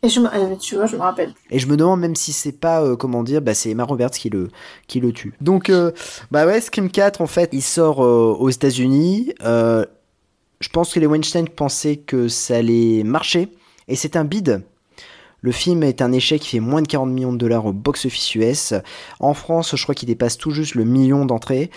Et 0.05 0.09
je 0.09 0.19
me... 0.19 0.27
euh, 0.35 0.57
tu 0.57 0.75
vois, 0.75 0.87
je 0.87 0.97
me 0.97 1.03
rappelle. 1.03 1.33
Et 1.51 1.61
je 1.61 1.69
me 1.69 1.77
demande 1.77 2.01
même 2.01 2.17
si 2.17 2.33
c'est 2.33 2.53
pas, 2.59 2.83
euh, 2.83 2.97
comment 2.97 3.23
dire, 3.23 3.41
bah, 3.41 3.55
c'est 3.55 3.71
Emma 3.71 3.85
Roberts 3.85 4.11
qui 4.11 4.31
le, 4.31 4.49
qui 4.89 4.99
le 4.99 5.13
tue. 5.13 5.33
Donc, 5.41 5.71
euh, 5.71 5.93
bah 6.33 6.45
ouais, 6.45 6.61
Scream 6.61 6.91
4, 6.91 7.21
en 7.21 7.29
fait, 7.29 7.51
il 7.53 7.63
sort 7.63 8.03
euh, 8.03 8.35
aux 8.37 8.51
États-Unis. 8.51 9.33
Euh, 9.45 9.87
je 10.61 10.69
pense 10.71 10.93
que 10.93 10.99
les 10.99 11.07
Weinstein 11.07 11.49
pensaient 11.49 11.97
que 11.97 12.27
ça 12.27 12.57
allait 12.57 13.05
marcher. 13.05 13.49
Et 13.87 13.95
c'est 13.95 14.17
un 14.17 14.25
bid. 14.25 14.65
Le 15.41 15.53
film 15.53 15.85
est 15.85 16.03
un 16.03 16.13
échec 16.13 16.41
qui 16.41 16.49
fait 16.51 16.61
moins 16.61 16.83
de 16.83 16.89
40 16.89 17.11
millions 17.11 17.33
de 17.33 17.39
dollars 17.39 17.67
au 17.67 17.73
box-office 17.73 18.35
US. 18.37 18.75
En 19.21 19.35
France, 19.35 19.75
je 19.77 19.83
crois 19.83 19.95
qu'il 19.95 20.09
dépasse 20.09 20.37
tout 20.37 20.51
juste 20.51 20.75
le 20.75 20.85
million 20.85 21.27
d'entrées. 21.27 21.71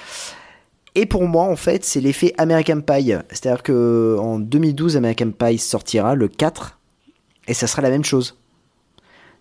Et 0.96 1.06
pour 1.06 1.28
moi, 1.28 1.44
en 1.44 1.56
fait, 1.56 1.84
c'est 1.84 2.00
l'effet 2.00 2.34
American 2.38 2.82
Pie. 2.82 3.14
C'est-à-dire 3.30 3.64
que 3.64 4.18
en 4.20 4.40
2012, 4.40 4.98
American 4.98 5.32
Pie 5.32 5.58
sortira 5.58 6.16
le 6.16 6.28
4 6.28 6.75
et 7.48 7.54
ça 7.54 7.68
sera 7.68 7.82
la 7.82 7.90
même 7.90 8.06
chose. 8.06 8.38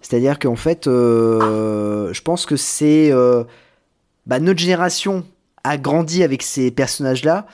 C'est-à-dire 0.01 0.39
qu'en 0.39 0.56
fait, 0.56 0.86
euh, 0.86 2.12
je 2.12 2.22
pense 2.22 2.44
que 2.44 2.56
c'est 2.56 3.10
euh, 3.10 3.44
bah, 4.26 4.39
notre 4.39 4.60
génération 4.60 5.24
a 5.64 5.78
grandi 5.78 6.22
avec 6.22 6.43
ces 6.43 6.70
personnages-là. 6.70 7.47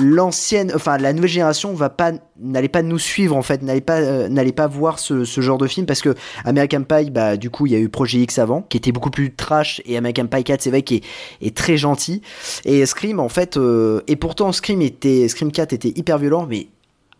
L'ancienne, 0.00 0.70
enfin 0.74 0.98
la 0.98 1.12
nouvelle 1.12 1.30
génération 1.30 1.74
va 1.74 1.90
pas, 1.90 2.12
n'allait 2.38 2.68
pas 2.68 2.82
nous 2.82 2.98
suivre 2.98 3.34
en 3.34 3.42
fait, 3.42 3.62
n'allait 3.62 3.80
pas, 3.80 3.96
euh, 3.96 4.28
n'allait 4.28 4.52
pas 4.52 4.68
voir 4.68 4.98
ce, 4.98 5.24
genre 5.24 5.58
de 5.58 5.66
film 5.66 5.84
parce 5.84 6.00
que 6.00 6.14
American 6.44 6.84
Pie, 6.84 7.10
bah 7.10 7.36
du 7.36 7.50
coup 7.50 7.66
il 7.66 7.72
y 7.72 7.76
a 7.76 7.78
eu 7.78 7.88
Projet 7.88 8.18
X 8.18 8.38
avant, 8.38 8.62
qui 8.62 8.76
était 8.76 8.92
beaucoup 8.92 9.10
plus 9.10 9.34
trash 9.34 9.80
et 9.84 9.96
American 9.96 10.26
Pie 10.26 10.44
4 10.44 10.62
c'est 10.62 10.70
vrai 10.70 10.82
qui 10.82 10.96
est, 10.96 11.04
est 11.40 11.56
très 11.56 11.76
gentil 11.76 12.20
et 12.64 12.84
Scream 12.86 13.18
en 13.18 13.28
fait, 13.28 13.56
euh, 13.56 14.02
et 14.06 14.16
pourtant 14.16 14.52
Scream 14.52 14.82
était, 14.82 15.26
Scream 15.28 15.50
4 15.50 15.72
était 15.72 15.92
hyper 15.96 16.18
violent 16.18 16.46
mais 16.48 16.68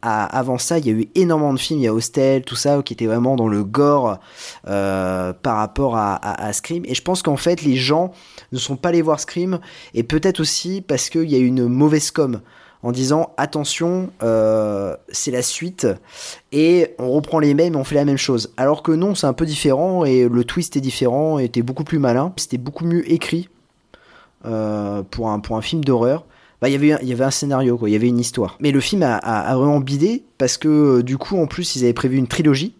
avant 0.07 0.59
ça, 0.59 0.79
il 0.79 0.87
y 0.87 0.91
a 0.91 0.93
eu 0.93 1.09
énormément 1.15 1.53
de 1.53 1.59
films, 1.59 1.81
il 1.81 1.85
y 1.85 1.89
a 1.89 1.93
Hostel, 1.95 2.43
tout 2.43 2.55
ça, 2.55 2.81
qui 2.85 2.93
était 2.93 3.07
vraiment 3.07 3.35
dans 3.35 3.49
le 3.49 3.65
gore 3.65 4.19
euh, 4.69 5.33
par 5.33 5.57
rapport 5.57 5.97
à, 5.97 6.53
Scream. 6.53 6.85
Et 6.87 6.95
je 6.95 7.03
pense 7.03 7.23
qu'en 7.23 7.37
fait, 7.37 7.63
les 7.63 7.77
gens 7.77 8.13
ne 8.53 8.59
sont 8.59 8.77
pas 8.77 8.91
allés 8.91 9.03
voir 9.03 9.19
Scream, 9.19 9.59
et 9.95 10.03
peut-être 10.03 10.41
aussi 10.41 10.81
parce 10.81 11.11
qu'il 11.11 11.29
y 11.29 11.35
a 11.35 11.39
eu 11.39 11.47
une 11.47 11.67
mauvaise 11.67 12.11
com 12.11 12.41
en 12.83 12.93
disant 12.93 13.33
attention, 13.37 14.11
euh, 14.23 14.97
c'est 15.09 15.33
la 15.33 15.43
suite, 15.43 15.89
et 16.53 16.95
on 16.99 17.11
reprend 17.11 17.41
les 17.41 17.55
mêmes 17.55 17.75
et 17.75 17.77
on 17.77 17.85
fait 17.85 17.97
la 17.97 18.05
même 18.05 18.19
chose. 18.19 18.53
Alors 18.57 18.85
que 18.85 18.93
non, 18.93 19.17
c'est 19.17 19.27
un 19.27 19.33
peu 19.33 19.47
différent, 19.47 20.05
et 20.05 20.29
le 20.29 20.45
twist 20.45 20.77
est 20.77 20.81
différent, 20.81 21.41
et 21.41 21.45
était 21.45 21.63
beaucoup 21.63 21.85
plus 21.85 21.99
malin, 21.99 22.33
c'était 22.37 22.59
beaucoup 22.59 22.85
mieux 22.85 23.11
écrit 23.11 23.49
euh, 24.45 25.03
pour, 25.03 25.37
pour 25.43 25.57
un 25.57 25.63
film 25.63 25.85
d'horreur. 25.85 26.27
Bah, 26.63 26.69
il 26.69 26.73
y 26.73 26.75
avait 26.75 26.93
un- 26.93 26.99
il 27.03 27.09
y 27.09 27.13
avait 27.13 27.25
un 27.25 27.31
scénario, 27.31 27.77
quoi. 27.77 27.89
Il 27.89 27.93
y 27.93 27.97
avait 27.97 28.09
une 28.09 28.19
histoire. 28.19 28.57
Mais 28.61 28.71
le 28.73 28.81
film 28.81 29.03
a, 29.03 29.17
a- 29.17 29.41
a 29.53 29.57
vraiment 29.57 29.81
bidé 29.81 30.25
parce 30.39 30.57
que 30.57 30.69
euh, 30.99 31.03
du 31.03 31.19
coup, 31.19 31.37
en 31.39 31.47
plus, 31.47 31.77
ils 31.77 31.85
avaient 31.85 31.93
prévu 31.93 32.17
une 32.17 32.29
trilogie, 32.29 32.75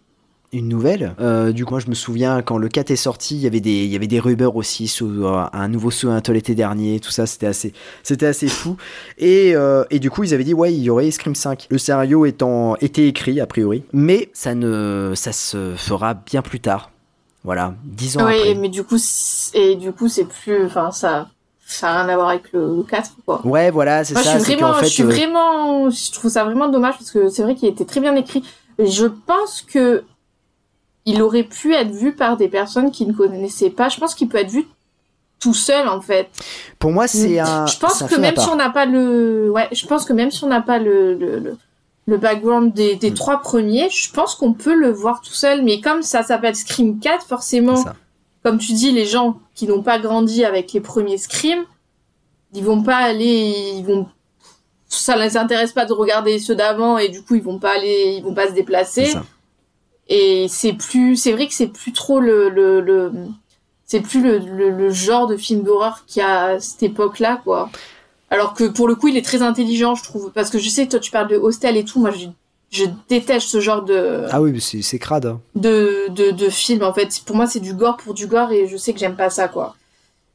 une 0.53 0.69
nouvelle. 0.69 1.15
Euh, 1.21 1.53
du 1.53 1.65
coup, 1.67 1.73
moi, 1.73 1.81
je 1.81 1.89
me 1.89 1.95
souviens 1.95 2.41
quand 2.41 2.57
le 2.57 2.69
4 2.69 2.91
est 2.91 2.97
sorti, 2.97 3.35
il 3.37 3.43
y 3.43 3.47
avait 3.47 3.61
des, 3.61 3.85
il 3.85 3.91
y 3.91 3.97
avait 3.97 4.07
des 4.07 4.21
rumeurs 4.21 4.57
aussi 4.57 4.89
sur 4.89 5.07
euh, 5.07 5.45
un 5.53 5.69
nouveau 5.69 5.91
Soul 5.91 6.19
l'été 6.29 6.55
dernier, 6.55 7.01
tout 7.01 7.11
ça, 7.11 7.27
c'était 7.27 7.47
assez, 7.49 7.75
c'était 8.03 8.27
assez 8.27 8.49
fou. 8.49 8.77
Et, 9.19 9.55
et 9.91 9.99
du 9.99 10.09
coup, 10.11 10.25
ils 10.25 10.33
avaient 10.33 10.45
dit 10.45 10.55
ouais, 10.55 10.73
il 10.73 10.81
y 10.83 10.89
aurait 10.89 11.11
Scream 11.11 11.35
5. 11.35 11.67
Le 11.71 11.77
scénario 11.79 12.25
étant 12.25 12.77
été 12.77 13.07
écrit 13.09 13.41
a 13.41 13.47
priori, 13.47 13.83
mais 13.93 14.31
ça 14.33 14.55
ne, 14.55 15.13
ça 15.15 15.33
se 15.33 15.75
fera 15.77 16.15
bien 16.15 16.41
plus 16.43 16.61
tard. 16.61 16.91
Voilà, 17.45 17.75
dix 17.85 18.17
ans 18.17 18.27
Oui, 18.27 18.35
après. 18.41 18.55
mais 18.55 18.69
du 18.69 18.83
coup, 18.83 18.97
et 19.55 19.77
du 19.77 19.93
coup, 19.93 20.09
c'est 20.09 20.25
plus, 20.25 20.65
enfin, 20.65 20.91
ça, 20.91 21.29
ça 21.69 21.91
a 21.91 22.03
rien 22.03 22.09
à 22.09 22.15
voir 22.17 22.29
avec 22.29 22.53
le, 22.53 22.77
le 22.77 22.83
4, 22.85 23.11
quoi. 23.27 23.41
Ouais, 23.45 23.71
voilà, 23.73 24.05
c'est 24.05 24.15
ça. 24.15 24.39
je 24.39 24.45
suis 24.45 24.55
vraiment, 24.55 24.75
fait, 24.75 24.87
je 24.87 24.91
suis 24.93 25.03
euh, 25.03 25.07
vraiment, 25.07 25.91
je 25.91 26.13
trouve 26.13 26.31
ça 26.31 26.45
vraiment 26.45 26.69
dommage 26.69 26.95
parce 26.97 27.11
que 27.11 27.29
c'est 27.29 27.43
vrai 27.43 27.57
qu'il 27.57 27.69
était 27.69 27.85
très 27.85 28.01
bien 28.01 28.15
écrit. 28.15 28.45
Je 28.79 29.07
pense 29.07 29.63
que 29.63 30.05
il 31.05 31.23
aurait 31.23 31.43
pu 31.45 31.75
être 31.75 31.91
vu 31.91 32.15
par 32.15 32.37
des 32.37 32.49
personnes 32.49 32.91
qui 32.91 33.05
ne 33.07 33.13
connaissaient 33.13 33.71
pas. 33.71 33.89
Je 33.89 33.99
pense 33.99 34.15
qu'il 34.15 34.29
peut 34.29 34.39
être 34.39 34.51
vu 34.51 34.67
tout 35.41 35.55
seul, 35.55 35.89
en 35.89 36.01
fait. 36.01 36.29
Pour 36.79 36.93
moi, 36.93 37.07
c'est 37.09 37.39
un. 37.41 37.67
Je 37.67 37.79
pense 37.79 38.03
que 38.03 38.15
même 38.17 38.37
si 38.37 38.49
on 38.49 38.57
n'a 38.57 38.71
pas 38.71 38.87
le, 38.87 39.51
ouais, 39.51 39.69
je 39.73 39.87
pense 39.87 40.05
que 40.05 40.13
même 40.13 40.31
si 40.31 40.45
on 40.45 40.49
n'a 40.49 40.63
pas 40.63 40.79
le, 40.79 41.15
le, 41.15 41.39
le, 41.41 41.57
le 42.07 42.17
background 42.17 42.73
des, 42.73 42.95
Mm. 42.95 42.99
des 42.99 43.15
trois 43.15 43.41
premiers, 43.41 43.89
je 43.91 44.13
pense 44.13 44.35
qu'on 44.37 44.53
peut 44.53 44.75
le 44.75 44.91
voir 44.91 45.21
tout 45.21 45.33
seul. 45.35 45.63
Mais 45.65 45.81
comme 45.81 46.03
ça 46.03 46.23
s'appelle 46.23 46.55
Scream 46.55 46.99
4, 47.01 47.27
forcément, 47.27 47.85
comme 48.47 48.59
tu 48.59 48.75
dis, 48.75 48.93
les 48.93 49.07
gens 49.07 49.41
qui 49.57 49.67
n'ont 49.67 49.83
pas 49.83 49.99
grandi 49.99 50.45
avec 50.45 50.73
les 50.73 50.81
premiers 50.81 51.19
Scream, 51.19 51.65
ils 52.53 52.63
vont 52.63 52.81
pas 52.81 52.99
aller, 52.99 53.73
ils 53.75 53.85
vont, 53.85 54.07
ça 54.87 55.17
les 55.17 55.37
intéresse 55.37 55.73
pas 55.73 55.85
de 55.85 55.93
regarder 55.93 56.39
ceux 56.39 56.55
d'avant 56.55 56.97
et 56.97 57.09
du 57.09 57.25
coup 57.25 57.35
ils 57.35 57.43
vont 57.43 57.59
pas 57.59 57.73
aller, 57.73 58.15
ils 58.17 58.23
vont 58.23 58.35
pas 58.35 58.47
se 58.47 58.53
déplacer. 58.53 59.15
Et 60.07 60.47
c'est 60.49 60.75
plus, 60.75 61.17
c'est 61.17 61.33
vrai 61.33 61.49
que 61.49 61.55
c'est 61.55 61.67
plus 61.67 61.93
trop 61.93 62.21
le, 62.21 62.49
le, 62.49 62.81
le 62.81 63.11
c'est 63.85 64.01
plus 64.01 64.23
le, 64.23 64.39
le, 64.39 64.71
le 64.71 64.91
genre 64.91 65.27
de 65.27 65.37
film 65.37 65.65
d'horreur 65.65 66.05
qu'il 66.07 66.21
y 66.21 66.25
a 66.25 66.45
à 66.45 66.61
cette 66.61 66.85
époque-là, 66.85 67.41
quoi. 67.43 67.69
Alors 68.31 68.55
que 68.55 68.63
pour 68.63 68.87
le 68.87 68.95
coup, 68.95 69.09
il 69.09 69.17
est 69.17 69.25
très 69.25 69.43
intelligent, 69.43 69.97
je 69.97 70.05
trouve. 70.05 70.31
Parce 70.31 70.51
que 70.51 70.61
je 70.61 70.69
sais 70.69 70.87
que 70.87 70.93
toi, 70.93 71.01
tu 71.01 71.11
parles 71.11 71.27
de 71.27 71.37
Hostel 71.37 71.77
et 71.77 71.85
tout. 71.85 71.99
Moi, 71.99 72.13
je, 72.13 72.27
je 72.71 72.85
déteste 73.09 73.49
ce 73.49 73.61
genre 73.61 73.83
de, 73.83 74.25
Ah 74.31 74.43
oui, 74.43 74.53
mais 74.53 74.61
c'est 74.61 74.83
c'est 74.83 74.99
crade. 74.99 75.27
hein. 75.27 75.41
de, 75.55 76.09
de, 76.11 76.31
de 76.33 76.49
film, 76.49 76.83
en 76.83 76.93
fait. 76.93 77.09
Pour 77.25 77.37
moi, 77.37 77.47
c'est 77.47 77.61
du 77.61 77.75
gore 77.75 77.97
pour 77.97 78.15
du 78.15 78.27
gore 78.27 78.53
et 78.53 78.67
je 78.67 78.77
sais 78.77 78.93
que 78.93 78.99
j'aime 78.99 79.17
pas 79.17 79.31
ça, 79.31 79.49
quoi. 79.49 79.75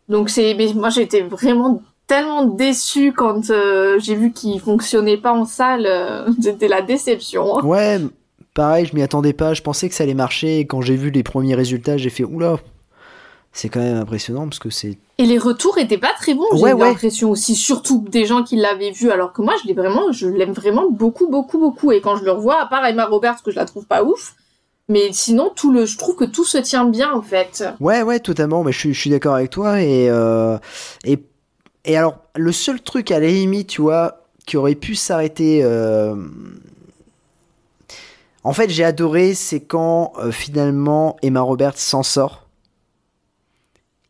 Donc, 0.09 0.29
c'est, 0.29 0.53
mais 0.55 0.73
moi, 0.73 0.89
été 0.97 1.21
vraiment 1.21 1.81
tellement 2.07 2.45
déçue 2.45 3.13
quand 3.13 3.49
euh, 3.49 3.97
j'ai 3.99 4.15
vu 4.15 4.31
qu'il 4.33 4.59
fonctionnait 4.59 5.17
pas 5.17 5.31
en 5.33 5.45
salle. 5.45 5.85
euh, 5.85 6.27
C'était 6.41 6.67
la 6.67 6.81
déception. 6.81 7.59
hein. 7.59 7.63
Ouais, 7.65 7.99
pareil, 8.53 8.85
je 8.85 8.95
m'y 8.95 9.01
attendais 9.01 9.33
pas. 9.33 9.53
Je 9.53 9.61
pensais 9.61 9.87
que 9.87 9.95
ça 9.95 10.03
allait 10.03 10.13
marcher. 10.13 10.59
Et 10.59 10.65
quand 10.65 10.81
j'ai 10.81 10.95
vu 10.95 11.11
les 11.11 11.23
premiers 11.23 11.55
résultats, 11.55 11.97
j'ai 11.97 12.09
fait 12.09 12.23
oula. 12.25 12.57
C'est 13.53 13.67
quand 13.69 13.81
même 13.81 13.97
impressionnant 13.97 14.43
parce 14.47 14.59
que 14.59 14.69
c'est. 14.69 14.97
Et 15.17 15.25
les 15.25 15.37
retours 15.37 15.77
étaient 15.77 15.97
pas 15.97 16.13
très 16.17 16.33
bons, 16.33 16.45
j'ai 16.53 16.61
Ouais, 16.63 16.71
eu 16.71 16.73
ouais. 16.75 16.87
l'impression 16.87 17.29
aussi, 17.31 17.55
surtout 17.55 18.05
des 18.09 18.25
gens 18.25 18.43
qui 18.43 18.55
l'avaient 18.55 18.91
vu, 18.91 19.11
alors 19.11 19.33
que 19.33 19.41
moi, 19.41 19.53
je 19.61 19.67
l'ai 19.67 19.73
vraiment, 19.73 20.11
je 20.11 20.27
l'aime 20.27 20.53
vraiment 20.53 20.89
beaucoup, 20.89 21.27
beaucoup, 21.29 21.59
beaucoup. 21.59 21.91
Et 21.91 21.99
quand 21.99 22.15
je 22.15 22.23
le 22.23 22.31
revois, 22.31 22.61
à 22.61 22.65
part 22.67 22.85
Emma 22.85 23.05
Roberts, 23.05 23.43
que 23.43 23.51
je 23.51 23.57
la 23.57 23.65
trouve 23.65 23.85
pas 23.85 24.03
ouf, 24.03 24.35
Mais 24.89 25.09
sinon, 25.13 25.51
tout 25.55 25.71
le, 25.71 25.85
je 25.85 25.97
trouve 25.97 26.15
que 26.15 26.25
tout 26.25 26.43
se 26.45 26.57
tient 26.57 26.85
bien 26.85 27.13
en 27.13 27.21
fait. 27.21 27.63
Ouais, 27.79 28.01
ouais, 28.03 28.19
totalement. 28.19 28.63
Mais 28.63 28.71
je 28.71 28.79
suis, 28.79 28.93
je 28.93 28.99
suis 28.99 29.09
d'accord 29.09 29.35
avec 29.35 29.49
toi. 29.49 29.81
Et, 29.81 30.09
euh, 30.09 30.57
et, 31.05 31.19
et 31.85 31.97
alors, 31.97 32.15
le 32.35 32.51
seul 32.51 32.81
truc 32.81 33.11
à 33.11 33.19
la 33.19 33.27
limite, 33.27 33.67
tu 33.67 33.81
vois, 33.81 34.17
qui 34.45 34.57
aurait 34.57 34.75
pu 34.75 34.95
s'arrêter. 34.95 35.61
euh, 35.63 36.15
En 38.43 38.53
fait, 38.53 38.69
j'ai 38.69 38.83
adoré, 38.83 39.33
c'est 39.35 39.59
quand 39.61 40.13
euh, 40.17 40.31
finalement 40.31 41.15
Emma 41.21 41.41
Roberts 41.41 41.77
s'en 41.77 42.01
sort. 42.03 42.40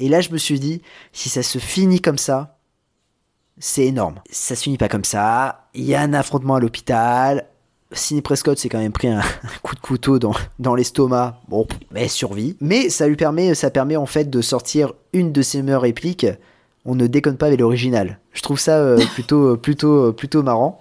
Et 0.01 0.09
là, 0.09 0.19
je 0.19 0.31
me 0.31 0.37
suis 0.37 0.59
dit, 0.59 0.81
si 1.13 1.29
ça 1.29 1.43
se 1.43 1.59
finit 1.59 2.01
comme 2.01 2.17
ça, 2.17 2.57
c'est 3.59 3.85
énorme. 3.85 4.15
Ça 4.31 4.55
se 4.55 4.63
finit 4.63 4.79
pas 4.79 4.89
comme 4.89 5.03
ça. 5.03 5.67
Il 5.75 5.83
y 5.83 5.93
a 5.93 6.01
un 6.01 6.13
affrontement 6.13 6.55
à 6.55 6.59
l'hôpital. 6.59 7.45
Sidney 7.91 8.23
Prescott 8.23 8.57
s'est 8.57 8.67
quand 8.67 8.79
même 8.79 8.93
pris 8.93 9.09
un, 9.09 9.21
coup 9.61 9.75
de 9.75 9.79
couteau 9.79 10.17
dans, 10.17 10.75
l'estomac. 10.75 11.39
Bon, 11.49 11.67
mais 11.91 12.07
survit. 12.07 12.57
Mais 12.61 12.89
ça 12.89 13.07
lui 13.07 13.15
permet, 13.15 13.53
ça 13.53 13.69
permet 13.69 13.95
en 13.95 14.07
fait 14.07 14.27
de 14.27 14.41
sortir 14.41 14.93
une 15.13 15.31
de 15.31 15.43
ses 15.43 15.61
meilleures 15.61 15.83
répliques. 15.83 16.25
On 16.83 16.95
ne 16.95 17.05
déconne 17.05 17.37
pas 17.37 17.45
avec 17.45 17.59
l'original. 17.59 18.19
Je 18.33 18.41
trouve 18.41 18.59
ça 18.59 18.77
euh, 18.77 18.97
plutôt, 19.13 19.55
plutôt, 19.55 20.13
plutôt 20.13 20.41
marrant. 20.41 20.79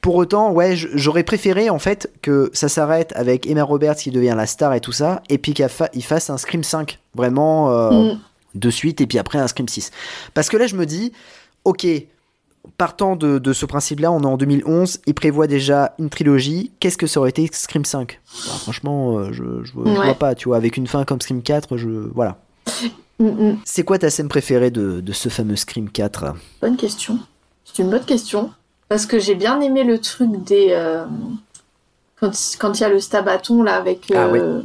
Pour 0.00 0.14
autant, 0.14 0.52
ouais, 0.52 0.74
j'aurais 0.76 1.24
préféré 1.24 1.70
en 1.70 1.78
fait 1.78 2.10
que 2.22 2.50
ça 2.52 2.68
s'arrête 2.68 3.12
avec 3.16 3.46
Emma 3.46 3.64
Roberts 3.64 3.96
qui 3.96 4.10
devient 4.10 4.34
la 4.36 4.46
star 4.46 4.72
et 4.74 4.80
tout 4.80 4.92
ça, 4.92 5.22
et 5.28 5.38
puis 5.38 5.54
qu'il 5.54 5.68
fa- 5.68 5.90
il 5.92 6.04
fasse 6.04 6.30
un 6.30 6.38
Scream 6.38 6.62
5, 6.62 6.98
vraiment 7.14 7.70
euh, 7.72 8.14
Mm. 8.14 8.18
de 8.54 8.70
suite, 8.70 9.00
et 9.00 9.06
puis 9.06 9.18
après 9.18 9.38
un 9.38 9.48
Scream 9.48 9.68
6. 9.68 9.90
Parce 10.34 10.48
que 10.48 10.56
là, 10.56 10.66
je 10.68 10.76
me 10.76 10.86
dis, 10.86 11.12
ok, 11.64 11.86
partant 12.76 13.16
de, 13.16 13.38
de 13.38 13.52
ce 13.52 13.66
principe-là, 13.66 14.12
on 14.12 14.22
est 14.22 14.26
en 14.26 14.36
2011, 14.36 15.00
il 15.06 15.14
prévoit 15.14 15.46
déjà 15.48 15.94
une 15.98 16.10
trilogie, 16.10 16.70
qu'est-ce 16.80 16.96
que 16.98 17.06
ça 17.08 17.18
aurait 17.20 17.30
été 17.30 17.48
Scream 17.52 17.84
5 17.84 18.20
Bah, 18.46 18.52
Franchement, 18.60 19.18
euh, 19.18 19.32
je, 19.32 19.42
je, 19.64 19.72
je 19.72 19.78
Ouais. 19.78 19.94
vois 19.94 20.14
pas, 20.14 20.34
tu 20.36 20.48
vois, 20.48 20.56
avec 20.58 20.76
une 20.76 20.86
fin 20.86 21.04
comme 21.04 21.20
Scream 21.20 21.42
4, 21.42 21.76
je, 21.76 21.88
voilà. 22.14 22.38
Mm, 23.18 23.26
mm. 23.26 23.58
C'est 23.64 23.82
quoi 23.82 23.98
ta 23.98 24.10
scène 24.10 24.28
préférée 24.28 24.70
de, 24.70 25.00
de 25.00 25.12
ce 25.12 25.28
fameux 25.28 25.56
Scream 25.56 25.90
4 25.90 26.34
Bonne 26.62 26.76
question. 26.76 27.18
C'est 27.64 27.82
une 27.82 27.90
bonne 27.90 28.04
question. 28.04 28.50
Parce 28.88 29.06
que 29.06 29.18
j'ai 29.18 29.34
bien 29.34 29.60
aimé 29.60 29.84
le 29.84 30.00
truc 30.00 30.42
des. 30.44 30.68
euh, 30.70 31.04
quand 32.20 32.32
quand 32.58 32.78
il 32.78 32.80
y 32.80 32.84
a 32.84 32.88
le 32.88 33.00
stabaton 33.00 33.62
là 33.62 33.76
avec. 33.76 34.10
Ah 34.14 34.26
euh, 34.26 34.62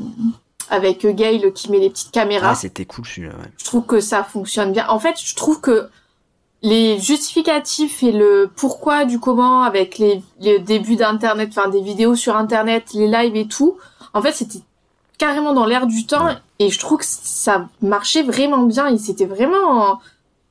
Avec 0.70 1.06
Gail 1.06 1.52
qui 1.54 1.70
met 1.72 1.80
les 1.80 1.90
petites 1.90 2.12
caméras. 2.12 2.52
Ah, 2.52 2.56
c'était 2.56 2.86
cool 2.86 3.06
celui-là, 3.06 3.34
ouais. 3.34 3.52
je 3.58 3.66
trouve 3.66 3.86
que 3.86 4.00
ça 4.00 4.24
fonctionne 4.24 4.72
bien. 4.72 4.88
En 4.88 4.98
fait, 5.00 5.16
je 5.22 5.36
trouve 5.36 5.60
que 5.60 5.90
les 6.62 6.98
justificatifs 7.00 8.02
et 8.02 8.14
le 8.14 8.50
pourquoi 8.56 9.04
du 9.04 9.20
comment 9.20 9.64
avec 9.64 9.98
les, 9.98 10.24
les 10.40 10.60
débuts 10.60 10.96
d'internet, 10.96 11.50
enfin 11.56 11.70
des 11.70 11.82
vidéos 11.82 12.16
sur 12.16 12.38
internet, 12.38 12.86
les 12.94 13.08
lives 13.08 13.36
et 13.36 13.48
tout, 13.48 13.78
en 14.14 14.22
fait, 14.22 14.32
c'était 14.32 14.62
carrément 15.18 15.54
dans 15.54 15.66
l'air 15.66 15.86
du 15.86 16.06
temps 16.06 16.30
et 16.60 16.70
je 16.70 16.80
trouve 16.80 17.00
que 17.00 17.06
ça 17.06 17.68
marchait 17.82 18.24
vraiment 18.24 18.64
bien. 18.64 18.88
Ils 18.88 19.00
s'étaient 19.00 19.26
vraiment, 19.26 20.00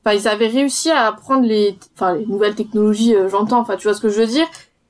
enfin, 0.05 0.15
ils 0.15 0.27
avaient 0.27 0.47
réussi 0.47 0.91
à 0.91 1.11
prendre 1.11 1.45
les, 1.45 1.77
enfin, 1.95 2.15
les 2.15 2.25
nouvelles 2.25 2.55
technologies, 2.55 3.15
euh, 3.15 3.29
j'entends, 3.29 3.59
enfin, 3.59 3.75
tu 3.77 3.87
vois 3.87 3.93
ce 3.93 4.01
que 4.01 4.09
je 4.09 4.19
veux 4.19 4.27
dire, 4.27 4.45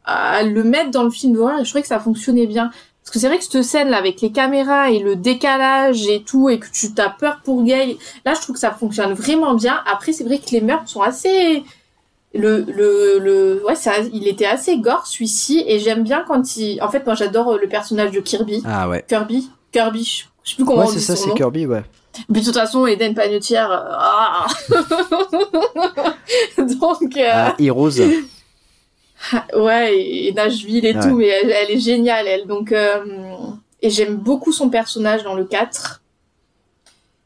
à 0.05 0.43
le 0.43 0.63
mettre 0.63 0.91
dans 0.91 1.03
le 1.03 1.09
film 1.09 1.33
d'horreur 1.33 1.59
et 1.59 1.63
je 1.63 1.69
trouvais 1.69 1.81
que 1.81 1.87
ça 1.87 1.99
fonctionnait 1.99 2.47
bien. 2.47 2.71
Parce 3.03 3.11
que 3.11 3.19
c'est 3.19 3.27
vrai 3.27 3.37
que 3.37 3.43
cette 3.43 3.63
scène 3.63 3.89
là 3.89 3.97
avec 3.97 4.21
les 4.21 4.31
caméras 4.31 4.89
et 4.89 4.99
le 4.99 5.17
décalage 5.17 6.07
et 6.07 6.23
tout 6.23 6.49
et 6.49 6.57
que 6.57 6.67
tu 6.71 6.93
t'as 6.93 7.09
peur 7.09 7.41
pour 7.43 7.61
Gay, 7.63 7.97
là 8.25 8.33
je 8.33 8.39
trouve 8.41 8.55
que 8.55 8.59
ça 8.61 8.71
fonctionne 8.71 9.11
vraiment 9.13 9.55
bien. 9.55 9.81
Après 9.91 10.13
c'est 10.13 10.23
vrai 10.23 10.37
que 10.39 10.49
les 10.51 10.61
meurtres 10.61 10.87
sont 10.87 11.01
assez 11.01 11.63
le 12.33 12.61
le 12.61 13.19
le 13.19 13.63
ouais 13.67 13.75
ça 13.75 13.91
il 14.11 14.27
était 14.27 14.45
assez 14.45 14.79
gore 14.79 15.05
celui-ci 15.05 15.63
et 15.67 15.79
j'aime 15.79 16.03
bien 16.03 16.23
quand 16.27 16.55
il 16.55 16.81
en 16.81 16.89
fait 16.89 17.05
moi 17.05 17.13
j'adore 17.13 17.51
euh, 17.51 17.57
le 17.61 17.67
personnage 17.67 18.11
de 18.11 18.21
Kirby. 18.21 18.63
Ah 18.65 18.87
ouais. 18.87 19.03
Kirby, 19.07 19.49
Kirby, 19.73 20.25
je 20.43 20.49
sais 20.49 20.55
plus 20.55 20.63
comment 20.65 20.79
Ouais, 20.79 20.85
on 20.85 20.89
c'est 20.91 20.99
dit 20.99 21.03
ça, 21.03 21.15
son 21.17 21.29
c'est. 21.29 21.35
Kirby, 21.35 21.65
ouais. 21.67 21.83
Mais 22.29 22.39
de 22.41 22.45
toute 22.45 22.53
façon, 22.55 22.85
Eden 22.85 23.13
Panettiere, 23.15 23.71
euh, 23.71 23.95
ah. 23.97 24.47
Donc, 26.57 27.17
euh, 27.17 27.29
Ah, 27.31 27.55
Heroes. 27.59 27.91
ouais, 29.55 29.95
et, 29.97 30.27
et 30.27 30.33
Nashville 30.33 30.85
et 30.85 30.95
Ouais. 30.95 31.01
tout, 31.01 31.15
mais 31.15 31.27
elle, 31.27 31.51
elle 31.51 31.71
est 31.71 31.79
géniale, 31.79 32.27
elle. 32.27 32.45
Donc, 32.47 32.71
euh, 32.71 33.03
et 33.81 33.89
j'aime 33.89 34.15
beaucoup 34.15 34.51
son 34.51 34.69
personnage 34.69 35.23
dans 35.23 35.33
le 35.35 35.45
4. 35.45 36.01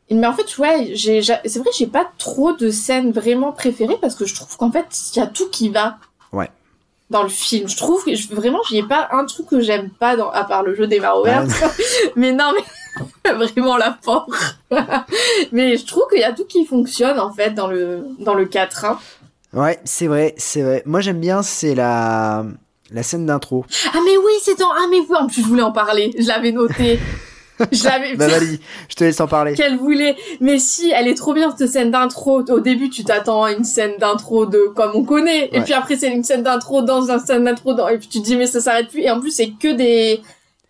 Et- 0.10 0.16
Mais 0.16 0.28
en 0.28 0.34
fait, 0.34 0.58
ouais, 0.58 0.92
j'ai, 0.94 1.22
c'est 1.22 1.60
vrai, 1.60 1.70
j'ai 1.78 1.88
pas 1.88 2.08
trop 2.18 2.54
de 2.54 2.70
scènes 2.70 3.12
vraiment 3.12 3.52
préférées 3.52 3.98
parce 4.02 4.16
que 4.16 4.26
je 4.26 4.36
trouve 4.36 4.56
qu'en 4.58 4.72
fait, 4.72 4.86
il 5.16 5.20
y 5.20 5.22
a 5.22 5.28
tout 5.28 5.50
qui 5.50 5.70
va 5.70 5.98
Ouais. 6.32 6.50
dans 7.10 7.24
le 7.24 7.30
film. 7.30 7.68
Je 7.68 7.76
trouve 7.78 8.04
que 8.06 8.16
je- 8.16 8.34
vraiment, 8.34 8.60
j'y 8.70 8.78
ai 8.78 8.84
pas 8.84 9.10
un 9.12 9.26
truc 9.26 9.48
que 9.48 9.60
j'aime 9.60 9.90
pas 9.90 10.16
dans, 10.16 10.30
à 10.30 10.44
part 10.46 10.64
le 10.64 10.76
jeu 10.76 10.88
des 10.88 11.00
Roberts. 11.00 11.48
mais 12.16 12.32
non, 12.32 12.52
mais 12.56 12.64
vraiment 13.26 13.78
la 13.78 13.98
pauvre. 14.04 14.28
mais 15.52 15.78
je 15.78 15.86
trouve 15.86 16.04
qu'il 16.10 16.20
y 16.20 16.24
a 16.24 16.34
tout 16.34 16.46
qui 16.46 16.66
fonctionne 16.66 17.20
en 17.20 17.32
fait 17.32 17.52
dans 17.52 17.68
le 17.68 18.06
dans 18.20 18.34
le 18.34 18.46
4. 18.46 18.86
Hein. 18.86 19.00
Ouais, 19.54 19.80
c'est 19.86 20.08
vrai, 20.08 20.36
c'est 20.38 20.62
vrai. 20.62 20.84
Moi 20.86 21.02
j'aime 21.02 21.20
bien, 21.20 21.42
c'est 21.42 21.76
la 21.76 22.46
la 22.92 23.04
scène 23.04 23.26
d'intro. 23.26 23.66
Ah 23.94 24.00
mais 24.06 24.18
oui, 24.18 24.34
c'est 24.42 24.58
dans 24.60 24.72
ah 24.72 24.88
mais 24.90 25.00
oui, 25.00 25.18
en 25.18 25.28
plus 25.28 25.42
je 25.42 25.48
voulais 25.48 25.62
en 25.62 25.72
parler. 25.72 26.14
Je 26.18 26.28
l'avais 26.28 26.52
noté. 26.52 27.00
je 27.72 27.84
l'avais 27.84 28.16
Bah 28.18 28.28
vas-y, 28.28 28.60
je 28.90 28.96
te 28.96 29.04
laisse 29.04 29.20
en 29.20 29.28
parler. 29.28 29.54
qu'elle 29.56 29.78
voulait. 29.78 30.16
Mais 30.42 30.60
si, 30.60 30.92
elle 30.92 31.08
est 31.08 31.16
trop 31.16 31.34
bien 31.34 31.54
cette 31.58 31.70
scène 31.70 31.92
d'intro. 31.92 32.44
Au 32.50 32.60
début, 32.60 32.90
tu 32.90 33.04
t'attends 33.04 33.44
à 33.44 33.52
une 33.52 33.64
scène 33.64 33.98
d'intro 34.00 34.46
de 34.46 34.72
comme 34.76 34.92
on 34.94 35.04
connaît, 35.04 35.50
et 35.52 35.62
puis 35.62 35.74
après 35.74 35.96
c'est 35.96 36.12
une 36.12 36.24
scène 36.24 36.44
d'intro 36.44 36.82
dans 36.82 37.10
une 37.10 37.20
scène 37.20 37.46
d'intro 37.46 37.74
dans, 37.74 37.88
et 37.88 37.98
puis 37.98 38.08
tu 38.08 38.20
te 38.20 38.26
dis 38.26 38.36
mais 38.36 38.48
ça 38.48 38.62
s'arrête 38.62 38.90
plus. 38.90 39.02
Et 39.02 39.12
en 39.12 39.20
plus 39.20 39.32
c'est 39.32 39.52
que 39.52 39.74
des 39.74 40.22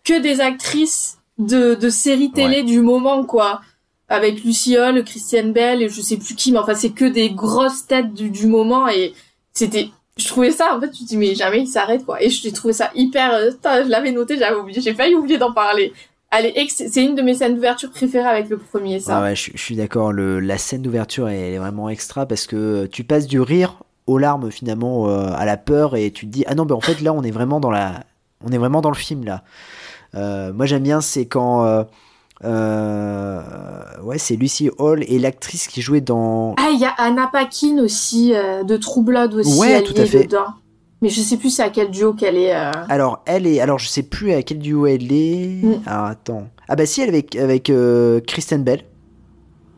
que 0.04 0.18
des 0.20 0.40
actrices 0.40 1.17
de 1.38 1.74
de 1.74 1.88
séries 1.90 2.30
télé 2.32 2.62
du 2.62 2.80
moment 2.80 3.24
quoi. 3.24 3.60
Avec 4.10 4.42
Luciole, 4.42 5.04
Christiane 5.04 5.52
Bell 5.52 5.82
et 5.82 5.90
je 5.90 6.00
sais 6.00 6.16
plus 6.16 6.34
qui, 6.34 6.50
mais 6.50 6.58
enfin 6.58 6.74
c'est 6.74 6.90
que 6.90 7.04
des 7.04 7.30
grosses 7.30 7.86
têtes 7.86 8.14
du, 8.14 8.30
du 8.30 8.46
moment 8.46 8.88
et 8.88 9.12
c'était 9.52 9.90
je 10.16 10.26
trouvais 10.26 10.50
ça 10.50 10.74
en 10.74 10.80
fait 10.80 10.90
tu 10.90 11.04
te 11.04 11.08
dis 11.08 11.16
mais 11.18 11.34
jamais 11.34 11.60
il 11.60 11.66
s'arrête 11.66 12.04
quoi 12.06 12.22
et 12.22 12.30
j'ai 12.30 12.50
trouvé 12.52 12.72
ça 12.72 12.90
hyper 12.94 13.34
euh, 13.34 13.50
je 13.62 13.88
l'avais 13.88 14.10
noté 14.10 14.38
j'avais 14.38 14.56
oublié 14.56 14.80
j'ai 14.80 14.94
failli 14.94 15.14
oublier 15.14 15.36
d'en 15.38 15.52
parler 15.52 15.92
Allez, 16.30 16.52
c'est 16.68 17.02
une 17.02 17.14
de 17.14 17.22
mes 17.22 17.32
scènes 17.32 17.54
d'ouverture 17.54 17.90
préférées 17.90 18.28
avec 18.28 18.50
le 18.50 18.58
premier, 18.58 19.00
ça. 19.00 19.16
Ah 19.16 19.22
ouais, 19.22 19.34
je, 19.34 19.50
je 19.54 19.62
suis 19.62 19.76
d'accord. 19.76 20.12
Le, 20.12 20.40
la 20.40 20.58
scène 20.58 20.82
d'ouverture 20.82 21.26
elle 21.26 21.54
est 21.54 21.58
vraiment 21.58 21.88
extra 21.88 22.26
parce 22.26 22.46
que 22.46 22.84
tu 22.84 23.02
passes 23.02 23.26
du 23.26 23.40
rire 23.40 23.76
aux 24.06 24.18
larmes 24.18 24.50
finalement 24.50 25.08
euh, 25.08 25.32
à 25.34 25.46
la 25.46 25.56
peur 25.56 25.96
et 25.96 26.10
tu 26.10 26.26
te 26.26 26.30
dis 26.30 26.44
ah 26.46 26.54
non 26.54 26.66
ben 26.66 26.74
en 26.74 26.80
fait 26.80 27.00
là 27.00 27.14
on 27.14 27.22
est 27.22 27.30
vraiment 27.30 27.60
dans 27.60 27.70
la 27.70 28.04
on 28.44 28.50
est 28.52 28.58
vraiment 28.58 28.82
dans 28.82 28.90
le 28.90 28.96
film 28.96 29.24
là. 29.24 29.42
Euh, 30.14 30.52
moi 30.52 30.66
j'aime 30.66 30.82
bien 30.82 31.00
c'est 31.00 31.26
quand 31.26 31.64
euh, 31.64 31.84
euh, 32.44 33.40
ouais 34.02 34.18
c'est 34.18 34.36
Lucy 34.36 34.70
Hall 34.78 35.04
et 35.06 35.18
l'actrice 35.18 35.66
qui 35.68 35.82
jouait 35.82 36.00
dans 36.00 36.54
Ah, 36.58 36.70
il 36.72 36.80
y 36.80 36.84
a 36.84 36.94
Anna 36.98 37.28
Paquin 37.32 37.78
aussi, 37.82 38.32
euh, 38.34 38.62
de 38.64 38.76
True 38.76 39.02
Blood 39.02 39.34
aussi, 39.34 39.58
Ouais, 39.58 39.72
elle 39.72 39.84
tout 39.84 39.94
à 39.96 40.02
est 40.02 40.06
fait. 40.06 40.24
dedans. 40.24 40.46
Mais 41.02 41.08
je 41.10 41.20
sais 41.20 41.36
plus 41.36 41.50
c'est 41.50 41.62
à 41.62 41.70
quel 41.70 41.90
duo 41.90 42.12
qu'elle 42.14 42.36
est. 42.36 42.54
euh. 42.54 42.72
alors 42.88 43.22
elle 43.26 43.46
est 43.46 43.60
alors 43.60 43.78
je 43.78 43.86
sais 43.88 44.02
plus 44.02 44.32
à 44.32 44.42
quel 44.42 44.58
duo 44.58 44.86
elle 44.86 45.12
est. 45.12 45.60
Mm. 45.62 45.82
Alors 45.86 46.04
attends 46.06 46.48
ah 46.68 46.76
bah 46.76 46.86
si 46.86 47.00
elle 47.00 47.14
est 47.14 47.36
avec 47.36 47.36
avec 47.36 47.72
Kristen 48.26 48.62
Bell 48.64 48.82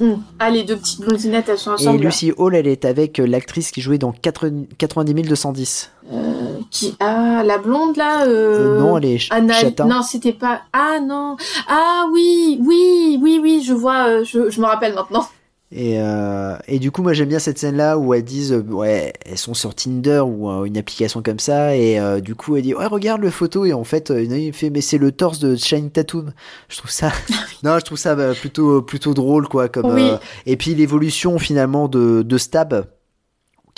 Hmm. 0.03 0.15
Ah, 0.39 0.49
les 0.49 0.65
deux 0.65 0.79
petites 0.79 1.03
blondinettes, 1.03 1.51
elles 1.51 1.59
sont 1.59 1.73
et 1.73 1.75
ensemble. 1.75 2.03
Lucy 2.03 2.33
Hall 2.39 2.55
elle 2.55 2.67
est 2.69 2.87
avec 2.87 3.19
l'actrice 3.19 3.71
qui 3.71 3.83
jouait 3.83 3.99
dans 3.99 4.13
80 4.13 4.63
90 4.79 5.13
210. 5.29 5.91
Euh, 6.11 6.50
qui... 6.71 6.97
Ah, 7.01 7.43
la 7.45 7.59
blonde 7.59 7.97
là 7.97 8.27
euh... 8.27 8.79
Non, 8.79 8.99
elle 8.99 9.05
est 9.07 9.27
Anna-. 9.31 9.55
Non, 9.87 10.03
c'était 10.03 10.33
pas. 10.33 10.63
Ah 10.73 10.99
non. 11.03 11.37
Ah 11.69 12.07
oui, 12.13 12.59
oui, 12.65 13.19
oui, 13.21 13.39
oui, 13.43 13.63
je 13.67 13.75
vois, 13.75 14.09
euh, 14.09 14.25
je, 14.25 14.51
je 14.51 14.61
me 14.61 14.67
rappelle 14.67 14.95
maintenant. 14.95 15.27
Et, 15.73 16.01
euh, 16.01 16.57
et 16.67 16.81
du 16.81 16.91
coup, 16.91 17.01
moi 17.01 17.13
j'aime 17.13 17.29
bien 17.29 17.39
cette 17.39 17.59
scène-là 17.59 17.97
où 17.97 18.13
elles 18.13 18.25
disent, 18.25 18.65
ouais, 18.71 19.13
elles 19.25 19.39
sont 19.39 19.55
sur 19.55 19.73
Tinder 19.73 20.19
ou 20.19 20.51
euh, 20.51 20.65
une 20.65 20.77
application 20.77 21.23
comme 21.23 21.39
ça, 21.39 21.77
et 21.77 22.01
du 22.21 22.35
coup, 22.35 22.57
elle 22.57 22.63
dit, 22.63 22.75
ouais, 22.75 22.87
regarde 22.87 23.21
le 23.21 23.31
photo, 23.31 23.65
et 23.65 23.73
en 23.73 23.85
fait, 23.85 24.13
il 24.17 24.53
fait, 24.53 24.71
mais 24.71 24.81
c'est 24.81 24.99
le 24.99 25.13
torse 25.13 25.39
de 25.39 25.55
Shane 25.55 25.91
Tatum. 25.91 26.33
Je 26.69 26.79
trouve 26.79 26.91
ça, 26.91 27.13
non, 27.63 27.79
je 27.79 27.85
trouve 27.85 27.99
ça 27.99 28.17
bah, 28.17 28.33
plutôt, 28.35 28.83
plutôt 28.83 29.15
drôle, 29.15 29.47
quoi. 29.47 29.69
Comme, 29.69 29.95
Oui. 29.95 30.11
et 30.45 30.57
puis 30.57 30.75
l'évolution 30.75 31.39
finalement 31.39 31.87
de, 31.87 32.23
de 32.23 32.39
Stab, 32.39 32.87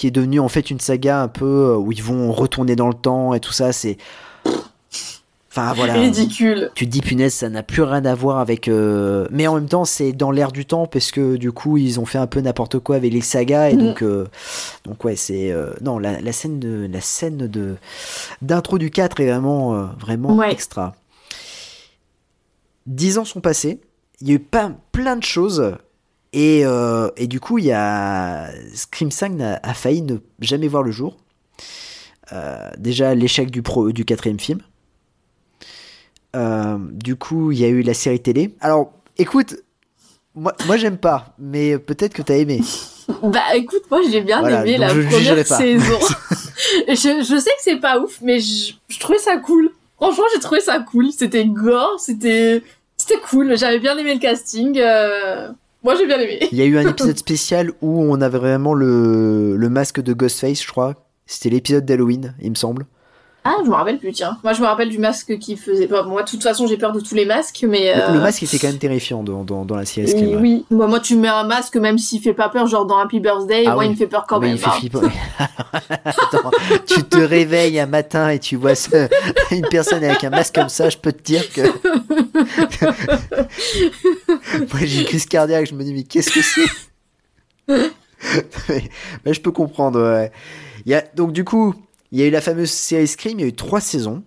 qui 0.02 0.08
est 0.08 0.10
devenue 0.10 0.40
en 0.40 0.48
fait 0.48 0.68
une 0.68 0.80
saga 0.80 1.22
un 1.22 1.28
peu 1.28 1.44
euh, 1.46 1.76
où 1.76 1.92
ils 1.92 2.02
vont 2.02 2.32
retourner 2.32 2.74
dans 2.74 2.88
le 2.88 2.94
temps 2.94 3.34
et 3.34 3.38
tout 3.40 3.52
ça, 3.52 3.72
c'est. 3.72 3.98
Enfin 5.48 5.74
voilà. 5.74 5.92
Ridicule. 5.92 6.72
Tu 6.74 6.86
te 6.86 6.90
dis 6.90 7.02
punaise, 7.02 7.32
ça 7.34 7.48
n'a 7.48 7.62
plus 7.62 7.82
rien 7.84 8.04
à 8.04 8.12
voir 8.16 8.38
avec. 8.38 8.66
euh, 8.66 9.28
Mais 9.30 9.46
en 9.46 9.54
même 9.54 9.68
temps, 9.68 9.84
c'est 9.84 10.12
dans 10.12 10.32
l'air 10.32 10.50
du 10.50 10.66
temps 10.66 10.86
parce 10.88 11.12
que 11.12 11.36
du 11.36 11.52
coup, 11.52 11.76
ils 11.76 12.00
ont 12.00 12.04
fait 12.04 12.18
un 12.18 12.26
peu 12.26 12.40
n'importe 12.40 12.80
quoi 12.80 12.96
avec 12.96 13.12
les 13.12 13.20
sagas 13.20 13.68
et 13.70 13.74
Mhm. 13.76 13.78
donc, 13.78 14.02
euh, 14.02 14.26
donc 14.86 15.04
ouais, 15.04 15.14
c'est 15.14 15.52
euh, 15.52 15.70
non 15.82 16.00
la, 16.00 16.20
la 16.20 16.32
scène 16.32 16.58
de 16.58 16.88
la 16.92 17.00
scène 17.00 17.46
de 17.46 17.76
d'intro 18.40 18.76
du 18.78 18.90
4 18.90 19.20
est 19.20 19.30
vraiment 19.30 19.84
vraiment 20.00 20.34
Ouais. 20.34 20.50
extra. 20.50 20.96
Dix 22.86 23.18
ans 23.18 23.24
sont 23.24 23.40
passés, 23.40 23.78
il 24.20 24.28
y 24.28 24.32
a 24.32 24.34
eu 24.34 24.38
pas 24.40 24.72
plein 24.90 25.14
de 25.14 25.22
choses. 25.22 25.76
Et, 26.32 26.62
euh, 26.64 27.10
et 27.16 27.26
du 27.26 27.40
coup, 27.40 27.58
il 27.58 27.66
y 27.66 27.72
a 27.72 28.48
Scream 28.74 29.10
5 29.10 29.32
n'a- 29.32 29.60
a 29.62 29.74
failli 29.74 30.02
ne 30.02 30.16
jamais 30.40 30.68
voir 30.68 30.82
le 30.82 30.90
jour. 30.90 31.16
Euh, 32.32 32.70
déjà 32.78 33.14
l'échec 33.14 33.50
du, 33.50 33.60
pro, 33.62 33.92
du 33.92 34.04
quatrième 34.06 34.40
film. 34.40 34.60
euh, 36.34 36.78
du 36.92 37.16
coup, 37.16 37.52
il 37.52 37.58
y 37.58 37.64
a 37.64 37.68
eu 37.68 37.82
la 37.82 37.94
série 37.94 38.20
télé. 38.20 38.54
Alors, 38.60 38.92
écoute, 39.18 39.56
moi, 40.34 40.54
moi 40.66 40.76
j'aime 40.78 40.96
pas, 40.96 41.34
mais 41.38 41.78
peut-être 41.78 42.14
que 42.14 42.22
t'as 42.22 42.36
aimé. 42.36 42.60
Bah 43.24 43.54
écoute, 43.56 43.82
moi 43.90 44.00
j'ai 44.08 44.20
bien 44.22 44.38
Voilà, 44.40 44.62
aimé 44.64 44.78
la 44.78 44.86
première 44.88 45.44
saison. 45.46 45.98
je, 46.88 46.94
je 47.28 47.36
sais 47.38 47.50
que 47.50 47.60
c'est 47.62 47.80
pas 47.80 47.98
ouf, 47.98 48.20
mais 48.22 48.38
je, 48.38 48.74
je 48.88 48.98
trouvais 49.00 49.18
ça 49.18 49.36
cool. 49.38 49.70
Franchement, 49.96 50.24
j'ai 50.32 50.40
trouvé 50.40 50.60
ça 50.60 50.78
cool. 50.78 51.10
C'était 51.10 51.44
gore, 51.44 51.98
c'était 51.98 52.62
c'était 52.96 53.18
cool. 53.28 53.56
J'avais 53.58 53.80
bien 53.80 53.98
aimé 53.98 54.14
le 54.14 54.20
casting. 54.20 54.78
euh, 54.78 55.50
Moi 55.82 55.96
j'ai 55.96 56.06
bien 56.06 56.18
aimé. 56.20 56.38
Il 56.52 56.58
y 56.58 56.62
a 56.62 56.64
eu 56.64 56.78
un 56.78 56.86
épisode 56.88 57.18
spécial 57.18 57.72
où 57.80 58.02
on 58.02 58.20
avait 58.20 58.38
vraiment 58.38 58.74
le, 58.74 59.56
le 59.56 59.68
masque 59.68 60.00
de 60.00 60.12
Ghostface, 60.12 60.62
je 60.62 60.68
crois. 60.68 60.94
C'était 61.26 61.50
l'épisode 61.50 61.84
d'Halloween, 61.84 62.34
il 62.40 62.50
me 62.50 62.56
semble. 62.56 62.86
Ah, 63.44 63.56
je 63.64 63.68
me 63.68 63.74
rappelle 63.74 63.98
plus, 63.98 64.12
tiens. 64.12 64.38
Moi 64.44 64.52
je 64.52 64.60
me 64.60 64.66
rappelle 64.66 64.88
du 64.88 64.98
masque 64.98 65.36
qui 65.38 65.56
faisait 65.56 65.88
pas. 65.88 66.04
Moi, 66.04 66.22
de 66.22 66.28
toute 66.30 66.42
façon, 66.44 66.68
j'ai 66.68 66.76
peur 66.76 66.92
de 66.92 67.00
tous 67.00 67.16
les 67.16 67.24
masques, 67.24 67.64
mais. 67.68 67.92
Le- 67.92 68.00
euh, 68.02 68.12
Le 68.12 68.20
masque 68.20 68.44
était 68.44 68.56
quand 68.60 68.68
même 68.68 68.78
terrifiant 68.78 69.24
dans, 69.24 69.42
dans, 69.42 69.64
dans 69.64 69.74
la 69.74 69.84
Scream. 69.84 70.06
Oui, 70.14 70.36
oui. 70.40 70.64
Moi, 70.70 70.86
moi, 70.86 71.00
tu 71.00 71.16
mets 71.16 71.26
un 71.26 71.42
masque, 71.42 71.74
même 71.76 71.98
s'il 71.98 72.22
fait 72.22 72.34
pas 72.34 72.48
peur, 72.48 72.68
genre 72.68 72.86
dans 72.86 72.98
Happy 72.98 73.18
Birthday, 73.18 73.64
Ah 73.66 73.70
moi, 73.74 73.78
oui. 73.80 73.86
il 73.86 73.90
me 73.92 73.96
fait 73.96 74.06
peur 74.06 74.26
quand 74.28 74.38
Mais 74.38 74.46
même. 74.48 74.56
il 74.56 74.60
fait 74.60 74.68
hein. 74.68 74.72
flipper. 74.78 74.98
Attends, 76.04 76.50
tu 76.86 77.02
te 77.02 77.18
réveilles 77.18 77.80
un 77.80 77.86
matin 77.86 78.28
et 78.28 78.38
tu 78.38 78.54
vois 78.56 78.76
ce- 78.76 79.08
une 79.50 79.66
personne 79.68 80.04
avec 80.04 80.22
un 80.22 80.30
masque 80.30 80.54
comme 80.54 80.68
ça, 80.68 80.88
je 80.88 80.98
peux 80.98 81.12
te 81.12 81.22
dire 81.22 81.50
que. 81.52 81.62
Moi 84.58 84.80
j'ai 84.84 85.00
une 85.00 85.06
crise 85.06 85.26
cardiaque, 85.26 85.66
je 85.66 85.74
me 85.74 85.82
dis, 85.82 85.92
mais 85.94 86.04
qu'est-ce 86.04 86.30
que 86.30 86.42
c'est? 86.42 86.66
Mais, 88.68 88.82
mais 89.24 89.34
je 89.34 89.40
peux 89.40 89.50
comprendre. 89.50 90.00
ouais. 90.00 90.30
Il 90.86 90.92
y 90.92 90.94
a, 90.94 91.02
donc 91.16 91.32
du 91.32 91.42
coup, 91.44 91.74
il 92.12 92.20
y 92.20 92.22
a 92.22 92.26
eu 92.26 92.30
la 92.30 92.40
fameuse 92.40 92.70
série 92.70 93.08
Scream, 93.08 93.38
il 93.38 93.42
y 93.42 93.44
a 93.44 93.48
eu 93.48 93.52
trois 93.54 93.80
saisons. 93.80 94.22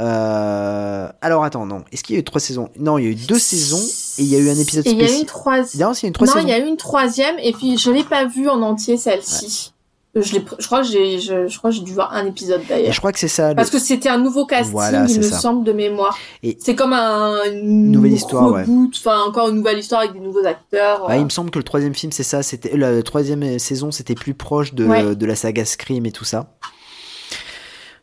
Euh, 0.00 1.08
alors 1.20 1.44
attends, 1.44 1.66
non. 1.66 1.84
Est-ce 1.92 2.02
qu'il 2.02 2.14
y 2.14 2.18
a 2.18 2.20
eu 2.20 2.24
trois 2.24 2.40
saisons? 2.40 2.70
Non, 2.78 2.96
il 2.98 3.04
y 3.04 3.08
a 3.08 3.10
eu 3.10 3.14
deux 3.14 3.38
saisons 3.38 3.82
et 4.18 4.22
il 4.22 4.28
y 4.28 4.36
a 4.36 4.38
eu 4.38 4.48
un 4.48 4.58
épisode 4.58 4.86
Et 4.86 4.90
il 4.90 4.96
y 4.96 5.00
a 5.00 5.04
eu 5.04 5.06
spécial. 5.08 5.20
une 5.20 5.26
troisième. 5.26 5.88
Non, 5.88 5.92
une 5.94 6.12
trois 6.12 6.26
non, 6.26 6.32
saisons. 6.32 6.46
il 6.46 6.50
y 6.50 6.54
a 6.54 6.58
eu 6.58 6.66
une 6.66 6.76
troisième, 6.78 7.36
et 7.42 7.52
puis 7.52 7.76
je 7.76 7.90
l'ai 7.90 8.04
pas 8.04 8.24
vue 8.24 8.48
en 8.48 8.62
entier 8.62 8.96
celle-ci. 8.96 9.72
Euh, 10.16 10.22
Je, 10.22 10.38
crois 10.66 10.82
que 10.82 10.88
j'ai, 10.88 11.18
je, 11.20 11.46
je 11.48 11.58
crois 11.58 11.70
que 11.70 11.76
j'ai 11.76 11.82
dû 11.82 11.92
voir 11.94 12.12
un 12.12 12.26
épisode 12.26 12.60
d'ailleurs. 12.68 12.92
je 12.92 12.98
crois 12.98 13.12
que 13.12 13.18
c'est 13.18 13.28
ça. 13.28 13.50
le- 13.50 13.54
Parce 13.54 13.70
que 13.70 13.78
c'était 13.78 14.10
un 14.10 14.18
nouveau 14.18 14.44
casting, 14.44 14.72
Voilà, 14.72 15.06
il 15.08 15.16
me 15.18 15.22
ça. 15.22 15.38
semble 15.38 15.64
de 15.64 15.72
mémoire. 15.72 16.16
Et- 16.42 16.58
C'est 16.60 16.74
comme 16.74 16.92
un 16.92 17.42
une 17.50 17.90
Nouvelle 17.92 18.12
histoire, 18.12 18.50
ouais. 18.52 18.62
reboot, 18.62 18.94
enfin 18.98 19.20
encore 19.26 19.48
une 19.48 19.56
nouvelle 19.56 19.78
histoire 19.78 20.02
avec 20.02 20.12
des 20.12 20.20
nouveaux 20.20 20.44
acteurs. 20.44 21.06
Ah, 21.08 21.12
euh. 21.14 21.16
il 21.16 21.24
me 21.24 21.30
semble 21.30 21.50
que 21.50 21.58
le 21.58 21.64
troisième 21.64 21.94
film, 21.94 22.12
c'est 22.12 22.22
ça. 22.24 22.42
C'était 22.42 22.76
la 22.76 23.02
troisième 23.02 23.58
saison, 23.58 23.90
c'était 23.90 24.14
plus 24.14 24.34
proche 24.34 24.74
de, 24.74 24.84
Ouais. 24.86 25.14
de 25.16 25.26
la 25.26 25.34
saga 25.36 25.64
Scream 25.64 26.04
et 26.04 26.12
tout 26.12 26.24
ça. 26.24 26.46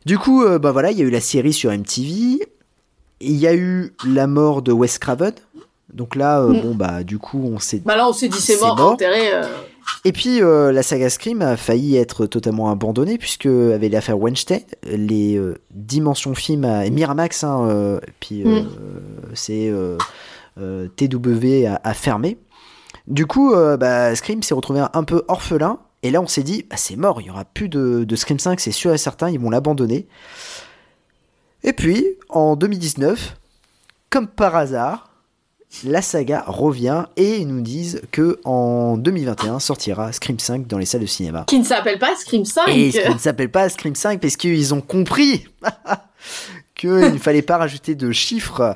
Du 0.10 0.18
coup, 0.18 0.44
euh, 0.44 0.57
bah 0.57 0.72
voilà, 0.72 0.90
il 0.90 0.98
y 0.98 1.02
a 1.03 1.06
eu 1.06 1.11
la 1.11 1.22
série 1.22 1.53
sur 1.53 1.69
MTV. 1.72 2.40
Il 3.22 3.36
y 3.36 3.45
a 3.45 3.53
eu 3.53 3.94
la 4.07 4.26
mort 4.26 4.64
de 4.64 4.72
Wes 4.72 4.98
Craven. 4.98 5.34
Donc 5.94 6.15
là, 6.15 6.41
euh, 6.41 6.48
Mm. 6.52 6.61
bon 6.64 6.73
bah 6.73 7.03
du 7.03 7.19
coup, 7.19 7.40
on 7.45 7.60
s'est. 7.60 7.84
Bah 7.86 7.95
là, 7.95 8.10
on 8.10 8.14
s'est 8.14 8.27
dit 8.27 8.41
c'est 8.41 8.60
mort, 8.60 8.76
mort. 8.76 8.91
enterré. 8.94 9.31
euh. 9.31 9.44
Et 10.06 10.11
puis 10.11 10.41
euh, 10.41 10.72
la 10.72 10.81
saga 10.81 11.11
Scream 11.11 11.44
a 11.44 11.56
failli 11.57 11.95
être 11.95 12.26
totalement 12.26 12.72
abandonnée 12.72 13.19
puisque 13.19 13.45
avec 13.45 13.91
l'affaire 13.91 14.19
Weinstein, 14.19 14.61
les 14.88 15.40
dimensions 15.69 16.34
films 16.34 16.65
à- 16.65 16.88
et 16.88 16.90
Miramax, 16.90 17.44
hein, 17.44 17.99
et 18.07 18.11
puis 18.19 18.44
Mm. 18.45 18.68
c'est 19.36 19.72
TW 20.57 21.65
a, 21.68 21.80
a 21.84 21.94
fermé. 21.94 22.40
Du 23.06 23.27
coup, 23.27 23.53
bah, 23.80 24.15
Scream 24.15 24.41
s'est 24.41 24.56
retrouvé 24.56 24.84
un 24.91 25.03
peu 25.03 25.22
orphelin. 25.27 25.77
Et 26.03 26.11
là, 26.11 26.21
on 26.21 26.27
s'est 26.27 26.43
dit, 26.43 26.65
bah, 26.69 26.77
c'est 26.77 26.95
mort, 26.95 27.21
il 27.21 27.27
y 27.27 27.30
aura 27.30 27.45
plus 27.45 27.69
de, 27.69 28.03
de 28.03 28.15
Scream 28.15 28.39
5, 28.39 28.59
c'est 28.59 28.71
sûr 28.71 28.93
et 28.93 28.97
certain, 28.97 29.30
ils 29.30 29.39
vont 29.39 29.49
l'abandonner. 29.49 30.07
Et 31.63 31.73
puis, 31.73 32.05
en 32.30 32.55
2019, 32.55 33.35
comme 34.09 34.27
par 34.27 34.55
hasard, 34.55 35.09
la 35.84 36.01
saga 36.01 36.43
revient 36.47 37.05
et 37.15 37.38
ils 37.38 37.47
nous 37.47 37.61
disent 37.61 38.01
que 38.11 38.39
en 38.43 38.97
2021 38.97 39.59
sortira 39.59 40.11
Scream 40.11 40.39
5 40.39 40.67
dans 40.67 40.77
les 40.77 40.85
salles 40.85 41.01
de 41.01 41.05
cinéma. 41.05 41.43
Qui 41.47 41.59
ne 41.59 41.63
s'appelle 41.63 41.99
pas 41.99 42.15
Scream 42.15 42.45
5. 42.45 42.69
Et 42.69 42.89
qui 42.89 43.09
ne 43.13 43.17
s'appelle 43.19 43.51
pas 43.51 43.69
Scream 43.69 43.93
5 43.93 44.19
parce 44.19 44.35
qu'ils 44.35 44.73
ont 44.73 44.81
compris 44.81 45.45
qu'il 46.80 47.14
ne 47.14 47.18
fallait 47.18 47.41
pas 47.41 47.57
rajouter 47.57 47.95
de 47.95 48.11
chiffres. 48.11 48.76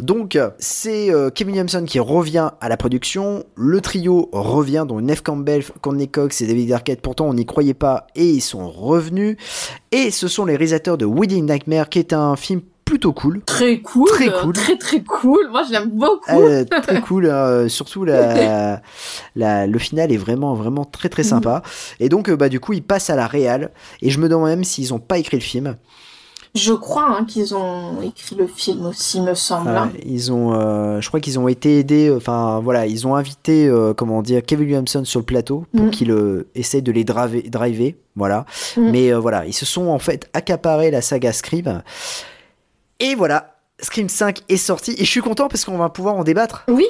Donc, 0.00 0.38
c'est 0.58 1.10
euh, 1.12 1.30
Kevin 1.30 1.52
Williamson 1.54 1.84
qui 1.84 1.98
revient 2.00 2.50
à 2.60 2.68
la 2.68 2.76
production. 2.76 3.44
Le 3.56 3.80
trio 3.80 4.28
revient, 4.32 4.84
dont 4.88 5.00
Neve 5.00 5.22
Campbell, 5.22 5.62
Courtney 5.80 6.08
Cox 6.08 6.40
et 6.40 6.46
David 6.46 6.72
Arquette. 6.72 7.00
Pourtant, 7.00 7.26
on 7.28 7.34
n'y 7.34 7.46
croyait 7.46 7.74
pas 7.74 8.06
et 8.14 8.26
ils 8.28 8.40
sont 8.40 8.68
revenus. 8.70 9.36
Et 9.90 10.10
ce 10.10 10.28
sont 10.28 10.44
les 10.44 10.54
réalisateurs 10.56 10.96
de 10.98 11.04
Wedding 11.06 11.50
Nightmare, 11.50 11.88
qui 11.88 11.98
est 11.98 12.12
un 12.12 12.36
film 12.36 12.62
plutôt 12.84 13.12
cool. 13.12 13.40
Très 13.44 13.80
cool. 13.80 14.08
Très 14.08 14.30
cool. 14.32 14.52
Très 14.52 14.76
très 14.76 15.02
cool. 15.02 15.48
Moi, 15.50 15.62
je 15.66 15.72
l'aime 15.72 15.90
beaucoup. 15.90 16.30
Euh, 16.30 16.64
très 16.64 17.00
cool, 17.00 17.26
euh, 17.26 17.68
surtout 17.68 18.04
la, 18.04 18.82
la- 19.36 19.66
le 19.66 19.78
final 19.78 20.12
est 20.12 20.16
vraiment 20.18 20.54
vraiment 20.54 20.84
très 20.84 21.08
très 21.08 21.22
sympa. 21.22 21.62
Et 22.00 22.08
donc 22.08 22.30
bah 22.30 22.48
du 22.50 22.60
coup 22.60 22.72
ils 22.74 22.82
passent 22.82 23.08
à 23.08 23.16
la 23.16 23.26
réal 23.26 23.70
et 24.02 24.10
je 24.10 24.18
me 24.18 24.28
demande 24.28 24.48
même 24.48 24.64
s'ils 24.64 24.92
ont 24.92 24.98
pas 24.98 25.16
écrit 25.18 25.38
le 25.38 25.42
film. 25.42 25.76
Je 26.54 26.74
crois 26.74 27.06
hein, 27.08 27.24
qu'ils 27.24 27.54
ont 27.54 28.02
écrit 28.02 28.36
le 28.36 28.46
film 28.46 28.84
aussi, 28.86 29.20
me 29.22 29.32
semble. 29.34 29.70
Euh, 29.70 29.78
hein. 29.78 29.92
ils 30.04 30.30
ont, 30.32 30.52
euh, 30.52 31.00
je 31.00 31.08
crois 31.08 31.18
qu'ils 31.20 31.38
ont 31.38 31.48
été 31.48 31.78
aidés. 31.78 32.08
euh, 32.08 32.18
Enfin 32.18 32.60
voilà, 32.62 32.86
ils 32.86 33.06
ont 33.06 33.14
invité 33.14 33.66
euh, 33.66 33.94
comment 33.94 34.20
dire 34.20 34.42
Kevin 34.44 34.66
Williamson 34.66 35.04
sur 35.04 35.20
le 35.20 35.24
plateau 35.24 35.64
pour 35.74 35.86
Mm. 35.86 35.90
qu'il 35.90 36.44
essaye 36.54 36.82
de 36.82 36.92
les 36.92 37.04
driver, 37.04 37.42
driver 37.48 37.96
voilà. 38.16 38.44
Mm. 38.76 38.90
Mais 38.90 39.12
voilà, 39.12 39.46
ils 39.46 39.54
se 39.54 39.64
sont 39.64 39.86
en 39.86 39.98
fait 39.98 40.28
accaparés 40.34 40.90
la 40.90 41.00
saga 41.00 41.32
Scream. 41.32 41.82
Et 43.00 43.14
voilà, 43.14 43.56
Scream 43.80 44.08
5 44.10 44.40
est 44.50 44.56
sorti 44.58 44.92
et 44.92 45.04
je 45.04 45.10
suis 45.10 45.22
content 45.22 45.48
parce 45.48 45.64
qu'on 45.64 45.78
va 45.78 45.88
pouvoir 45.88 46.16
en 46.16 46.22
débattre. 46.24 46.64
Oui. 46.68 46.84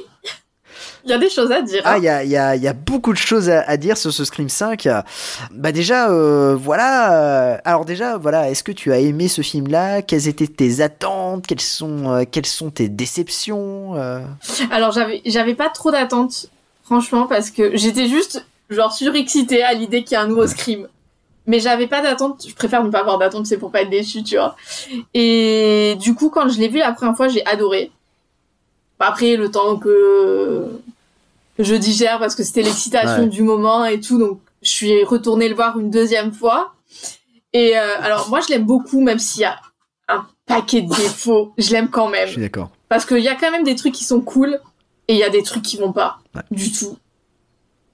Il 1.04 1.10
y 1.10 1.14
a 1.14 1.18
des 1.18 1.28
choses 1.30 1.50
à 1.52 1.62
dire. 1.62 1.82
Ah, 1.84 1.94
hein. 1.94 1.98
il 1.98 2.04
y 2.04 2.08
a, 2.08 2.24
y, 2.24 2.36
a, 2.36 2.56
y 2.56 2.68
a 2.68 2.72
beaucoup 2.72 3.12
de 3.12 3.18
choses 3.18 3.48
à, 3.48 3.62
à 3.62 3.76
dire 3.76 3.96
sur 3.96 4.12
ce 4.12 4.24
Scream 4.24 4.48
5. 4.48 4.88
Bah 5.50 5.72
déjà, 5.72 6.10
euh, 6.10 6.56
voilà. 6.56 7.52
euh, 7.54 7.58
alors 7.64 7.84
déjà, 7.84 8.16
voilà. 8.18 8.50
Est-ce 8.50 8.62
que 8.62 8.72
tu 8.72 8.92
as 8.92 8.98
aimé 8.98 9.28
ce 9.28 9.42
film-là? 9.42 10.02
Quelles 10.02 10.28
étaient 10.28 10.46
tes 10.46 10.80
attentes? 10.80 11.46
Quelles 11.46 11.60
sont, 11.60 12.10
euh, 12.10 12.24
quelles 12.30 12.46
sont 12.46 12.70
tes 12.70 12.88
déceptions 12.88 13.96
euh? 13.96 14.20
Alors, 14.70 14.92
j'avais, 14.92 15.22
j'avais 15.26 15.54
pas 15.54 15.68
trop 15.68 15.90
d'attentes, 15.90 16.46
franchement, 16.84 17.26
parce 17.26 17.50
que 17.50 17.76
j'étais 17.76 18.08
juste, 18.08 18.46
genre, 18.70 18.92
surexcitée 18.92 19.62
à 19.62 19.74
l'idée 19.74 20.04
qu'il 20.04 20.12
y 20.14 20.16
a 20.16 20.22
un 20.22 20.26
nouveau 20.28 20.46
Scream. 20.46 20.88
Mais 21.46 21.58
j'avais 21.58 21.88
pas 21.88 22.02
d'attente, 22.02 22.44
je 22.48 22.54
préfère 22.54 22.84
ne 22.84 22.90
pas 22.90 23.00
avoir 23.00 23.18
d'attente, 23.18 23.46
c'est 23.46 23.56
pour 23.56 23.72
pas 23.72 23.82
être 23.82 23.90
déçue, 23.90 24.22
tu 24.22 24.36
vois. 24.36 24.54
Et 25.12 25.96
du 26.00 26.14
coup, 26.14 26.30
quand 26.30 26.48
je 26.48 26.58
l'ai 26.60 26.68
vu 26.68 26.78
la 26.78 26.92
première 26.92 27.16
fois, 27.16 27.26
j'ai 27.26 27.44
adoré. 27.46 27.90
Après, 29.02 29.36
le 29.36 29.50
temps 29.50 29.76
que 29.76 30.68
je 31.58 31.74
digère, 31.74 32.18
parce 32.18 32.34
que 32.34 32.42
c'était 32.44 32.62
l'excitation 32.62 33.22
Ouais. 33.24 33.28
du 33.28 33.42
moment 33.42 33.84
et 33.84 34.00
tout, 34.00 34.18
donc 34.18 34.38
je 34.62 34.70
suis 34.70 35.04
retournée 35.04 35.48
le 35.48 35.54
voir 35.54 35.78
une 35.78 35.90
deuxième 35.90 36.32
fois. 36.32 36.72
Et 37.52 37.76
euh, 37.76 38.00
alors, 38.00 38.28
moi, 38.30 38.40
je 38.40 38.48
l'aime 38.52 38.64
beaucoup, 38.64 39.00
même 39.00 39.18
s'il 39.18 39.42
y 39.42 39.44
a 39.44 39.56
un 40.08 40.24
paquet 40.46 40.82
de 40.82 40.88
défauts, 40.94 41.52
je 41.58 41.70
l'aime 41.72 41.88
quand 41.90 42.08
même. 42.08 42.26
Je 42.28 42.32
suis 42.32 42.40
d'accord. 42.40 42.70
Parce 42.88 43.04
qu'il 43.04 43.18
y 43.18 43.28
a 43.28 43.34
quand 43.34 43.50
même 43.50 43.64
des 43.64 43.74
trucs 43.74 43.94
qui 43.94 44.04
sont 44.04 44.20
cool 44.20 44.60
et 45.08 45.14
il 45.14 45.18
y 45.18 45.24
a 45.24 45.30
des 45.30 45.42
trucs 45.42 45.62
qui 45.62 45.76
vont 45.78 45.92
pas 45.92 46.18
du 46.50 46.70
tout. 46.72 46.96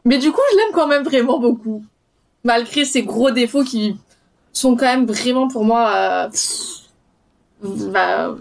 Mais 0.05 0.19
du 0.19 0.31
coup, 0.31 0.41
je 0.53 0.57
l'aime 0.57 0.73
quand 0.75 0.87
même 0.87 1.03
vraiment 1.05 1.39
beaucoup. 1.39 1.85
Malgré 2.45 2.85
ces 2.85 3.03
gros 3.03 3.31
défauts 3.31 3.65
qui 3.65 3.97
sont 4.53 4.77
quand 4.77 4.87
même 4.87 5.07
vraiment 5.07 5.49
pour 5.49 5.65
moi. 5.65 5.91
euh, 5.95 6.29
bah, 7.93 8.35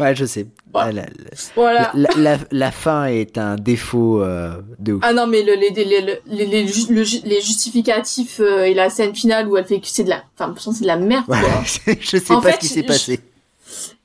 Ouais. 0.00 0.14
Je 0.14 0.24
sais. 0.24 0.46
La, 0.74 0.90
la- 0.90 1.06
Voilà. 1.54 1.92
la- 1.94 2.38
la- 2.50 2.70
fin 2.72 3.04
est 3.06 3.38
un 3.38 3.54
défaut 3.54 4.20
euh, 4.22 4.60
de 4.80 4.94
ouf. 4.94 5.02
Ah 5.04 5.12
non, 5.12 5.26
mais 5.28 5.42
le- 5.44 5.54
les, 5.54 5.70
les, 5.70 5.84
les, 5.84 6.20
les, 6.26 6.46
les 6.46 6.66
ju- 6.66 6.86
le 6.92 7.04
ju- 7.04 7.20
les 7.24 7.40
justificatifs 7.40 8.40
euh, 8.40 8.64
et 8.64 8.74
la 8.74 8.90
scène 8.90 9.14
finale 9.14 9.46
où 9.48 9.56
elle 9.56 9.66
fait 9.66 9.78
que 9.80 9.86
c'est 9.86 10.02
de 10.04 10.10
la. 10.10 10.24
Enfin, 10.38 10.52
c'est 10.58 10.80
de 10.82 10.86
la 10.88 10.96
merde, 10.96 11.26
quoi. 11.26 11.36
Ouais, 11.36 11.98
je 12.00 12.16
sais 12.16 12.32
En 12.32 12.40
pas 12.40 12.48
fait, 12.50 12.54
ce 12.56 12.60
qui 12.60 12.66
s'est 12.68 12.82
passé. 12.82 13.20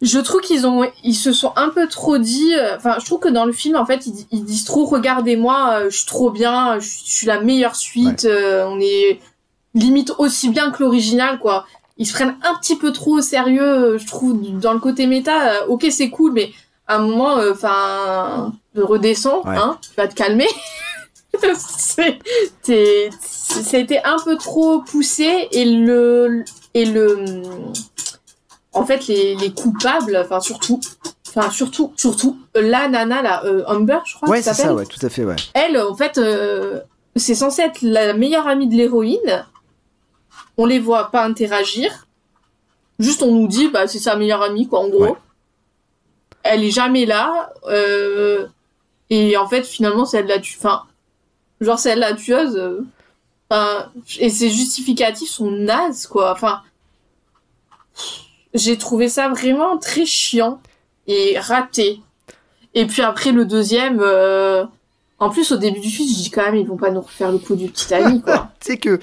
Je 0.02 0.20
trouve 0.20 0.41
qu'ils 0.41 0.66
ont, 0.68 0.90
ils 1.03 1.16
se 1.16 1.34
sont 1.34 1.52
un 1.56 1.70
peu 1.70 1.88
trop 1.88 2.18
dit. 2.20 2.53
euh, 2.56 2.76
Enfin, 2.78 2.98
je 2.99 3.06
trouve 3.06 3.20
que 3.20 3.30
dans 3.30 3.45
le 3.45 3.52
film, 3.52 3.76
en 3.76 3.86
fait, 3.86 4.06
ils, 4.06 4.14
di- 4.14 4.28
ils 4.32 4.44
disent 4.45 4.66
trop 4.66 4.86
"Regardez-moi, 4.86 5.90
je 5.90 5.98
suis 5.98 6.06
trop 6.06 6.30
bien, 6.30 6.80
je, 6.80 6.88
suis- 6.88 7.02
je 7.07 7.11
suis 7.11 7.28
la 7.28 7.41
meilleure 7.41 7.76
suite, 7.76 8.28
on 8.28 8.80
est 8.80 9.20
limite 9.74 10.11
aussi 10.20 10.49
bien 10.49 10.70
que 10.72 10.84
l'original, 10.84 11.40
quoi." 11.40 11.66
Ils 11.99 12.07
se 12.07 12.13
prennent 12.13 12.35
un 12.43 12.55
petit 12.55 12.76
peu 12.77 12.91
trop 12.91 13.17
au 13.17 13.21
sérieux, 13.21 13.61
euh, 13.61 13.97
je 13.99 14.07
trouve, 14.07 14.39
dans 14.59 14.73
le 14.73 14.80
côté 14.80 15.05
méta. 15.05 15.51
euh, 15.51 15.65
ok, 15.67 15.85
c'est 15.91 16.09
cool, 16.09 16.31
mais 16.34 16.51
à 16.88 16.95
un 16.95 16.99
moment, 16.99 17.38
euh, 17.38 17.51
enfin, 17.51 18.53
redescends, 18.76 19.43
Ouais. 19.45 19.55
hein, 19.57 19.77
tu 19.81 19.89
vas 19.97 20.07
te 20.07 20.15
calmer. 20.15 20.47
été 23.77 24.03
un 24.03 24.17
peu 24.26 24.35
trop 24.38 24.81
poussé 24.81 25.47
et 25.51 25.65
le 25.65 26.43
et 26.73 26.85
le 26.85 27.43
en 28.73 28.84
fait 28.85 29.05
les, 29.07 29.35
les 29.35 29.51
coupables 29.51 30.17
enfin 30.19 30.39
surtout 30.39 30.80
enfin 31.27 31.51
surtout 31.51 31.93
surtout 31.95 32.38
la 32.55 32.88
nana 32.88 33.21
la 33.21 33.45
euh, 33.45 33.63
Amber 33.67 33.99
je 34.05 34.15
crois 34.15 34.30
Ouais, 34.30 34.41
c'est 34.41 34.53
ça, 34.55 34.73
ouais, 34.73 34.85
tout 34.85 35.03
à 35.05 35.09
fait, 35.09 35.23
ouais. 35.23 35.35
elle 35.53 35.77
en 35.80 35.95
fait 35.95 36.17
euh, 36.17 36.80
c'est 37.15 37.35
censé 37.35 37.61
être 37.61 37.80
la 37.84 38.13
meilleure 38.13 38.47
amie 38.47 38.67
de 38.67 38.76
l'héroïne 38.76 39.45
on 40.60 40.65
les 40.65 40.77
voit 40.80 41.10
pas 41.10 41.23
interagir 41.26 42.06
Juste, 42.99 43.23
on 43.23 43.31
nous 43.34 43.48
dit, 43.48 43.69
bah, 43.69 43.88
c'est 43.88 43.98
sa 43.98 44.18
meilleure 44.18 44.41
amie, 44.41 44.68
quoi, 44.68 44.81
en 44.81 44.90
gros. 44.90 45.15
Elle 46.44 46.65
est 46.65 46.69
jamais 46.72 47.06
là. 47.06 47.49
euh, 47.69 48.45
et 49.10 49.38
en 49.38 49.48
fait, 49.48 49.64
finalement, 49.64 50.06
c'est 50.06 50.18
elle 50.18 50.27
la 50.27 50.40
tue. 50.40 50.57
Enfin, 50.57 50.84
genre, 51.61 51.80
c'est 51.80 51.91
elle 51.91 51.99
la 51.99 52.14
tueuse. 52.14 52.57
euh, 52.57 52.81
Enfin, 53.49 53.90
et 54.19 54.30
ses 54.30 54.49
justificatifs 54.49 55.30
sont 55.30 55.49
nazes, 55.49 56.06
quoi. 56.07 56.31
Enfin, 56.34 56.61
j'ai 58.53 58.77
trouvé 58.77 59.10
ça 59.10 59.30
vraiment 59.30 59.77
très 59.77 60.06
chiant 60.06 60.61
et 61.07 61.40
raté. 61.40 62.02
Et 62.76 62.86
puis 62.86 63.02
après, 63.02 63.31
le 63.31 63.45
deuxième, 63.45 63.99
euh, 64.02 64.65
en 65.19 65.30
plus, 65.30 65.52
au 65.52 65.57
début 65.57 65.80
du 65.80 65.90
film, 65.90 66.07
je 66.10 66.14
dis 66.15 66.30
quand 66.31 66.44
même, 66.44 66.56
ils 66.57 66.68
vont 66.68 66.77
pas 66.77 66.91
nous 66.91 67.02
refaire 67.02 67.31
le 67.31 67.40
coup 67.40 67.56
du 67.56 67.69
petit 67.69 67.91
ami, 67.94 68.22
quoi. 68.22 68.49
tu 68.60 68.68
sais 68.73 68.77
que 68.77 68.99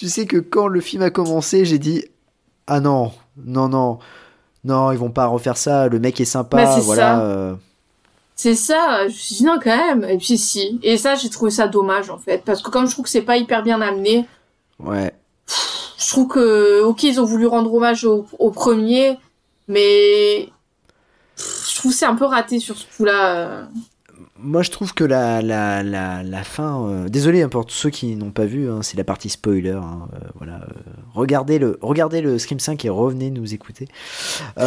tu 0.00 0.08
sais 0.08 0.24
que 0.24 0.38
quand 0.38 0.66
le 0.66 0.80
film 0.80 1.02
a 1.02 1.10
commencé, 1.10 1.66
j'ai 1.66 1.78
dit 1.78 2.06
ah 2.66 2.80
non, 2.80 3.12
non 3.36 3.68
non. 3.68 3.98
Non, 4.64 4.92
ils 4.92 4.98
vont 4.98 5.10
pas 5.10 5.26
refaire 5.26 5.56
ça, 5.58 5.88
le 5.88 5.98
mec 5.98 6.18
est 6.20 6.24
sympa, 6.24 6.56
Bah, 6.64 6.78
voilà. 6.80 7.20
euh, 7.22 7.54
C'est 8.34 8.54
ça, 8.54 9.00
je 9.08 9.12
me 9.12 9.18
suis 9.18 9.34
dit 9.36 9.44
non 9.44 9.58
quand 9.62 9.76
même. 9.76 10.04
Et 10.04 10.16
puis 10.16 10.38
si. 10.38 10.80
Et 10.82 10.96
ça, 10.96 11.16
j'ai 11.16 11.28
trouvé 11.28 11.50
ça 11.50 11.68
dommage 11.68 12.08
en 12.08 12.16
fait. 12.18 12.42
Parce 12.46 12.62
que 12.62 12.70
comme 12.70 12.86
je 12.86 12.92
trouve 12.92 13.04
que 13.04 13.10
c'est 13.10 13.20
pas 13.22 13.36
hyper 13.36 13.62
bien 13.62 13.82
amené, 13.82 14.26
ouais. 14.78 15.12
je 15.98 16.08
trouve 16.08 16.28
que, 16.28 16.82
ok, 16.82 17.02
ils 17.02 17.20
ont 17.20 17.24
voulu 17.26 17.46
rendre 17.46 17.72
hommage 17.74 18.04
au, 18.06 18.26
au 18.38 18.50
premier, 18.50 19.18
mais 19.68 20.48
je 21.36 21.76
trouve 21.76 21.92
que 21.92 21.96
c'est 21.98 22.06
un 22.06 22.14
peu 22.16 22.24
raté 22.24 22.58
sur 22.58 22.76
ce 22.78 22.86
coup-là. 22.96 23.68
Moi, 24.42 24.62
je 24.62 24.70
trouve 24.70 24.94
que 24.94 25.04
la, 25.04 25.42
la, 25.42 25.82
la, 25.82 26.22
la 26.22 26.44
fin. 26.44 26.86
euh, 26.88 27.08
Désolé 27.08 27.42
hein, 27.42 27.48
pour 27.48 27.66
tous 27.66 27.74
ceux 27.74 27.90
qui 27.90 28.16
n'ont 28.16 28.30
pas 28.30 28.46
vu, 28.46 28.70
hein, 28.70 28.80
c'est 28.82 28.96
la 28.96 29.04
partie 29.04 29.28
spoiler. 29.28 29.70
hein, 29.72 30.08
euh, 30.14 30.18
voilà, 30.36 30.56
euh, 30.62 30.80
regardez, 31.14 31.58
le, 31.58 31.78
regardez 31.82 32.20
le 32.20 32.38
Scream 32.38 32.58
5 32.60 32.84
et 32.84 32.88
revenez 32.88 33.30
nous 33.30 33.52
écouter. 33.54 33.88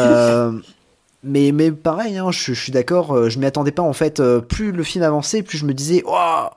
Mais, 1.25 1.53
mais 1.53 1.71
pareil, 1.71 2.17
hein, 2.17 2.31
je, 2.31 2.53
je 2.53 2.61
suis 2.61 2.73
d'accord, 2.73 3.29
je 3.29 3.39
m'y 3.39 3.45
attendais 3.45 3.71
pas 3.71 3.81
en 3.81 3.93
fait. 3.93 4.21
plus 4.41 4.73
le 4.73 4.83
film 4.83 5.05
avançait, 5.05 5.41
plus 5.41 5.57
je 5.57 5.65
me 5.65 5.73
disais, 5.73 6.03
oh, 6.05 6.47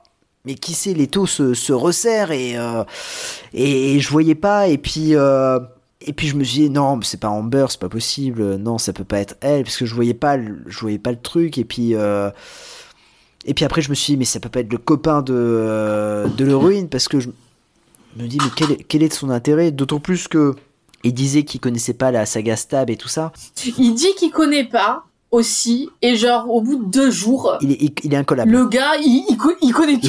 mais 0.45 0.57
qui 0.57 0.75
sait, 0.75 0.93
les 0.93 1.07
taux 1.07 1.27
se, 1.27 1.55
se 1.55 1.73
resserrent 1.73 2.33
et, 2.33 2.57
et, 3.55 3.95
et 3.95 4.01
je 4.01 4.11
voyais 4.11 4.35
pas. 4.35 4.67
Et 4.67 4.77
puis. 4.77 5.13
et 5.13 6.13
puis 6.13 6.27
je 6.27 6.35
me 6.37 6.43
suis 6.43 6.63
dit 6.63 6.71
non, 6.71 7.01
c'est 7.03 7.21
pas 7.21 7.29
Amber, 7.29 7.67
c'est 7.69 7.79
pas 7.79 7.89
possible. 7.89 8.57
Non, 8.57 8.77
ça 8.79 8.93
peut 8.93 9.05
pas 9.05 9.21
être 9.21 9.37
elle 9.41 9.63
parce 9.63 9.77
que 9.77 9.87
je 9.87 9.95
voyais 9.95 10.15
pas, 10.15 10.37
je 10.37 10.79
voyais 10.81 10.99
pas 10.99 11.13
le 11.13 11.21
truc. 11.21 11.59
Et 11.59 11.65
puis 11.65 11.95
euh, 11.95 12.31
et 13.47 13.55
puis 13.55 13.65
après, 13.65 13.81
je 13.83 13.91
me 13.91 13.95
suis 13.95 14.13
dit, 14.15 14.17
mais 14.19 14.25
ça 14.25 14.41
peut 14.41 14.49
pas 14.49 14.61
être 14.61 14.73
le 14.73 14.79
copain 14.79 15.23
de, 15.23 15.33
euh, 15.35 16.27
de 16.29 16.45
l'héroïne, 16.45 16.89
parce 16.89 17.09
que 17.09 17.21
je 17.21 17.29
me 18.17 18.27
dis, 18.27 18.39
mais 18.43 18.51
quel 18.55 18.73
est, 18.73 18.83
quel 18.85 19.03
est 19.03 19.13
son 19.13 19.31
intérêt? 19.31 19.71
D'autant 19.71 20.01
plus 20.01 20.29
que 20.29 20.55
il 21.05 21.15
disait 21.15 21.45
qu'il 21.45 21.61
connaissait 21.61 21.95
pas 21.95 22.11
la 22.11 22.27
saga 22.27 22.57
Stab 22.57 22.91
et 22.91 22.97
tout 22.97 23.09
ça. 23.09 23.33
Il 23.79 23.95
dit 23.95 24.13
qu'il 24.19 24.31
connaît 24.33 24.65
pas 24.65 25.05
aussi, 25.31 25.91
et 26.03 26.17
genre 26.17 26.51
au 26.51 26.61
bout 26.63 26.77
de 26.85 26.91
deux 26.91 27.11
jours, 27.11 27.57
Il 27.61 27.73
est, 27.73 27.83
il, 27.83 27.93
il 28.05 28.15
est 28.15 28.17
incollable. 28.17 28.51
le 28.51 28.67
gars, 28.67 28.97
il, 28.99 29.25
il, 29.29 29.37
co- 29.37 29.53
il 29.61 29.73
connaît 29.73 29.99
tout. 30.01 30.09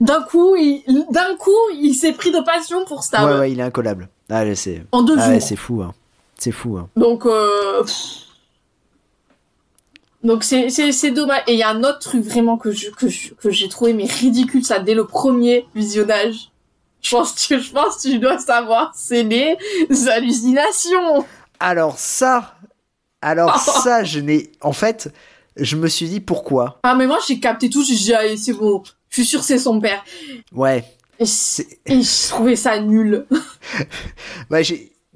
D'un 0.00 0.22
coup, 0.22 0.54
il, 0.56 0.82
d'un 1.12 1.36
coup, 1.38 1.50
il 1.80 1.94
s'est 1.94 2.12
pris 2.12 2.30
de 2.32 2.40
passion 2.44 2.84
pour 2.86 3.04
Stab. 3.04 3.24
ouais, 3.28 3.38
ouais, 3.38 3.52
il 3.52 3.60
est 3.60 3.62
incollable. 3.62 4.08
Ah, 4.30 4.42
c'est, 4.54 4.82
En 4.92 5.02
deux 5.02 5.16
ah, 5.18 5.28
ouais, 5.28 5.34
jours. 5.38 5.48
c'est 5.48 5.56
fou, 5.56 5.82
hein. 5.82 5.94
C'est 6.38 6.50
fou, 6.52 6.76
hein. 6.78 6.88
Donc, 6.96 7.24
euh, 7.26 7.82
pff. 7.82 8.23
Donc 10.24 10.42
c'est 10.44 11.10
dommage. 11.10 11.42
Et 11.46 11.52
il 11.52 11.58
y 11.58 11.62
a 11.62 11.68
un 11.68 11.84
autre 11.84 12.00
truc 12.00 12.22
vraiment 12.24 12.56
que 12.56 12.72
je 12.72 12.90
que 12.90 13.08
je- 13.08 13.32
que 13.34 13.50
j'ai 13.50 13.68
trouvé 13.68 13.92
mais 13.92 14.04
ridicule 14.06 14.64
ça 14.64 14.78
dès 14.80 14.94
le 14.94 15.06
premier 15.06 15.66
visionnage. 15.74 16.50
Je 17.02 17.10
pense 17.10 17.46
que 17.46 17.58
je 17.58 17.70
pense 17.70 17.96
que 18.02 18.08
tu 18.08 18.18
dois 18.18 18.38
savoir, 18.38 18.90
c'est 18.96 19.22
les 19.22 19.56
hallucinations. 20.08 21.24
Alors 21.60 21.98
ça, 21.98 22.54
alors 23.22 23.56
ça, 23.84 24.04
je 24.04 24.20
n'ai, 24.20 24.50
en 24.60 24.72
fait, 24.72 25.12
je 25.56 25.76
me 25.76 25.86
suis 25.88 26.08
dit 26.08 26.20
pourquoi. 26.20 26.80
Ah 26.82 26.94
mais 26.94 27.06
moi 27.06 27.18
j'ai 27.26 27.38
capté 27.40 27.68
tout, 27.70 27.84
j'ai 27.84 27.94
dit 27.94 28.14
allez 28.14 28.36
c'est 28.36 28.52
bon, 28.54 28.82
je 29.10 29.16
suis 29.16 29.26
sûr 29.26 29.42
c'est 29.44 29.58
son 29.58 29.80
père. 29.80 30.02
Ouais. 30.52 30.84
Et, 31.20 31.24
et 31.86 32.02
je 32.02 32.28
trouvais 32.28 32.56
ça 32.56 32.80
nul. 32.80 33.26
Bah. 34.50 34.58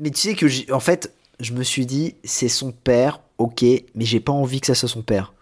Mais 0.01 0.10
tu 0.10 0.20
sais 0.20 0.35
que, 0.35 0.72
en 0.72 0.78
fait, 0.78 1.12
je 1.40 1.52
me 1.52 1.64
suis 1.64 1.85
dit, 1.85 2.14
c'est 2.22 2.48
son 2.48 2.70
père, 2.70 3.20
ok, 3.39 3.62
mais 3.94 4.05
j'ai 4.05 4.20
pas 4.20 4.32
envie 4.32 4.60
que 4.60 4.66
ça 4.66 4.74
soit 4.74 4.89
son 4.89 5.02
père. 5.02 5.32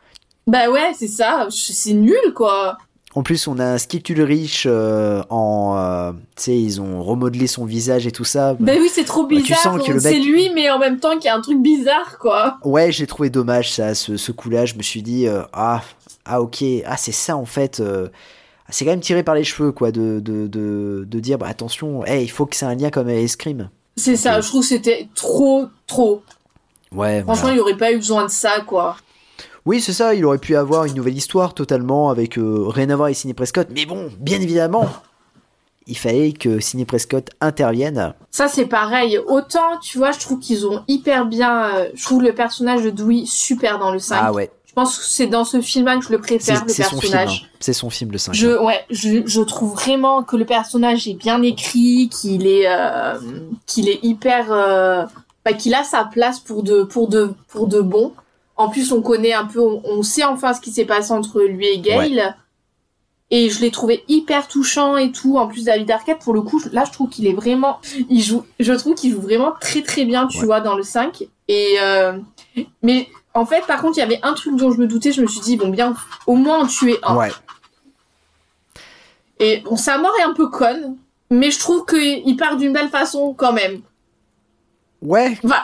bah 0.47 0.71
ouais 0.71 0.93
c'est 0.97 1.09
ça, 1.09 1.49
c'est 1.51 1.93
nul 1.95 2.17
quoi. 2.35 2.79
En 3.15 3.23
plus, 3.23 3.49
on 3.49 3.59
a 3.59 3.65
un 3.65 3.79
Skittle 3.79 4.21
riche 4.21 4.67
euh, 4.69 5.23
en. 5.31 5.75
euh, 5.79 6.13
tu 6.37 6.43
sais, 6.43 6.61
ils 6.61 6.83
ont 6.83 7.03
remodelé 7.03 7.47
son 7.47 7.65
visage 7.65 8.07
et 8.07 8.13
tout 8.13 8.25
ça. 8.25 8.53
Bah 8.61 8.73
oui 8.79 8.91
c'est 8.93 9.05
trop 9.05 9.23
Bah, 9.23 9.37
tu 9.37 9.43
bizarre, 9.43 9.59
sens 9.61 9.83
que 9.87 9.93
le 9.93 10.01
c'est 10.01 10.19
mec- 10.19 10.25
lui 10.27 10.51
mais 10.55 10.69
en 10.71 10.79
même 10.79 11.01
temps 11.01 11.15
qu'il 11.15 11.25
y 11.25 11.29
a 11.29 11.35
un 11.35 11.41
truc 11.41 11.59
bizarre 11.63 12.19
quoi. 12.19 12.59
Ouais, 12.63 12.93
j'ai 12.93 13.07
trouvé 13.07 13.31
dommage 13.31 13.73
ça, 13.73 13.95
ce, 13.95 14.19
ce 14.19 14.33
coup-là. 14.33 14.67
Je 14.67 14.75
me 14.75 14.83
suis 14.83 15.03
dit, 15.03 15.27
euh, 15.29 15.41
ah, 15.55 15.81
ah, 16.27 16.43
ok, 16.43 16.63
ah, 16.85 16.99
c'est 16.99 17.11
ça 17.13 17.39
en 17.39 17.47
fait. 17.47 17.83
c'est 18.69 18.85
quand 18.85 18.91
même 18.91 19.01
tiré 19.01 19.23
par 19.23 19.35
les 19.35 19.45
cheveux, 19.45 19.73
quoi, 19.73 19.93
de, 19.93 20.21
de, 20.21 20.47
de, 20.47 21.07
de 21.09 21.21
dire, 21.21 21.39
bah, 21.39 21.47
attention, 21.49 22.05
hey, 22.05 22.25
il 22.25 22.29
faut 22.29 22.45
que 22.45 22.55
c'est 22.57 22.67
un 22.67 22.75
lien 22.75 22.91
comme 22.91 23.09
Escrime. 23.09 23.71
C'est 23.97 24.17
ça, 24.17 24.43
je 24.43 24.49
trouve 24.49 24.61
que 24.61 24.67
c'était 24.67 25.09
trop 25.15 25.69
trop. 25.87 26.21
Ouais, 26.93 27.23
Franchement, 27.23 27.43
voilà. 27.43 27.57
il 27.57 27.61
aurait 27.61 27.77
pas 27.77 27.93
eu 27.93 27.97
besoin 27.97 28.25
de 28.25 28.31
ça, 28.31 28.61
quoi. 28.67 28.97
Oui, 29.65 29.81
c'est 29.81 29.93
ça, 29.93 30.15
il 30.15 30.25
aurait 30.25 30.39
pu 30.39 30.55
avoir 30.57 30.85
une 30.85 30.95
nouvelle 30.95 31.17
histoire 31.17 31.53
totalement 31.53 32.09
avec 32.11 32.39
euh, 32.39 32.65
rien 32.69 32.89
à 32.91 32.97
voir 32.97 33.07
avec 33.07 33.17
Sidney 33.17 33.35
Prescott. 33.35 33.67
Mais 33.75 33.85
bon, 33.85 34.11
bien 34.21 34.41
évidemment, 34.41 34.89
il 35.89 35.99
fallait 35.99 36.33
que 36.33 36.61
Sidney 36.61 36.85
Prescott 36.85 37.31
intervienne. 37.41 38.15
Ça, 38.31 38.47
c'est 38.47 38.67
pareil. 38.67 39.19
Autant, 39.27 39.79
tu 39.83 39.99
vois, 39.99 40.13
je 40.13 40.21
trouve 40.21 40.39
qu'ils 40.39 40.67
ont 40.67 40.85
hyper 40.87 41.27
bien... 41.27 41.75
euh, 41.77 41.89
je 41.95 42.05
trouve 42.05 42.23
le 42.23 42.33
personnage 42.33 42.83
de 42.85 42.91
Dewey 42.91 43.25
super 43.27 43.79
dans 43.81 43.91
le 43.91 43.99
5. 43.99 44.19
Ah 44.21 44.33
ouais, 44.33 44.51
Je 44.67 44.73
pense 44.73 44.99
que 44.99 45.05
c'est 45.05 45.27
dans 45.27 45.45
ce 45.45 45.61
film-là 45.61 45.97
que 45.99 46.05
je 46.05 46.11
le 46.13 46.19
préfère, 46.21 46.65
le 46.65 46.73
c'est 46.73 46.85
son 46.85 47.01
film. 47.01 47.13
personnage. 47.13 47.43
hein. 47.45 47.57
C'est 47.59 47.73
son 47.73 47.91
film, 47.91 48.13
le 48.13 48.19
5. 48.19 48.35
Je, 48.35 48.57
ouais, 48.65 48.85
je, 48.91 49.27
je 49.27 49.41
trouve 49.41 49.73
vraiment 49.75 50.23
que 50.23 50.37
le 50.37 50.45
personnage 50.45 51.09
est 51.09 51.15
bien 51.15 51.43
écrit, 51.43 52.09
qu'il 52.09 52.47
est, 52.47 52.67
euh, 52.69 53.15
qu'il 53.67 53.89
est 53.89 53.99
hyper, 54.05 54.47
euh, 54.53 55.05
bah, 55.47 55.53
qu'il 55.53 55.75
a 55.75 55.85
sa 55.85 56.05
place 56.05 56.41
pour 56.41 56.65
de, 56.65 56.83
pour 56.83 57.07
de, 57.09 57.31
pour 57.47 57.69
de 57.69 57.81
bon. 57.81 58.13
En 58.57 58.69
plus, 58.69 58.91
on 58.91 59.01
connaît 59.01 59.33
un 59.33 59.45
peu, 59.45 59.61
on, 59.61 59.81
on 59.85 60.03
sait 60.03 60.25
enfin 60.25 60.53
ce 60.53 60.61
qui 60.61 60.73
s'est 60.73 60.85
passé 60.87 61.13
entre 61.13 61.41
lui 61.43 61.69
et 61.69 61.79
Gail. 61.79 62.35
Et 63.31 63.49
je 63.49 63.61
l'ai 63.61 63.71
trouvé 63.71 64.03
hyper 64.09 64.49
touchant 64.49 64.97
et 64.97 65.13
tout. 65.13 65.39
En 65.39 65.47
plus, 65.47 65.65
David 65.65 65.89
Arquette, 65.91 66.19
pour 66.19 66.35
le 66.35 66.43
coup, 66.43 66.61
là, 66.73 66.85
je 66.85 66.91
trouve 66.91 67.09
qu'il 67.11 67.27
est 67.29 67.33
vraiment, 67.33 67.79
il 68.11 68.23
joue, 68.23 68.45
je 68.59 68.73
trouve 68.73 68.95
qu'il 68.97 69.13
joue 69.13 69.21
vraiment 69.21 69.53
très 69.61 69.83
très 69.83 70.05
bien, 70.05 70.27
tu 70.27 70.39
Ouais. 70.41 70.47
vois, 70.47 70.61
dans 70.61 70.75
le 70.77 70.83
5. 70.83 71.25
Et, 71.49 71.77
euh, 71.81 72.19
mais, 72.83 73.09
en 73.35 73.47
fait, 73.47 73.65
par 73.67 73.81
contre, 73.83 73.99
il 73.99 74.01
y 74.01 74.05
avait 74.05 74.19
un 74.25 74.35
truc 74.35 74.57
dont 74.57 74.73
je 74.73 74.79
me 74.79 74.87
doutais, 74.89 75.13
je 75.13 75.23
me 75.23 75.27
suis 75.29 75.41
dit, 75.41 75.57
bon, 75.57 75.69
bien, 75.69 75.95
au 76.27 76.35
moins 76.35 76.65
en 76.65 76.67
tuer 76.67 76.99
un. 77.05 77.17
Ouais. 77.17 77.31
Et 79.39 79.59
bon, 79.61 79.77
sa 79.77 79.99
mort 79.99 80.13
est 80.21 80.25
un 80.25 80.33
peu 80.33 80.49
conne, 80.49 80.97
mais 81.31 81.51
je 81.51 81.59
trouve 81.59 81.85
qu'il 81.85 82.37
part 82.37 82.57
d'une 82.57 82.73
belle 82.73 82.89
façon 82.89 83.35
quand 83.35 83.53
même. 83.53 83.81
Ouais, 85.09 85.39
Enfin, 85.45 85.63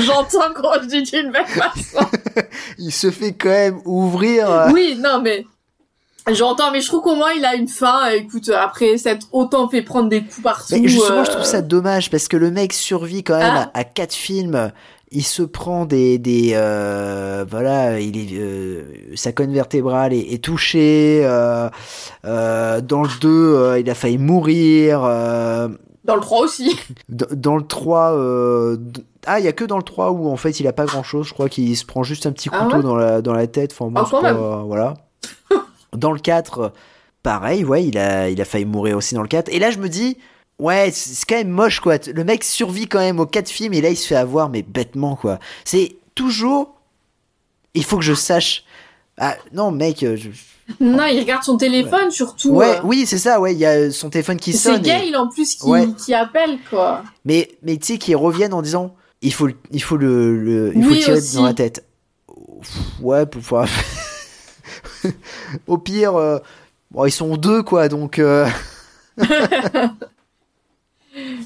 j'entends 0.00 0.52
quand 0.54 0.72
je 0.82 0.86
dis 0.88 1.02
d'une 1.02 1.30
belle 1.30 1.46
façon. 1.46 2.06
il 2.78 2.90
se 2.92 3.10
fait 3.10 3.32
quand 3.32 3.48
même 3.50 3.78
ouvrir. 3.84 4.50
euh, 4.50 4.70
Oui, 4.72 4.96
non, 4.98 5.20
mais 5.22 5.44
j'entends, 6.32 6.70
mais 6.72 6.80
je 6.80 6.86
trouve 6.88 7.02
qu'au 7.02 7.14
moins 7.14 7.32
il 7.36 7.44
a 7.44 7.54
une 7.54 7.68
fin. 7.68 8.08
Écoute, 8.10 8.48
après 8.48 8.96
s'être 8.98 9.26
autant 9.32 9.68
fait 9.68 9.82
prendre 9.82 10.08
des 10.08 10.20
coups 10.22 10.42
partout. 10.42 10.74
Mais 10.80 10.88
justement, 10.88 11.20
euh, 11.20 11.24
je 11.24 11.30
trouve 11.30 11.44
ça 11.44 11.62
dommage 11.62 12.10
parce 12.10 12.26
que 12.28 12.36
le 12.36 12.50
mec 12.50 12.72
survit 12.72 13.22
quand 13.22 13.38
même 13.38 13.54
Ah. 13.56 13.70
à, 13.74 13.80
à 13.80 13.84
quatre 13.84 14.14
films. 14.14 14.72
Il 15.14 15.24
se 15.24 15.42
prend 15.42 15.84
des, 15.84 16.16
des 16.18 16.52
euh, 16.54 17.44
voilà, 17.50 18.00
il 18.00 18.16
est, 18.16 18.38
euh, 18.40 18.82
sa 19.14 19.30
colonne 19.32 19.52
vertébrale 19.52 20.14
est, 20.14 20.32
est 20.32 20.42
touchée. 20.42 21.20
euh, 21.24 21.68
euh, 22.24 22.80
dans 22.80 23.02
le 23.02 23.10
2, 23.20 23.28
euh, 23.28 23.78
il 23.78 23.90
a 23.90 23.94
failli 23.94 24.16
mourir. 24.16 25.02
Euh, 26.04 26.06
Dans 26.06 26.14
le 26.16 26.20
3 26.20 26.40
aussi. 26.40 26.76
dans, 27.08 27.26
dans 27.32 27.56
le 27.56 27.66
3, 27.66 28.12
euh, 28.12 28.76
ah, 29.26 29.38
il 29.40 29.44
y 29.44 29.48
a 29.48 29.52
que 29.52 29.64
dans 29.64 29.76
le 29.76 29.82
3 29.82 30.10
où 30.10 30.28
en 30.28 30.36
fait 30.36 30.58
il 30.60 30.66
a 30.66 30.72
pas 30.72 30.84
grand 30.86 31.02
chose. 31.02 31.26
Je 31.28 31.32
crois 31.34 31.48
qu'il 31.48 31.76
se 31.76 31.84
prend 31.84 32.02
juste 32.02 32.26
un 32.26 32.32
petit 32.32 32.48
Ah 32.52 32.64
couteau 32.64 32.76
ouais 32.78 32.82
dans, 32.82 32.96
la, 32.96 33.22
dans 33.22 33.32
la 33.32 33.46
tête. 33.46 33.72
Enfin, 33.72 33.90
bon, 33.90 34.00
Ah, 34.00 34.04
c'est 34.04 34.10
quand 34.10 34.22
pas- 34.22 34.32
même. 34.34 34.66
voilà. 34.66 34.94
dans 35.96 36.12
le 36.12 36.18
4, 36.20 36.72
pareil, 37.22 37.64
ouais, 37.64 37.84
il 37.84 37.98
a, 37.98 38.28
il 38.30 38.40
a 38.40 38.44
failli 38.44 38.64
mourir 38.64 38.96
aussi 38.96 39.14
dans 39.14 39.22
le 39.22 39.28
4. 39.28 39.48
Et 39.52 39.58
là, 39.58 39.70
je 39.70 39.78
me 39.78 39.88
dis, 39.88 40.16
ouais, 40.58 40.90
c'est 40.92 41.10
c'est 41.14 41.26
quand 41.28 41.36
même 41.36 41.48
moche, 41.50 41.80
quoi. 41.80 41.96
Le 42.12 42.24
mec 42.24 42.42
survit 42.44 42.86
quand 42.86 42.98
même 43.00 43.20
aux 43.20 43.26
4 43.26 43.48
films 43.48 43.72
et 43.74 43.80
là, 43.80 43.90
il 43.90 43.96
se 43.96 44.06
fait 44.06 44.16
avoir, 44.16 44.48
mais 44.48 44.62
bêtement, 44.62 45.16
quoi. 45.16 45.38
C'est 45.64 45.96
toujours. 46.14 46.74
Il 47.74 47.84
faut 47.84 47.96
que 47.96 48.04
je 48.04 48.14
sache. 48.14 48.64
Ah, 49.18 49.36
non, 49.52 49.70
mec. 49.70 50.02
euh, 50.02 50.16
je- 50.16 50.30
non, 50.80 51.04
il 51.06 51.20
regarde 51.20 51.42
son 51.42 51.56
téléphone 51.56 52.10
surtout. 52.10 52.50
Ouais, 52.50 52.76
euh. 52.78 52.80
oui, 52.84 53.04
c'est 53.06 53.18
ça, 53.18 53.40
ouais. 53.40 53.52
Il 53.52 53.58
y 53.58 53.66
a 53.66 53.90
son 53.90 54.10
téléphone 54.10 54.36
qui 54.38 54.52
C'est 54.52 54.70
sonne. 54.70 54.80
et- 54.80 54.88
Gail 54.88 55.16
en 55.16 55.28
plus 55.28 55.56
qui, 55.56 55.66
Ouais. 55.66 55.88
qui 56.04 56.14
appelle, 56.14 56.58
quoi. 56.70 57.02
Mais, 57.24 57.50
mais 57.62 57.76
tu 57.78 57.86
sais, 57.94 57.98
qu'ils 57.98 58.16
reviennent 58.16 58.54
en 58.54 58.62
disant 58.62 58.94
il 59.22 59.32
faut, 59.32 59.46
le- 59.46 59.54
il 59.70 59.82
faut 59.82 59.96
le, 59.96 60.36
le- 60.36 60.72
il 60.74 60.82
faut 60.84 60.90
Oui, 60.90 61.00
tirer 61.00 61.18
aussi. 61.18 61.36
dans 61.36 61.44
la 61.44 61.54
tête. 61.54 61.84
Ouais, 63.00 63.26
pour 63.26 63.40
pouvoir- 63.42 63.68
Au 65.66 65.78
pire, 65.78 66.14
euh, 66.16 66.38
bon, 66.90 67.04
ils 67.06 67.10
sont 67.12 67.36
deux, 67.36 67.62
quoi, 67.62 67.88
donc. 67.88 68.18
euh, 68.18 68.46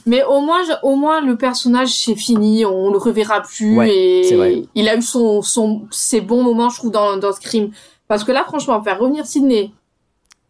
Mais 0.06 0.22
au 0.22 0.40
moins, 0.43 0.60
au 0.84 0.94
moins 0.94 1.20
le 1.20 1.36
personnage 1.36 1.88
c'est 1.93 2.14
fini, 2.14 2.64
on 2.64 2.93
le 2.93 2.98
reverra 2.98 3.40
plus 3.43 3.76
Ouais, 3.76 4.22
c'est 4.28 4.34
et 4.52 4.68
il 4.76 4.88
a 4.88 4.94
eu 4.97 5.02
son, 5.02 5.43
son, 5.43 5.88
ses 5.90 6.20
bons 6.20 6.44
moments, 6.44 6.68
je 6.70 6.76
trouve, 6.76 6.93
dans, 6.93 7.16
dans 7.16 7.32
Scream. 7.32 7.70
Parce 8.09 8.24
que 8.24 8.33
là, 8.33 8.45
franchement, 8.45 8.83
faire 8.83 8.99
revenir 8.99 9.27
Sydney. 9.27 9.73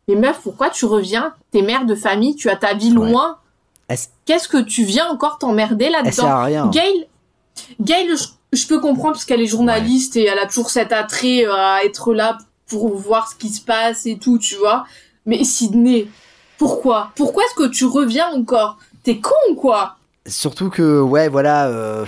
Mais 0.09 0.15
meuf, 0.15 0.41
pourquoi 0.43 0.70
tu 0.70 0.85
reviens? 0.85 1.35
T'es 1.51 1.62
mère 1.62 1.85
de 1.85 1.95
famille, 1.95 2.37
tu 2.37 2.49
as 2.51 2.57
ta 2.57 2.74
vie 2.74 2.91
loin. 2.91 3.39
Qu'est-ce 4.24 4.49
que 4.49 4.59
tu 4.59 4.85
viens 4.85 5.09
encore 5.09 5.39
t'emmerder 5.39 5.89
là-dedans? 5.89 6.09
Elle 6.09 6.15
sert 6.15 6.27
à 6.27 6.45
rien? 6.45 6.66
Gail, 6.69 7.09
Gail, 7.81 8.16
je, 8.16 8.59
je 8.59 8.66
peux 8.66 8.81
comprendre 8.81 9.12
parce 9.12 9.24
qu'elle 9.24 9.41
est 9.41 9.47
journaliste 9.47 10.16
et 10.16 10.24
elle 10.24 10.39
a 10.39 10.47
toujours 10.47 10.70
cet 10.70 10.93
attrait 10.93 11.47
euh, 11.47 11.55
à 11.55 11.85
être 11.85 12.12
là 12.12 12.39
pour 12.69 12.97
voir 12.97 13.28
ce 13.31 13.37
qui 13.37 13.49
se 13.49 13.61
passe 13.61 14.07
et 14.07 14.19
tout, 14.19 14.39
tu 14.39 14.57
vois. 14.57 14.85
Mais 15.24 15.43
Sydney, 15.45 16.09
pourquoi? 16.59 17.11
Pourquoi 17.16 17.43
est-ce 17.45 17.55
que 17.55 17.69
tu 17.69 17.85
reviens 17.85 18.28
encore? 18.33 18.78
T'es 19.03 19.19
con, 19.20 19.55
quoi? 19.57 19.97
Surtout 20.27 20.69
que, 20.70 21.01
ouais, 21.01 21.28
voilà. 21.28 21.69
euh, 21.69 22.05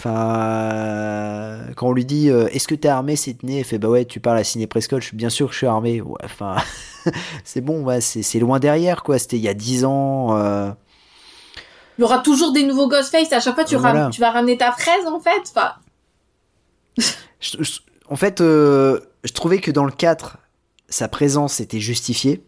Enfin, 0.00 1.60
quand 1.76 1.88
on 1.88 1.92
lui 1.92 2.04
dit 2.04 2.30
euh, 2.30 2.48
Est-ce 2.48 2.66
que 2.68 2.74
t'es 2.74 2.88
armé, 2.88 3.16
Sydney 3.16 3.58
Elle 3.58 3.64
fait 3.64 3.78
Bah 3.78 3.88
ouais, 3.88 4.04
tu 4.04 4.20
parles 4.20 4.38
à 4.38 4.44
Sidney 4.44 4.66
Prescott. 4.66 5.00
Je 5.00 5.06
suis 5.08 5.16
bien 5.16 5.28
sûr 5.30 5.46
que 5.48 5.52
je 5.52 5.58
suis 5.58 5.66
armé. 5.66 6.00
Ouais, 6.00 6.16
enfin, 6.24 6.56
c'est 7.44 7.60
bon, 7.60 7.82
ouais, 7.84 8.00
c'est 8.00 8.38
loin 8.38 8.58
derrière, 8.58 9.02
quoi. 9.02 9.18
C'était 9.18 9.36
il 9.36 9.42
y 9.42 9.48
a 9.48 9.54
10 9.54 9.84
ans. 9.84 10.36
euh, 10.38 10.70
Il 11.98 12.02
y 12.02 12.04
aura 12.04 12.18
toujours 12.20 12.52
des 12.52 12.64
nouveaux 12.64 12.88
Ghostface. 12.88 13.32
À 13.32 13.40
chaque 13.40 13.54
fois, 13.54 13.64
tu, 13.64 13.76
ram- 13.76 13.92
Voilà. 13.92 14.10
tu 14.10 14.20
vas 14.20 14.30
ramener 14.30 14.56
ta 14.56 14.72
fraise, 14.72 15.06
en 15.06 15.20
fait. 15.20 15.42
Enfin, 15.54 15.72
je- 17.40 17.62
je- 17.62 17.80
en 18.08 18.16
fait, 18.16 18.40
euh, 18.40 19.00
je 19.24 19.32
trouvais 19.32 19.58
que 19.60 19.70
dans 19.70 19.84
le 19.84 19.92
4, 19.92 20.38
sa 20.88 21.08
présence 21.08 21.60
était 21.60 21.80
justifiée. 21.80 22.42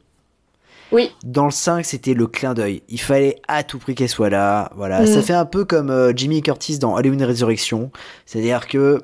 Oui. 0.92 1.10
Dans 1.24 1.46
le 1.46 1.50
5, 1.50 1.84
c'était 1.84 2.14
le 2.14 2.26
clin 2.26 2.54
d'œil. 2.54 2.82
Il 2.88 3.00
fallait 3.00 3.40
à 3.48 3.62
tout 3.62 3.78
prix 3.78 3.94
qu'elle 3.94 4.08
soit 4.08 4.30
là. 4.30 4.70
Voilà. 4.76 5.02
Mm. 5.02 5.06
Ça 5.06 5.22
fait 5.22 5.32
un 5.34 5.46
peu 5.46 5.64
comme 5.64 5.90
euh, 5.90 6.12
Jimmy 6.14 6.42
Curtis 6.42 6.78
dans 6.78 6.96
Halloween 6.96 7.22
Résurrection. 7.24 7.90
C'est-à-dire 8.26 8.68
que, 8.68 9.02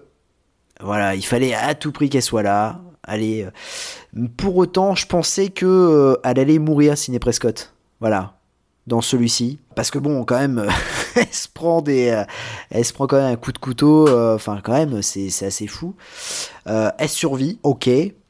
voilà, 0.81 1.15
il 1.15 1.25
fallait 1.25 1.55
à 1.55 1.75
tout 1.75 1.91
prix 1.93 2.11
qu'elle 2.11 2.23
soit 2.23 2.43
là. 2.43 2.81
Allez. 3.03 3.45
euh, 4.17 4.27
Pour 4.37 4.57
autant, 4.59 4.95
je 4.95 5.07
pensais 5.07 5.49
que 5.49 5.65
euh, 5.67 6.17
elle 6.25 6.39
allait 6.39 6.59
mourir, 6.59 6.97
Sidney 6.99 7.19
Prescott. 7.19 7.73
Voilà. 8.01 8.35
Dans 8.87 9.01
celui-ci. 9.01 9.59
Parce 9.75 9.91
que 9.91 9.99
bon, 9.99 10.25
quand 10.25 10.39
même, 10.39 10.67
elle 11.17 11.27
se 11.33 11.49
prend 11.49 11.81
des, 11.83 12.09
euh, 12.11 12.25
elle 12.71 12.85
se 12.85 12.93
prend 12.93 13.07
quand 13.07 13.17
même 13.17 13.33
un 13.33 13.37
coup 13.37 13.53
de 13.53 13.59
couteau. 13.59 14.09
Enfin, 14.35 14.61
quand 14.63 14.73
même, 14.73 15.01
c'est 15.03 15.29
assez 15.45 15.67
fou. 15.67 15.95
Elle 16.67 17.09
survit, 17.09 17.59
ok. 17.63 17.89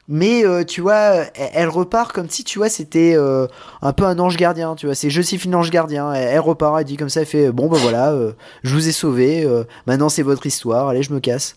Mais 0.09 0.45
euh, 0.45 0.65
tu 0.65 0.81
vois, 0.81 0.95
elle, 1.35 1.51
elle 1.53 1.69
repart 1.69 2.13
comme 2.13 2.31
si 2.31 2.43
tu 2.43 2.59
vois 2.59 2.69
c'était 2.71 3.13
euh, 3.15 3.47
un 3.83 3.93
peu 3.93 4.05
un 4.05 4.19
ange 4.19 4.37
gardien. 4.37 4.75
Tu 4.75 4.87
vois, 4.87 4.95
c'est 4.95 5.11
Joséphine 5.11 5.53
l'ange 5.53 5.71
gardien. 5.71 6.13
Elle, 6.15 6.29
elle 6.29 6.41
repart, 6.41 6.79
elle 6.79 6.85
dit 6.87 6.97
comme 6.97 7.11
ça, 7.11 7.21
elle 7.21 7.27
fait 7.27 7.53
bon 7.53 7.69
ben 7.69 7.77
voilà, 7.79 8.13
euh, 8.13 8.33
je 8.63 8.73
vous 8.75 8.89
ai 8.89 8.93
sauvé. 8.93 9.47
maintenant 9.87 10.09
c'est 10.09 10.23
votre 10.23 10.47
histoire. 10.47 10.89
Allez, 10.89 11.03
je 11.03 11.13
me 11.13 11.21
casse. 11.21 11.57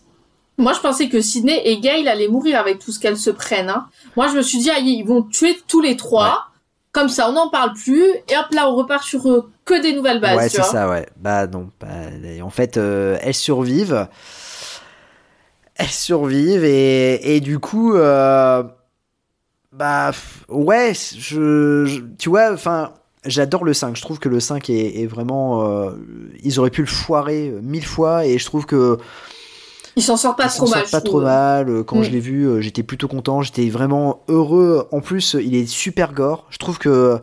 moi, 0.58 0.74
je 0.74 0.80
pensais 0.80 1.08
que 1.08 1.20
Sydney 1.22 1.62
et 1.64 1.80
Gail 1.80 2.06
allaient 2.08 2.28
mourir 2.28 2.58
avec 2.60 2.78
tout 2.78 2.92
ce 2.92 3.00
qu'elles 3.00 3.16
se 3.16 3.30
prennent. 3.30 3.70
hein. 3.70 3.86
Moi, 4.16 4.28
je 4.28 4.34
me 4.34 4.42
suis 4.42 4.58
dit, 4.58 4.70
ah, 4.70 4.78
ils 4.78 5.02
vont 5.02 5.22
tuer 5.22 5.58
tous 5.66 5.80
les 5.80 5.96
trois. 5.96 6.48
Comme 6.92 7.08
ça, 7.08 7.30
on 7.30 7.32
n'en 7.32 7.48
parle 7.48 7.72
plus. 7.72 8.04
Et 8.28 8.36
hop, 8.36 8.46
là, 8.52 8.68
on 8.68 8.76
repart 8.76 9.02
sur 9.02 9.26
euh, 9.26 9.50
que 9.64 9.80
des 9.80 9.94
nouvelles 9.94 10.20
bases. 10.20 10.36
ouais, 10.36 10.48
c'est 10.50 10.62
ça, 10.62 10.90
ouais. 10.90 11.06
Bah 11.16 11.46
non. 11.46 11.70
bah, 11.80 11.86
en 12.42 12.50
fait, 12.50 12.76
elles 12.76 13.32
survivent. 13.34 14.06
Elles 15.76 15.88
survivent 15.88 16.64
et, 16.64 17.36
et 17.36 17.40
du 17.40 17.58
coup, 17.58 17.94
euh, 17.94 18.62
bah 19.72 20.10
ouais, 20.48 20.92
je, 20.94 21.84
je- 21.86 22.00
tu 22.18 22.28
vois, 22.28 22.52
enfin, 22.52 22.92
j'adore 23.24 23.64
le 23.64 23.72
5. 23.72 23.96
Je 23.96 24.02
trouve 24.02 24.18
que 24.18 24.28
le 24.28 24.38
5 24.38 24.68
est, 24.68 25.00
est 25.00 25.06
vraiment, 25.06 25.66
euh, 25.66 25.92
ils 26.44 26.58
auraient 26.60 26.70
pu 26.70 26.82
le 26.82 26.86
foirer 26.88 27.48
euh, 27.48 27.60
mille 27.62 27.86
fois 27.86 28.26
et 28.26 28.38
je 28.38 28.44
trouve 28.44 28.66
que 28.66 28.98
Ils 29.96 30.02
s'en 30.02 30.16
sortent 30.18 30.36
pas 30.38 30.48
trop 30.48 30.68
mal. 30.68 30.84
pas 30.90 31.00
trop 31.00 31.20
Quand 31.86 32.00
Mm. 32.00 32.04
je 32.04 32.10
l'ai 32.10 32.20
vu, 32.20 32.62
j'étais 32.62 32.82
plutôt 32.82 33.08
content. 33.08 33.40
J'étais 33.42 33.68
vraiment 33.70 34.22
heureux. 34.28 34.86
En 34.92 35.00
plus, 35.00 35.36
il 35.40 35.54
est 35.54 35.66
super 35.66 36.12
gore. 36.12 36.46
Je 36.50 36.58
trouve 36.58 36.78
que 36.78 37.18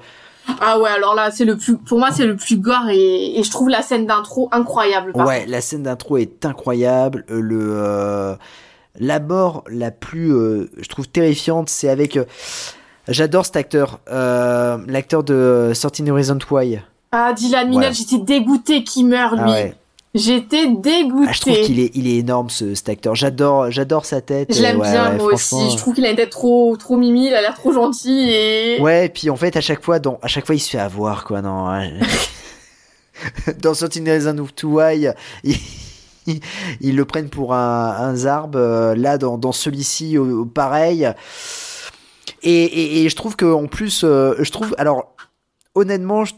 Ah 0.62 0.80
ouais, 0.80 0.90
alors 0.90 1.16
là, 1.16 1.32
c'est 1.32 1.46
le 1.46 1.58
plus, 1.58 1.78
pour 1.78 2.00
moi, 2.00 2.10
c'est 2.12 2.26
le 2.26 2.36
plus 2.36 2.58
gore 2.58 2.90
et, 2.90 3.40
et 3.40 3.44
je 3.44 3.52
trouve 3.52 3.70
la 3.70 3.82
scène 3.82 4.06
d'intro 4.06 4.50
incroyable. 4.52 5.14
par 5.14 5.28
Ouais, 5.28 5.46
la 5.48 5.62
scène 5.62 5.84
d'intro 5.84 6.18
est 6.18 6.46
incroyable. 6.46 7.26
Euh, 7.30 7.40
Le 7.42 7.60
euh, 7.72 8.36
la 9.00 9.20
mort 9.20 9.64
la 9.70 9.92
plus, 9.92 10.34
euh, 10.34 10.70
je 10.80 10.88
trouve 10.90 11.08
terrifiante, 11.08 11.70
c'est 11.70 11.90
avec. 11.90 12.18
euh, 12.18 12.26
J'adore 13.08 13.46
cet 13.46 13.56
acteur, 13.56 14.00
l'acteur 14.08 15.24
de 15.24 15.72
Sorting 15.74 16.10
Horizon 16.12 16.38
Why. 16.52 16.80
Ah, 17.12 17.34
Dylan 17.34 17.74
Ouais. 17.76 17.92
j'étais 17.92 18.20
dégoûté 18.20 18.84
qu'il 18.84 19.08
meure, 19.08 19.34
lui. 19.34 19.42
Ah 19.44 19.50
ouais. 19.52 19.76
J'étais 20.16 20.66
dégoûtée. 20.68 21.28
Ah, 21.30 21.32
je 21.34 21.42
trouve 21.42 21.62
qu'il 21.62 21.80
est, 21.80 21.92
il 21.96 22.08
est 22.08 22.16
énorme 22.18 22.50
ce, 22.50 22.74
cet 22.74 22.90
acteur. 22.90 23.14
J'adore, 23.14 23.70
j'adore 23.70 24.06
sa 24.06 24.22
tête. 24.22 24.54
Je 24.56 24.62
l'aime 24.62 24.80
Ouais, 24.80 24.90
bien, 24.92 25.12
ouais, 25.12 25.18
moi 25.18 25.34
aussi. 25.34 25.70
Je 25.72 25.78
trouve 25.78 25.94
qu'il 25.94 26.06
a 26.06 26.10
une 26.10 26.16
tête 26.16 26.32
trop, 26.32 26.76
trop 26.78 26.98
mimi, 26.98 27.28
il 27.28 27.34
a 27.36 27.42
l'air 27.42 27.54
trop 27.54 27.72
gentil 27.72 28.28
et... 28.32 28.80
Ouais, 28.82 29.06
et 29.06 29.10
puis 29.10 29.30
en 29.30 29.36
fait, 29.36 29.56
à 29.56 29.62
chaque 29.62 29.84
fois, 29.84 30.00
dans, 30.00 30.18
à 30.24 30.28
chaque 30.28 30.48
fois, 30.48 30.56
il 30.56 30.60
se 30.60 30.70
fait 30.72 30.80
avoir, 30.80 31.26
quoi, 31.26 31.44
non. 31.44 31.68
hein. 31.70 31.90
dans 33.62 33.74
Sorting 33.76 34.10
Horizon 34.10 34.48
Why, 34.64 35.10
ils, 35.44 35.56
ils, 36.82 36.96
le 36.96 37.06
prennent 37.06 37.30
pour 37.30 37.54
un, 37.54 37.90
un 38.00 38.16
zarbe. 38.16 38.56
euh, 38.56 38.96
Là, 38.96 39.18
dans, 39.20 39.38
dans 39.38 39.52
celui-ci, 39.52 40.18
pareil. 40.56 41.08
Et, 42.42 42.64
et, 42.64 43.04
et 43.04 43.10
je 43.10 43.16
trouve 43.16 43.36
que 43.36 43.46
en 43.46 43.68
plus, 43.68 44.02
euh, 44.04 44.34
je 44.40 44.50
trouve, 44.52 44.74
alors, 44.80 45.14
honnêtement, 45.76 46.26
je- 46.26 46.34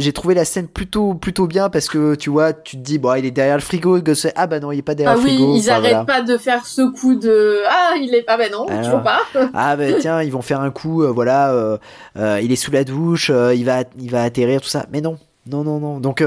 j'ai 0.00 0.12
trouvé 0.12 0.34
la 0.34 0.44
scène 0.44 0.66
plutôt 0.68 1.14
plutôt 1.14 1.46
bien 1.46 1.68
parce 1.70 1.88
que 1.88 2.14
tu 2.14 2.30
vois, 2.30 2.52
tu 2.52 2.76
te 2.76 2.82
dis, 2.82 2.98
bon, 2.98 3.14
il 3.14 3.24
est 3.24 3.30
derrière 3.30 3.56
le 3.56 3.62
frigo, 3.62 3.98
ah 4.34 4.46
bah 4.46 4.60
non, 4.60 4.72
il 4.72 4.78
est 4.78 4.82
pas 4.82 4.94
derrière 4.94 5.12
Ah 5.14 5.16
le 5.16 5.22
oui, 5.22 5.36
frigo. 5.36 5.54
ils 5.56 5.60
Enfin, 5.60 5.70
arrêtent 5.72 5.90
voilà. 5.90 6.04
pas 6.04 6.22
de 6.22 6.36
faire 6.38 6.66
ce 6.66 6.82
coup 6.90 7.14
de... 7.14 7.62
Ah, 7.68 7.94
il 8.00 8.14
est... 8.14 8.24
Ah 8.26 8.36
ben 8.36 8.50
non, 8.50 8.66
Alors. 8.68 8.84
toujours 8.84 9.02
pas. 9.02 9.20
Ah 9.54 9.76
bah 9.76 9.92
tiens, 10.00 10.22
ils 10.22 10.32
vont 10.32 10.42
faire 10.42 10.60
un 10.60 10.70
coup, 10.70 11.02
euh, 11.02 11.10
voilà, 11.10 11.52
euh, 11.52 11.78
euh, 12.16 12.40
il 12.42 12.50
est 12.52 12.56
sous 12.56 12.70
la 12.70 12.84
douche, 12.84 13.30
il 13.30 13.64
va, 13.64 13.84
il 13.98 14.10
va 14.10 14.22
atterrir, 14.22 14.60
tout 14.60 14.68
ça. 14.68 14.86
Mais 14.92 15.00
non, 15.00 15.18
non, 15.46 15.64
non, 15.64 15.78
non. 15.80 16.00
Donc 16.00 16.24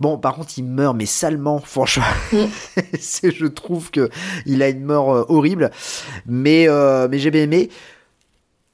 bon, 0.00 0.18
par 0.18 0.34
contre, 0.34 0.50
il 0.56 0.64
meurt, 0.64 0.96
mais 0.96 1.06
salement, 1.06 1.58
franchement. 1.64 2.04
C'est- 2.98 3.30
je 3.34 3.46
trouve 3.46 3.90
que 3.90 4.10
il 4.46 4.62
a 4.62 4.68
une 4.68 4.84
mort 4.84 5.26
horrible, 5.30 5.70
mais 6.26 6.66
mais 7.10 7.18
j'ai 7.18 7.30
bien 7.30 7.42
aimé. 7.42 7.70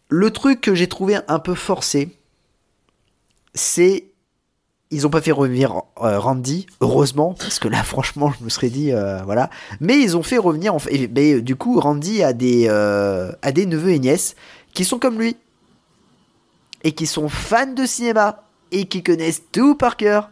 Le 0.09 0.31
truc 0.31 0.61
que 0.61 0.75
j'ai 0.75 0.87
trouvé 0.87 1.17
un 1.27 1.39
peu 1.41 1.55
forcé, 1.55 2.11
c'est 3.55 4.05
ils 4.91 5.07
ont 5.07 5.11
pas 5.11 5.21
fait 5.21 5.33
revenir 5.33 5.83
euh, 6.01 6.19
Randy, 6.19 6.67
heureusement, 6.81 7.35
parce 7.39 7.59
que 7.59 7.69
là, 7.69 7.83
franchement, 7.83 8.33
je 8.39 8.45
me 8.45 8.49
serais 8.49 8.69
dit, 8.69 8.93
euh, 8.93 9.21
voilà. 9.25 9.51
Mais 9.81 9.99
ils 9.99 10.17
ont 10.17 10.23
fait 10.23 10.39
revenir, 10.39 10.75
en 10.75 10.79
fait, 10.79 11.11
mais, 11.13 11.35
euh, 11.35 11.43
du 11.43 11.57
coup, 11.57 11.81
Randy 11.81 12.23
a 12.23 12.33
des, 12.33 12.67
euh, 12.69 13.33
a 13.43 13.53
des 13.53 13.67
neveux 13.67 13.91
et 13.91 13.99
nièces 13.99 14.37
qui 14.73 14.85
sont 14.85 14.99
comme 14.99 15.19
lui 15.19 15.37
et 16.85 16.93
qui 16.93 17.07
sont 17.07 17.29
fans 17.29 17.73
de 17.73 17.85
cinéma 17.85 18.45
et 18.71 18.85
qui 18.87 19.03
connaissent 19.03 19.43
tout 19.51 19.75
par 19.75 19.97
cœur. 19.97 20.31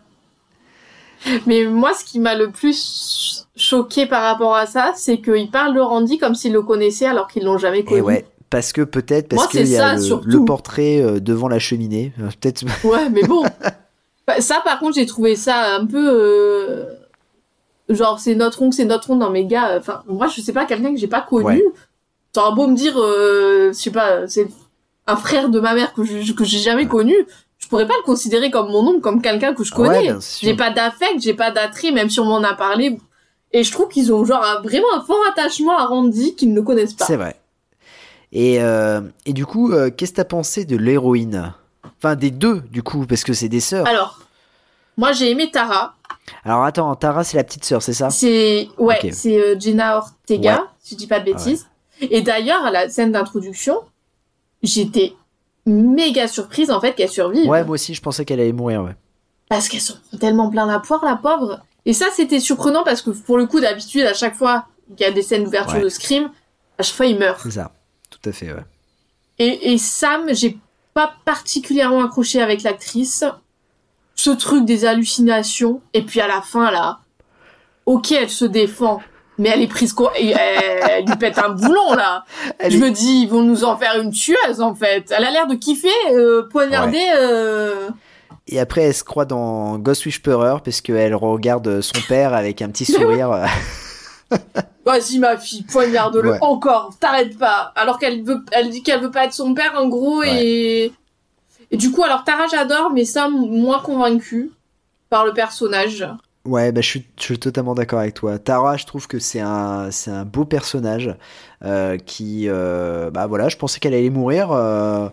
Mais 1.46 1.64
moi, 1.64 1.92
ce 1.98 2.04
qui 2.04 2.20
m'a 2.20 2.34
le 2.36 2.50
plus 2.50 3.46
choqué 3.56 4.06
par 4.06 4.22
rapport 4.22 4.54
à 4.54 4.66
ça, 4.66 4.92
c'est 4.94 5.20
qu'ils 5.20 5.50
parlent 5.50 5.74
de 5.74 5.80
Randy 5.80 6.18
comme 6.18 6.34
s'ils 6.34 6.52
le 6.52 6.62
connaissaient 6.62 7.06
alors 7.06 7.28
qu'ils 7.28 7.44
l'ont 7.44 7.58
jamais 7.58 7.82
connu. 7.82 7.98
Et 7.98 8.02
ouais, 8.02 8.26
parce 8.50 8.72
que 8.72 8.82
peut-être 8.82 9.34
parce 9.34 9.48
qu'il 9.48 9.66
y 9.66 9.76
a 9.76 9.96
ça, 9.98 10.16
le, 10.16 10.20
le 10.24 10.44
portrait 10.44 11.20
devant 11.20 11.48
la 11.48 11.58
cheminée, 11.58 12.12
peut-être. 12.40 12.64
Ouais, 12.84 13.08
mais 13.08 13.22
bon. 13.22 13.42
Bah, 14.26 14.40
ça, 14.40 14.60
par 14.64 14.78
contre, 14.78 14.94
j'ai 14.94 15.06
trouvé 15.06 15.36
ça 15.36 15.74
un 15.76 15.86
peu. 15.86 16.08
euh, 16.10 16.84
Genre, 17.90 18.18
c'est 18.18 18.34
notre 18.34 18.62
oncle, 18.62 18.74
c'est 18.74 18.86
notre 18.86 19.10
oncle. 19.10 19.20
Non, 19.20 19.28
mais 19.30 19.44
gars, 19.44 19.76
enfin, 19.78 20.02
moi, 20.08 20.26
je 20.28 20.40
sais 20.40 20.52
pas, 20.54 20.64
quelqu'un 20.64 20.92
que 20.92 20.98
j'ai 20.98 21.06
pas 21.08 21.20
connu. 21.20 21.44
Ouais. 21.44 21.62
T'auras 22.32 22.52
beau 22.52 22.66
me 22.66 22.74
dire, 22.74 22.94
euh, 22.98 23.68
je 23.72 23.78
sais 23.78 23.90
pas, 23.90 24.26
c'est 24.26 24.48
un 25.06 25.16
frère 25.16 25.50
de 25.50 25.60
ma 25.60 25.74
mère 25.74 25.92
que 25.92 26.02
je- 26.02 26.32
que 26.32 26.44
j'ai 26.44 26.58
jamais 26.58 26.86
connu. 26.88 27.14
Je 27.58 27.68
pourrais 27.68 27.86
pas 27.86 27.94
le 27.98 28.02
considérer 28.04 28.50
comme 28.50 28.68
mon 28.70 28.86
oncle, 28.88 29.00
comme 29.00 29.20
quelqu'un 29.20 29.52
que 29.54 29.62
je 29.64 29.72
Ah 29.76 29.80
ouais, 29.82 29.88
connais. 30.06 30.14
j'ai 30.40 30.54
pas 30.56 30.70
d'affect, 30.70 31.20
j'ai 31.20 31.34
pas 31.34 31.50
d'attrait, 31.50 31.90
même 31.92 32.08
si 32.08 32.20
on 32.20 32.24
m'en 32.24 32.42
a 32.42 32.54
parlé. 32.54 32.98
Et 33.52 33.62
je 33.62 33.70
trouve 33.70 33.88
qu'ils 33.88 34.12
ont 34.12 34.24
genre 34.24 34.42
un- 34.42 34.60
vraiment 34.62 34.88
un 34.94 35.02
fort 35.02 35.20
attachement 35.30 35.76
à 35.78 35.84
Randy 35.84 36.34
qu'ils 36.34 36.52
ne 36.54 36.60
connaissent 36.62 36.94
pas. 36.94 37.04
C'est 37.04 37.16
vrai. 37.16 37.36
Et, 38.32 38.60
euh, 38.62 39.00
et 39.26 39.32
du 39.34 39.44
coup, 39.46 39.70
euh, 39.72 39.90
qu'est-ce 39.90 40.10
que 40.12 40.16
t'as 40.16 40.24
pensé 40.24 40.64
de 40.64 40.76
l'héroïne? 40.76 41.52
Enfin, 42.04 42.16
des 42.16 42.30
deux, 42.30 42.60
du 42.70 42.82
coup, 42.82 43.06
parce 43.06 43.24
que 43.24 43.32
c'est 43.32 43.48
des 43.48 43.60
sœurs. 43.60 43.86
Alors, 43.86 44.20
moi 44.98 45.12
j'ai 45.12 45.30
aimé 45.30 45.50
Tara. 45.50 45.94
Alors 46.44 46.64
attends, 46.64 46.94
Tara, 46.96 47.24
c'est 47.24 47.38
la 47.38 47.44
petite 47.44 47.64
sœur, 47.64 47.80
c'est 47.82 47.94
ça? 47.94 48.10
C'est 48.10 48.68
ouais, 48.76 48.98
c'est 49.12 49.38
euh, 49.40 49.58
Jenna 49.58 49.96
Ortega, 49.98 50.56
Ouais. 50.56 50.66
si 50.82 50.94
je 50.94 50.98
dis 50.98 51.06
pas 51.06 51.20
de 51.20 51.24
bêtises. 51.24 51.66
Et 52.02 52.20
d'ailleurs, 52.20 52.62
à 52.66 52.70
la 52.70 52.90
scène 52.90 53.12
d'introduction, 53.12 53.80
j'étais 54.62 55.14
méga 55.64 56.28
surprise 56.28 56.70
en 56.70 56.78
fait 56.78 56.92
qu'elle 56.94 57.08
survive. 57.08 57.48
Ouais, 57.48 57.64
moi 57.64 57.74
aussi, 57.74 57.94
je 57.94 58.02
pensais 58.02 58.26
qu'elle 58.26 58.40
allait 58.40 58.52
mourir, 58.52 58.82
ouais. 58.82 58.94
Parce 59.48 59.68
qu'elle 59.70 59.80
s'en 59.80 59.94
prend 60.10 60.18
tellement 60.18 60.50
plein 60.50 60.66
la 60.66 60.80
poire, 60.80 61.02
la 61.06 61.16
pauvre. 61.16 61.60
Et 61.86 61.94
ça, 61.94 62.06
c'était 62.14 62.40
surprenant 62.40 62.84
parce 62.84 63.00
que 63.00 63.10
pour 63.10 63.38
le 63.38 63.46
coup, 63.46 63.60
d'habitude, 63.60 64.02
à 64.02 64.12
chaque 64.14 64.34
fois 64.34 64.66
qu'il 64.96 65.06
y 65.06 65.08
a 65.08 65.12
des 65.12 65.22
scènes 65.22 65.44
d'ouverture 65.44 65.76
Ouais. 65.76 65.84
de 65.84 65.88
Scream, 65.88 66.30
à 66.78 66.82
chaque 66.82 66.96
fois, 66.96 67.06
il 67.06 67.18
meurt. 67.18 67.40
C'est 67.42 67.52
ça, 67.52 67.70
tout 68.10 68.28
à 68.28 68.32
fait, 68.32 68.52
ouais. 68.52 68.64
Et, 69.38 69.72
et 69.72 69.78
Sam, 69.78 70.26
j'ai 70.34 70.58
pas 70.94 71.14
particulièrement 71.24 72.04
accroché 72.04 72.40
avec 72.40 72.62
l'actrice. 72.62 73.24
ce 74.16 74.30
truc 74.30 74.64
des 74.64 74.84
hallucinations. 74.84 75.80
Et 75.92 76.02
puis 76.02 76.20
à 76.20 76.28
la 76.28 76.40
fin, 76.40 76.70
là, 76.70 77.00
ok, 77.86 78.12
elle 78.12 78.30
se 78.30 78.44
défend. 78.44 79.00
Mais 79.36 79.48
elle 79.48 79.62
est 79.62 79.66
prise 79.66 79.92
quoi 79.92 80.12
elle, 80.16 80.36
elle 80.88 81.04
lui 81.06 81.16
pète 81.16 81.38
un 81.38 81.48
boulon 81.48 81.94
là. 81.94 82.24
Elle 82.60 82.70
Je 82.70 82.76
est- 82.76 82.80
me 82.80 82.90
dis 82.92 83.22
ils 83.22 83.28
vont 83.28 83.42
nous 83.42 83.64
en 83.64 83.76
faire 83.76 84.00
une 84.00 84.12
tueuse 84.12 84.60
en 84.60 84.76
fait. 84.76 85.10
Elle 85.10 85.24
a 85.24 85.30
l'air 85.32 85.48
de 85.48 85.56
kiffer 85.56 85.88
euh, 86.12 86.48
poignarder. 86.48 87.04
euh, 87.16 87.88
Et 88.46 88.60
après, 88.60 88.82
elle 88.82 88.94
se 88.94 89.02
croit 89.02 89.24
dans 89.24 89.76
Ghost 89.78 90.06
Whisperer 90.06 90.58
parce 90.64 90.80
qu'elle 90.80 91.16
regarde 91.16 91.80
son 91.80 92.00
père 92.06 92.32
avec 92.32 92.62
un 92.62 92.68
petit 92.68 92.84
sourire. 92.84 93.44
Vas-y 94.84 95.18
ma 95.18 95.36
fille, 95.38 95.62
poignarde-le 95.62 96.30
Ouais. 96.32 96.38
encore, 96.42 96.94
t'arrêtes 97.00 97.38
pas. 97.38 97.72
Alors 97.74 97.98
qu'elle 97.98 98.22
veut, 98.22 98.44
elle 98.52 98.68
dit 98.70 98.82
qu'elle 98.82 99.00
veut 99.00 99.10
pas 99.10 99.24
être 99.24 99.32
son 99.32 99.54
père 99.54 99.72
en 99.76 99.88
gros 99.88 100.22
et 100.22 100.92
et 101.70 101.76
du 101.78 101.90
coup 101.90 102.04
alors 102.04 102.24
Tara 102.24 102.46
j'adore 102.46 102.90
mais 102.92 103.04
ça 103.06 103.28
moins 103.30 103.78
convaincue 103.80 104.50
par 105.08 105.24
le 105.24 105.32
personnage. 105.32 106.06
Ouais, 106.46 106.72
bah, 106.72 106.82
je, 106.82 106.86
suis, 106.88 107.06
je 107.18 107.24
suis 107.24 107.38
totalement 107.38 107.74
d'accord 107.74 108.00
avec 108.00 108.12
toi. 108.12 108.38
Tara, 108.38 108.76
je 108.76 108.84
trouve 108.84 109.06
que 109.06 109.18
c'est 109.18 109.40
un, 109.40 109.90
c'est 109.90 110.10
un 110.10 110.26
beau 110.26 110.44
personnage 110.44 111.16
euh, 111.64 111.96
qui, 111.96 112.44
euh, 112.48 113.10
bah 113.10 113.26
voilà, 113.26 113.48
je 113.48 113.56
pensais 113.56 113.80
qu'elle 113.80 113.94
allait 113.94 114.10
mourir 114.10 114.52
euh, 114.52 115.08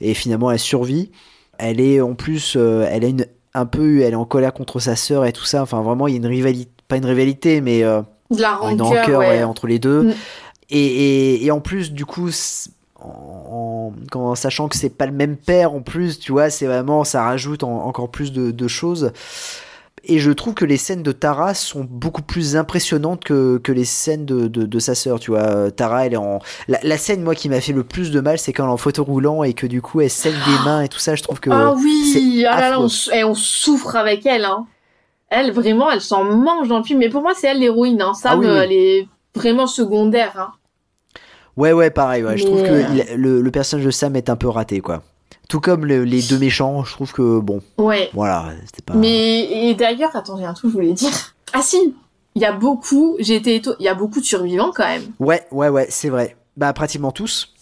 et 0.00 0.14
finalement 0.14 0.48
elle 0.52 0.60
survit. 0.60 1.10
Elle 1.58 1.80
est 1.80 2.00
en 2.00 2.14
plus, 2.14 2.54
elle 2.54 3.04
a 3.04 3.08
une, 3.08 3.26
un 3.54 3.66
peu, 3.66 4.02
elle 4.02 4.12
est 4.12 4.16
en 4.16 4.26
colère 4.26 4.52
contre 4.52 4.78
sa 4.78 4.94
sœur 4.94 5.24
et 5.24 5.32
tout 5.32 5.44
ça. 5.44 5.60
Enfin, 5.62 5.82
vraiment, 5.82 6.06
il 6.06 6.12
y 6.12 6.14
a 6.14 6.18
une 6.18 6.26
rivalité, 6.26 6.70
pas 6.86 6.98
une 6.98 7.06
rivalité, 7.06 7.60
mais 7.60 7.82
De 8.30 8.40
la 8.40 8.58
une 8.70 8.80
rancœur, 8.82 9.02
rancœur 9.02 9.20
ouais. 9.20 9.28
ouais, 9.38 9.44
entre 9.44 9.66
les 9.66 9.78
deux. 9.78 10.02
Mm. 10.04 10.14
Et, 10.70 10.78
et, 10.86 11.44
et 11.46 11.50
en 11.50 11.60
plus, 11.60 11.92
du 11.92 12.04
coup, 12.04 12.28
en, 13.00 13.92
en- 14.14 14.18
en 14.18 14.34
sachant 14.34 14.68
que 14.68 14.76
c'est 14.76 14.90
pas 14.90 15.06
le 15.06 15.12
même 15.12 15.36
père, 15.36 15.72
en 15.74 15.80
plus, 15.80 16.18
tu 16.18 16.32
vois, 16.32 16.50
c'est 16.50 16.66
vraiment, 16.66 17.04
ça 17.04 17.22
rajoute 17.22 17.62
en- 17.62 17.84
encore 17.86 18.10
plus 18.10 18.32
de, 18.32 18.50
de 18.50 18.68
choses. 18.68 19.12
Et 20.08 20.20
je 20.20 20.30
trouve 20.30 20.54
que 20.54 20.64
les 20.64 20.76
scènes 20.76 21.02
de 21.02 21.10
Tara 21.10 21.52
sont 21.54 21.84
beaucoup 21.88 22.22
plus 22.22 22.54
impressionnantes 22.56 23.24
que, 23.24 23.58
que 23.58 23.72
les 23.72 23.84
scènes 23.84 24.24
de, 24.24 24.46
de, 24.46 24.64
de 24.64 24.78
sa 24.78 24.94
sœur, 24.94 25.18
tu 25.18 25.32
vois. 25.32 25.40
Euh, 25.40 25.70
Tara, 25.70 26.06
elle 26.06 26.12
est 26.14 26.16
en. 26.16 26.38
La, 26.68 26.78
la 26.84 26.96
scène, 26.96 27.22
moi, 27.22 27.34
qui 27.34 27.48
m'a 27.48 27.60
fait 27.60 27.72
le 27.72 27.82
plus 27.82 28.12
de 28.12 28.20
mal, 28.20 28.38
c'est 28.38 28.52
quand 28.52 28.62
elle 28.64 28.70
est 28.70 28.72
en 28.72 28.76
photo 28.76 29.02
roulant 29.02 29.42
et 29.42 29.52
que 29.52 29.66
du 29.66 29.82
coup, 29.82 30.00
elle 30.00 30.10
saigne 30.10 30.34
des 30.46 30.64
mains 30.64 30.82
et 30.82 30.88
tout 30.88 31.00
ça. 31.00 31.16
Je 31.16 31.24
trouve 31.24 31.40
que. 31.40 31.50
Ah 31.50 31.74
oui, 31.76 32.44
ah 32.48 32.60
là 32.60 32.70
là, 32.70 32.80
on, 32.80 32.84
affreux. 32.84 32.86
s- 32.86 33.10
et 33.14 33.24
on 33.24 33.34
souffre 33.34 33.96
avec 33.96 34.24
elle. 34.26 34.44
Hein. 34.44 34.66
Elle, 35.38 35.52
vraiment, 35.52 35.90
elle 35.90 36.00
s'en 36.00 36.24
mange 36.24 36.68
dans 36.68 36.78
le 36.78 36.84
film. 36.84 36.98
Mais 37.00 37.08
pour 37.08 37.22
moi, 37.22 37.32
c'est 37.36 37.48
elle 37.48 37.58
l'héroïne. 37.60 38.00
Hein. 38.00 38.14
Sam, 38.14 38.32
Ah 38.34 38.36
oui, 38.38 38.46
oui. 38.46 38.56
elle 38.62 38.72
est 38.72 39.08
vraiment 39.34 39.66
secondaire. 39.66 40.32
Hein. 40.38 40.52
Ouais, 41.56 41.72
ouais, 41.72 41.90
pareil. 41.90 42.22
Ouais. 42.24 42.36
Je 42.36 42.44
trouve 42.46 42.62
que 42.62 42.68
euh, 42.68 42.84
il- 43.10 43.16
le, 43.16 43.40
le 43.40 43.50
personnage 43.50 43.84
de 43.84 43.90
Sam 43.90 44.16
est 44.16 44.30
un 44.30 44.36
peu 44.36 44.48
raté, 44.48 44.80
quoi. 44.80 45.02
Tout 45.48 45.60
comme 45.60 45.84
le- 45.86 46.04
les 46.04 46.22
deux 46.22 46.38
méchants, 46.38 46.84
je 46.84 46.92
trouve 46.92 47.12
que 47.12 47.38
bon. 47.40 47.60
Ouais. 47.78 48.10
Voilà, 48.14 48.46
c'était 48.64 48.82
pas. 48.82 48.94
Mais 48.94 49.68
et 49.68 49.74
d'ailleurs, 49.74 50.14
attends, 50.14 50.36
j'ai 50.38 50.44
un 50.44 50.54
truc 50.54 50.70
je 50.70 50.74
voulais 50.76 50.92
dire. 50.92 51.10
Ah 51.52 51.60
si, 51.62 51.94
il 52.34 52.42
y 52.42 52.44
a 52.44 52.52
beaucoup. 52.52 53.16
J'ai 53.20 53.36
été 53.36 53.58
éto- 53.60 53.76
Il 53.78 53.84
y 53.84 53.88
a 53.88 53.94
beaucoup 53.94 54.20
de 54.20 54.24
survivants 54.24 54.72
quand 54.74 54.86
même. 54.86 55.02
Ouais, 55.20 55.42
ouais, 55.52 55.68
ouais, 55.68 55.86
c'est 55.88 56.08
vrai. 56.08 56.36
Bah, 56.56 56.72
pratiquement 56.72 57.12
tous. 57.12 57.52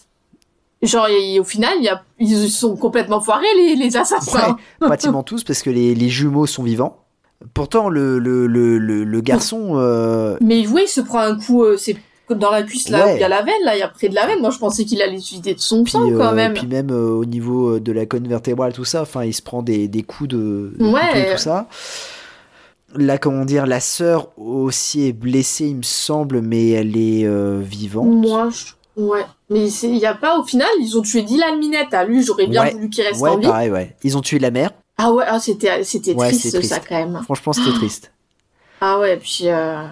Genre, 0.81 1.07
et- 1.07 1.39
au 1.39 1.43
final, 1.43 1.73
il 1.77 1.83
y 1.83 1.89
a... 1.89 2.03
ils 2.19 2.49
sont 2.49 2.75
complètement 2.75 3.21
foirés 3.21 3.45
les, 3.57 3.75
les 3.75 3.97
assassins. 3.97 4.57
pratiquement 4.79 5.23
tous, 5.23 5.43
parce 5.43 5.61
que 5.61 5.69
les, 5.69 5.95
les 5.95 6.09
jumeaux 6.09 6.45
sont 6.47 6.63
vivants. 6.63 7.04
Pourtant, 7.53 7.89
le, 7.89 8.17
le, 8.19 8.47
le, 8.47 8.77
le, 8.77 9.21
garçon. 9.21 9.73
euh, 9.75 10.37
Mais 10.41 10.65
oui, 10.67 10.83
il 10.85 10.87
se 10.89 11.01
prend 11.01 11.19
un 11.19 11.37
coup. 11.37 11.63
euh, 11.63 11.77
c'est 11.77 11.95
dans 12.29 12.49
la 12.49 12.63
cuisse 12.63 12.89
là, 12.89 13.05
Ouais. 13.05 13.15
il 13.17 13.21
y 13.21 13.23
a 13.23 13.27
la 13.27 13.43
veine 13.43 13.53
là, 13.63 13.75
il 13.75 13.79
y 13.79 13.83
a 13.83 13.87
près 13.87 14.09
de 14.09 14.15
la 14.15 14.25
veine. 14.25 14.39
Moi, 14.39 14.49
je 14.49 14.57
pensais 14.57 14.83
qu'il 14.85 15.01
allait 15.01 15.17
vider 15.17 15.53
de 15.53 15.59
son 15.59 15.85
sang 15.85 16.07
puis, 16.07 16.15
quand 16.17 16.31
euh, 16.31 16.35
même. 16.35 16.53
puis 16.53 16.65
même 16.65 16.89
au 16.89 17.23
niveau 17.25 17.79
de 17.79 17.91
la 17.91 18.05
colonne 18.07 18.27
vertébrale, 18.27 18.73
tout 18.73 18.85
ça, 18.85 19.03
enfin, 19.03 19.25
il 19.25 19.33
se 19.33 19.41
prend 19.43 19.61
des, 19.61 19.87
des 19.87 20.01
coups 20.01 20.29
de, 20.29 20.73
de 20.79 20.85
Ouais. 20.91 21.33
tout 21.35 21.37
ça. 21.41 21.67
Là, 22.95 23.17
comment 23.17 23.43
dire, 23.45 23.65
la 23.67 23.79
sœur 23.81 24.29
aussi 24.39 25.05
est 25.07 25.11
blessée, 25.13 25.65
il 25.67 25.75
me 25.77 25.83
semble, 25.83 26.41
mais 26.41 26.69
elle 26.69 26.95
est 26.97 27.27
vivante. 27.61 28.07
Moi, 28.07 28.49
je... 28.49 29.01
ouais. 29.03 29.25
Mais 29.49 29.69
il 29.69 29.97
y 29.97 30.05
a 30.05 30.15
pas, 30.15 30.39
au 30.39 30.43
final, 30.43 30.69
ils 30.79 30.97
ont 30.97 31.01
tué 31.01 31.21
Dylan 31.21 31.59
Minette. 31.59 31.93
À 31.93 32.05
lui, 32.05 32.23
j'aurais 32.23 32.47
bien 32.47 32.63
Ouais. 32.63 32.71
voulu 32.71 32.89
qu'il 32.89 33.03
reste 33.03 33.19
ouais, 33.21 33.29
en 33.29 33.37
vie. 33.37 33.47
pareil, 33.47 33.69
ouais. 33.69 33.95
Ils 34.03 34.17
ont 34.17 34.21
tué 34.21 34.39
la 34.39 34.49
mère. 34.49 34.71
Ah 34.97 35.11
ouais, 35.11 35.25
ah, 35.27 35.39
c'était, 35.39 35.83
c'était 35.83 36.13
Ouais, 36.13 36.29
triste, 36.29 36.61
ça 36.63 36.79
quand 36.79 36.95
même. 36.95 37.19
Franchement, 37.23 37.53
c'était 37.53 37.73
triste. 37.73 38.11
Ah 38.81 38.99
ouais, 38.99 39.17
puis. 39.17 39.41
Euh... 39.43 39.83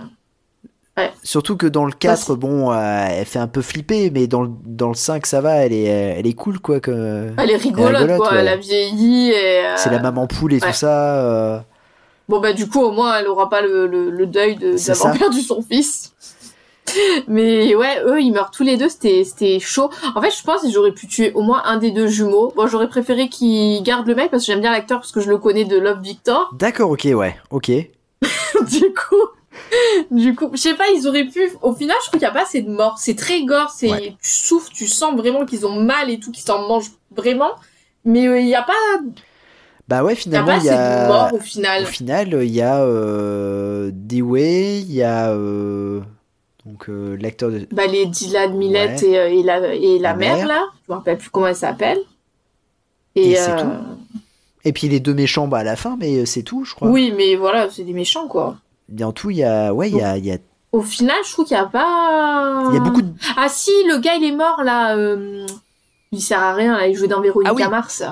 Ouais. 0.96 1.12
Surtout 1.24 1.58
que 1.58 1.66
dans 1.66 1.86
le 1.86 1.92
4, 1.92 2.36
bon, 2.36 2.72
euh, 2.72 3.06
elle 3.10 3.26
fait 3.26 3.40
un 3.40 3.48
peu 3.48 3.62
flipper, 3.64 4.12
mais 4.12 4.28
dans 4.28 4.44
le, 4.44 4.50
dans 4.64 4.90
le 4.90 4.94
5, 4.94 5.26
ça 5.26 5.42
va, 5.42 5.56
elle 5.56 5.74
est, 5.74 5.86
elle 5.86 6.28
est 6.28 6.34
cool, 6.34 6.60
quoi. 6.60 6.80
Que... 6.80 7.32
Elle 7.38 7.50
est 7.50 7.56
rigolote, 7.58 8.16
quoi. 8.18 8.32
ouais. 8.32 8.38
Elle 8.40 8.48
a 8.48 8.58
vieilli 8.58 9.32
et. 9.32 9.66
euh, 9.66 9.74
C'est 9.76 9.90
la 9.90 10.00
maman 10.00 10.28
poule 10.28 10.54
et 10.54 10.60
tout 10.60 10.72
ça. 10.72 11.20
euh, 11.26 11.60
Bon, 12.30 12.40
bah, 12.40 12.54
du 12.54 12.70
coup, 12.70 12.80
au 12.80 12.92
moins, 12.92 13.18
elle 13.20 13.28
aura 13.28 13.50
pas 13.50 13.62
le, 13.62 13.88
le, 13.88 14.12
le 14.12 14.28
deuil 14.28 14.56
de, 14.56 14.78
d'avoir 14.88 15.14
ça. 15.14 15.20
perdu 15.20 15.42
son 15.42 15.62
fils. 15.64 16.14
Mais 17.28 17.76
ouais, 17.76 18.02
eux, 18.06 18.22
ils 18.22 18.32
meurent 18.32 18.52
tous 18.52 18.64
les 18.64 18.78
deux, 18.78 18.90
c'était, 18.90 19.24
c'était 19.24 19.60
chaud. 19.60 19.90
En 20.16 20.22
fait, 20.22 20.32
je 20.32 20.44
pense 20.44 20.62
que 20.62 20.70
j'aurais 20.70 20.92
pu 20.92 21.08
tuer 21.08 21.32
au 21.34 21.42
moins 21.42 21.62
un 21.66 21.78
des 21.78 21.92
deux 21.92 22.08
jumeaux. 22.08 22.52
Bon, 22.56 22.68
j'aurais 22.68 22.90
préféré 22.90 23.30
qu'il 23.30 23.82
garde 23.84 24.06
le 24.08 24.16
mec 24.16 24.30
parce 24.32 24.44
que 24.44 24.48
j'aime 24.52 24.62
bien 24.62 24.72
l'acteur 24.72 25.00
parce 25.00 25.12
que 25.12 25.22
je 25.22 25.30
le 25.30 25.38
connais 25.38 25.66
de 25.66 25.78
Love 25.78 26.02
Victor. 26.02 26.50
D'accord, 26.60 26.92
ok, 26.92 27.08
ouais, 27.14 27.36
ok. 27.52 27.68
du 27.72 28.94
coup, 28.94 29.16
du 30.12 30.36
coup, 30.36 30.50
je 30.54 30.58
sais 30.60 30.74
pas, 30.76 30.86
ils 30.96 31.08
auraient 31.08 31.26
pu. 31.28 31.50
Au 31.62 31.74
final, 31.74 31.96
je 32.02 32.08
trouve 32.08 32.20
qu'il 32.20 32.28
y 32.28 32.30
a 32.30 32.34
pas 32.34 32.44
assez 32.44 32.62
de 32.62 32.70
morts. 32.70 32.98
C'est 32.98 33.16
très 33.16 33.44
gore, 33.44 33.70
c'est 33.70 33.90
Ouais. 33.92 34.16
tu 34.22 34.30
souffres, 34.30 34.70
tu 34.72 34.88
sens 34.88 35.16
vraiment 35.16 35.46
qu'ils 35.46 35.66
ont 35.66 35.82
mal 35.82 36.10
et 36.10 36.20
tout, 36.20 36.32
qu'ils 36.32 36.44
s'en 36.44 36.68
mangent 36.68 36.92
vraiment. 37.16 37.52
Mais 38.06 38.28
euh, 38.28 38.40
il 38.40 38.48
y 38.48 38.56
a 38.56 38.62
pas, 38.64 38.74
Bah 39.88 40.04
ouais, 40.04 40.14
il 40.14 40.16
y 40.16 40.20
a 40.20 40.22
finalement, 40.22 40.48
pas 40.48 40.56
y 40.58 40.70
assez 40.70 40.70
a. 40.70 41.04
de 41.04 41.08
morts 41.08 41.34
au 41.34 41.40
final. 41.40 41.84
Au 41.84 41.88
final, 41.88 42.40
il 42.44 42.52
y 42.52 42.62
a 42.62 42.82
euh, 42.82 43.92
Dewey, 43.94 44.80
il 44.82 44.92
y 44.94 45.04
a 45.04 45.30
euh, 45.32 46.02
donc 46.66 46.90
euh, 46.90 47.18
l'acteur 47.20 47.52
de. 47.52 47.68
Bah 47.72 47.88
les 47.88 48.06
Dylan 48.06 48.56
Millette 48.58 49.02
Ouais. 49.02 49.10
et, 49.10 49.18
euh, 49.20 49.28
et 49.30 49.44
la 49.44 49.74
et 49.74 50.00
la, 50.00 50.12
La 50.12 50.16
mère, 50.16 50.36
mère. 50.38 50.48
là, 50.48 50.64
je 50.88 50.92
me 50.92 50.98
rappelle 50.98 51.18
plus 51.18 51.30
comment 51.30 51.48
elle 51.48 51.56
s'appelle. 51.56 52.00
Et 53.16 53.32
Et, 53.32 53.36
c'est 53.36 53.52
euh, 53.52 53.62
tout. 53.62 53.70
Et 54.66 54.72
puis 54.74 54.88
les 54.88 55.00
deux 55.00 55.14
méchants, 55.14 55.48
bah 55.48 55.60
à 55.60 55.64
la 55.64 55.76
fin, 55.76 55.98
mais 56.00 56.20
euh, 56.20 56.26
c'est 56.26 56.44
tout, 56.44 56.64
je 56.64 56.74
crois. 56.74 56.88
oui, 56.90 57.14
mais 57.16 57.36
voilà, 57.36 57.70
c'est 57.70 57.84
des 57.84 57.94
méchants 57.94 58.28
quoi. 58.28 58.56
Et 58.98 59.04
en 59.04 59.12
tout, 59.12 59.30
il 59.30 59.38
y 59.38 59.44
a, 59.44 59.74
ouais, 59.74 59.90
il 59.90 59.98
y 59.98 60.02
a, 60.02 60.18
y 60.18 60.32
a, 60.32 60.38
Au 60.72 60.82
final, 60.82 61.18
je 61.28 61.32
trouve 61.34 61.46
qu'il 61.46 61.58
y 61.58 61.60
a 61.60 61.66
pas. 61.66 62.66
il 62.70 62.76
y 62.76 62.78
a 62.78 62.82
beaucoup 62.82 63.02
de. 63.02 63.12
Ah 63.38 63.48
si, 63.50 63.72
le 63.88 64.00
gars 64.00 64.16
il 64.16 64.24
est 64.24 64.36
mort 64.36 64.62
là. 64.64 64.96
Il 66.12 66.22
sert 66.22 66.40
à 66.42 66.54
rien, 66.54 66.78
là, 66.78 66.88
il 66.88 66.96
jouait 66.96 67.08
dans 67.08 67.22
Véronica 67.22 67.52
Ah 67.52 67.56
oui. 67.56 67.68
Mars. 67.70 68.04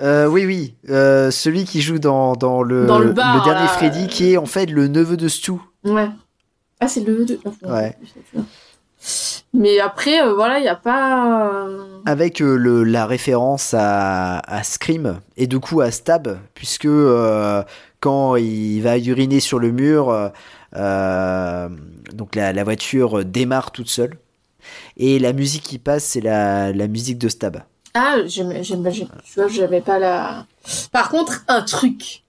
Euh, 0.00 0.26
oui, 0.26 0.46
oui, 0.46 0.74
euh, 0.88 1.30
celui 1.30 1.64
qui 1.64 1.82
joue 1.82 1.98
dans, 1.98 2.32
dans 2.34 2.62
le 2.62 2.86
Dans 2.86 2.98
le 2.98 3.12
bar, 3.12 3.44
dernier 3.44 3.60
là, 3.60 3.68
Freddy, 3.68 4.06
qui 4.06 4.32
est 4.32 4.36
en 4.38 4.46
fait 4.46 4.64
le 4.64 4.88
neveu 4.88 5.18
de 5.18 5.28
Stu. 5.28 5.52
Ouais. 5.84 6.08
Ah, 6.80 6.88
c'est 6.88 7.04
le 7.04 7.24
2. 7.24 7.40
Ouais. 7.64 7.96
Mais 9.52 9.80
après, 9.80 10.22
euh, 10.22 10.34
voilà, 10.34 10.58
il 10.58 10.62
n'y 10.62 10.68
a 10.68 10.76
pas. 10.76 11.66
Avec 12.06 12.40
euh, 12.40 12.56
le, 12.56 12.84
la 12.84 13.06
référence 13.06 13.74
à, 13.76 14.38
à 14.38 14.62
Scream 14.62 15.20
et 15.36 15.46
du 15.46 15.58
coup 15.58 15.80
à 15.80 15.90
Stab, 15.90 16.38
puisque 16.54 16.84
euh, 16.86 17.62
quand 17.98 18.36
il 18.36 18.80
va 18.80 18.98
uriner 18.98 19.40
sur 19.40 19.58
le 19.58 19.72
mur, 19.72 20.10
euh, 20.10 20.28
euh, 20.76 21.68
donc 22.12 22.34
la, 22.36 22.52
la 22.52 22.64
voiture 22.64 23.24
démarre 23.24 23.72
toute 23.72 23.88
seule. 23.88 24.18
Et 24.96 25.18
la 25.18 25.32
musique 25.32 25.62
qui 25.62 25.78
passe, 25.78 26.04
c'est 26.04 26.20
la, 26.20 26.72
la 26.72 26.86
musique 26.86 27.18
de 27.18 27.28
Stab. 27.28 27.62
Ah, 27.94 28.18
j'aime, 28.26 28.52
tu 28.62 28.74
vois, 29.34 29.48
j'avais 29.48 29.80
pas 29.80 29.98
la. 29.98 30.46
Par 30.92 31.08
contre, 31.08 31.44
un 31.48 31.62
truc 31.62 32.22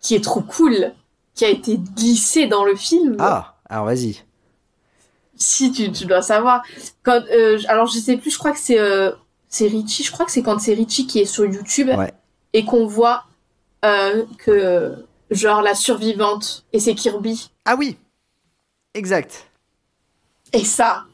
qui 0.00 0.14
est 0.14 0.22
trop 0.22 0.42
cool, 0.42 0.92
qui 1.34 1.44
a 1.44 1.48
été 1.48 1.78
glissé 1.78 2.46
dans 2.46 2.64
le 2.64 2.76
film. 2.76 3.16
Ah, 3.18 3.53
alors 3.68 3.84
vas-y. 3.86 4.22
Si, 5.36 5.72
tu, 5.72 5.90
tu 5.90 6.06
dois 6.06 6.22
savoir. 6.22 6.62
Quand, 7.02 7.20
euh, 7.32 7.58
alors, 7.68 7.86
je 7.86 7.98
sais 7.98 8.16
plus, 8.16 8.30
je 8.30 8.38
crois 8.38 8.52
que 8.52 8.58
c'est, 8.58 8.78
euh, 8.78 9.10
c'est 9.48 9.66
Richie, 9.66 10.04
je 10.04 10.12
crois 10.12 10.24
que 10.26 10.30
c'est 10.32 10.42
quand 10.42 10.58
c'est 10.60 10.74
Richie 10.74 11.06
qui 11.06 11.18
est 11.20 11.24
sur 11.24 11.44
YouTube 11.44 11.88
Ouais. 11.88 12.12
et 12.52 12.64
qu'on 12.64 12.86
voit 12.86 13.24
euh, 13.84 14.24
que, 14.38 14.94
genre, 15.30 15.60
la 15.62 15.74
survivante 15.74 16.64
et 16.72 16.78
c'est 16.78 16.94
Kirby. 16.94 17.50
Ah 17.64 17.74
oui, 17.76 17.96
exact. 18.94 19.46
Et 20.52 20.64
ça, 20.64 21.04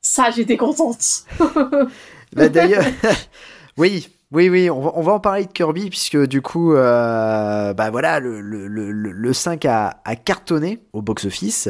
ça, 0.00 0.30
j'étais 0.30 0.56
contente. 0.56 1.24
Bah, 2.32 2.48
D'ailleurs, 2.48 2.84
oui, 3.76 4.08
oui, 4.34 4.48
oui, 4.48 4.68
on 4.68 4.80
va, 4.80 4.90
on 4.94 5.02
va 5.02 5.12
en 5.12 5.20
parler 5.20 5.44
de 5.46 5.52
Kirby, 5.52 5.88
puisque 5.88 6.18
du 6.26 6.42
coup, 6.42 6.74
euh, 6.74 7.72
bah 7.72 7.90
voilà, 7.90 8.20
le, 8.20 8.40
le, 8.40 8.66
le, 8.68 8.90
le 8.90 9.32
5 9.32 9.64
a, 9.64 10.00
a 10.04 10.16
cartonné 10.16 10.80
au 10.92 11.00
box-office. 11.02 11.68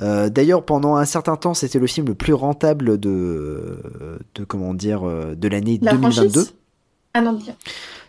Euh, 0.00 0.28
D'ailleurs, 0.28 0.64
pendant 0.64 0.96
un 0.96 1.04
certain 1.04 1.36
temps, 1.36 1.54
c'était 1.54 1.78
le 1.78 1.86
film 1.86 2.06
le 2.06 2.14
plus 2.14 2.34
rentable 2.34 2.98
de, 2.98 3.78
de 4.34 4.44
comment 4.44 4.74
dire, 4.74 5.08
euh, 5.08 5.34
de 5.34 5.48
l'année 5.48 5.78
La 5.82 5.92
2022. 5.92 6.28
franchise? 6.30 6.54
Ah 7.14 7.20
non, 7.20 7.32
bien. 7.32 7.54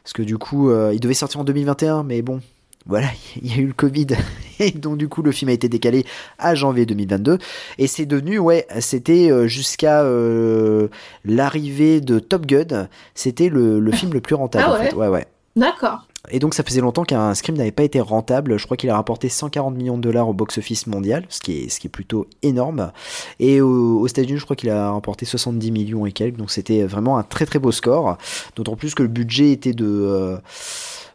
Parce 0.04 0.14
que 0.14 0.22
du 0.22 0.38
coup, 0.38 0.70
euh, 0.70 0.92
il 0.94 1.00
devait 1.00 1.14
sortir 1.14 1.40
en 1.40 1.44
2021, 1.44 2.04
mais 2.04 2.22
bon, 2.22 2.42
voilà, 2.86 3.08
il 3.42 3.50
y 3.50 3.58
a 3.58 3.62
eu 3.62 3.68
le 3.68 3.74
Covid. 3.74 4.08
Et 4.60 4.72
donc, 4.72 4.98
du 4.98 5.08
coup, 5.10 5.22
le 5.22 5.32
film 5.32 5.50
a 5.50 5.54
été 5.54 5.68
décalé 5.70 6.06
à 6.38 6.54
janvier 6.56 6.86
2022. 6.86 7.38
Et 7.80 7.88
c'est 7.88 8.06
devenu, 8.06 8.38
ouais, 8.40 8.68
c'était 8.80 9.32
euh, 9.32 9.48
jusqu'à 9.48 10.04
euh, 10.04 10.88
l'arrivée 11.26 12.02
de 12.02 12.20
Top 12.20 12.46
Gun, 12.46 12.88
c'était 13.16 13.50
le, 13.50 13.80
le 13.80 13.92
film 13.92 14.14
le 14.14 14.22
plus 14.22 14.36
rentable, 14.36 14.66
Ah 14.68 14.74
en 14.74 14.78
fait. 14.84 14.94
ouais? 14.94 15.08
Ouais. 15.08 15.26
D'accord. 15.56 16.08
Et 16.32 16.40
donc 16.40 16.54
ça 16.54 16.64
faisait 16.64 16.80
longtemps 16.80 17.04
qu'un 17.04 17.34
Scream 17.34 17.58
n'avait 17.58 17.72
pas 17.74 17.84
été 17.84 18.00
rentable. 18.00 18.58
Je 18.58 18.64
crois 18.64 18.78
qu'il 18.78 18.90
a 18.90 18.96
rapporté 18.96 19.28
140 19.28 19.76
millions 19.76 19.98
de 19.98 20.02
dollars 20.04 20.30
au 20.30 20.34
box-office 20.34 20.88
mondial, 20.88 21.26
ce 21.28 21.42
qui, 21.42 21.52
est, 21.64 21.70
ce 21.70 21.82
qui 21.82 21.88
est 21.88 21.90
plutôt 21.90 22.28
énorme. 22.44 22.94
Et 23.42 23.60
au- 23.60 24.00
aux 24.00 24.08
États-Unis, 24.08 24.38
je 24.40 24.46
crois 24.46 24.56
qu'il 24.56 24.70
a 24.70 24.92
rapporté 24.92 25.26
70 25.26 25.72
millions 25.72 26.06
et 26.06 26.14
quelques. 26.14 26.38
Donc 26.38 26.50
c'était 26.50 26.84
vraiment 26.84 27.18
un 27.18 27.24
très 27.24 27.46
très 27.46 27.60
beau 27.60 27.74
score. 27.74 28.18
D'autant 28.56 28.78
plus 28.78 28.96
que 28.96 29.04
le 29.04 29.10
budget 29.10 29.52
était 29.52 29.74
de, 29.74 29.86
euh, 29.86 30.38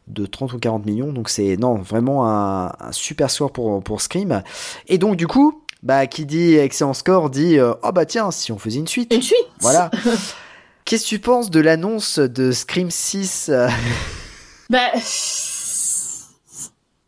de 0.08 0.26
30 0.26 0.52
ou 0.54 0.58
40 0.58 0.86
millions. 0.86 1.12
Donc 1.12 1.28
c'est 1.28 1.56
non 1.56 1.74
vraiment 1.74 2.26
un, 2.28 2.72
un 2.80 2.92
super 2.92 3.30
score 3.30 3.52
pour, 3.52 3.82
pour 3.82 4.00
Scream. 4.00 4.42
Et 4.86 4.98
donc 4.98 5.16
du 5.16 5.26
coup, 5.26 5.62
bah, 5.82 6.06
qui 6.06 6.26
dit 6.26 6.54
excellent 6.56 6.94
score 6.94 7.30
dit 7.30 7.58
euh, 7.58 7.74
oh 7.82 7.92
bah 7.92 8.06
tiens, 8.06 8.30
si 8.30 8.52
on 8.52 8.58
faisait 8.58 8.78
une 8.80 8.88
suite. 8.88 9.12
Une 9.12 9.22
suite 9.22 9.46
Voilà. 9.60 9.90
Qu'est-ce 10.84 11.04
que 11.04 11.08
tu 11.08 11.18
penses 11.18 11.50
de 11.50 11.60
l'annonce 11.60 12.18
de 12.18 12.50
Scream 12.50 12.90
6 12.90 13.50
euh, 13.50 13.68
Bah, 14.70 14.90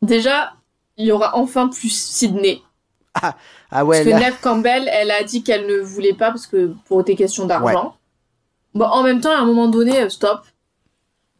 déjà, 0.02 0.52
il 0.96 1.06
y 1.06 1.12
aura 1.12 1.36
enfin 1.36 1.68
plus 1.68 1.90
Sydney. 1.90 2.62
Ah 3.14 3.34
Parce 3.70 3.84
ouais, 3.84 4.04
que 4.04 4.10
là- 4.10 4.18
Neve 4.20 4.36
Campbell, 4.40 4.88
elle 4.92 5.10
a 5.10 5.22
dit 5.24 5.42
qu'elle 5.42 5.66
ne 5.66 5.80
voulait 5.80 6.14
pas 6.14 6.28
parce 6.28 6.46
que 6.46 6.74
pour 6.86 7.04
des 7.04 7.16
questions 7.16 7.46
d'argent. 7.46 7.96
Bon, 8.74 8.84
en 8.84 9.02
même 9.02 9.20
temps, 9.20 9.32
à 9.32 9.40
un 9.40 9.44
moment 9.44 9.68
donné, 9.68 10.02
euh, 10.02 10.08
stop. 10.08 10.42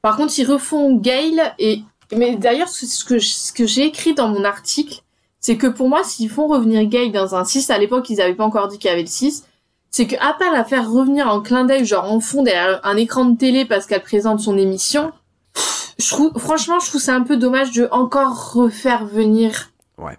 Par 0.03 0.17
contre, 0.17 0.39
ils 0.39 0.47
refont 0.51 0.95
Gale 0.97 1.55
et 1.59 1.83
mais 2.17 2.35
d'ailleurs, 2.35 2.69
ce 2.69 3.05
que 3.05 3.19
je- 3.19 3.29
ce 3.29 3.53
que 3.53 3.67
j'ai 3.67 3.85
écrit 3.87 4.15
dans 4.15 4.29
mon 4.29 4.43
article, 4.45 5.03
c'est 5.39 5.57
que 5.57 5.69
pour 5.69 5.89
moi, 5.89 6.03
s'ils 6.03 6.29
font 6.31 6.49
revenir 6.49 6.85
Gale 6.87 7.13
dans 7.13 7.35
un 7.37 7.45
6, 7.45 7.71
à 7.71 7.79
l'époque, 7.79 8.11
ils 8.11 8.17
n'avaient 8.17 8.35
pas 8.35 8.45
encore 8.45 8.67
dit 8.69 8.79
qu'il 8.79 8.89
y 8.91 8.93
avait 8.93 9.03
le 9.03 9.07
6, 9.09 9.45
c'est 9.93 10.07
que 10.07 10.17
à 10.17 10.35
part 10.35 10.53
la 10.53 10.65
faire 10.65 10.91
revenir 10.91 11.29
en 11.29 11.41
clin 11.41 11.65
d'œil, 11.65 11.85
genre 11.87 12.11
en 12.11 12.19
fond 12.21 12.43
derrière 12.43 12.81
un 12.85 12.97
écran 12.97 13.25
de 13.27 13.37
télé 13.37 13.65
parce 13.65 13.87
qu'elle 13.87 14.03
présente 14.03 14.41
son 14.41 14.57
émission, 14.59 15.13
pff, 15.55 15.95
je 15.99 16.09
trouve, 16.11 16.33
franchement, 16.39 16.81
je 16.81 16.89
trouve 16.89 17.01
c'est 17.01 17.11
un 17.13 17.23
peu 17.23 17.37
dommage 17.37 17.71
de 17.73 17.89
encore 17.93 18.53
refaire 18.55 19.05
venir 19.07 19.71
Ouais. 19.99 20.17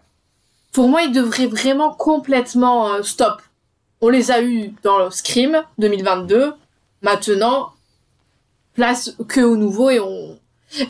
pour 0.72 0.88
moi, 0.88 1.02
ils 1.02 1.12
devraient 1.12 1.48
vraiment 1.48 1.92
complètement 1.94 2.94
euh, 2.94 3.02
stop. 3.04 3.42
On 4.02 4.10
les 4.10 4.32
a 4.32 4.42
eus 4.42 4.74
dans 4.84 4.98
le 5.00 5.12
Scream 5.12 5.62
2022. 5.78 6.54
Maintenant, 7.02 7.72
place 8.74 9.16
que 9.28 9.42
au 9.42 9.56
nouveau 9.58 9.90
et 9.90 10.00
on. 10.00 10.38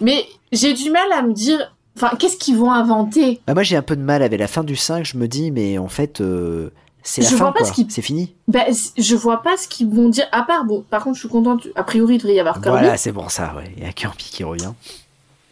Mais 0.01 0.25
j'ai 0.51 0.73
du 0.73 0.89
mal 0.89 1.11
à 1.13 1.21
me 1.21 1.33
dire. 1.33 1.73
Enfin, 1.97 2.11
qu'est-ce 2.17 2.37
qu'ils 2.37 2.55
vont 2.57 2.71
inventer? 2.71 3.41
Bah, 3.47 3.53
moi 3.53 3.63
j'ai 3.63 3.75
un 3.75 3.81
peu 3.81 3.95
de 3.97 4.01
mal 4.01 4.23
avec 4.23 4.39
la 4.39 4.47
fin 4.47 4.63
du 4.63 4.75
5, 4.77 5.03
je 5.05 5.17
me 5.17 5.27
dis 5.27 5.51
mais 5.51 5.77
en 5.77 5.89
fait 5.89 6.21
euh, 6.21 6.69
c'est 7.03 7.21
la 7.21 7.27
Je 7.29 7.35
fin 7.35 7.43
vois 7.45 7.53
pas 7.53 7.59
quoi, 7.59 7.67
ce 7.67 7.73
qui- 7.73 7.85
c'est 7.89 8.01
fini. 8.01 8.33
C- 8.71 8.91
je 8.97 9.15
vois 9.15 9.41
pas 9.43 9.57
ce 9.57 9.67
qu'ils 9.67 9.89
vont 9.89 10.07
dire. 10.07 10.25
À 10.31 10.43
part, 10.43 10.63
bon, 10.63 10.85
par 10.89 11.03
contre, 11.03 11.15
je 11.15 11.21
suis 11.21 11.29
contente. 11.29 11.67
A 11.75 11.83
priori, 11.83 12.15
il 12.15 12.17
devrait 12.19 12.35
y 12.35 12.39
avoir 12.39 12.61
Kirby. 12.61 12.69
Voilà, 12.79 12.95
c'est 12.97 13.11
pour 13.11 13.29
ça, 13.29 13.53
ouais. 13.57 13.71
Il 13.75 13.83
y 13.83 13.85
a 13.85 13.91
Kirby 13.91 14.23
qui 14.23 14.43
revient. 14.43 14.71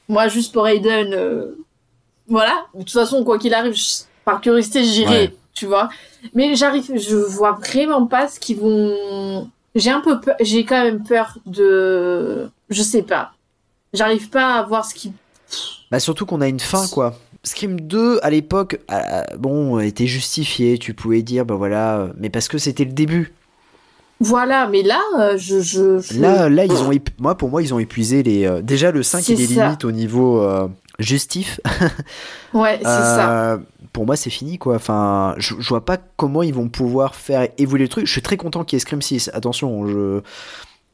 Moi, 0.07 0.27
juste 0.29 0.53
pour 0.53 0.67
Aiden, 0.67 1.13
euh, 1.13 1.57
voilà. 2.27 2.53
De 2.73 2.79
toute 2.79 2.91
façon, 2.91 3.23
quoi 3.25 3.37
qu'il 3.37 3.53
arrive, 3.53 3.73
je- 3.73 4.03
par 4.23 4.39
curiosité, 4.41 4.83
j'irai, 4.83 5.21
Ouais. 5.27 5.35
tu 5.53 5.65
vois. 5.65 5.89
Mais 6.33 6.55
j'arrive, 6.55 6.89
je 6.97 7.15
vois 7.15 7.51
vraiment 7.53 8.05
pas 8.05 8.27
ce 8.29 8.39
qu'ils 8.39 8.57
vont. 8.59 9.49
J'ai 9.75 9.91
un 9.91 10.01
peu 10.01 10.19
peur, 10.19 10.35
j'ai 10.41 10.65
quand 10.65 10.83
même 10.83 11.03
peur 11.03 11.37
de. 11.45 12.49
Je 12.69 12.81
sais 12.83 13.03
pas. 13.03 13.33
J'arrive 13.93 14.29
pas 14.29 14.55
à 14.55 14.63
voir 14.63 14.85
ce 14.85 14.93
qui. 14.95 15.13
Bah 15.91 15.99
surtout 15.99 16.25
qu'on 16.25 16.41
a 16.41 16.47
une 16.47 16.59
fin 16.59 16.87
quoi. 16.87 17.15
Scream 17.43 17.79
2 17.79 18.19
à 18.21 18.29
l'époque, 18.29 18.79
euh, 18.91 19.23
bon, 19.37 19.79
était 19.79 20.07
justifié, 20.07 20.77
tu 20.77 20.93
pouvais 20.93 21.21
dire 21.21 21.45
bah 21.45 21.55
voilà, 21.55 21.97
euh, 21.97 22.13
mais 22.17 22.29
parce 22.29 22.47
que 22.47 22.57
c'était 22.57 22.83
le 22.83 22.91
début. 22.91 23.33
Voilà, 24.19 24.67
mais 24.67 24.83
là, 24.83 24.99
euh, 25.17 25.37
je, 25.37 25.61
je, 25.61 25.99
je- 25.99 26.19
Là, 26.19 26.49
là 26.49 26.65
ils 26.65 26.73
ont, 26.83 26.91
moi 27.19 27.35
pour 27.35 27.49
moi 27.49 27.61
ils 27.61 27.73
ont 27.73 27.79
épuisé 27.79 28.21
les. 28.21 28.45
euh, 28.45 28.61
déjà 28.61 28.91
le 28.91 29.01
5 29.03 29.23
C'est 29.23 29.33
il 29.33 29.41
est 29.41 29.47
limite 29.63 29.85
au 29.85 29.91
niveau 29.91 30.45
justif. 30.99 31.61
Ouais, 32.53 32.77
c'est 32.79 32.85
ça. 32.85 33.59
Pour 33.99 34.05
moi, 34.05 34.15
c'est 34.15 34.29
fini, 34.29 34.57
quoi. 34.57 34.75
Enfin, 34.77 35.35
je, 35.39 35.55
je 35.59 35.67
vois 35.67 35.83
pas 35.83 35.97
comment 36.15 36.41
ils 36.41 36.53
vont 36.53 36.69
pouvoir 36.69 37.15
faire 37.15 37.49
évoluer 37.57 37.83
le 37.83 37.89
truc. 37.89 38.05
Je 38.05 38.11
suis 38.13 38.21
très 38.21 38.37
content 38.37 38.63
qu'il 38.63 38.77
y 38.77 38.77
ait 38.77 38.79
Scream 38.79 39.01
6. 39.01 39.29
Attention, 39.33 39.85
je. 39.87 40.21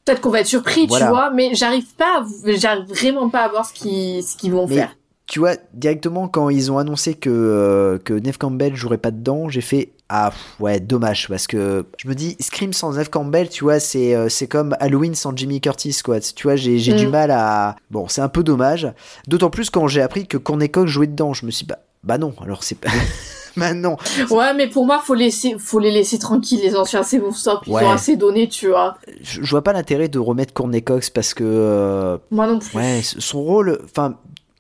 Peut-être 0.06 0.22
qu'on 0.22 0.32
va 0.32 0.40
être 0.40 0.48
surpris, 0.48 0.88
Voilà. 0.88 1.06
tu 1.06 1.12
vois, 1.12 1.30
mais 1.30 1.54
j'arrive 1.54 1.86
pas, 2.00 2.26
j'arrive 2.58 2.86
vraiment 2.88 3.30
pas 3.30 3.42
à 3.44 3.50
voir 3.50 3.64
ce 3.64 3.74
qu'ils, 3.74 4.24
ce 4.24 4.36
qu'ils 4.36 4.52
vont 4.54 4.66
Mais 4.68 4.78
faire. 4.78 4.98
tu 5.28 5.38
vois, 5.38 5.54
directement, 5.76 6.28
quand 6.28 6.50
ils 6.50 6.72
ont 6.72 6.80
annoncé 6.80 7.14
que, 7.14 7.30
euh, 7.30 8.00
que 8.00 8.16
Neve 8.16 8.40
Campbell 8.40 8.76
jouerait 8.76 8.98
pas 8.98 9.12
dedans, 9.12 9.50
j'ai 9.50 9.62
fait 9.62 9.92
Ah, 10.10 10.32
ouais, 10.60 10.80
dommage. 10.80 11.28
Parce 11.28 11.46
que 11.46 11.86
je 11.98 12.08
me 12.08 12.16
dis, 12.16 12.36
Scream 12.40 12.74
sans 12.74 12.94
Neve 12.94 13.12
Campbell, 13.12 13.50
tu 13.50 13.64
vois, 13.66 13.80
c'est 13.80 14.16
euh, 14.16 14.30
c'est 14.30 14.48
comme 14.48 14.76
Halloween 14.80 15.14
sans 15.14 15.36
Jimmy 15.38 15.62
Curtis, 15.62 16.00
quoi. 16.04 16.20
Tu 16.20 16.42
vois, 16.48 16.56
j'ai 16.56 16.80
j'ai 16.80 16.94
Mm. 16.94 16.98
du 16.98 17.08
mal 17.08 17.30
à. 17.30 17.76
Bon, 17.92 18.08
c'est 18.08 18.22
un 18.22 18.30
peu 18.30 18.42
dommage. 18.44 18.92
D'autant 19.28 19.52
plus 19.52 19.70
quand 19.70 19.88
j'ai 19.88 20.02
appris 20.02 20.26
que 20.26 20.38
Courtney 20.38 20.70
Cox 20.70 20.90
jouait 20.92 21.06
dedans. 21.08 21.34
Je 21.34 21.46
me 21.46 21.52
suis 21.52 21.66
dit, 21.66 21.70
bah, 21.70 21.80
bah 22.06 22.18
non, 22.18 22.34
alors 22.42 22.64
c'est 22.64 22.76
pas. 22.80 22.90
bah 23.58 23.74
non. 23.74 23.98
Ouais, 24.32 24.54
mais 24.54 24.68
pour 24.70 24.86
moi, 24.86 25.00
faut 25.04 25.14
laisser, 25.16 25.56
faut 25.60 25.80
les 25.80 25.92
laisser 25.92 26.20
tranquilles, 26.20 26.62
les 26.62 26.76
anciens, 26.76 27.04
c'est 27.04 27.20
bon, 27.20 27.32
stop, 27.32 27.62
ils 27.68 27.74
Ouais. 27.74 27.84
ont 27.86 27.92
assez 27.92 28.16
donné, 28.16 28.48
tu 28.48 28.70
vois. 28.70 28.96
Je, 29.22 29.42
je 29.44 29.50
vois 29.52 29.64
pas 29.64 29.74
l'intérêt 29.74 30.08
de 30.08 30.20
remettre 30.20 30.54
Courtney 30.54 30.82
Cox 30.84 31.10
parce 31.10 31.34
que. 31.34 31.44
euh, 31.46 32.18
Moi 32.32 32.48
non 32.48 32.60
plus. 32.60 32.78
Ouais, 32.78 33.02
son 33.04 33.42
rôle, 33.42 33.80
enfin, 33.86 34.16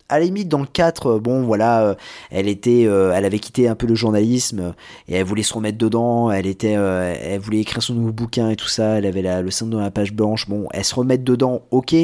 à 0.07 0.19
la 0.19 0.25
limite 0.25 0.47
dans 0.49 0.59
le 0.59 0.67
4, 0.67 1.07
euh, 1.15 1.19
bon 1.19 1.41
voilà, 1.43 1.81
euh, 1.83 1.95
elle 2.29 2.47
était, 2.47 2.85
euh, 2.85 3.11
elle 3.15 3.25
avait 3.25 3.39
quitté 3.39 3.67
un 3.67 3.73
peu 3.75 3.87
le 3.87 3.95
journalisme 3.95 4.75
et 5.07 5.15
elle 5.15 5.23
voulait 5.25 5.41
se 5.43 5.53
remettre 5.53 5.77
dedans. 5.79 6.29
Elle 6.31 6.45
était, 6.45 6.75
euh, 6.77 7.15
elle 7.19 7.39
voulait 7.39 7.59
écrire 7.61 7.81
son 7.81 7.95
nouveau 7.95 8.11
bouquin 8.11 8.49
et 8.51 8.55
tout 8.55 8.67
ça. 8.67 8.97
Elle 8.99 9.07
avait 9.07 9.23
la, 9.23 9.41
le 9.41 9.49
sein 9.49 9.65
dans 9.65 9.79
la 9.79 9.89
page 9.91 10.13
blanche. 10.13 10.47
Bon, 10.47 10.67
elle 10.73 10.85
se 10.85 10.93
remettre 10.95 11.23
dedans, 11.23 11.63
ok. 11.71 11.95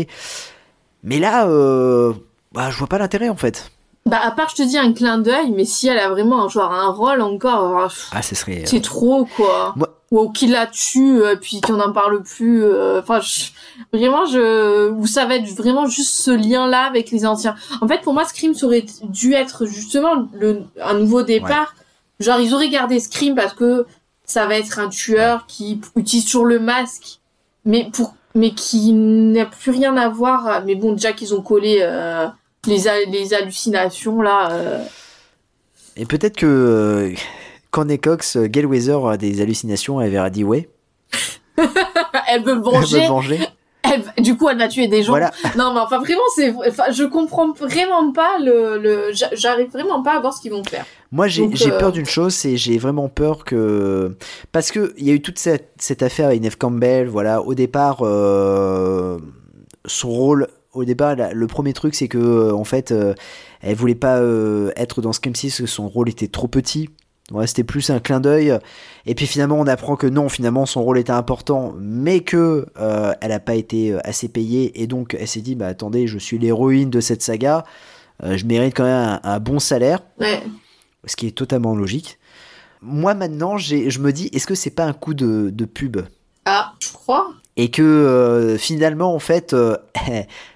Mais 1.03 1.19
là, 1.19 1.47
euh, 1.47 2.13
bah, 2.53 2.69
je 2.71 2.77
vois 2.77 2.87
pas 2.87 2.97
l'intérêt 2.97 3.29
en 3.29 3.35
fait. 3.35 3.71
Bah, 4.05 4.19
à 4.23 4.31
part, 4.31 4.49
je 4.49 4.55
te 4.55 4.63
dis 4.63 4.77
un 4.77 4.93
clin 4.93 5.19
d'œil, 5.19 5.51
mais 5.51 5.63
si 5.63 5.87
elle 5.87 5.99
a 5.99 6.09
vraiment 6.09 6.45
un, 6.45 6.49
genre 6.49 6.71
un 6.73 6.87
rôle 6.91 7.21
encore, 7.21 7.77
euh, 7.79 7.83
pff, 7.87 8.09
Ah, 8.11 8.21
ce 8.21 8.33
serait. 8.35 8.61
euh, 8.61 8.65
c'est 8.65 8.81
trop, 8.81 9.25
quoi. 9.37 9.73
Moi- 9.75 9.89
Ou 10.11 10.29
qu'il 10.29 10.51
la 10.51 10.67
tue, 10.67 11.21
euh, 11.21 11.37
puis 11.39 11.61
qu'on 11.61 11.77
n'en 11.77 11.93
parle 11.93 12.21
plus. 12.23 12.63
euh, 12.65 12.99
Enfin, 12.99 13.21
je- 13.21 13.51
vraiment, 13.97 14.25
je, 14.25 14.89
ou 14.89 15.07
ça 15.07 15.25
va 15.25 15.35
être 15.37 15.47
vraiment 15.55 15.85
juste 15.85 16.13
ce 16.21 16.31
lien-là 16.31 16.83
avec 16.83 17.11
les 17.11 17.25
anciens. 17.25 17.55
En 17.79 17.87
fait, 17.87 18.01
pour 18.01 18.13
moi, 18.13 18.25
Scream 18.25 18.53
ça 18.53 18.65
aurait 18.65 18.85
dû 19.03 19.33
être 19.33 19.65
justement 19.65 20.27
le, 20.33 20.63
un 20.83 20.95
nouveau 20.95 21.21
départ. 21.21 21.75
Genre, 22.19 22.39
ils 22.41 22.53
auraient 22.53 22.69
gardé 22.69 22.99
Scream 22.99 23.35
parce 23.35 23.53
que 23.53 23.85
ça 24.25 24.47
va 24.47 24.57
être 24.57 24.79
un 24.79 24.89
tueur 24.89 25.45
qui 25.47 25.79
utilise 25.95 26.25
toujours 26.25 26.45
le 26.45 26.59
masque, 26.59 27.19
mais 27.63 27.89
pour, 27.93 28.13
mais 28.35 28.51
qui 28.51 28.91
n'a 28.91 29.45
plus 29.45 29.71
rien 29.71 29.95
à 29.95 30.09
voir. 30.09 30.61
Mais 30.65 30.75
bon, 30.75 30.91
déjà 30.91 31.13
qu'ils 31.13 31.33
ont 31.33 31.41
collé 31.41 31.77
euh, 31.81 32.27
les, 32.67 32.83
les 33.07 33.33
hallucinations 33.33 34.21
là. 34.21 34.51
euh, 34.51 34.83
Et 35.97 36.05
peut-être 36.05 36.37
que 36.37 36.45
euh, 36.45 37.13
Courtney 37.71 37.99
Cox, 37.99 38.35
euh, 38.37 38.45
Gail 38.47 38.65
Weather 38.65 39.05
a 39.07 39.17
des 39.17 39.41
hallucinations. 39.41 39.99
Elle 40.01 40.11
verra 40.11 40.29
dit 40.29 40.43
ouais. 40.43 40.69
elle 42.27 42.43
veut 42.43 42.53
Elle 42.53 42.59
venger. 42.61 43.01
veut 43.01 43.07
venger. 43.07 43.39
Elle 43.83 44.03
du 44.23 44.37
coup, 44.37 44.47
elle 44.47 44.59
va 44.59 44.67
tuer 44.67 44.87
des 44.87 45.01
gens. 45.03 45.11
Voilà. 45.13 45.31
Non, 45.57 45.73
mais 45.73 45.79
enfin, 45.79 45.97
vraiment, 45.99 46.21
c'est, 46.35 46.53
enfin, 46.67 46.91
je 46.91 47.03
comprends 47.03 47.51
vraiment 47.51 48.11
pas 48.13 48.37
le, 48.39 48.77
le, 48.77 49.11
j'a- 49.11 49.33
j'arrive 49.33 49.69
vraiment 49.71 50.01
pas 50.03 50.15
à 50.17 50.19
voir 50.19 50.33
ce 50.33 50.41
qu'ils 50.41 50.51
vont 50.51 50.63
faire. 50.63 50.85
Moi, 51.11 51.27
j'ai 51.27 51.43
euh, 51.43 51.77
peur 51.79 51.91
d'une 51.91 52.05
chose, 52.05 52.33
c'est 52.33 52.55
j'ai 52.57 52.77
vraiment 52.77 53.09
peur 53.09 53.43
que 53.43 54.15
parce 54.51 54.71
que 54.71 54.93
il 54.97 55.05
y 55.07 55.09
a 55.09 55.13
eu 55.13 55.21
toute 55.21 55.39
cette, 55.39 55.71
cette 55.77 56.03
affaire 56.03 56.27
avec 56.27 56.41
Neve 56.41 56.57
Campbell. 56.57 57.07
Voilà, 57.07 57.41
au 57.41 57.53
départ, 57.55 57.97
euh, 58.01 59.17
son 59.85 60.09
rôle, 60.09 60.47
au 60.73 60.85
départ, 60.85 61.15
le 61.33 61.47
premier 61.47 61.73
truc, 61.73 61.95
c'est 61.95 62.07
que 62.07 62.17
euh, 62.17 62.53
en 62.53 62.63
fait, 62.63 62.91
euh, 62.91 63.13
elle 63.61 63.75
voulait 63.75 63.95
pas 63.95 64.17
euh, 64.19 64.71
être 64.75 65.01
dans 65.01 65.11
Scream 65.13 65.35
6 65.35 65.47
parce 65.49 65.57
que 65.61 65.65
son 65.67 65.87
rôle 65.89 66.09
était 66.09 66.27
trop 66.27 66.47
petit. 66.47 66.89
Ouais, 67.31 67.47
c'était 67.47 67.63
plus 67.63 67.89
un 67.89 67.99
clin 67.99 68.19
d'œil. 68.19 68.57
Et 69.05 69.15
puis 69.15 69.25
finalement, 69.25 69.57
on 69.57 69.65
apprend 69.67 69.95
que 69.95 70.07
non, 70.07 70.27
finalement, 70.27 70.65
son 70.65 70.83
rôle 70.83 70.97
était 70.99 71.11
important, 71.13 71.73
mais 71.79 72.19
que 72.21 72.65
euh, 72.79 73.13
elle 73.21 73.31
a 73.31 73.39
pas 73.39 73.55
été 73.55 73.95
assez 74.03 74.27
payée. 74.27 74.81
Et 74.81 74.87
donc, 74.87 75.15
elle 75.17 75.27
s'est 75.29 75.39
dit, 75.41 75.55
bah 75.55 75.67
attendez, 75.67 76.07
je 76.07 76.17
suis 76.17 76.37
l'héroïne 76.39 76.89
de 76.89 76.99
cette 76.99 77.21
saga. 77.21 77.63
Euh, 78.23 78.35
je 78.37 78.45
mérite 78.45 78.75
quand 78.75 78.83
même 78.83 79.19
un- 79.23 79.29
un 79.29 79.39
bon 79.39 79.59
salaire 79.59 79.99
Ouais. 80.19 80.41
ce 81.05 81.15
qui 81.15 81.25
est 81.27 81.31
totalement 81.37 81.73
logique. 81.73 82.19
Moi 82.81 83.13
maintenant, 83.13 83.57
je 83.57 83.99
me 83.99 84.11
dis, 84.11 84.29
est-ce 84.33 84.45
que 84.47 84.55
c'est 84.55 84.69
pas 84.71 84.85
un 84.85 84.93
coup 84.93 85.13
de, 85.13 85.51
de 85.51 85.65
pub? 85.65 85.97
Ah, 86.45 86.73
je 86.81 86.91
crois. 86.91 87.27
et 87.55 87.69
que 87.71 87.81
euh, 87.83 88.57
finalement, 88.57 89.13
en 89.15 89.19
fait, 89.19 89.53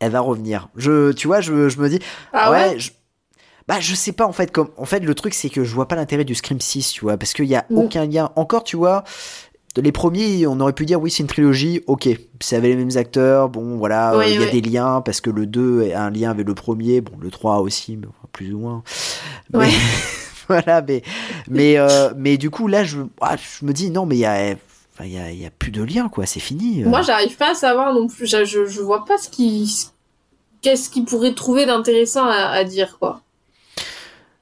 elle 0.00 0.10
va 0.12 0.20
revenir. 0.20 0.68
Je, 0.76 1.12
tu 1.12 1.26
vois, 1.28 1.40
je, 1.40 1.68
je 1.68 1.78
me 1.80 1.88
dis, 1.88 2.00
Ah 2.32 2.50
ouais 2.50 2.78
je, 2.78 2.90
bah 3.68 3.76
je 3.80 3.94
sais 3.94 4.12
pas 4.12 4.26
en 4.26 4.32
fait. 4.32 4.50
Comme, 4.50 4.70
en 4.76 4.84
fait, 4.84 5.00
le 5.00 5.14
truc 5.14 5.32
c'est 5.34 5.48
que 5.50 5.62
je 5.64 5.74
vois 5.74 5.86
pas 5.86 5.94
l'intérêt 5.96 6.24
du 6.24 6.34
Scream 6.34 6.60
6, 6.60 6.92
tu 6.92 7.02
vois, 7.02 7.16
parce 7.16 7.32
qu'il 7.32 7.44
y 7.46 7.54
a 7.54 7.64
Mm. 7.70 7.78
aucun 7.78 8.06
lien. 8.06 8.32
Encore, 8.36 8.64
tu 8.64 8.76
vois. 8.76 9.04
Les 9.76 9.92
premiers, 9.92 10.48
on 10.48 10.58
aurait 10.58 10.72
pu 10.72 10.84
dire 10.84 11.00
oui, 11.00 11.12
c'est 11.12 11.22
une 11.22 11.28
trilogie, 11.28 11.80
ok, 11.86 12.08
c'est 12.40 12.56
avec 12.56 12.70
les 12.74 12.84
mêmes 12.84 12.96
acteurs, 12.96 13.48
bon 13.48 13.76
voilà, 13.76 14.14
euh, 14.14 14.18
Oui, 14.18 14.24
il 14.34 14.40
y 14.40 14.44
a 14.44 14.50
des 14.50 14.60
liens 14.60 15.00
parce 15.00 15.20
que 15.20 15.30
le 15.30 15.46
2 15.46 15.92
a 15.94 16.02
un 16.02 16.10
lien 16.10 16.30
avec 16.32 16.44
le 16.44 16.54
premier, 16.56 17.00
bon 17.00 17.12
le 17.20 17.30
3 17.30 17.60
aussi, 17.60 17.96
mais 17.96 18.08
plus 18.32 18.52
ou 18.52 18.58
moins. 18.58 18.82
Mais- 19.52 19.60
Ouais. 19.60 19.68
voilà, 20.48 20.82
mais 20.82 21.02
mais 21.48 21.78
euh, 21.78 22.10
mais 22.16 22.36
du 22.36 22.50
coup 22.50 22.66
là 22.66 22.82
je 22.82 22.98
ah, 23.20 23.36
je 23.36 23.64
me 23.64 23.72
dis 23.72 23.92
non 23.92 24.04
mais 24.06 24.16
il 24.16 24.20
y 24.20 24.26
a 24.26 24.56
il 25.04 25.12
y 25.12 25.18
a, 25.18 25.30
y 25.32 25.46
a 25.46 25.50
plus 25.50 25.70
de 25.70 25.82
lien 25.82 26.08
quoi, 26.08 26.26
c'est 26.26 26.40
fini. 26.40 26.82
euh. 26.82 26.88
Moi, 26.88 27.02
j'arrive 27.02 27.36
pas 27.36 27.52
à 27.52 27.54
savoir 27.54 27.92
non 27.94 28.06
plus. 28.08 28.26
Je, 28.26 28.44
je, 28.44 28.80
vois 28.80 29.04
pas 29.04 29.18
ce 29.18 29.28
qui, 29.28 29.88
qu'est-ce 30.62 30.90
qu'ils 30.90 31.04
pourraient 31.04 31.34
trouver 31.34 31.66
d'intéressant 31.66 32.26
à, 32.26 32.34
à 32.50 32.64
dire, 32.64 32.98
quoi. 32.98 33.22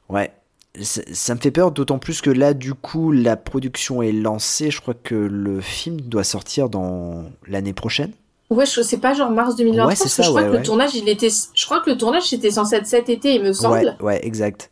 Ouais. 0.09 0.33
Ça, 0.81 1.03
ça 1.13 1.35
me 1.35 1.41
fait 1.41 1.51
peur, 1.51 1.73
d'autant 1.73 1.99
plus 1.99 2.21
que 2.21 2.31
là, 2.31 2.55
du 2.55 2.73
coup, 2.75 3.11
la 3.11 3.37
production 3.37 4.01
est 4.03 4.13
lancée. 4.13 4.71
Je 4.71 4.81
crois 4.81 4.95
que 4.95 5.15
le 5.15 5.61
film 5.61 6.01
doit 6.01 6.25
sortir 6.25 6.69
dans 6.69 7.25
l'année 7.49 7.73
prochaine. 7.73 8.13
Ouais, 8.51 8.65
je 8.65 8.81
sais 8.81 8.99
pas, 8.99 9.13
genre 9.13 9.31
mars 9.31 9.57
2023, 9.57 9.89
Ouais, 9.89 9.95
ça, 9.97 10.23
je 10.23 10.29
crois 10.29 10.41
ouais, 10.41 10.47
que 10.47 10.53
ouais. 10.53 10.59
le 10.59 10.63
tournage, 10.65 10.95
il 10.95 11.09
était, 11.09 11.29
je 11.55 11.65
crois 11.67 11.81
que 11.81 11.91
le 11.91 11.99
tournage, 11.99 12.23
c'était 12.29 12.51
censé 12.53 12.77
être 12.77 12.87
cet 12.87 13.09
été, 13.11 13.35
il 13.35 13.43
me 13.43 13.53
semble. 13.53 13.97
Ouais, 14.01 14.05
ouais, 14.07 14.27
exact. 14.27 14.71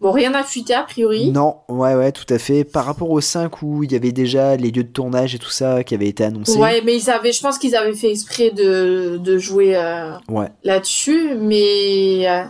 Bon, 0.00 0.12
rien 0.12 0.30
n'a 0.30 0.42
fuité, 0.44 0.74
a 0.74 0.82
priori. 0.82 1.30
Non, 1.30 1.56
ouais, 1.68 1.94
ouais, 1.94 2.12
tout 2.12 2.26
à 2.32 2.38
fait. 2.38 2.64
Par 2.64 2.84
rapport 2.84 3.10
au 3.10 3.20
5 3.20 3.62
où 3.62 3.82
il 3.82 3.92
y 3.92 3.96
avait 3.96 4.12
déjà 4.12 4.56
les 4.56 4.70
lieux 4.70 4.84
de 4.84 4.88
tournage 4.92 5.34
et 5.34 5.38
tout 5.38 5.50
ça 5.50 5.82
qui 5.84 5.94
avait 5.94 6.08
été 6.08 6.24
annoncé. 6.24 6.58
Ouais, 6.58 6.82
mais 6.84 6.96
ils 6.96 7.10
avaient, 7.10 7.32
je 7.32 7.40
pense 7.40 7.58
qu'ils 7.58 7.74
avaient 7.76 7.94
fait 7.94 8.10
exprès 8.10 8.50
de, 8.50 9.16
de 9.22 9.38
jouer 9.38 9.76
euh, 9.76 10.12
Ouais. 10.28 10.48
là-dessus, 10.64 11.34
mais 11.40 12.28
euh, 12.28 12.44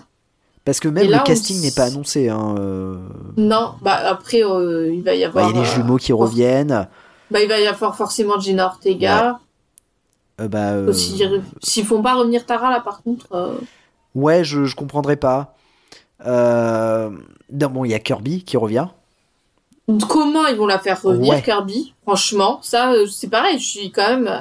Parce 0.64 0.80
que 0.80 0.88
même 0.88 1.08
là, 1.08 1.18
le 1.18 1.22
casting 1.24 1.60
n'est 1.62 1.70
pas 1.70 1.84
annoncé. 1.84 2.28
Hein. 2.28 2.56
euh. 2.58 2.96
non. 3.36 3.74
Bah 3.82 3.94
après, 4.04 4.38
il 4.40 5.02
va 5.04 5.14
y 5.14 5.18
Ouais, 5.18 5.24
avoir. 5.24 5.50
Il 5.50 5.56
y 5.56 5.58
a 5.58 5.62
les 5.62 5.68
jumeaux 5.68 5.96
qui 5.98 6.12
reviennent. 6.12 6.88
bah, 7.30 7.40
il 7.42 7.48
va 7.48 7.60
y 7.60 7.66
avoir 7.66 7.96
forcément 7.96 8.38
Gina 8.40 8.66
Ortega. 8.66 9.38
Euh, 10.40 10.48
bah, 10.48 10.92
S'ils 11.62 11.84
font 11.86 12.02
pas 12.02 12.14
revenir 12.14 12.44
Tara 12.44 12.70
là, 12.70 12.80
par 12.80 13.02
contre. 13.02 13.26
Ouais, 14.14 14.44
je, 14.44 14.64
je 14.64 14.74
comprendrais 14.76 15.16
pas. 15.16 15.54
Euh... 16.24 17.10
Non, 17.52 17.68
bon, 17.68 17.84
il 17.84 17.90
y 17.90 17.94
a 17.94 17.98
Kirby 17.98 18.42
qui 18.44 18.56
revient. 18.56 18.86
Comment 20.08 20.46
ils 20.46 20.56
vont 20.56 20.66
la 20.66 20.78
faire 20.78 21.00
revenir, 21.00 21.34
Ouais. 21.34 21.42
Kirby? 21.42 21.94
Franchement, 22.02 22.58
ça, 22.62 22.92
euh, 22.92 23.06
c'est 23.06 23.28
pareil. 23.28 23.58
Je 23.58 23.64
suis 23.66 23.92
quand 23.92 24.08
même. 24.08 24.26
euh, 24.26 24.40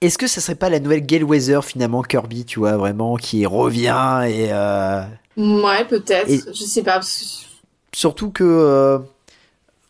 Est-ce 0.00 0.16
que 0.16 0.26
ça 0.26 0.40
serait 0.40 0.54
pas 0.54 0.70
la 0.70 0.80
nouvelle 0.80 1.04
Gale 1.04 1.24
Weather 1.24 1.62
finalement, 1.64 2.02
Kirby, 2.02 2.44
tu 2.46 2.58
vois, 2.60 2.76
vraiment, 2.76 3.16
qui 3.16 3.44
revient 3.44 4.22
et. 4.26 4.48
euh, 4.52 5.02
Ouais, 5.36 5.84
peut-être. 5.84 6.30
Et- 6.30 6.40
Je 6.54 6.64
sais 6.64 6.82
pas. 6.82 6.94
parce 6.94 7.18
que- 7.18 7.96
Surtout 7.96 8.30
que. 8.30 8.44
euh, 8.44 8.98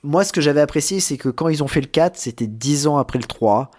Moi, 0.02 0.22
ce 0.24 0.32
que 0.32 0.40
j'avais 0.40 0.60
apprécié, 0.60 1.00
c'est 1.00 1.16
que 1.16 1.28
quand 1.28 1.48
ils 1.48 1.62
ont 1.64 1.68
fait 1.68 1.80
le 1.80 1.88
4, 1.88 2.16
c'était 2.16 2.46
10 2.46 2.86
ans 2.86 2.96
après 2.98 3.18
le 3.18 3.24
3. 3.24 3.70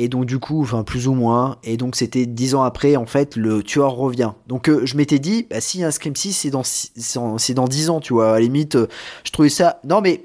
Et 0.00 0.08
donc, 0.08 0.26
du 0.26 0.38
coup, 0.38 0.62
enfin, 0.62 0.84
plus 0.84 1.08
ou 1.08 1.12
moins. 1.14 1.56
Et 1.64 1.76
donc, 1.76 1.96
c'était 1.96 2.24
10 2.24 2.54
ans 2.54 2.62
après, 2.62 2.94
en 2.94 3.04
fait, 3.04 3.34
le 3.34 3.64
tueur 3.64 3.90
revient. 3.94 4.30
Donc, 4.46 4.68
euh, 4.68 4.82
je 4.86 4.96
m'étais 4.96 5.18
dit, 5.18 5.48
bah, 5.50 5.60
si 5.60 5.82
un 5.82 5.90
Scream 5.90 6.14
6, 6.14 6.32
c'est 6.34 6.50
dans, 6.50 6.62
c'est 6.62 7.54
dans 7.54 7.66
10 7.66 7.90
ans, 7.90 7.98
tu 7.98 8.12
vois. 8.12 8.30
À 8.30 8.32
la 8.34 8.40
limite, 8.40 8.76
euh, 8.76 8.86
je 9.24 9.32
trouvais 9.32 9.48
ça. 9.48 9.80
Non, 9.82 10.00
mais 10.00 10.24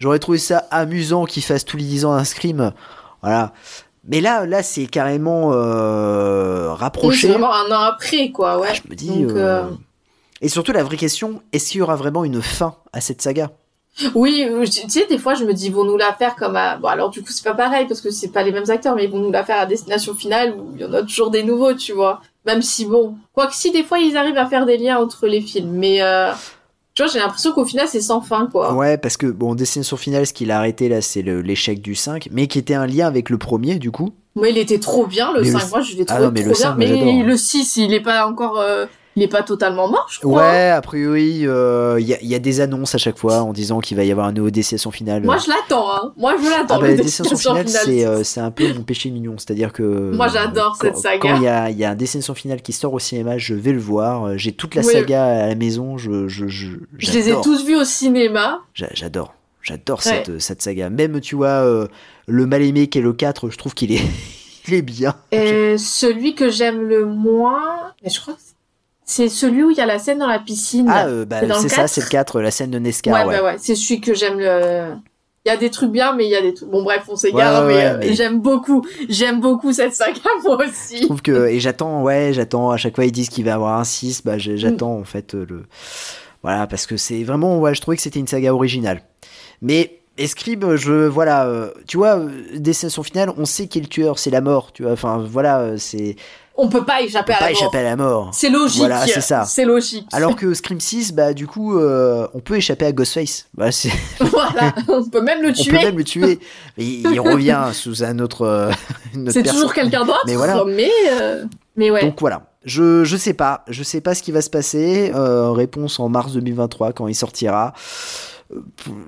j'aurais 0.00 0.18
trouvé 0.18 0.36
ça 0.36 0.66
amusant 0.70 1.24
qu'ils 1.24 1.42
fassent 1.42 1.64
tous 1.64 1.78
les 1.78 1.84
10 1.84 2.04
ans 2.04 2.12
un 2.12 2.24
Scream. 2.24 2.74
Voilà. 3.22 3.54
Mais 4.06 4.20
là, 4.20 4.44
là, 4.44 4.62
c'est 4.62 4.84
carrément 4.84 5.50
euh, 5.54 6.68
Oui, 6.68 6.74
c'est 6.76 6.80
rapproché. 6.82 7.28
vraiment 7.28 7.54
un 7.54 7.70
an 7.74 7.80
après, 7.80 8.30
quoi. 8.30 8.60
Ouais. 8.60 8.74
je 8.74 8.82
me 8.90 8.94
dis. 8.94 9.24
Donc, 9.24 9.78
Et 10.42 10.50
surtout, 10.50 10.72
la 10.72 10.84
vraie 10.84 10.98
question, 10.98 11.40
est-ce 11.54 11.70
qu'il 11.70 11.78
y 11.78 11.82
aura 11.82 11.96
vraiment 11.96 12.22
une 12.22 12.42
fin 12.42 12.74
à 12.92 13.00
cette 13.00 13.22
saga? 13.22 13.50
Oui, 14.14 14.44
euh, 14.48 14.64
tu 14.64 14.88
sais, 14.88 15.06
des 15.06 15.18
fois, 15.18 15.34
je 15.34 15.44
me 15.44 15.52
dis, 15.52 15.66
ils 15.66 15.72
vont 15.72 15.84
nous 15.84 15.96
la 15.96 16.12
faire 16.12 16.36
comme 16.36 16.56
à. 16.56 16.76
Bon, 16.76 16.88
alors, 16.88 17.10
du 17.10 17.20
coup, 17.22 17.30
c'est 17.32 17.44
pas 17.44 17.54
pareil 17.54 17.86
parce 17.86 18.00
que 18.00 18.10
c'est 18.10 18.28
pas 18.32 18.42
les 18.42 18.52
mêmes 18.52 18.68
acteurs, 18.68 18.94
mais 18.96 19.04
ils 19.04 19.10
vont 19.10 19.18
nous 19.18 19.30
la 19.32 19.44
faire 19.44 19.58
à 19.60 19.66
Destination 19.66 20.14
Finale 20.14 20.54
où 20.58 20.72
il 20.76 20.82
y 20.82 20.84
en 20.84 20.92
a 20.92 21.02
toujours 21.02 21.30
des 21.30 21.42
nouveaux, 21.42 21.74
tu 21.74 21.92
vois. 21.92 22.20
Même 22.46 22.62
si, 22.62 22.86
bon. 22.86 23.14
Quoique, 23.34 23.54
si, 23.54 23.70
des 23.70 23.82
fois, 23.82 23.98
ils 23.98 24.16
arrivent 24.16 24.38
à 24.38 24.46
faire 24.46 24.66
des 24.66 24.76
liens 24.78 24.98
entre 24.98 25.26
les 25.26 25.40
films. 25.40 25.70
Mais, 25.72 26.00
euh, 26.02 26.32
tu 26.94 27.02
vois, 27.02 27.12
j'ai 27.12 27.18
l'impression 27.18 27.52
qu'au 27.52 27.64
final, 27.64 27.86
c'est 27.88 28.00
sans 28.00 28.20
fin, 28.20 28.48
quoi. 28.50 28.74
Ouais, 28.74 28.96
parce 28.98 29.16
que, 29.16 29.26
bon, 29.26 29.54
Destination 29.54 29.96
Finale, 29.96 30.26
ce 30.26 30.32
qu'il 30.32 30.50
a 30.50 30.58
arrêté 30.58 30.88
là, 30.88 31.00
c'est 31.02 31.22
l'échec 31.22 31.80
du 31.82 31.94
5, 31.94 32.28
mais 32.32 32.46
qui 32.46 32.58
était 32.58 32.74
un 32.74 32.86
lien 32.86 33.06
avec 33.06 33.28
le 33.30 33.38
premier, 33.38 33.78
du 33.78 33.90
coup. 33.90 34.10
Moi, 34.36 34.48
il 34.48 34.58
était 34.58 34.78
trop 34.78 35.06
bien, 35.06 35.32
le 35.32 35.40
Mais 35.42 35.50
le 35.50 35.58
5. 35.58 35.70
Moi, 35.70 35.80
je 35.82 35.96
l'ai 35.96 36.04
Ah 36.08 36.14
trouvé 36.14 36.26
non, 36.26 36.32
mais 36.32 36.40
trop 36.40 36.48
le 36.50 36.54
bien. 36.54 36.62
5, 36.70 36.76
moi, 36.76 36.86
j'adore. 36.86 37.04
mais 37.04 37.22
le 37.24 37.36
6, 37.36 37.76
il 37.78 37.92
est 37.94 38.00
pas 38.00 38.26
encore. 38.26 38.58
euh, 38.60 38.86
Il 39.16 39.24
est 39.24 39.28
pas 39.28 39.42
totalement 39.42 39.88
mort, 39.88 40.06
je 40.08 40.20
crois. 40.20 40.40
Ouais, 40.42 40.70
a 40.70 40.80
priori, 40.80 41.40
euh, 41.44 41.96
il 42.00 42.06
y, 42.06 42.14
a- 42.14 42.20
il 42.22 42.28
y 42.28 42.34
a 42.34 42.38
des 42.38 42.60
annonces 42.60 42.94
à 42.94 42.98
chaque 42.98 43.18
fois 43.18 43.38
en 43.42 43.52
disant 43.52 43.80
qu'il 43.80 43.96
va 43.96 44.04
y 44.04 44.12
avoir 44.12 44.28
un 44.28 44.32
nouveau 44.32 44.50
Destination 44.50 44.92
Finale. 44.92 45.24
Moi, 45.24 45.36
je 45.38 45.48
l'attends, 45.48 45.92
hein. 45.92 46.12
Moi, 46.16 46.36
je 46.40 46.48
l'attends. 46.48 46.76
Ah 46.76 46.80
bah, 46.80 46.86
le 46.88 46.94
Destination 46.96 47.36
Finale, 47.36 47.66
Finale. 47.66 47.82
c'est 47.84 48.06
euh, 48.06 48.22
c'est 48.22 48.38
un 48.40 48.52
peu 48.52 48.72
mon 48.72 48.82
péché 48.84 49.10
mignon. 49.10 49.34
C'est-à-dire 49.36 49.72
que. 49.72 49.82
Moi, 50.14 50.28
j'adore 50.28 50.76
cette 50.80 50.96
saga. 50.96 51.18
Quand 51.18 51.36
il 51.36 51.42
y 51.42 51.48
a, 51.48 51.70
il 51.70 51.76
y 51.76 51.84
a 51.84 51.90
un 51.90 51.94
Destination 51.96 52.34
Finale 52.34 52.62
qui 52.62 52.72
sort 52.72 52.92
au 52.92 53.00
cinéma, 53.00 53.36
je 53.36 53.54
vais 53.54 53.72
le 53.72 53.80
voir. 53.80 54.26
Euh, 54.28 54.36
J'ai 54.36 54.52
toute 54.52 54.76
la 54.76 54.82
Oui. 54.82 54.92
saga 54.92 55.24
à 55.24 55.46
la 55.48 55.54
maison. 55.56 55.98
Je, 55.98 56.28
je, 56.28 56.46
je, 56.46 56.68
Je 56.96 57.12
les 57.12 57.30
ai 57.30 57.34
tous 57.42 57.64
vus 57.66 57.76
au 57.76 57.84
cinéma. 57.84 58.60
J'a- 58.74 58.90
J'adore. 58.94 59.34
J'adore 59.62 59.98
Ouais. 60.06 60.22
cette, 60.24 60.40
cette 60.40 60.62
saga. 60.62 60.88
Même, 60.88 61.20
tu 61.20 61.34
vois, 61.34 61.48
euh, 61.48 61.88
le 62.28 62.46
mal 62.46 62.62
aimé 62.62 62.86
qui 62.86 62.98
est 62.98 63.02
le 63.02 63.12
4, 63.12 63.50
je 63.50 63.58
trouve 63.58 63.74
qu'il 63.74 63.90
est, 63.92 64.00
il 64.68 64.74
est 64.74 64.82
bien. 64.82 65.14
Et 65.32 65.76
celui 65.78 66.34
que 66.36 66.48
j'aime 66.48 66.80
le 66.88 67.04
moins, 67.04 67.92
mais 68.04 68.08
je 68.08 68.20
crois 68.20 68.34
que 68.34 68.40
c'est 69.10 69.28
celui 69.28 69.64
où 69.64 69.70
il 69.70 69.76
y 69.76 69.80
a 69.80 69.86
la 69.86 69.98
scène 69.98 70.18
dans 70.18 70.26
la 70.28 70.38
piscine. 70.38 70.86
Ah, 70.88 71.06
euh, 71.06 71.24
bah, 71.24 71.40
C'est 71.60 71.68
ça, 71.68 71.76
4? 71.82 71.88
c'est 71.88 72.00
le 72.02 72.08
4, 72.08 72.40
la 72.40 72.50
scène 72.50 72.70
de 72.70 72.78
Nesca. 72.78 73.10
ouais, 73.12 73.24
ouais. 73.24 73.36
bah 73.38 73.44
ouais, 73.44 73.56
c'est 73.58 73.74
celui 73.74 74.00
que 74.00 74.14
j'aime 74.14 74.38
le. 74.38 74.94
Il 75.46 75.48
y 75.48 75.52
a 75.52 75.56
des 75.56 75.70
trucs 75.70 75.90
bien, 75.90 76.14
mais 76.14 76.26
il 76.26 76.30
y 76.30 76.36
a 76.36 76.42
des 76.42 76.52
trucs. 76.54 76.68
Bon, 76.68 76.82
bref, 76.82 77.04
on 77.08 77.16
s'égare, 77.16 77.64
Ouais, 77.66 77.74
mais, 77.74 77.84
euh, 77.86 77.96
mais- 77.98 78.12
j'aime 78.14 78.40
beaucoup. 78.40 78.84
J'aime 79.08 79.40
beaucoup 79.40 79.72
cette 79.72 79.94
saga, 79.94 80.20
moi 80.44 80.58
Je 80.64 80.70
aussi. 80.70 81.06
trouve 81.06 81.22
que 81.22 81.46
et 81.48 81.58
j'attends 81.60 82.02
ouais 82.02 82.32
j'attends 82.34 82.70
à 82.70 82.76
chaque 82.76 82.94
fois 82.94 83.04
ils 83.06 83.10
disent 83.12 83.30
qu'il 83.30 83.44
va 83.44 83.50
y 83.52 83.54
avoir 83.54 83.78
un 83.80 83.84
6 83.84 84.22
bah 84.24 84.36
j'ai- 84.38 84.58
j'attends 84.58 84.98
Mm. 84.98 85.00
en 85.00 85.04
fait 85.04 85.34
euh, 85.34 85.46
le 85.48 85.64
voilà 86.42 86.66
parce 86.66 86.86
que 86.86 86.96
c'est 86.96 87.24
vraiment 87.24 87.58
ouais 87.58 87.74
je 87.74 87.80
trouvais 87.80 87.96
que 87.96 88.02
c'était 88.02 88.20
une 88.20 88.26
saga 88.28 88.52
originale 88.54 89.02
mais 89.62 89.96
Escribe 90.18 90.74
je 90.76 91.06
voilà 91.06 91.70
tu 91.86 91.96
vois 91.96 92.18
euh, 92.18 92.28
Destination 92.56 93.02
Finale 93.02 93.32
on 93.38 93.46
sait 93.46 93.66
qui 93.66 93.78
est 93.78 93.82
le 93.82 93.86
tueur 93.88 94.18
c'est 94.18 94.30
la 94.30 94.40
mort 94.42 94.72
tu 94.72 94.82
vois 94.82 94.92
enfin 94.92 95.24
voilà 95.26 95.78
c'est 95.78 96.16
On 96.56 96.68
peut 96.68 96.84
pas 96.84 97.00
échapper 97.00 97.32
on 97.32 97.36
peut 97.36 97.36
à 97.36 97.38
pas 97.38 97.44
la 97.46 97.50
échapper 97.52 97.78
à 97.78 97.82
la 97.82 97.96
mort 97.96 98.30
C'est 98.32 98.50
logique. 98.50 98.78
voilà 98.80 99.06
c'est 99.06 99.20
ça 99.22 99.44
C'est 99.44 99.64
logique. 99.64 100.06
alors 100.12 100.36
que 100.36 100.52
Scream 100.52 100.78
6 100.80 101.12
bah 101.14 101.32
du 101.32 101.46
coup 101.46 101.78
euh, 101.78 102.26
on 102.34 102.40
peut 102.40 102.56
échapper 102.56 102.86
à 102.86 102.92
Ghostface 102.92 103.46
bah, 103.54 103.72
c'est 103.72 103.92
voilà, 104.20 104.74
on 104.88 105.04
peut 105.08 105.22
même 105.22 105.40
le 105.42 105.50
on 105.50 105.52
tuer. 105.52 105.70
peut 105.70 105.84
même 105.84 105.96
le 105.96 106.04
tuer 106.04 106.38
il, 106.76 107.10
il 107.10 107.20
revient 107.20 107.64
sous 107.72 108.02
un 108.04 108.18
autre, 108.18 108.42
euh, 108.42 108.68
autre 109.16 109.30
C'est 109.30 109.42
toujours 109.42 109.72
quelqu'un 109.72 110.04
d'autre. 110.04 110.22
mais 110.26 110.36
voilà 110.36 110.62
Mais, 110.66 110.90
euh, 111.12 111.44
mais 111.76 111.90
ouais. 111.90 112.02
donc 112.02 112.20
voilà, 112.20 112.42
je, 112.64 113.04
je 113.04 113.16
sais 113.16 113.32
pas, 113.34 113.64
je 113.68 113.82
sais 113.82 114.00
pas 114.02 114.14
ce 114.14 114.22
qui 114.22 114.32
va 114.32 114.42
se 114.42 114.50
passer. 114.50 115.12
Réponse 115.14 115.98
en 115.98 116.08
mars 116.10 116.32
2023 116.32 116.92
quand 116.92 117.06
il 117.08 117.14
sortira. 117.14 117.72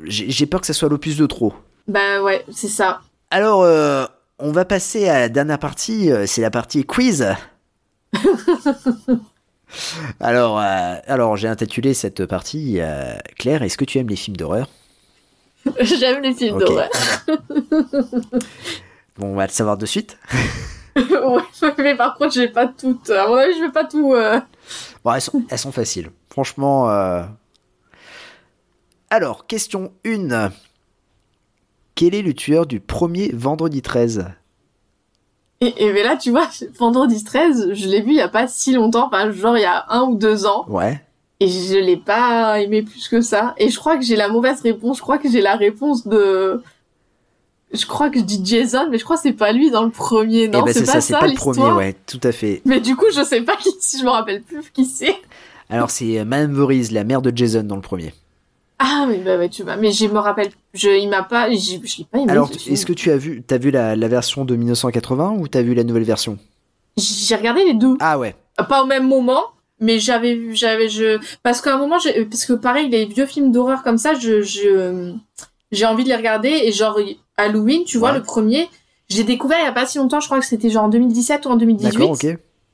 J'ai 0.06 0.46
peur 0.46 0.60
que 0.60 0.66
ça 0.66 0.72
soit 0.72 0.88
l'opus 0.88 1.16
de 1.16 1.26
trop. 1.26 1.52
Bah 1.88 2.22
ouais, 2.22 2.44
c'est 2.52 2.68
ça. 2.68 3.00
Alors, 3.30 3.62
on 4.42 4.50
va 4.50 4.64
passer 4.64 5.08
à 5.08 5.20
la 5.20 5.28
dernière 5.28 5.60
partie, 5.60 6.10
euh, 6.10 6.26
c'est 6.26 6.40
la 6.42 6.50
partie 6.50 6.84
quiz. 6.84 7.26
alors, 10.20 10.58
euh, 10.58 10.96
alors 11.06 11.36
j'ai 11.36 11.46
intitulé 11.46 11.94
cette 11.94 12.26
partie 12.26 12.80
euh, 12.80 13.14
Claire, 13.38 13.62
est-ce 13.62 13.78
que 13.78 13.84
tu 13.84 13.98
aimes 13.98 14.08
les 14.08 14.16
films 14.16 14.36
d'horreur? 14.36 14.68
J'aime 15.80 16.22
les 16.22 16.34
films 16.34 16.58
d'horreur. 16.58 16.90
Bon, 19.18 19.26
on 19.26 19.34
va 19.34 19.44
le 19.46 19.52
savoir 19.52 19.76
de 19.76 19.84
suite. 19.84 20.16
ouais, 20.96 21.74
mais 21.76 21.94
par 21.94 22.14
contre, 22.14 22.32
j'ai 22.32 22.48
pas 22.48 22.66
toutes. 22.66 23.10
À 23.10 23.28
mon 23.28 23.34
avis, 23.34 23.52
je 23.58 23.60
vais 23.66 23.70
pas 23.70 23.84
tout. 23.84 24.14
euh, 24.14 24.40
Bon, 25.04 25.12
elles 25.12 25.20
sont, 25.20 25.42
elles 25.50 25.58
sont 25.58 25.70
faciles. 25.70 26.10
Franchement. 26.30 26.88
Alors, 29.10 29.46
question 29.46 29.92
1. 30.06 30.50
Quel 31.94 32.14
est 32.14 32.22
le 32.22 32.32
tueur 32.34 32.66
du 32.66 32.80
premier 32.80 33.30
vendredi 33.34 33.82
13 33.82 34.26
Et, 35.60 35.84
et 35.84 35.92
mais 35.92 36.02
là, 36.02 36.16
tu 36.16 36.30
vois, 36.30 36.48
vendredi 36.78 37.22
13, 37.22 37.72
je 37.74 37.88
l'ai 37.88 38.00
vu 38.00 38.10
il 38.10 38.16
y 38.16 38.20
a 38.20 38.28
pas 38.28 38.48
si 38.48 38.72
longtemps, 38.72 39.06
enfin, 39.06 39.30
genre 39.30 39.56
il 39.56 39.62
y 39.62 39.64
a 39.66 39.84
un 39.90 40.02
ou 40.04 40.16
deux 40.16 40.46
ans, 40.46 40.64
Ouais. 40.68 41.00
et 41.40 41.48
je 41.48 41.76
l'ai 41.78 41.96
pas 41.96 42.60
aimé 42.60 42.82
plus 42.82 43.08
que 43.08 43.20
ça. 43.20 43.54
Et 43.58 43.68
je 43.68 43.78
crois 43.78 43.96
que 43.98 44.04
j'ai 44.04 44.16
la 44.16 44.28
mauvaise 44.28 44.60
réponse. 44.62 44.96
Je 44.98 45.02
crois 45.02 45.18
que 45.18 45.30
j'ai 45.30 45.40
la 45.42 45.56
réponse 45.56 46.06
de. 46.06 46.62
Je 47.74 47.86
crois 47.86 48.10
que 48.10 48.18
je 48.18 48.24
dis 48.24 48.40
Jason, 48.44 48.88
mais 48.90 48.98
je 48.98 49.04
crois 49.04 49.16
que 49.16 49.22
c'est 49.22 49.32
pas 49.32 49.50
lui 49.52 49.70
dans 49.70 49.82
le 49.84 49.90
premier, 49.90 50.46
non? 50.48 50.60
Eh 50.60 50.64
ben, 50.66 50.74
C'est 50.74 50.84
pas 50.84 50.92
ça, 50.92 51.00
c'est 51.00 51.12
pas 51.14 51.22
le 51.24 51.30
l'histoire? 51.30 51.56
premier, 51.56 51.72
ouais, 51.76 51.96
tout 52.06 52.20
à 52.22 52.30
fait. 52.32 52.60
Mais 52.66 52.80
du 52.80 52.96
coup, 52.96 53.06
je 53.14 53.22
sais 53.24 53.40
pas 53.42 53.56
qui, 53.60 53.70
si 53.80 53.98
je 53.98 54.04
me 54.04 54.10
rappelle 54.10 54.42
plus 54.42 54.70
qui 54.72 54.84
c'est. 54.84 55.16
Alors, 55.70 55.90
c'est 55.90 56.22
Madame 56.24 56.52
Voorhees, 56.52 56.88
la 56.92 57.02
mère 57.04 57.22
de 57.22 57.32
Jason 57.34 57.62
dans 57.62 57.76
le 57.76 57.80
premier. 57.82 58.12
Ah, 58.84 59.06
mais 59.08 59.18
bah, 59.18 59.38
ouais, 59.38 59.48
tu 59.48 59.62
vois, 59.62 59.76
mais 59.76 59.92
je 59.92 60.06
me 60.06 60.18
rappelle, 60.18 60.50
je, 60.74 60.88
il 60.90 61.08
m'a 61.08 61.22
pas, 61.22 61.48
je 61.50 61.72
l'ai 61.76 62.04
pas 62.10 62.18
aimé. 62.18 62.30
Alors, 62.32 62.50
est-ce 62.68 62.84
que 62.84 62.92
tu 62.92 63.10
as 63.12 63.16
vu, 63.16 63.42
t'as 63.46 63.58
vu 63.58 63.70
la, 63.70 63.94
la 63.94 64.08
version 64.08 64.44
de 64.44 64.56
1980 64.56 65.36
ou 65.38 65.46
t'as 65.46 65.62
vu 65.62 65.74
la 65.74 65.84
nouvelle 65.84 66.02
version? 66.02 66.36
J'ai 66.96 67.36
regardé 67.36 67.64
les 67.64 67.74
deux. 67.74 67.96
Ah 68.00 68.18
ouais. 68.18 68.34
Pas 68.68 68.82
au 68.82 68.86
même 68.86 69.06
moment, 69.06 69.42
mais 69.78 69.98
j'avais 70.00 70.34
vu, 70.34 70.54
j'avais, 70.56 70.88
je, 70.88 71.20
parce 71.44 71.60
qu'à 71.60 71.74
un 71.74 71.78
moment, 71.78 71.98
parce 72.30 72.44
que 72.44 72.54
pareil, 72.54 72.88
les 72.88 73.04
vieux 73.06 73.26
films 73.26 73.52
d'horreur 73.52 73.82
comme 73.84 73.98
ça, 73.98 74.14
je, 74.14 74.42
j'ai 75.70 75.86
envie 75.86 76.04
de 76.04 76.08
les 76.08 76.16
regarder 76.16 76.48
et 76.50 76.72
genre, 76.72 76.98
Halloween, 77.36 77.84
tu 77.84 77.98
vois, 77.98 78.10
Ouais. 78.12 78.18
le 78.18 78.22
premier, 78.24 78.68
j'ai 79.08 79.24
découvert 79.24 79.58
il 79.60 79.64
y 79.64 79.68
a 79.68 79.72
pas 79.72 79.86
si 79.86 79.98
longtemps, 79.98 80.20
je 80.20 80.26
crois 80.26 80.38
que 80.40 80.44
c'était 80.46 80.70
genre 80.70 80.84
en 80.84 80.88
2017 80.88 81.46
ou 81.46 81.50
en 81.50 81.56
2018. 81.56 81.92
D'accord, 81.92 82.10
ok. 82.10 82.26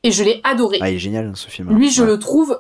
Et 0.05 0.11
je 0.13 0.25
l'ai 0.25 0.41
adoré. 0.45 0.79
Ah, 0.81 0.91
il 0.91 0.97
est 0.97 0.99
génial 0.99 1.27
hein, 1.27 1.33
ce 1.35 1.49
film. 1.49 1.71
Lui, 1.77 1.91
je 1.91 2.03
Ouais. 2.03 2.09
le 2.09 2.19
trouve 2.19 2.59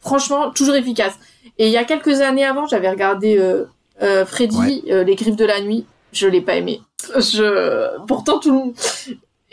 franchement 0.00 0.50
toujours 0.52 0.76
efficace. 0.76 1.18
Et 1.58 1.66
il 1.66 1.72
y 1.72 1.76
a 1.76 1.84
quelques 1.84 2.20
années 2.20 2.44
avant, 2.44 2.66
j'avais 2.66 2.88
regardé 2.90 3.36
euh, 3.38 3.64
euh, 4.02 4.24
Freddy, 4.24 4.84
euh, 4.90 5.02
Les 5.04 5.14
Griffes 5.16 5.36
de 5.36 5.44
la 5.44 5.60
Nuit. 5.60 5.86
Je 6.12 6.26
l'ai 6.28 6.40
pas 6.40 6.54
aimé. 6.56 6.80
Je... 7.16 7.98
Pourtant, 8.06 8.38
tout 8.38 8.50
le 8.50 8.56
monde... 8.56 8.72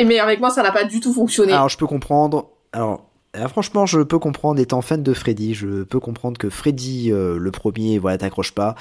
Mais 0.04 0.20
avec 0.20 0.40
moi, 0.40 0.50
ça 0.50 0.62
n'a 0.62 0.72
pas 0.72 0.84
du 0.84 1.00
tout 1.00 1.14
fonctionné. 1.14 1.54
Alors, 1.54 1.70
je 1.70 1.78
peux 1.78 1.88
comprendre. 1.88 2.50
Alors, 2.74 3.06
Ah, 3.34 3.48
franchement, 3.48 3.86
je 3.86 4.02
peux 4.02 4.20
comprendre, 4.20 4.60
étant 4.60 4.82
fan 4.82 5.02
de 5.04 5.14
Freddy, 5.14 5.54
je 5.54 5.84
peux 5.84 6.00
comprendre 6.00 6.38
que 6.38 6.50
Freddy, 6.50 7.12
euh, 7.12 7.38
le 7.38 7.52
premier, 7.52 7.98
voilà, 7.98 8.18
t'accroche 8.18 8.52
pas. 8.54 8.76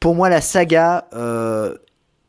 Pour 0.00 0.14
moi, 0.14 0.28
la 0.30 0.40
saga 0.40 1.06
euh, 1.14 1.74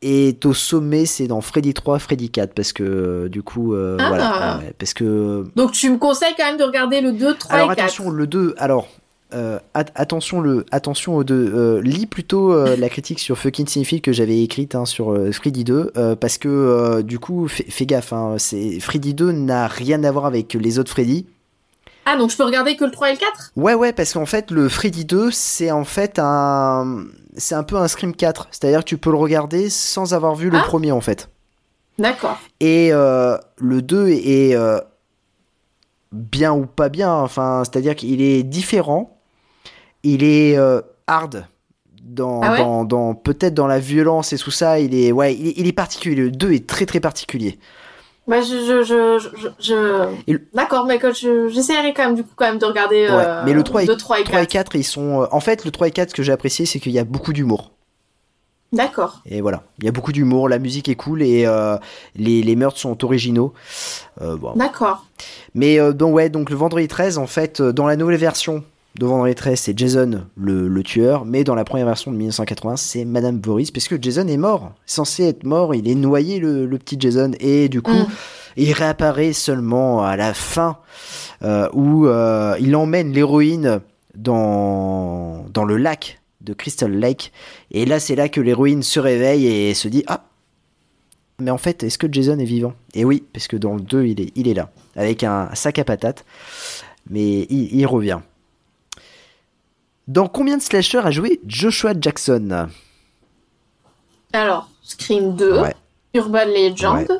est 0.02 0.44
au 0.46 0.52
sommet, 0.54 1.06
c'est 1.06 1.26
dans 1.26 1.40
Freddy 1.40 1.72
3, 1.74 1.98
Freddy 1.98 2.30
4, 2.30 2.52
parce 2.54 2.72
que 2.72 2.82
euh, 2.84 3.28
du 3.28 3.42
coup, 3.42 3.74
Ah. 3.74 4.08
voilà, 4.08 4.58
ouais, 4.62 4.74
parce 4.78 4.92
que 4.94 5.46
Donc 5.56 5.72
tu 5.72 5.90
me 5.90 5.96
conseilles 5.98 6.34
quand 6.36 6.44
même 6.44 6.58
de 6.58 6.64
regarder 6.64 7.00
le 7.00 7.12
2, 7.12 7.34
3 7.36 7.54
alors 7.54 7.72
et 7.72 7.76
4. 7.76 7.84
attention, 7.84 8.10
le 8.10 8.26
2, 8.26 8.54
alors 8.58 8.88
euh, 9.34 9.58
at- 9.74 9.86
attention 9.94 10.40
le 10.40 10.64
attention 10.70 11.16
au 11.16 11.24
2. 11.24 11.34
Euh, 11.54 11.80
lis 11.82 12.06
plutôt 12.06 12.52
euh, 12.52 12.76
la 12.76 12.88
critique 12.88 13.18
sur 13.20 13.36
Fucking 13.38 13.66
Cinéphile 13.66 14.00
que 14.02 14.12
j'avais 14.12 14.42
écrite 14.42 14.74
hein, 14.74 14.84
sur 14.84 15.16
Freddy 15.32 15.64
2 15.64 15.92
euh, 15.96 16.16
parce 16.16 16.38
que 16.38 17.02
du 17.02 17.18
coup 17.18 17.48
fais, 17.48 17.86
gaffe, 17.86 18.12
hein, 18.12 18.36
c'est 18.38 18.80
Freddy 18.80 19.14
2 19.14 19.32
n'a 19.32 19.66
rien 19.66 20.02
à 20.04 20.10
voir 20.10 20.26
avec 20.26 20.54
les 20.54 20.78
autres 20.78 20.90
Freddy. 20.90 21.26
Ah, 22.04 22.16
donc 22.16 22.30
je 22.30 22.36
peux 22.36 22.44
regarder 22.44 22.74
que 22.76 22.84
le 22.84 22.90
3 22.90 23.10
et 23.10 23.12
le 23.12 23.18
4 23.18 23.52
Ouais 23.56 23.74
ouais 23.74 23.92
parce 23.92 24.12
qu'en 24.14 24.26
fait 24.26 24.50
le 24.50 24.68
Freddy 24.68 25.04
2 25.04 25.30
c'est 25.30 25.70
en 25.70 25.84
fait 25.84 26.18
un 26.18 27.04
c'est 27.36 27.54
un 27.54 27.62
peu 27.62 27.76
un 27.76 27.88
Scream 27.88 28.14
4, 28.14 28.48
c'est-à-dire 28.50 28.80
que 28.80 28.88
tu 28.88 28.98
peux 28.98 29.10
le 29.10 29.16
regarder 29.16 29.70
sans 29.70 30.12
avoir 30.14 30.34
vu 30.34 30.50
le 30.50 30.58
Ah. 30.58 30.64
premier 30.66 30.92
en 30.92 31.00
fait. 31.00 31.30
D'accord. 31.98 32.38
Et 32.60 32.90
le 32.90 33.80
2 33.82 34.08
est 34.08 34.54
euh, 34.56 34.78
bien 36.12 36.52
ou 36.52 36.66
pas 36.66 36.88
bien, 36.88 37.12
enfin, 37.12 37.62
c'est-à-dire 37.64 37.94
qu'il 37.96 38.20
est 38.20 38.42
différent, 38.42 39.18
il 40.02 40.24
est 40.24 40.56
euh, 40.56 40.80
hard. 41.06 41.46
Dans, 42.04 42.40
Ah 42.42 42.52
ouais 42.52 42.58
dans, 42.58 42.84
dans- 42.84 43.14
peut-être 43.14 43.54
dans 43.54 43.66
la 43.68 43.78
violence 43.78 44.32
et 44.32 44.36
tout 44.38 44.50
ça, 44.50 44.78
il 44.80 44.94
est 44.94 45.12
ouais, 45.12 45.34
il 45.34 45.54
il 45.56 45.66
est 45.66 45.72
particulier. 45.72 46.16
Le 46.16 46.30
2 46.30 46.52
est 46.52 46.66
très 46.66 46.84
très 46.84 47.00
particulier. 47.00 47.58
Bah, 48.28 48.40
je. 48.42 48.48
je, 48.66 48.82
je, 48.84 49.48
je, 49.58 50.30
le- 50.30 50.46
D'accord, 50.54 50.84
mais 50.86 51.00
j'essaierai 51.48 51.92
quand 51.94 52.04
même, 52.06 52.14
du 52.14 52.22
coup, 52.22 52.30
quand 52.36 52.44
même 52.46 52.58
de 52.58 52.66
regarder. 52.66 53.06
Ouais, 53.06 53.10
euh, 53.10 53.42
mais 53.44 53.52
le 53.52 53.62
3 53.62 53.84
et, 53.84 53.86
2, 53.86 53.96
3 53.96 54.20
et 54.20 54.24
3 54.24 54.42
et 54.42 54.46
4. 54.46 54.70
4, 54.70 54.76
ils 54.76 54.84
sont. 54.84 55.22
euh, 55.22 55.26
en 55.32 55.40
fait, 55.40 55.64
le 55.64 55.70
3 55.70 55.88
et 55.88 55.90
4, 55.90 56.10
ce 56.10 56.14
que 56.14 56.22
j'ai 56.22 56.32
apprécié, 56.32 56.66
c'est 56.66 56.78
qu'il 56.80 56.92
y 56.92 56.98
a 56.98 57.04
beaucoup 57.04 57.32
d'humour. 57.32 57.72
D'accord. 58.72 59.20
Et 59.26 59.40
voilà, 59.42 59.62
il 59.78 59.84
y 59.84 59.88
a 59.88 59.92
beaucoup 59.92 60.12
d'humour, 60.12 60.48
la 60.48 60.58
musique 60.58 60.88
est 60.88 60.94
cool 60.94 61.22
et 61.22 61.44
euh, 61.46 61.76
les, 62.16 62.42
les 62.42 62.56
meurtres 62.56 62.78
sont 62.78 63.04
originaux. 63.04 63.52
Euh, 64.22 64.36
bon. 64.36 64.52
D'accord. 64.54 65.04
Mais 65.54 65.78
euh, 65.78 65.92
donc 65.92 66.14
ouais, 66.14 66.30
donc 66.30 66.48
le 66.48 66.56
vendredi 66.56 66.88
13, 66.88 67.18
en 67.18 67.26
fait, 67.26 67.60
dans 67.60 67.86
la 67.86 67.96
nouvelle 67.96 68.16
version 68.16 68.64
de 68.98 69.06
vendredi 69.06 69.34
13, 69.34 69.58
c'est 69.58 69.78
Jason 69.78 70.24
le, 70.36 70.68
le 70.68 70.82
tueur, 70.82 71.24
mais 71.24 71.44
dans 71.44 71.54
la 71.54 71.64
première 71.64 71.86
version 71.86 72.12
de 72.12 72.16
1980, 72.16 72.76
c'est 72.76 73.04
Madame 73.04 73.38
Boris, 73.38 73.70
parce 73.70 73.88
que 73.88 74.00
Jason 74.00 74.28
est 74.28 74.36
mort, 74.36 74.72
censé 74.84 75.24
être 75.24 75.44
mort, 75.44 75.74
il 75.74 75.88
est 75.88 75.94
noyé 75.94 76.38
le, 76.38 76.66
le 76.66 76.78
petit 76.78 76.96
Jason, 76.98 77.32
et 77.40 77.68
du 77.68 77.80
coup, 77.80 77.92
Mm. 77.92 78.06
il 78.56 78.72
réapparaît 78.72 79.32
seulement 79.32 80.04
à 80.04 80.16
la 80.16 80.34
fin, 80.34 80.78
euh, 81.42 81.68
où 81.72 82.06
euh, 82.06 82.54
il 82.60 82.76
emmène 82.76 83.12
l'héroïne 83.12 83.80
dans, 84.14 85.46
dans 85.54 85.64
le 85.64 85.78
lac 85.78 86.20
de 86.42 86.52
Crystal 86.52 86.92
Lake, 86.92 87.32
et 87.70 87.86
là 87.86 87.98
c'est 87.98 88.14
là 88.14 88.28
que 88.28 88.40
l'héroïne 88.40 88.82
se 88.82 89.00
réveille 89.00 89.46
et 89.46 89.74
se 89.74 89.88
dit, 89.88 90.04
ah, 90.06 90.24
mais 91.38 91.50
en 91.50 91.58
fait, 91.58 91.82
est-ce 91.82 91.98
que 91.98 92.06
Jason 92.12 92.38
est 92.38 92.44
vivant? 92.44 92.74
Et 92.94 93.04
oui, 93.04 93.24
parce 93.32 93.48
que 93.48 93.56
dans 93.56 93.74
le 93.74 93.80
2, 93.80 94.04
il 94.04 94.20
est, 94.20 94.32
il 94.36 94.48
est 94.48 94.54
là, 94.54 94.70
avec 94.94 95.24
un 95.24 95.48
sac 95.54 95.78
à 95.78 95.84
patates. 95.84 96.24
Mais 97.10 97.46
il, 97.50 97.74
il 97.74 97.86
revient. 97.86 98.20
Dans 100.08 100.26
combien 100.28 100.56
de 100.56 100.62
slashers 100.62 100.98
a 101.04 101.10
joué 101.10 101.40
Joshua 101.46 101.92
Jackson 101.98 102.68
Alors, 104.32 104.68
Scream 104.82 105.34
2, 105.36 105.60
Ouais. 105.60 105.74
Urban 106.14 106.44
Legend. 106.46 106.96
Ouais. 107.08 107.16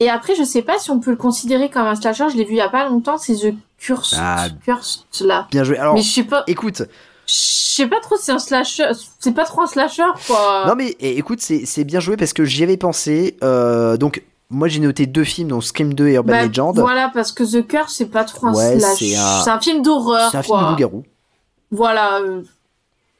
Et 0.00 0.08
après, 0.08 0.34
je 0.34 0.42
sais 0.42 0.62
pas 0.62 0.78
si 0.78 0.90
on 0.90 0.98
peut 0.98 1.10
le 1.10 1.16
considérer 1.16 1.70
comme 1.70 1.86
un 1.86 1.94
slasher, 1.94 2.26
je 2.32 2.36
l'ai 2.36 2.44
vu 2.44 2.52
il 2.52 2.56
y 2.56 2.60
a 2.60 2.68
pas 2.68 2.88
longtemps, 2.88 3.18
c'est 3.18 3.34
The 3.36 3.54
Curse. 3.78 4.14
Ah. 4.18 4.46
Cursed, 4.64 5.04
là. 5.24 5.46
Bien 5.50 5.62
joué. 5.64 5.78
Alors, 5.78 5.94
mais 5.94 6.02
je 6.02 6.10
sais 6.10 6.24
pas. 6.24 6.42
écoute, 6.48 6.82
Je 7.26 7.32
sais 7.34 7.86
pas 7.86 8.00
trop 8.00 8.16
si 8.16 8.24
c'est 8.24 8.32
un 8.32 8.38
slasher. 8.40 8.90
C'est 9.20 9.32
pas 9.32 9.44
trop 9.44 9.62
un 9.62 9.66
slasher, 9.66 10.02
quoi. 10.26 10.64
non 10.66 10.74
mais 10.76 10.96
eh, 10.98 11.16
écoute, 11.18 11.40
c'est 11.40 11.84
bien 11.84 12.00
joué 12.00 12.16
parce 12.16 12.32
que 12.32 12.44
j'y 12.44 12.62
avais 12.64 12.76
pensé. 12.76 13.36
euh, 13.44 13.96
donc, 13.96 14.24
moi 14.50 14.66
j'ai 14.68 14.80
noté 14.80 15.06
deux 15.06 15.24
films, 15.24 15.48
donc 15.48 15.62
Scream 15.64 15.94
2 15.94 16.08
et 16.08 16.14
Urban 16.14 16.32
Bah, 16.32 16.42
Legend. 16.46 16.76
Voilà, 16.80 17.10
parce 17.14 17.30
que 17.32 17.44
The 17.44 17.64
Curse, 17.66 17.94
c'est 17.94 18.06
pas 18.10 18.24
trop 18.24 18.48
un 18.48 18.54
Ouais, 18.54 18.78
slasher. 18.80 19.14
c'est 19.44 19.50
un- 19.50 19.60
film 19.60 19.82
d'horreur, 19.82 20.30
C'est 20.32 20.38
un 20.38 20.42
film 20.42 20.58
de 20.58 20.68
loup-garou. 20.70 21.04
Voilà. 21.72 22.20
euh, 22.20 22.42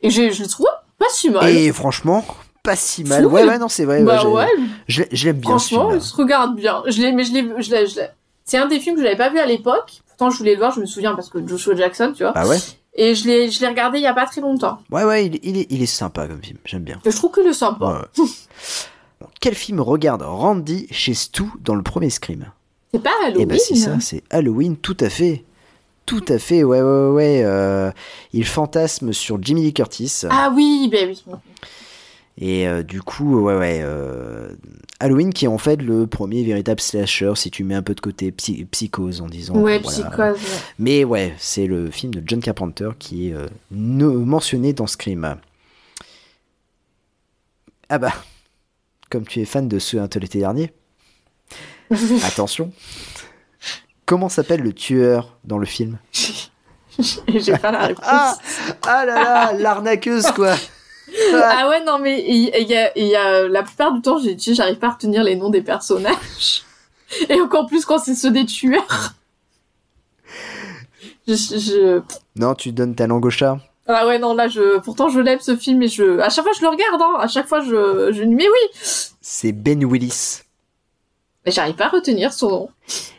Et 0.02 0.10
je 0.10 0.22
le 0.22 0.46
trouve 0.48 0.66
pas 0.98 1.06
si 1.10 1.28
mal. 1.30 1.48
Et 1.50 1.72
franchement, 1.72 2.24
pas 2.62 2.76
si 2.76 3.02
mal. 3.02 3.26
Ouais, 3.26 3.44
ouais, 3.44 3.58
non, 3.58 3.68
c'est 3.68 3.84
vrai. 3.84 4.04
Bah 4.04 4.24
ouais. 4.28 4.46
Je 4.86 5.02
l'ai- 5.02 5.08
je 5.10 5.24
l'aime 5.26 5.38
bien 5.38 5.50
Franchement, 5.50 5.92
il 5.92 6.00
se 6.00 6.14
regarde 6.14 6.54
bien. 6.54 6.82
Je 6.86 7.00
l'ai, 7.02 7.10
mais 7.12 7.24
je 7.24 7.32
l'ai, 7.32 7.86
je 7.88 8.00
C'est 8.44 8.58
un 8.58 8.66
des 8.66 8.78
films 8.78 8.94
que 8.94 9.00
je 9.00 9.06
n'avais 9.06 9.16
pas 9.18 9.30
vu 9.30 9.38
à 9.40 9.46
l'époque. 9.46 10.00
Pourtant, 10.06 10.30
je 10.30 10.38
voulais 10.38 10.52
le 10.52 10.58
voir, 10.58 10.72
je 10.72 10.80
me 10.80 10.86
souviens 10.86 11.14
parce 11.16 11.28
que 11.28 11.44
Joshua 11.44 11.74
Jackson, 11.74 12.12
tu 12.16 12.22
vois. 12.22 12.32
Ah 12.36 12.46
ouais? 12.46 12.58
Et 12.94 13.14
je 13.14 13.26
l'ai, 13.26 13.50
je 13.50 13.60
l'ai 13.60 13.68
regardé 13.68 13.98
il 13.98 14.02
y 14.02 14.06
a 14.06 14.12
pas 14.12 14.26
très 14.26 14.42
longtemps. 14.42 14.78
Ouais, 14.90 15.02
ouais, 15.04 15.26
il, 15.26 15.40
il 15.42 15.56
est, 15.56 15.66
il 15.70 15.82
est 15.82 15.86
sympa 15.86 16.28
comme 16.28 16.42
film. 16.42 16.58
J'aime 16.66 16.82
bien. 16.82 17.00
Je 17.04 17.10
trouve 17.16 17.30
que 17.30 17.40
le 17.40 17.52
sympa. 17.54 18.06
Ouais, 18.18 18.24
Quel 19.40 19.54
film 19.54 19.80
regarde 19.80 20.22
Randy 20.22 20.86
chez 20.90 21.14
Stu 21.14 21.44
dans 21.60 21.74
le 21.74 21.82
premier 21.82 22.10
Scream? 22.10 22.46
C'est 22.92 23.02
pas 23.02 23.10
Eh 23.22 23.26
Halloween. 23.28 23.48
ben 23.48 23.58
c'est 23.58 23.74
ça, 23.76 23.98
c'est 24.00 24.22
Halloween, 24.30 24.76
tout 24.76 24.96
à 25.00 25.08
fait. 25.08 25.44
Tout 26.06 26.24
à 26.28 26.38
fait, 26.38 26.64
ouais, 26.64 26.80
ouais, 26.80 26.82
ouais. 26.82 27.08
ouais, 27.10 27.42
euh, 27.44 27.90
il 28.32 28.44
fantasme 28.46 29.12
sur 29.12 29.42
Jimmy 29.42 29.62
Lee 29.62 29.72
Curtis. 29.74 30.22
Ah 30.30 30.52
oui, 30.54 30.88
ben 30.90 31.08
oui. 31.08 31.22
Et 32.38 32.66
euh, 32.66 32.82
du 32.82 33.02
coup, 33.02 33.40
ouais, 33.40 33.56
ouais. 33.56 33.80
euh, 33.82 34.54
Halloween 35.00 35.32
qui 35.32 35.44
est 35.44 35.48
en 35.48 35.58
fait 35.58 35.76
le 35.82 36.06
premier 36.06 36.42
véritable 36.44 36.80
slasher, 36.80 37.32
si 37.36 37.50
tu 37.50 37.62
mets 37.62 37.74
un 37.74 37.82
peu 37.82 37.94
de 37.94 38.00
côté 38.00 38.32
psy- 38.32 38.64
psychose 38.70 39.20
en 39.20 39.26
disant. 39.26 39.54
Ouais, 39.54 39.78
voilà. 39.78 40.08
psychose. 40.08 40.18
ouais. 40.42 40.58
Mais 40.78 41.04
ouais, 41.04 41.34
c'est 41.38 41.66
le 41.66 41.90
film 41.90 42.12
de 42.14 42.22
John 42.26 42.40
Carpenter 42.40 42.88
qui 42.98 43.28
est 43.28 43.34
euh, 43.34 43.46
mentionné 43.70 44.72
dans 44.72 44.86
Scream. 44.86 45.36
Ah 47.88 47.98
bah, 47.98 48.12
comme 49.10 49.26
tu 49.26 49.40
es 49.40 49.44
fan 49.44 49.68
de 49.68 49.78
ceux 49.78 50.00
un 50.00 50.08
l'été 50.18 50.38
dernier, 50.38 50.72
attention. 52.24 52.72
Comment 54.12 54.28
s'appelle 54.28 54.60
le 54.60 54.74
tueur 54.74 55.38
dans 55.44 55.56
le 55.56 55.64
film? 55.64 55.96
J'ai 57.34 57.56
pas 57.56 57.70
la 57.72 57.78
réponse. 57.86 58.04
Ah, 58.06 58.36
ah 58.82 59.06
là 59.06 59.14
là, 59.24 59.52
l'arnaqueuse 59.54 60.26
quoi 60.32 60.52
Ah 61.34 61.66
ouais, 61.70 61.82
non, 61.82 61.98
mais 61.98 62.22
il 62.28 62.50
y, 62.68 62.76
a, 62.76 62.92
il 62.98 63.06
y 63.06 63.16
a 63.16 63.48
la 63.48 63.62
plupart 63.62 63.90
du 63.94 64.02
temps, 64.02 64.18
j'arrive 64.18 64.76
pas 64.76 64.88
à 64.88 64.90
retenir 64.90 65.22
les 65.24 65.34
noms 65.34 65.48
des 65.48 65.62
personnages. 65.62 66.62
Et 67.30 67.40
encore 67.40 67.64
plus 67.68 67.86
quand 67.86 67.98
c'est 68.00 68.14
ceux 68.14 68.30
des 68.30 68.44
tueurs. 68.44 69.14
Je- 71.26 72.02
Non, 72.36 72.54
tu 72.54 72.70
donnes 72.72 72.94
ta 72.94 73.06
langue 73.06 73.24
au 73.24 73.30
chat 73.30 73.56
Ah 73.86 74.06
ouais, 74.06 74.18
non, 74.18 74.34
là, 74.34 74.46
je, 74.48 74.78
pourtant, 74.80 75.08
je 75.08 75.20
l'aime 75.20 75.40
ce 75.40 75.56
film 75.56 75.80
et 75.82 75.88
je, 75.88 76.18
à 76.18 76.28
chaque 76.28 76.44
fois, 76.44 76.52
je 76.54 76.60
le 76.60 76.68
regarde, 76.68 77.00
hein. 77.00 77.16
À 77.18 77.28
chaque 77.28 77.48
fois, 77.48 77.62
je, 77.62 78.12
je, 78.12 78.24
mais 78.24 78.46
oui. 78.46 78.78
C'est 79.22 79.52
Ben 79.52 79.82
Willis. 79.82 80.40
Mais 81.46 81.50
j'arrive 81.52 81.76
pas 81.76 81.86
à 81.86 81.88
retenir 81.88 82.30
son 82.34 82.50
nom. 82.50 82.68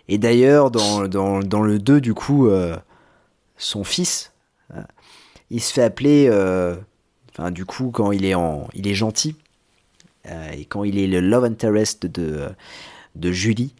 Et 0.09 0.17
d'ailleurs, 0.17 0.69
dans, 0.71 1.07
dans, 1.07 1.39
dans 1.39 1.61
le 1.61 1.79
2, 1.79 2.01
du 2.01 2.13
coup, 2.13 2.47
euh, 2.47 2.75
son 3.57 3.83
fils, 3.83 4.31
euh, 4.75 4.81
il 5.49 5.61
se 5.61 5.71
fait 5.73 5.83
appeler, 5.83 6.27
euh, 6.29 6.75
enfin, 7.31 7.51
du 7.51 7.65
coup, 7.65 7.89
quand 7.91 8.11
il 8.11 8.25
est, 8.25 8.35
en, 8.35 8.67
il 8.73 8.87
est 8.87 8.93
gentil, 8.95 9.35
et 10.53 10.65
quand 10.65 10.83
il 10.85 10.97
est 10.99 11.07
le 11.07 11.19
love 11.19 11.43
interest 11.43 12.05
de, 12.05 12.47
de 13.15 13.31
Julie, 13.31 13.73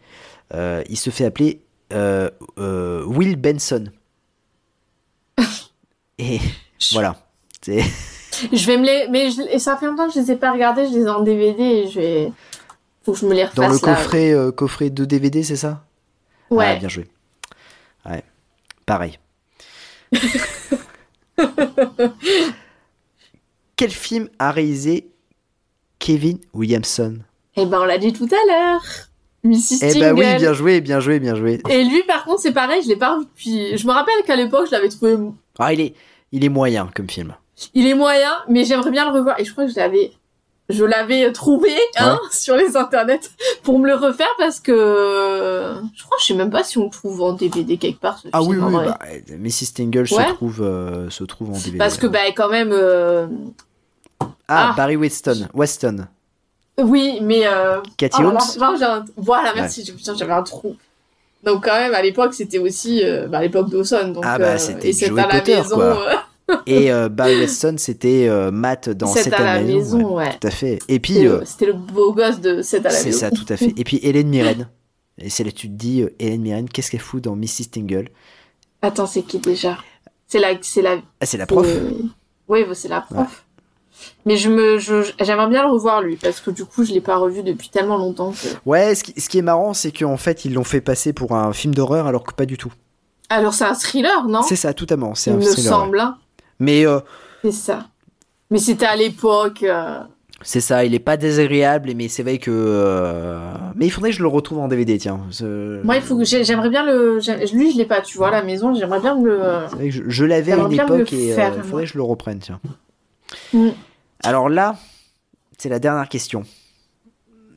il 0.52 0.96
se 0.98 1.08
fait 1.10 1.24
appeler 1.24 1.60
Will 1.90 3.36
Benson. 3.36 3.84
Et 6.18 6.38
voilà. 6.92 7.16
C'est... 7.62 7.82
Je 8.52 8.66
vais 8.66 8.76
me 8.76 8.84
les, 8.84 9.08
mais 9.10 9.30
je- 9.30 9.58
ça 9.58 9.76
fait 9.76 9.86
longtemps 9.86 10.06
que 10.08 10.14
je 10.14 10.20
les 10.20 10.32
ai 10.32 10.36
pas 10.36 10.52
regardés, 10.52 10.86
je 10.88 10.92
les 10.98 11.04
ai 11.04 11.08
en 11.08 11.22
DVD 11.22 11.62
et 11.62 11.88
je 11.88 11.98
vais, 12.00 12.32
faut 13.04 13.12
que 13.12 13.18
je 13.18 13.26
me 13.26 13.34
les 13.34 13.44
refasse 13.44 13.56
Dans 13.56 13.68
le 13.68 13.74
là. 13.74 13.78
coffret, 13.80 14.32
euh, 14.32 14.50
coffret 14.52 14.90
de 14.90 15.04
DVD, 15.04 15.42
c'est 15.42 15.56
ça? 15.56 15.84
Ouais. 16.54 16.74
Ah, 16.76 16.76
bien 16.76 16.88
joué. 16.88 17.06
Ouais, 18.06 18.22
pareil. 18.86 19.18
Quel 23.76 23.90
film 23.90 24.28
a 24.38 24.52
réalisé 24.52 25.10
Kevin 25.98 26.38
Williamson? 26.52 27.18
Eh 27.56 27.66
ben, 27.66 27.80
on 27.80 27.84
l'a 27.84 27.98
dit 27.98 28.12
tout 28.12 28.28
à 28.30 28.46
l'heure. 28.46 28.82
Mrs. 29.42 29.78
Eh 29.82 30.00
ben 30.00 30.14
oui, 30.14 30.36
bien 30.36 30.52
joué, 30.54 30.80
bien 30.80 31.00
joué, 31.00 31.18
bien 31.20 31.34
joué. 31.34 31.60
Et 31.68 31.84
lui, 31.84 32.02
par 32.04 32.24
contre, 32.24 32.40
c'est 32.40 32.52
pareil, 32.52 32.82
je 32.82 32.88
l'ai 32.88 32.96
pas 32.96 33.14
revu 33.16 33.26
depuis. 33.26 33.76
Je 33.76 33.86
me 33.86 33.92
rappelle 33.92 34.22
qu'à 34.26 34.36
l'époque, 34.36 34.66
je 34.66 34.70
l'avais 34.72 34.88
trouvé. 34.88 35.16
Ah, 35.58 35.72
il 35.72 35.80
est, 35.80 35.94
il 36.32 36.44
est 36.44 36.48
moyen 36.48 36.88
comme 36.94 37.10
film. 37.10 37.34
Il 37.74 37.86
est 37.86 37.94
moyen, 37.94 38.32
mais 38.48 38.64
j'aimerais 38.64 38.90
bien 38.90 39.04
le 39.10 39.16
revoir. 39.16 39.38
Et 39.38 39.44
je 39.44 39.52
crois 39.52 39.66
que 39.66 39.70
je 39.70 39.76
l'avais. 39.76 40.12
Je 40.70 40.84
l'avais 40.84 41.30
trouvé 41.32 41.74
hein, 41.98 42.18
sur 42.30 42.56
les 42.56 42.74
internets 42.76 43.20
pour 43.64 43.78
me 43.78 43.86
le 43.86 43.94
refaire 43.96 44.26
parce 44.38 44.60
que 44.60 45.74
je 45.94 46.02
crois 46.04 46.16
je 46.20 46.24
sais 46.26 46.34
même 46.34 46.50
pas 46.50 46.64
si 46.64 46.78
on 46.78 46.84
le 46.84 46.90
trouve 46.90 47.20
en 47.20 47.32
DVD 47.34 47.76
quelque 47.76 48.00
part. 48.00 48.20
Ah 48.32 48.42
oui, 48.42 48.56
oui, 48.56 48.72
bah, 48.72 48.98
euh, 49.10 49.36
Mrs. 49.38 49.74
Tingle 49.76 49.98
Ouais. 50.00 50.06
se, 50.06 50.32
trouve, 50.34 50.62
euh, 50.62 51.10
se 51.10 51.22
trouve 51.24 51.50
en 51.50 51.58
DVD. 51.58 51.76
parce 51.76 51.98
que 51.98 52.06
bah 52.06 52.20
quand 52.34 52.48
même 52.48 52.70
euh, 52.72 53.26
Ah, 54.48 54.70
ah. 54.70 54.74
Barry 54.74 54.96
Weston. 54.96 55.48
Weston. 55.52 56.06
oui 56.78 57.18
mais 57.20 57.46
euh... 57.46 57.80
Cathy 57.98 58.22
oh 58.22 58.28
Holmes 58.28 58.38
genre, 58.58 58.90
un- 58.90 59.04
voilà 59.18 59.52
merci 59.54 59.84
putain 59.92 60.14
j'avais 60.16 60.32
un 60.32 60.42
trou 60.42 60.76
Donc 61.44 61.62
quand 61.64 61.76
même, 61.78 61.92
à 61.94 62.00
l'époque, 62.00 62.32
c'était 62.32 62.58
aussi 62.58 63.04
euh, 63.04 63.28
bah, 63.28 63.38
à 63.38 63.42
l'époque 63.42 63.68
Dawson. 63.68 64.08
Donc, 64.14 64.24
Ah 64.26 64.38
bah, 64.38 64.56
c'était 64.56 64.88
et 64.88 64.92
Joey 64.94 65.20
à 65.20 65.26
la 65.26 65.34
Potter, 65.40 65.56
maison. 65.56 65.76
quoi. 65.76 66.24
Euh, 66.50 66.56
Et 66.66 66.92
euh, 66.92 67.08
Barry 67.08 67.38
Weston, 67.40 67.76
c'était 67.78 68.28
euh, 68.28 68.50
Matt 68.50 68.88
dans 68.90 69.06
C'est 69.06 69.24
7 69.24 69.32
à 69.34 69.36
à 69.38 69.54
la 69.56 69.62
maison, 69.62 69.98
ouais, 70.16 70.24
ouais. 70.26 70.38
Tout 70.40 70.46
à 70.46 70.50
fait. 70.50 70.78
Et 70.88 71.00
puis, 71.00 71.14
c'était 71.44 71.66
euh, 71.66 71.72
le- 71.72 71.72
le 71.72 71.72
beau 71.72 72.12
gosse 72.12 72.40
de 72.40 72.60
7 72.62 72.84
à 72.86 72.90
la 72.90 72.94
c'est 72.94 73.06
maison. 73.06 73.18
ça, 73.20 73.30
tout 73.30 73.46
à 73.48 73.56
fait. 73.56 73.72
Et 73.76 73.84
puis 73.84 73.98
Hélène 74.02 74.28
Mirren. 74.28 74.68
Et 75.18 75.30
c'est 75.30 75.44
là 75.44 75.50
que 75.50 75.56
tu 75.56 75.68
te 75.68 75.74
dis, 75.74 76.02
euh, 76.02 76.14
Hélène 76.18 76.42
Mirren, 76.42 76.68
qu'est-ce 76.68 76.90
qu'elle 76.90 77.00
fout 77.00 77.22
dans 77.22 77.36
Mrs. 77.36 77.70
Tingle? 77.72 78.08
Attends, 78.82 79.06
c'est 79.06 79.22
qui 79.22 79.38
déjà? 79.38 79.78
C'est 80.26 80.38
la, 80.40 80.48
c'est 80.60 80.82
la. 80.82 80.96
Ah, 81.20 81.26
c'est 81.26 81.38
la 81.38 81.46
prof. 81.46 81.66
Oui, 82.48 82.64
bah, 82.64 82.74
c'est 82.74 82.88
la 82.88 83.00
prof. 83.00 83.44
Mais 84.26 84.36
je 84.36 84.50
me, 84.50 84.78
je- 84.78 85.12
j'aimerais 85.20 85.48
bien 85.48 85.62
le 85.62 85.70
revoir 85.70 86.02
lui 86.02 86.16
parce 86.16 86.40
que 86.40 86.50
du 86.50 86.64
coup, 86.64 86.84
je 86.84 86.92
l'ai 86.92 87.00
pas 87.00 87.16
revu 87.16 87.42
depuis 87.42 87.68
tellement 87.70 87.96
longtemps. 87.96 88.32
Que... 88.32 88.48
Ouais, 88.68 88.94
ce 88.94 89.04
qui, 89.04 89.18
ce 89.20 89.28
qui 89.28 89.38
est 89.38 89.42
marrant, 89.42 89.72
c'est 89.72 89.92
qu'en 89.92 90.16
fait, 90.16 90.44
ils 90.44 90.52
l'ont 90.52 90.64
fait 90.64 90.80
passer 90.80 91.12
pour 91.12 91.32
un 91.32 91.52
film 91.52 91.74
d'horreur 91.74 92.06
alors 92.06 92.24
que 92.24 92.34
pas 92.34 92.44
du 92.44 92.58
tout. 92.58 92.72
Alors 93.30 93.54
c'est 93.54 93.64
un 93.64 93.74
thriller, 93.74 94.26
non? 94.26 94.42
C'est 94.42 94.56
ça, 94.56 94.74
totalement. 94.74 95.14
C'est 95.14 95.30
Il 95.30 95.34
un 95.34 95.36
me 95.36 95.42
thriller, 95.44 95.72
semble. 95.72 95.98
ouais. 95.98 96.04
Mais 96.64 96.86
euh, 96.86 97.00
C'est 97.42 97.52
ça. 97.52 97.86
Mais 98.50 98.58
c'était 98.58 98.86
à 98.86 98.96
l'époque. 98.96 99.62
euh, 99.62 100.00
c'est 100.42 100.60
ça, 100.60 100.84
il 100.84 100.94
est 100.94 100.98
pas 100.98 101.16
désagréable, 101.16 101.92
mais 101.96 102.08
c'est 102.08 102.22
vrai 102.22 102.38
que. 102.38 102.50
euh, 102.52 103.52
Mais 103.76 103.86
il 103.86 103.90
faudrait 103.90 104.10
que 104.10 104.16
je 104.16 104.22
le 104.22 104.28
retrouve 104.28 104.58
en 104.58 104.68
DVD, 104.68 104.98
tiens. 104.98 105.20
Moi, 105.84 105.96
il 105.96 106.02
faut 106.02 106.18
que 106.18 106.24
j'ai- 106.24 106.44
j'aimerais 106.44 106.68
bien 106.68 106.84
le. 106.84 107.18
Lui, 107.54 107.72
je 107.72 107.78
l'ai 107.78 107.86
pas, 107.86 108.00
tu 108.02 108.18
vois, 108.18 108.28
à 108.28 108.32
la 108.32 108.42
maison. 108.42 108.74
J'aimerais 108.74 109.00
bien 109.00 109.18
le. 109.20 109.40
c'est 109.70 109.74
vrai 109.76 109.84
que 109.86 109.94
je, 109.94 110.02
je 110.06 110.24
l'avais 110.24 110.52
à 110.52 110.56
une 110.56 110.72
époque 110.72 111.12
et 111.12 111.32
faire, 111.32 111.54
il 111.56 111.62
faudrait 111.62 111.84
que 111.84 111.90
je 111.92 111.96
le 111.96 112.02
reprenne, 112.02 112.40
tiens. 112.40 112.60
Mm. 113.52 113.68
Alors 114.22 114.48
là, 114.48 114.76
c'est 115.58 115.68
la 115.70 115.78
dernière 115.78 116.08
question. 116.08 116.44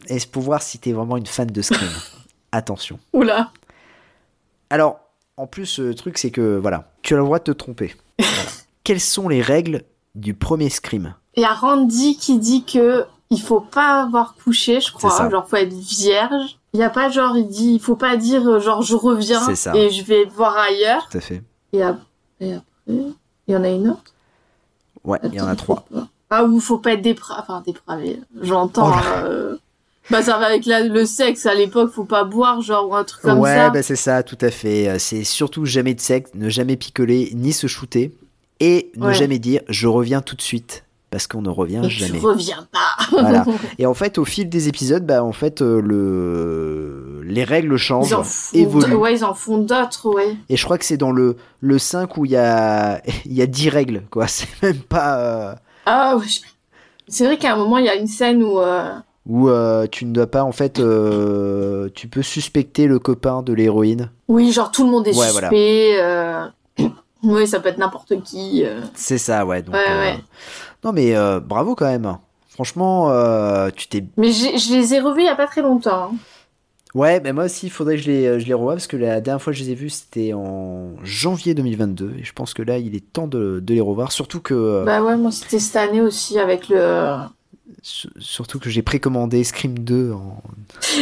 Et 0.08 0.20
c'est 0.20 0.32
pour 0.32 0.44
voir 0.44 0.62
si 0.62 0.80
t'es 0.80 0.94
vraiment 0.94 1.18
une 1.18 1.26
fan 1.26 1.48
de 1.48 1.62
Scream? 1.62 1.90
Attention. 2.54 3.00
Oula. 3.12 3.52
Alors, 4.70 5.00
en 5.36 5.48
plus, 5.48 5.80
le 5.80 5.94
truc, 5.96 6.18
c'est 6.18 6.32
que, 6.32 6.58
voilà, 6.58 6.92
tu 7.02 7.14
as 7.14 7.18
le 7.18 7.24
droit 7.24 7.40
de 7.40 7.44
te 7.44 7.52
tromper. 7.52 7.94
Voilà. 8.20 8.34
Quelles 8.88 9.01
sont 9.01 9.27
les 9.27 9.41
règles 9.41 9.81
du 10.15 10.34
premier 10.34 10.69
Scream? 10.69 11.14
Il 11.35 11.41
y 11.41 11.45
a 11.45 11.53
Randy 11.53 12.15
qui 12.15 12.39
dit 12.39 12.64
que 12.64 13.03
il 13.30 13.41
faut 13.41 13.59
pas 13.59 14.03
avoir 14.03 14.34
couché, 14.41 14.80
je 14.80 14.93
crois. 14.93 15.30
Genre, 15.30 15.45
faut 15.45 15.57
être 15.57 15.73
vierge. 15.73 16.57
Il 16.72 16.80
y 16.80 16.84
a 16.84 16.89
pas 16.89 17.09
genre, 17.09 17.35
il 17.35 17.49
dit, 17.49 17.73
il 17.73 17.80
faut 17.81 17.97
pas 17.97 18.15
dire 18.15 18.47
euh, 18.47 18.59
genre 18.61 18.81
je 18.84 18.95
reviens 18.95 19.53
ça. 19.55 19.76
et 19.76 19.89
je 19.89 20.05
vais 20.05 20.23
voir 20.23 20.55
ailleurs. 20.55 21.05
Tout 21.11 21.18
à 21.18 21.19
fait. 21.19 21.43
Et, 21.73 21.84
ap- 21.84 21.99
et 22.39 22.53
après, 22.53 22.64
il 22.88 23.14
y 23.49 23.55
en 23.57 23.64
a 23.65 23.69
une 23.69 23.89
autre? 23.89 24.14
Ouais, 25.03 25.19
il 25.26 25.34
y 25.34 25.41
en 25.41 25.47
a 25.47 25.55
trois. 25.57 25.85
Ah, 26.30 26.45
ou 26.45 26.57
faut 26.61 26.77
pas 26.77 26.93
être 26.93 27.01
dépravé. 27.01 27.41
Enfin, 27.43 27.61
dépravé. 27.65 28.22
J'entends. 28.41 28.89
Oh 28.95 29.09
euh, 29.26 29.57
Bah, 30.09 30.22
ça 30.23 30.38
va 30.38 30.45
avec 30.45 30.65
la- 30.65 30.84
le 30.88 31.05
sexe. 31.05 31.45
À 31.45 31.53
l'époque, 31.55 31.91
faut 31.91 32.05
pas 32.05 32.23
boire, 32.23 32.61
genre, 32.61 32.88
ou 32.89 32.95
un 32.95 33.03
truc 33.03 33.22
comme 33.22 33.39
ouais, 33.39 33.53
ça. 33.53 33.69
bah 33.69 33.84
c'est 33.84 33.97
ça, 33.97 34.23
tout 34.23 34.38
à 34.39 34.49
fait. 34.49 34.88
Euh, 34.88 34.97
C'est 34.97 35.26
surtout 35.26 35.65
jamais 35.65 35.93
de 35.93 35.99
sexe, 35.99 36.31
ne 36.35 36.47
jamais 36.47 36.77
picoler, 36.77 37.31
ni 37.35 37.51
se 37.51 37.68
shooter. 37.68 38.14
Et 38.60 38.92
ne 38.98 39.08
Ouais. 39.08 39.14
jamais 39.14 39.40
dire 39.40 39.62
je 39.70 39.88
reviens 39.88 40.22
tout 40.22 40.36
de 40.36 40.42
suite. 40.42 40.84
Parce 41.10 41.26
qu'on 41.26 41.42
ne 41.42 41.50
revient 41.50 41.80
Et 41.86 41.90
jamais. 41.90 42.20
tu 42.20 42.26
reviens 42.26 42.68
pas. 42.72 43.06
Voilà. 43.22 43.46
Et 43.80 43.86
en 43.86 43.94
fait, 43.94 44.18
au 44.18 44.26
fil 44.26 44.50
des 44.50 44.68
épisodes, 44.68 45.06
bah, 45.06 45.24
en 45.24 45.32
fait, 45.32 45.62
euh, 45.62 45.80
le... 45.82 47.22
les 47.24 47.44
règles 47.46 47.78
changent, 47.78 48.10
Ils 48.10 48.16
en 48.16 48.24
font 48.24 48.58
évoluent. 48.58 48.96
Ouais, 48.96 49.14
ils 49.16 49.24
en 49.24 49.34
font 49.34 49.58
d'autres, 49.60 50.10
ouais. 50.14 50.36
Et 50.50 50.58
je 50.58 50.64
crois 50.66 50.78
que 50.78 50.84
c'est 50.86 50.98
dans 50.98 51.12
le, 51.14 51.38
le 51.62 51.80
5 51.80 52.18
où 52.18 52.26
il 52.26 52.32
y 52.32 52.36
a, 52.36 53.02
il 53.26 53.34
y 53.34 53.42
a 53.42 53.46
10 53.46 53.70
règles, 53.70 54.04
quoi. 54.12 54.28
C'est 54.28 54.48
même 54.62 54.80
pas. 54.82 55.20
euh, 55.20 55.56
Ah, 55.86 56.18
ouais. 56.18 56.26
je- 56.28 56.42
C'est 57.08 57.26
vrai 57.26 57.38
qu'à 57.38 57.54
un 57.54 57.58
moment, 57.58 57.78
il 57.78 57.86
y 57.86 57.90
a 57.90 57.96
une 57.96 58.08
scène 58.08 58.44
où. 58.44 58.60
euh, 58.60 58.92
où 59.30 59.50
tu 59.92 60.06
ne 60.06 60.14
dois 60.14 60.28
pas, 60.28 60.44
en 60.44 60.52
fait. 60.52 60.74
tu 61.94 62.08
peux 62.10 62.22
suspecter 62.22 62.88
le 62.88 63.00
copain 63.00 63.42
de 63.44 63.54
l'héroïne. 63.54 64.10
Oui, 64.28 64.52
genre 64.52 64.72
tout 64.72 64.84
le 64.86 64.92
monde 64.92 65.08
est 65.08 65.18
Ouais, 65.18 65.28
suspect. 65.30 65.98
euh, 66.02 66.46
Oui, 67.23 67.48
ça 67.48 67.60
peut 67.60 67.69
être 67.69 67.77
n'importe 67.77 68.22
qui. 68.23 68.64
euh. 68.65 68.81
C'est 68.94 69.18
ça, 69.18 69.45
ouais. 69.45 69.61
Donc, 69.61 69.76
Ouais, 69.76 69.85
euh, 69.89 69.99
ouais. 69.99 70.18
Non, 70.84 70.91
mais 70.94 71.15
euh, 71.15 71.39
bravo 71.39 71.76
quand 71.76 71.85
même. 71.88 72.18
Franchement, 72.49 73.11
tu 73.76 73.88
t'es. 73.88 74.03
Mais 74.18 74.31
je 74.31 74.73
les 74.73 74.94
ai 74.95 74.99
revus 74.99 75.22
il 75.22 75.26
y 75.26 75.30
a 75.30 75.35
pas 75.35 75.48
très 75.48 75.61
longtemps. 75.61 76.11
hein. 76.11 76.15
Ouais, 76.95 77.19
mais 77.19 77.34
moi 77.34 77.44
aussi, 77.45 77.68
il 77.68 77.69
faudrait 77.69 77.98
que 77.98 78.02
je 78.02 78.10
les, 78.10 78.39
je 78.39 78.48
les 78.48 78.53
revoie 78.53 78.73
parce 78.73 78.88
que 78.88 78.98
la 78.98 79.22
dernière 79.22 79.41
fois 79.41 79.53
que 79.53 79.60
je 79.60 79.64
les 79.65 79.72
ai 79.72 79.76
vus, 79.76 79.89
c'était 79.91 80.34
en 80.34 80.94
janvier 81.03 81.53
2022. 81.53 82.15
Et 82.18 82.23
je 82.23 82.34
pense 82.34 82.53
que 82.56 82.64
là, 82.64 82.80
il 82.80 82.95
est 82.95 83.02
temps 83.14 83.27
de, 83.27 83.60
de 83.60 83.73
les 83.73 83.81
revoir. 83.81 84.11
Surtout 84.11 84.39
que, 84.39 84.84
Bah 84.85 85.03
ouais, 85.03 85.15
moi 85.18 85.30
c'était 85.31 85.60
cette 85.60 85.76
année 85.76 86.02
aussi 86.02 86.39
avec 86.39 86.69
le. 86.69 87.18
su- 87.84 88.07
surtout 88.18 88.57
que 88.57 88.69
j'ai 88.72 88.81
précommandé 88.81 89.44
Scream 89.44 89.77
2 89.77 90.14
en. 90.14 90.41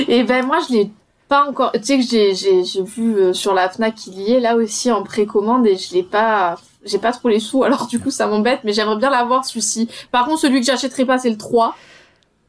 Et 0.09 0.23
ben 0.23 0.45
moi 0.45 0.57
je 0.67 0.73
l'ai 0.73 0.91
pas 1.27 1.47
encore. 1.47 1.71
Tu 1.73 1.83
sais 1.83 1.97
que 1.97 2.03
j'ai 2.05 2.35
j'ai 2.35 2.63
j'ai 2.63 2.83
vu 2.83 3.15
euh, 3.15 3.33
sur 3.33 3.53
la 3.53 3.69
Fnac 3.69 3.95
qu'il 3.95 4.13
y 4.19 4.33
est 4.33 4.39
là 4.39 4.55
aussi 4.55 4.91
en 4.91 5.03
précommande 5.03 5.65
et 5.67 5.75
je 5.77 5.93
l'ai 5.93 6.03
pas. 6.03 6.57
J'ai 6.85 6.99
pas 6.99 7.11
trop 7.11 7.29
les 7.29 7.39
sous 7.39 7.63
alors 7.65 7.87
du 7.87 7.99
coup 7.99 8.11
ça 8.11 8.27
m'embête 8.27 8.59
mais 8.63 8.73
j'aimerais 8.73 8.97
bien 8.97 9.09
l'avoir 9.09 9.43
celui-ci. 9.45 9.89
Par 10.11 10.25
contre 10.25 10.41
celui 10.41 10.59
que 10.59 10.65
j'achèterai 10.67 11.05
pas 11.05 11.17
c'est 11.17 11.29
le 11.29 11.37
3. 11.37 11.75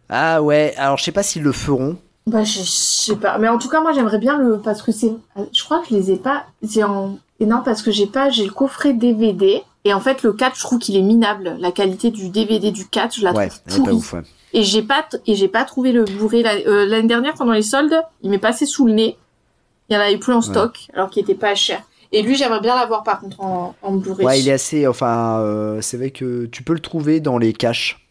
Ah 0.09 0.41
ouais, 0.43 0.75
alors 0.77 0.99
je 0.99 1.05
sais 1.05 1.13
pas 1.13 1.23
s'ils 1.23 1.43
le 1.43 1.53
feront. 1.53 1.97
Bah 2.27 2.45
je 2.45 2.59
je 2.59 2.65
sais 2.65 3.17
pas 3.17 3.39
mais 3.39 3.49
en 3.49 3.57
tout 3.59 3.69
cas 3.69 3.81
moi 3.81 3.93
j'aimerais 3.93 4.19
bien 4.19 4.37
le 4.37 4.59
parce 4.59 4.83
que 4.83 4.93
c'est 4.93 5.13
je 5.53 5.65
crois 5.65 5.79
que 5.81 5.87
je 5.91 5.95
les 5.95 6.11
ai 6.11 6.17
pas 6.17 6.45
c'est 6.63 6.83
en 6.83 7.19
et 7.41 7.47
non 7.47 7.63
parce 7.65 7.83
que 7.83 7.91
j'ai 7.91 8.07
pas 8.07 8.31
j'ai 8.31 8.45
le 8.45 8.51
coffret 8.51 8.93
DVD 8.93 9.63
et 9.85 9.95
en 9.95 10.01
fait 10.01 10.23
le 10.25 10.33
4 10.33 10.57
je 10.57 10.61
trouve 10.63 10.79
qu'il 10.81 10.97
est 10.97 11.03
minable 11.03 11.57
la 11.61 11.71
qualité 11.71 12.11
du 12.11 12.29
DVD 12.31 12.73
du 12.73 12.87
4 12.89 13.15
je 13.15 13.23
la 13.25 13.33
ouais, 13.33 13.49
trouve 13.69 13.85
est 13.85 13.85
pas 13.85 13.91
pourrie. 13.91 13.93
ouf, 13.93 14.13
ouais. 14.13 14.23
Et 14.57 14.63
j'ai 14.63 14.81
pas 14.83 15.07
et 15.27 15.35
j'ai 15.35 15.49
pas 15.49 15.65
trouvé 15.65 15.93
le 15.93 16.05
Blu-ray 16.05 16.43
la- 16.43 16.55
euh, 16.55 16.87
l'année 16.87 17.09
dernière 17.09 17.35
pendant 17.35 17.53
les 17.53 17.61
soldes. 17.61 18.01
Il 18.23 18.31
m'est 18.31 18.39
passé 18.39 18.65
sous 18.65 18.87
le 18.87 18.95
nez. 18.95 19.19
Il 19.91 19.95
y 19.95 19.97
en 19.99 20.01
avait 20.01 20.17
plus 20.17 20.33
en 20.33 20.41
stock 20.41 20.89
alors 20.95 21.11
qu'il 21.11 21.23
était 21.23 21.35
pas 21.35 21.55
cher. 21.55 21.83
Et 22.11 22.23
lui 22.23 22.37
j'aimerais 22.37 22.61
bien 22.61 22.75
l'avoir 22.75 23.03
par 23.03 23.21
contre 23.21 23.41
en, 23.43 23.75
en 23.83 23.93
Blu-ray. 23.93 24.25
Ouais, 24.27 24.41
il 24.41 24.49
est 24.49 24.53
assez. 24.53 24.87
Enfin, 24.87 25.41
euh, 25.41 25.81
c'est 25.83 25.99
vrai 25.99 26.11
que 26.11 26.47
tu 26.47 26.63
peux 26.63 26.73
le 26.73 26.81
trouver 26.81 27.21
dans 27.21 27.37
les 27.37 27.53
caches. 27.53 28.09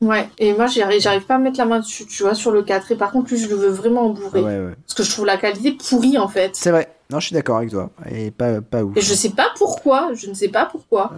Ouais. 0.00 0.30
Et 0.38 0.54
moi 0.54 0.66
j'arrive 0.66 1.00
j'arrive 1.02 1.26
pas 1.26 1.34
à 1.34 1.38
mettre 1.38 1.58
la 1.58 1.66
main 1.66 1.80
dessus 1.80 2.06
tu 2.06 2.22
vois 2.22 2.34
sur 2.34 2.52
le 2.52 2.62
4 2.62 2.92
et 2.92 2.96
par 2.96 3.12
contre 3.12 3.30
lui 3.30 3.38
je 3.38 3.48
le 3.50 3.54
veux 3.56 3.68
vraiment 3.68 4.06
en 4.06 4.10
Blu-ray 4.10 4.42
ouais, 4.42 4.58
ouais. 4.58 4.74
parce 4.86 4.94
que 4.94 5.02
je 5.02 5.10
trouve 5.10 5.26
la 5.26 5.36
qualité 5.36 5.72
pourrie 5.72 6.16
en 6.16 6.28
fait. 6.28 6.56
C'est 6.56 6.70
vrai. 6.70 6.88
Non, 7.10 7.18
je 7.20 7.26
suis 7.26 7.34
d'accord 7.34 7.56
avec 7.58 7.70
toi. 7.70 7.90
Et 8.10 8.30
pas, 8.30 8.60
pas 8.60 8.84
ouf. 8.84 8.96
Et 8.96 9.00
je 9.00 9.14
sais 9.14 9.30
pas 9.30 9.48
pourquoi. 9.56 10.12
Je 10.14 10.28
ne 10.28 10.34
sais 10.34 10.48
pas 10.48 10.66
pourquoi. 10.66 11.12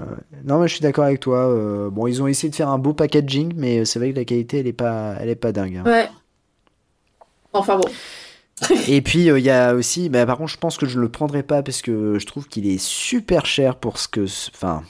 Non, 0.45 0.59
mais 0.61 0.69
je 0.69 0.75
suis 0.75 0.83
d'accord 0.83 1.05
avec 1.05 1.21
toi. 1.21 1.39
Euh, 1.49 1.91
bon, 1.91 2.07
ils 2.07 2.23
ont 2.23 2.27
essayé 2.27 2.51
de 2.51 2.55
faire 2.55 2.69
un 2.71 2.79
beau 2.79 2.95
packaging, 2.95 3.53
mais 3.57 3.85
c'est 3.85 3.99
vrai 3.99 4.13
que 4.13 4.17
la 4.19 4.25
qualité, 4.25 4.61
elle 4.61 4.67
est 4.67 4.73
pas, 4.73 5.17
elle 5.21 5.29
est 5.29 5.35
pas 5.37 5.53
dingue. 5.53 5.77
hein. 5.77 5.85
Ouais. 5.85 6.09
Enfin 7.53 7.77
bon. 7.77 7.89
Et 8.89 9.03
puis 9.03 9.29
euh, 9.31 9.39
il 9.39 9.45
y 9.45 9.51
a 9.51 9.75
aussi, 9.75 10.09
bah, 10.09 10.25
par 10.25 10.39
contre, 10.39 10.51
je 10.53 10.57
pense 10.59 10.79
que 10.79 10.87
je 10.87 10.97
ne 10.97 11.03
le 11.03 11.09
prendrai 11.11 11.43
pas 11.43 11.63
parce 11.63 11.83
que 11.83 12.19
je 12.19 12.27
trouve 12.27 12.47
qu'il 12.49 12.67
est 12.67 12.79
super 12.81 13.45
cher 13.45 13.77
pour 13.77 13.99
ce 13.99 14.09
que, 14.09 14.25
enfin, 14.55 14.83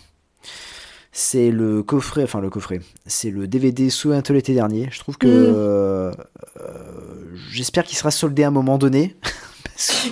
c'est 1.11 1.51
le 1.51 1.83
coffret, 1.83 2.23
enfin 2.23 2.41
le 2.41 2.51
coffret, 2.51 2.81
c'est 3.07 3.31
le 3.31 3.47
DVD 3.47 3.91
Souviens-toi 3.91 4.37
l'été 4.37 4.55
dernier. 4.55 4.89
Je 4.93 4.99
trouve 5.01 5.17
que, 5.19 5.27
Mm. 5.27 5.31
euh, 5.57 6.13
euh, 6.61 7.37
j'espère 7.51 7.85
qu'il 7.85 7.97
sera 7.99 8.11
soldé 8.11 8.45
à 8.45 8.49
un 8.49 8.53
moment 8.53 8.79
donné. 8.79 9.17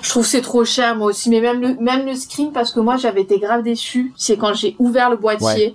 Je 0.02 0.08
trouve 0.08 0.22
que 0.24 0.28
c'est 0.28 0.40
trop 0.42 0.64
cher 0.64 0.96
moi 0.96 1.06
aussi, 1.08 1.30
mais 1.30 1.40
même 1.40 1.60
le, 1.60 1.74
même 1.80 2.06
le 2.06 2.14
screen, 2.14 2.52
parce 2.52 2.72
que 2.72 2.80
moi 2.80 2.96
j'avais 2.96 3.22
été 3.22 3.38
grave 3.38 3.62
déçue, 3.62 4.12
c'est 4.16 4.36
quand 4.36 4.54
j'ai 4.54 4.74
ouvert 4.78 5.10
le 5.10 5.16
boîtier 5.16 5.46
Ouais. 5.46 5.74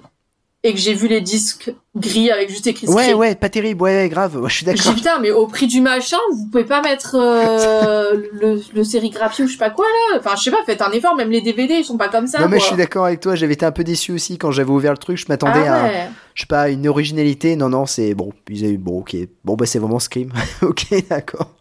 et 0.64 0.74
que 0.74 0.80
j'ai 0.80 0.94
vu 0.96 1.08
les 1.08 1.22
disques 1.22 1.72
gris 1.96 2.32
avec 2.32 2.50
juste 2.50 2.66
écrit 2.68 2.88
Ouais, 2.88 3.14
ouais, 3.14 3.36
pas 3.36 3.50
terrible, 3.50 3.84
ouais, 3.84 4.10
grave, 4.10 4.36
ouais, 4.42 4.50
je 4.50 4.56
suis 4.56 4.66
d'accord. 4.66 4.94
putain, 4.96 5.20
mais 5.20 5.32
au 5.32 5.48
prix 5.48 5.68
du 5.68 5.80
machin, 5.80 6.18
vous 6.34 6.48
pouvez 6.52 6.66
pas 6.66 6.82
mettre 6.82 7.16
euh, 7.16 8.16
le, 8.34 8.60
le 8.74 8.84
sérigraphie 8.84 9.44
ou 9.44 9.48
je 9.48 9.54
sais 9.54 9.58
pas 9.60 9.70
quoi 9.70 9.86
là. 9.86 10.18
Enfin, 10.20 10.36
je 10.36 10.44
sais 10.44 10.52
pas, 10.52 10.58
faites 10.66 10.82
un 10.82 10.92
effort, 10.92 11.16
même 11.16 11.30
les 11.32 11.42
DVD 11.42 11.76
ils 11.76 11.86
sont 11.86 11.98
pas 11.98 12.10
comme 12.10 12.28
ça. 12.28 12.40
Non 12.40 12.48
mais 12.50 12.60
je 12.60 12.66
suis 12.66 12.76
d'accord 12.76 13.06
avec 13.06 13.20
toi, 13.22 13.36
j'avais 13.36 13.54
été 13.54 13.66
un 13.66 13.72
peu 13.72 13.84
déçu 13.84 14.12
aussi 14.12 14.38
quand 14.38 14.52
j'avais 14.52 14.72
ouvert 14.72 14.92
le 14.92 14.98
truc, 14.98 15.18
je 15.18 15.26
m'attendais 15.30 15.68
Ah 15.68 15.82
à, 15.82 15.84
ouais. 15.84 16.08
je 16.34 16.42
sais 16.42 16.48
pas, 16.48 16.70
une 16.70 16.88
originalité, 16.88 17.56
non 17.56 17.70
non, 17.70 17.86
c'est 17.86 18.14
bon, 18.16 18.34
ils 18.50 18.66
avaient 18.66 18.78
bon, 18.78 19.00
ok, 19.00 19.16
bon 19.46 19.56
bah 19.56 19.66
c'est 19.68 19.80
vraiment 19.80 20.00
Scream, 20.00 20.32
ok, 20.64 20.88
d'accord, 21.10 21.52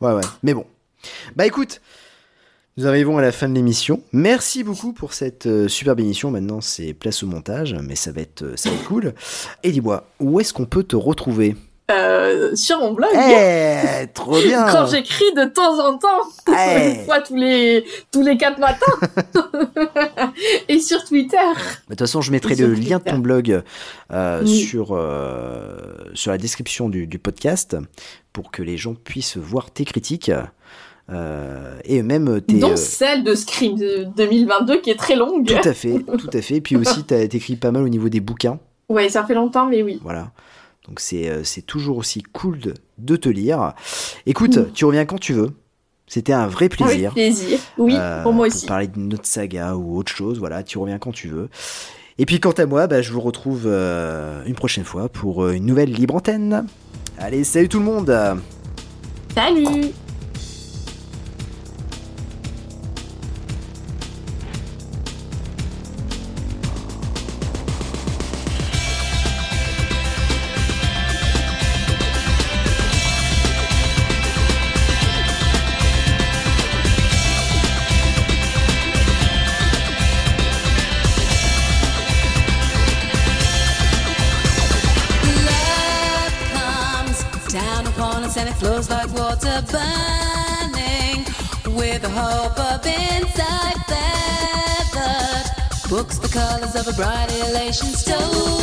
ouais 0.00 0.12
ouais, 0.12 0.22
mais 0.42 0.52
bon, 0.54 0.66
bah 1.36 1.46
écoute, 1.46 1.80
nous 2.76 2.86
arrivons 2.86 3.18
à 3.18 3.22
la 3.22 3.32
fin 3.32 3.48
de 3.48 3.54
l'émission, 3.54 4.02
merci 4.12 4.62
beaucoup 4.64 4.92
pour 4.92 5.12
cette 5.12 5.46
euh, 5.46 5.68
superbe 5.68 6.00
émission, 6.00 6.30
maintenant 6.30 6.60
c'est 6.60 6.94
place 6.94 7.22
au 7.22 7.26
montage, 7.26 7.74
mais 7.82 7.96
ça 7.96 8.12
va 8.12 8.20
être, 8.22 8.42
euh, 8.42 8.56
ça 8.56 8.70
va 8.70 8.76
être 8.76 8.84
cool, 8.84 9.14
et 9.62 9.70
dis-moi, 9.72 10.06
où 10.20 10.40
est-ce 10.40 10.52
qu'on 10.52 10.66
peut 10.66 10.84
te 10.84 10.96
retrouver? 10.96 11.56
Euh, 11.90 12.54
sur 12.54 12.78
mon 12.78 12.92
blog. 12.92 13.10
Eh, 13.12 14.06
trop 14.14 14.40
bien 14.44 14.64
Quand 14.70 14.86
j'écris 14.86 15.32
de 15.36 15.44
temps 15.46 15.84
en 15.84 15.98
temps, 15.98 16.22
Eh. 16.48 16.90
une 17.00 17.04
fois 17.04 17.20
tous 17.20 17.34
les 17.34 17.84
tous 18.12 18.22
les 18.22 18.36
quatre 18.36 18.60
matins, 18.60 18.86
et 20.68 20.78
sur 20.78 21.04
Twitter. 21.04 21.36
De 21.36 21.94
toute 21.94 21.98
façon, 21.98 22.20
je 22.20 22.30
mettrai 22.30 22.54
le 22.54 22.72
lien 22.74 22.98
de 22.98 23.10
ton 23.10 23.18
blog 23.18 23.62
euh, 24.12 24.40
Oui. 24.44 24.60
sur, 24.60 24.90
euh, 24.92 25.80
sur 26.14 26.30
la 26.30 26.38
description 26.38 26.88
du, 26.88 27.08
du 27.08 27.18
podcast 27.18 27.76
pour 28.32 28.52
que 28.52 28.62
les 28.62 28.76
gens 28.76 28.94
puissent 28.94 29.36
voir 29.36 29.72
tes 29.72 29.84
critiques 29.84 30.30
euh, 31.12 31.74
et 31.84 32.02
même 32.02 32.40
tes. 32.40 32.58
dont 32.58 32.72
euh, 32.72 32.76
celle 32.76 33.24
de 33.24 33.34
Scream 33.34 33.76
de 33.78 34.06
2022 34.16 34.80
qui 34.80 34.90
est 34.90 34.98
très 34.98 35.16
longue. 35.16 35.46
tout 35.46 35.68
à 35.68 35.72
fait, 35.74 35.98
tout 36.18 36.30
à 36.32 36.40
fait. 36.42 36.56
Et 36.56 36.60
puis 36.60 36.76
aussi, 36.76 37.04
tu 37.04 37.14
as 37.14 37.22
écrit 37.22 37.56
pas 37.56 37.70
mal 37.72 37.82
au 37.82 37.88
niveau 37.88 38.08
des 38.08 38.20
bouquins. 38.20 38.58
Ouais, 38.88 39.08
ça 39.08 39.24
fait 39.24 39.34
longtemps, 39.34 39.66
mais 39.66 39.82
oui. 39.82 39.98
Voilà. 40.02 40.30
Donc 40.88 40.98
c'est 41.00 41.28
euh, 41.28 41.42
toujours 41.66 41.98
aussi 41.98 42.22
cool 42.22 42.58
de, 42.58 42.74
de 42.98 43.16
te 43.16 43.28
lire. 43.28 43.74
Écoute, 44.26 44.56
Mm. 44.56 44.66
tu 44.74 44.84
reviens 44.84 45.04
quand 45.04 45.18
tu 45.20 45.32
veux. 45.32 45.50
C'était 46.06 46.32
un 46.32 46.48
vrai 46.48 46.68
plaisir. 46.68 47.12
Avec 47.12 47.12
plaisir. 47.12 47.58
Oui, 47.78 47.94
Euh, 47.96 48.22
pour 48.24 48.32
moi 48.32 48.48
aussi. 48.48 48.66
parler 48.66 48.88
d'une 48.88 49.14
autre 49.14 49.26
saga 49.26 49.76
ou 49.76 49.96
autre 49.96 50.10
chose, 50.10 50.38
voilà, 50.40 50.64
tu 50.64 50.76
reviens 50.78 50.98
quand 50.98 51.12
tu 51.12 51.28
veux. 51.28 51.48
Et 52.18 52.26
puis 52.26 52.40
quant 52.40 52.50
à 52.50 52.66
moi, 52.66 52.88
bah, 52.88 53.00
je 53.00 53.12
vous 53.12 53.20
retrouve 53.20 53.62
euh, 53.66 54.42
une 54.44 54.54
prochaine 54.56 54.82
fois 54.84 55.08
pour 55.08 55.44
euh, 55.44 55.52
une 55.52 55.66
nouvelle 55.66 55.92
libre 55.92 56.16
antenne. 56.16 56.66
Allez, 57.16 57.44
salut 57.44 57.68
tout 57.68 57.78
le 57.78 57.84
monde 57.84 58.10
Salut 59.34 59.92
of 96.76 96.86
a 96.86 96.92
bright 96.92 97.32
elation 97.32 97.88
stole. 97.88 98.59